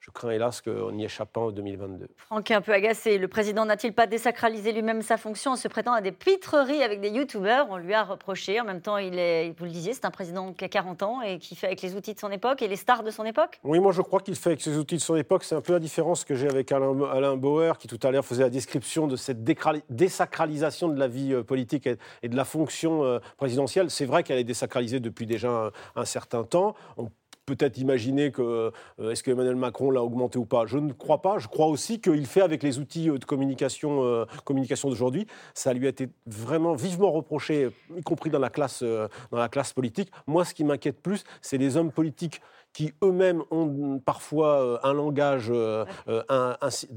Je 0.00 0.10
crains 0.10 0.30
hélas 0.30 0.62
qu'on 0.62 0.92
n'y 0.92 1.04
échappe 1.04 1.32
pas 1.32 1.40
en 1.40 1.50
2022. 1.50 2.08
Franck 2.16 2.50
est 2.50 2.54
un 2.54 2.60
peu 2.60 2.72
agacé. 2.72 3.18
Le 3.18 3.28
président 3.28 3.66
n'a-t-il 3.66 3.92
pas 3.92 4.06
désacralisé 4.06 4.72
lui-même 4.72 5.02
sa 5.02 5.16
fonction 5.16 5.52
en 5.52 5.56
se 5.56 5.68
prêtant 5.68 5.92
à 5.92 6.00
des 6.00 6.12
pitreries 6.12 6.82
avec 6.82 7.00
des 7.00 7.10
youtubeurs? 7.10 7.66
On 7.70 7.76
lui 7.76 7.92
a 7.94 8.04
reproché. 8.04 8.60
En 8.60 8.64
même 8.64 8.80
temps, 8.80 8.96
il 8.96 9.18
est, 9.18 9.54
vous 9.58 9.64
le 9.64 9.70
disiez, 9.70 9.92
c'est 9.92 10.04
un 10.04 10.10
président 10.10 10.52
qui 10.52 10.64
a 10.64 10.68
40 10.68 11.02
ans 11.02 11.22
et 11.22 11.38
qui 11.38 11.56
fait 11.56 11.66
avec 11.66 11.82
les 11.82 11.94
outils 11.94 12.14
de 12.14 12.20
son 12.20 12.30
époque 12.30 12.62
et 12.62 12.68
les 12.68 12.76
stars 12.76 13.02
de 13.02 13.10
son 13.10 13.24
époque? 13.24 13.60
Oui, 13.64 13.80
moi 13.80 13.92
je 13.92 14.02
crois 14.02 14.20
qu'il 14.20 14.34
fait 14.36 14.50
avec 14.50 14.60
ses 14.60 14.76
outils 14.76 14.96
de 14.96 15.00
son 15.00 15.16
époque. 15.16 15.44
C'est 15.44 15.56
un 15.56 15.60
peu 15.60 15.72
la 15.72 15.80
différence 15.80 16.24
que 16.24 16.34
j'ai 16.34 16.48
avec 16.48 16.72
Alain, 16.72 16.96
Alain, 17.10 17.36
Bauer 17.36 17.76
qui 17.78 17.88
tout 17.88 18.00
à 18.02 18.10
l'heure 18.10 18.24
faisait 18.24 18.44
la 18.44 18.50
description 18.50 19.08
de 19.08 19.16
cette 19.16 19.44
désacralisation 19.44 20.88
de 20.88 20.98
la 20.98 21.08
vie 21.08 21.34
euh, 21.34 21.42
politique 21.42 21.88
et 22.22 22.28
de 22.28 22.36
la 22.36 22.44
fonction 22.44 23.04
euh, 23.04 23.18
présidentielle. 23.36 23.90
C'est 23.90 24.06
vrai 24.06 24.22
qu'elle 24.22 24.38
est 24.38 24.44
désacralisée 24.44 25.00
depuis 25.00 25.26
déjà 25.26 25.70
un, 25.96 26.04
certain 26.04 26.44
temps. 26.44 26.74
On 26.96 27.10
peut-être 27.48 27.78
imaginer 27.78 28.30
que 28.30 28.70
euh, 29.00 29.10
est-ce 29.10 29.22
que 29.22 29.30
Emmanuel 29.30 29.56
Macron 29.56 29.90
l'a 29.90 30.02
augmenté 30.02 30.38
ou 30.38 30.44
pas? 30.44 30.66
Je 30.66 30.78
ne 30.78 30.92
crois 30.92 31.22
pas. 31.22 31.38
Je 31.38 31.48
crois 31.48 31.66
aussi 31.66 32.00
qu'il 32.00 32.26
fait 32.26 32.42
avec 32.42 32.62
les 32.62 32.78
outils 32.78 33.08
euh, 33.08 33.18
de 33.18 33.24
communication, 33.24 34.04
euh, 34.04 34.26
communication 34.44 34.90
d'aujourd'hui. 34.90 35.26
Ça 35.54 35.72
lui 35.72 35.86
a 35.86 35.88
été 35.88 36.08
vraiment 36.26 36.74
vivement 36.74 37.10
reproché, 37.10 37.70
y 37.96 38.02
compris 38.02 38.30
dans 38.30 38.38
la 38.38 38.50
classe, 38.50 38.82
dans 38.82 39.38
la 39.38 39.48
classe 39.48 39.72
politique. 39.72 40.10
Moi, 40.26 40.44
ce 40.44 40.52
qui 40.52 40.64
m'inquiète 40.64 41.00
plus, 41.00 41.24
c'est 41.40 41.58
les 41.58 41.76
hommes 41.76 41.90
politiques 41.90 42.40
qui 42.78 42.92
eux-mêmes 43.02 43.42
ont 43.50 43.98
parfois 43.98 44.62
euh, 44.62 44.78
un 44.84 44.92
langage 44.92 45.48
euh, 45.50 45.84
euh, 46.06 46.22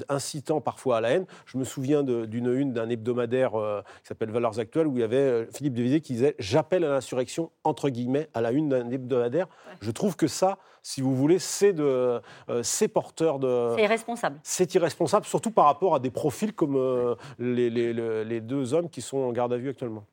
incitant 0.09 0.61
parfois 0.61 0.97
à 0.97 1.01
la 1.01 1.09
haine. 1.09 1.25
Je 1.47 1.57
me 1.57 1.63
souviens 1.63 2.03
d'une 2.03 2.53
une 2.53 2.71
d'un 2.71 2.87
hebdomadaire 2.87 3.53
qui 3.53 4.07
s'appelle 4.07 4.29
Valeurs 4.29 4.59
Actuelles 4.59 4.85
où 4.85 4.95
il 4.97 4.99
y 4.99 5.03
avait 5.03 5.47
Philippe 5.51 5.73
de 5.73 5.97
qui 5.97 6.13
disait 6.13 6.35
J'appelle 6.37 6.83
à 6.83 6.89
l'insurrection, 6.89 7.49
entre 7.63 7.89
guillemets, 7.89 8.29
à 8.35 8.41
la 8.41 8.51
une 8.51 8.69
d'un 8.69 8.91
hebdomadaire. 8.91 9.47
Je 9.81 9.89
trouve 9.89 10.15
que 10.15 10.27
ça, 10.27 10.59
si 10.81 11.01
vous 11.01 11.15
voulez, 11.15 11.39
c'est 11.39 11.73
de, 11.73 12.21
c'est 12.63 12.87
porteur 12.87 13.39
de. 13.39 13.73
C'est 13.75 13.83
irresponsable. 13.83 14.39
C'est 14.43 14.73
irresponsable, 14.75 15.25
surtout 15.25 15.51
par 15.51 15.65
rapport 15.65 15.95
à 15.95 15.99
des 15.99 16.11
profils 16.11 16.53
comme 16.53 17.15
les, 17.39 17.69
les, 17.69 17.93
les 18.23 18.41
deux 18.41 18.73
hommes 18.73 18.89
qui 18.89 19.01
sont 19.01 19.17
en 19.17 19.31
garde 19.31 19.53
à 19.53 19.57
vue 19.57 19.69
actuellement. 19.69 20.05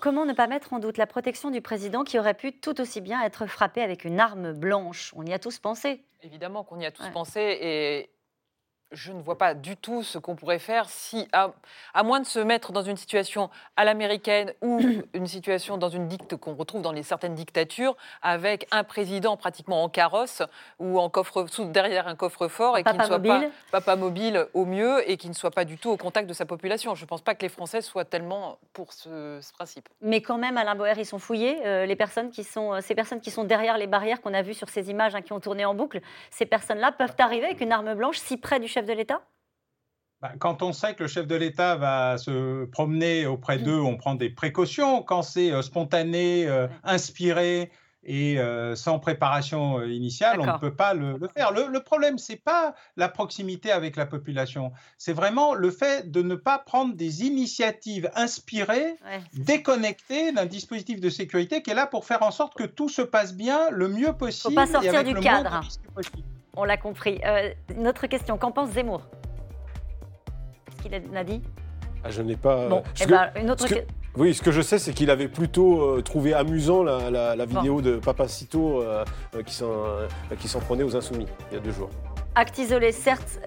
Comment 0.00 0.24
ne 0.24 0.32
pas 0.32 0.46
mettre 0.46 0.72
en 0.72 0.78
doute 0.78 0.96
la 0.96 1.06
protection 1.06 1.50
du 1.50 1.60
président 1.60 2.04
qui 2.04 2.18
aurait 2.18 2.34
pu 2.34 2.52
tout 2.52 2.80
aussi 2.80 3.00
bien 3.00 3.22
être 3.22 3.46
frappé 3.46 3.82
avec 3.82 4.04
une 4.04 4.20
arme 4.20 4.52
blanche? 4.52 5.12
On 5.16 5.24
y 5.24 5.32
a 5.32 5.38
tous 5.38 5.58
pensé. 5.58 6.04
Évidemment 6.22 6.62
qu'on 6.64 6.78
y 6.78 6.86
a 6.86 6.90
tous 6.90 7.08
pensé 7.10 7.40
et 7.40 8.10
je 8.92 9.12
ne 9.12 9.20
vois 9.20 9.38
pas 9.38 9.54
du 9.54 9.76
tout 9.76 10.02
ce 10.02 10.18
qu'on 10.18 10.36
pourrait 10.36 10.58
faire 10.58 10.88
si, 10.88 11.28
à, 11.32 11.52
moins 12.02 12.20
de 12.20 12.26
se 12.26 12.38
mettre 12.38 12.72
dans 12.72 12.82
une 12.82 12.96
situation 12.96 13.50
à 13.76 13.84
l'américaine 13.84 14.52
ou 14.62 14.80
une 15.14 15.26
situation 15.26 15.76
dans 15.76 15.88
une 15.88 16.08
dicte 16.08 16.36
qu'on 16.36 16.54
retrouve 16.54 16.82
dans 16.82 16.92
les 16.92 17.02
certaines 17.02 17.34
dictatures, 17.34 17.96
avec 18.22 18.66
un 18.70 18.84
président 18.84 19.36
pratiquement 19.36 19.82
en 19.82 19.88
carrosse 19.88 20.42
ou 20.78 20.98
en 21.00 21.08
coffre, 21.10 21.46
sous, 21.48 21.64
derrière 21.66 22.06
un 22.06 22.14
coffre-fort 22.14 22.78
et 22.78 22.84
qui 22.84 22.96
ne 22.96 23.02
soit 23.02 23.20
pas 23.20 23.42
papa 23.72 23.96
mobile 23.96 24.46
au 24.54 24.64
mieux 24.64 25.08
et 25.10 25.16
qui 25.16 25.28
ne 25.28 25.34
soit 25.34 25.50
pas 25.50 25.64
du 25.64 25.78
tout 25.78 25.90
au 25.90 25.96
contact 25.96 26.28
de 26.28 26.34
sa 26.34 26.46
population. 26.46 26.94
Je 26.94 27.02
ne 27.02 27.06
pense 27.06 27.22
pas 27.22 27.34
que 27.34 27.42
les 27.42 27.48
Français 27.48 27.80
soient 27.80 28.04
tellement 28.04 28.58
pour 28.72 28.92
ce, 28.92 29.40
principe. 29.54 29.88
Mais 30.02 30.20
quand 30.20 30.38
même, 30.38 30.56
Alain 30.56 30.74
Boer, 30.74 30.94
ils 30.98 31.06
sont 31.06 31.18
fouillés. 31.18 31.66
Euh, 31.66 31.86
les 31.86 31.96
personnes 31.96 32.30
qui 32.30 32.44
sont, 32.44 32.74
euh, 32.74 32.80
ces 32.80 32.94
personnes 32.94 33.20
qui 33.20 33.30
sont 33.30 33.44
derrière 33.44 33.78
les 33.78 33.86
barrières 33.86 34.20
qu'on 34.20 34.34
a 34.34 34.42
vues 34.42 34.54
sur 34.54 34.68
ces 34.68 34.90
images 34.90 35.14
hein, 35.14 35.22
qui 35.22 35.32
ont 35.32 35.40
tourné 35.40 35.64
en 35.64 35.74
boucle, 35.74 36.00
ces 36.30 36.46
personnes-là 36.46 36.92
peuvent 36.92 37.14
arriver 37.18 37.46
avec 37.46 37.60
une 37.60 37.72
arme 37.72 37.94
blanche 37.94 38.18
si 38.18 38.36
près 38.36 38.60
du 38.60 38.68
chef 38.76 38.86
de 38.86 38.92
l'État? 38.92 39.22
Bah, 40.20 40.32
quand 40.38 40.62
on 40.62 40.72
sait 40.72 40.94
que 40.94 41.04
le 41.04 41.08
chef 41.08 41.26
de 41.26 41.34
l'État 41.34 41.76
va 41.76 42.18
se 42.18 42.66
promener 42.66 43.26
auprès 43.26 43.58
d'eux, 43.58 43.80
on 43.80 43.96
prend 43.96 44.14
des 44.14 44.28
précautions. 44.28 45.02
Quand 45.02 45.22
c'est 45.22 45.50
euh, 45.50 45.62
spontané, 45.62 46.46
euh, 46.46 46.68
inspiré 46.84 47.70
et 48.02 48.38
euh, 48.38 48.76
sans 48.76 48.98
préparation 48.98 49.82
initiale, 49.82 50.40
on 50.40 50.46
ne 50.46 50.58
peut 50.58 50.74
pas 50.74 50.94
le, 50.94 51.18
faire. 51.34 51.52
Le, 51.52 51.80
problème, 51.80 52.18
ce 52.18 52.32
n'est 52.32 52.38
pas 52.38 52.74
la 52.96 53.08
proximité 53.08 53.72
avec 53.72 53.96
la 53.96 54.06
population, 54.06 54.72
c'est 54.96 55.12
vraiment 55.12 55.54
le 55.54 55.70
fait 55.70 56.10
de 56.10 56.22
ne 56.22 56.36
pas 56.36 56.58
prendre 56.58 56.94
des 56.94 57.24
initiatives 57.24 58.08
inspirées, 58.14 58.96
déconnectées 59.32 60.30
d'un 60.30 60.46
dispositif 60.46 61.00
de 61.00 61.10
sécurité 61.10 61.62
qui 61.62 61.70
est 61.70 61.74
là 61.74 61.86
pour 61.86 62.04
faire 62.04 62.22
en 62.22 62.30
sorte 62.30 62.54
que 62.54 62.64
tout 62.64 62.88
se 62.88 63.02
passe 63.02 63.34
bien 63.34 63.70
le 63.70 63.88
mieux 63.88 64.12
possible. 64.12 64.54
Il 64.54 64.60
ne 64.60 64.66
faut 64.66 64.72
pas 64.72 64.80
sortir 64.80 65.02
du 65.02 65.14
cadre. 65.14 65.60
On 66.56 66.64
l'a 66.64 66.76
compris. 66.76 67.20
Euh, 67.24 67.50
une 67.76 67.86
autre 67.86 68.06
question, 68.06 68.38
qu'en 68.38 68.50
pense 68.50 68.70
Zemmour? 68.70 69.02
Qu'est-ce 70.64 70.82
qu'il 70.82 71.16
a 71.16 71.24
dit? 71.24 71.42
Ah, 72.02 72.10
Je 72.10 72.22
n'ai 72.22 72.36
pas. 72.36 72.68
Bon, 72.68 72.82
eh 73.00 73.06
ben, 73.06 73.30
une 73.36 73.50
autre 73.50 73.66
question. 73.66 73.86
Oui, 74.16 74.32
ce 74.32 74.40
que 74.40 74.50
je 74.50 74.62
sais, 74.62 74.78
c'est 74.78 74.94
qu'il 74.94 75.10
avait 75.10 75.28
plutôt 75.28 75.82
euh, 75.82 76.00
trouvé 76.00 76.32
amusant 76.32 76.82
la, 76.82 77.44
vidéo 77.44 77.82
de 77.82 77.96
Papacito 77.96 78.82
euh, 78.82 79.04
qui 79.44 80.48
s'en 80.48 80.60
prenait 80.60 80.84
aux 80.84 80.96
Insoumis 80.96 81.26
il 81.50 81.54
y 81.54 81.58
a 81.58 81.60
deux 81.60 81.72
jours. 81.72 81.90
Acte 82.34 82.56
isolé, 82.58 82.92
certes, 82.92 83.40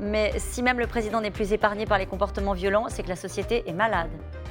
mais 0.00 0.32
si 0.38 0.62
même 0.62 0.78
le 0.78 0.86
président 0.86 1.20
n'est 1.20 1.30
plus 1.30 1.52
épargné 1.52 1.84
par 1.84 1.98
les 1.98 2.06
comportements 2.06 2.52
violents, 2.52 2.86
c'est 2.88 3.02
que 3.02 3.08
la 3.08 3.16
société 3.16 3.64
est 3.66 3.72
malade 3.72 4.10
la 4.10 4.43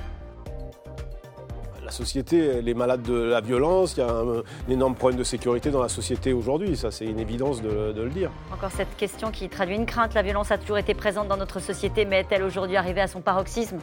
société, 1.93 2.45
elle 2.57 2.67
est 2.67 2.73
malade 2.73 3.01
de 3.03 3.13
la 3.13 3.41
violence, 3.41 3.95
il 3.95 3.99
y 3.99 4.03
a 4.03 4.09
un, 4.11 4.43
énorme 4.69 4.95
problème 4.95 5.19
de 5.19 5.23
sécurité 5.23 5.71
dans 5.71 5.81
la 5.81 5.89
société 5.89 6.33
aujourd'hui, 6.33 6.75
ça 6.75 6.91
c'est 6.91 7.05
une 7.05 7.19
évidence 7.19 7.61
de, 7.61 7.93
de, 7.93 8.01
le 8.01 8.09
dire. 8.09 8.31
Encore 8.51 8.71
cette 8.71 8.95
question 8.97 9.31
qui 9.31 9.47
traduit 9.47 9.75
une 9.75 9.85
crainte, 9.85 10.13
la 10.13 10.21
violence 10.21 10.51
a 10.51 10.57
toujours 10.57 10.77
été 10.77 10.93
présente 10.93 11.27
dans 11.27 11.37
notre 11.37 11.59
société, 11.59 12.05
mais 12.05 12.21
est-elle 12.21 12.43
aujourd'hui 12.43 12.75
arrivée 12.75 13.01
à 13.01 13.07
son 13.07 13.21
paroxysme? 13.21 13.77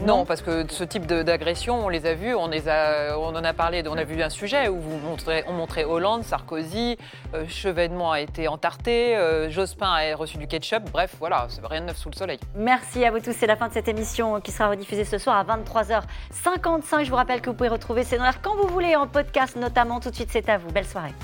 Non. 0.00 0.18
Non, 0.18 0.24
parce 0.24 0.42
que 0.42 0.64
ce 0.70 0.84
type 0.84 1.06
d'agression, 1.06 1.84
on 1.84 1.88
les 1.88 2.06
a 2.06 2.14
vus, 2.14 2.34
on, 2.34 2.48
les 2.48 2.68
a, 2.68 3.18
on 3.18 3.34
en 3.34 3.44
a 3.44 3.52
parlé, 3.52 3.82
on 3.86 3.96
a 3.96 4.04
vu 4.04 4.22
un 4.22 4.30
sujet 4.30 4.68
où 4.68 4.78
vous 4.78 4.98
montrez, 4.98 5.44
on 5.46 5.52
montrait 5.52 5.84
Hollande, 5.84 6.24
Sarkozy, 6.24 6.96
euh, 7.34 7.44
Chevènement 7.48 8.12
a 8.12 8.20
été 8.20 8.48
entarté, 8.48 9.16
euh, 9.16 9.50
Jospin 9.50 9.90
a 9.90 10.14
reçu 10.16 10.38
du 10.38 10.46
ketchup, 10.46 10.90
bref, 10.90 11.14
voilà, 11.18 11.46
c'est 11.48 11.64
rien 11.66 11.80
de 11.80 11.86
neuf 11.86 11.96
sous 11.96 12.10
le 12.10 12.16
soleil. 12.16 12.38
Merci 12.54 13.04
à 13.04 13.10
vous 13.10 13.20
tous, 13.20 13.32
c'est 13.32 13.46
la 13.46 13.56
fin 13.56 13.68
de 13.68 13.72
cette 13.72 13.88
émission 13.88 14.40
qui 14.40 14.52
sera 14.52 14.68
rediffusée 14.70 15.04
ce 15.04 15.18
soir 15.18 15.36
à 15.36 15.56
23h55. 15.56 17.04
Je 17.04 17.10
vous 17.10 17.16
rappelle 17.16 17.40
que 17.40 17.50
vous 17.50 17.56
pouvez 17.56 17.68
retrouver 17.68 18.04
C'est 18.04 18.18
dans 18.18 18.24
l'air 18.24 18.40
quand 18.42 18.56
vous 18.56 18.68
voulez, 18.68 18.96
en 18.96 19.06
podcast 19.06 19.56
notamment. 19.56 20.00
Tout 20.00 20.10
de 20.10 20.14
suite, 20.14 20.30
c'est 20.30 20.48
à 20.48 20.58
vous. 20.58 20.70
Belle 20.70 20.86
soirée. 20.86 21.14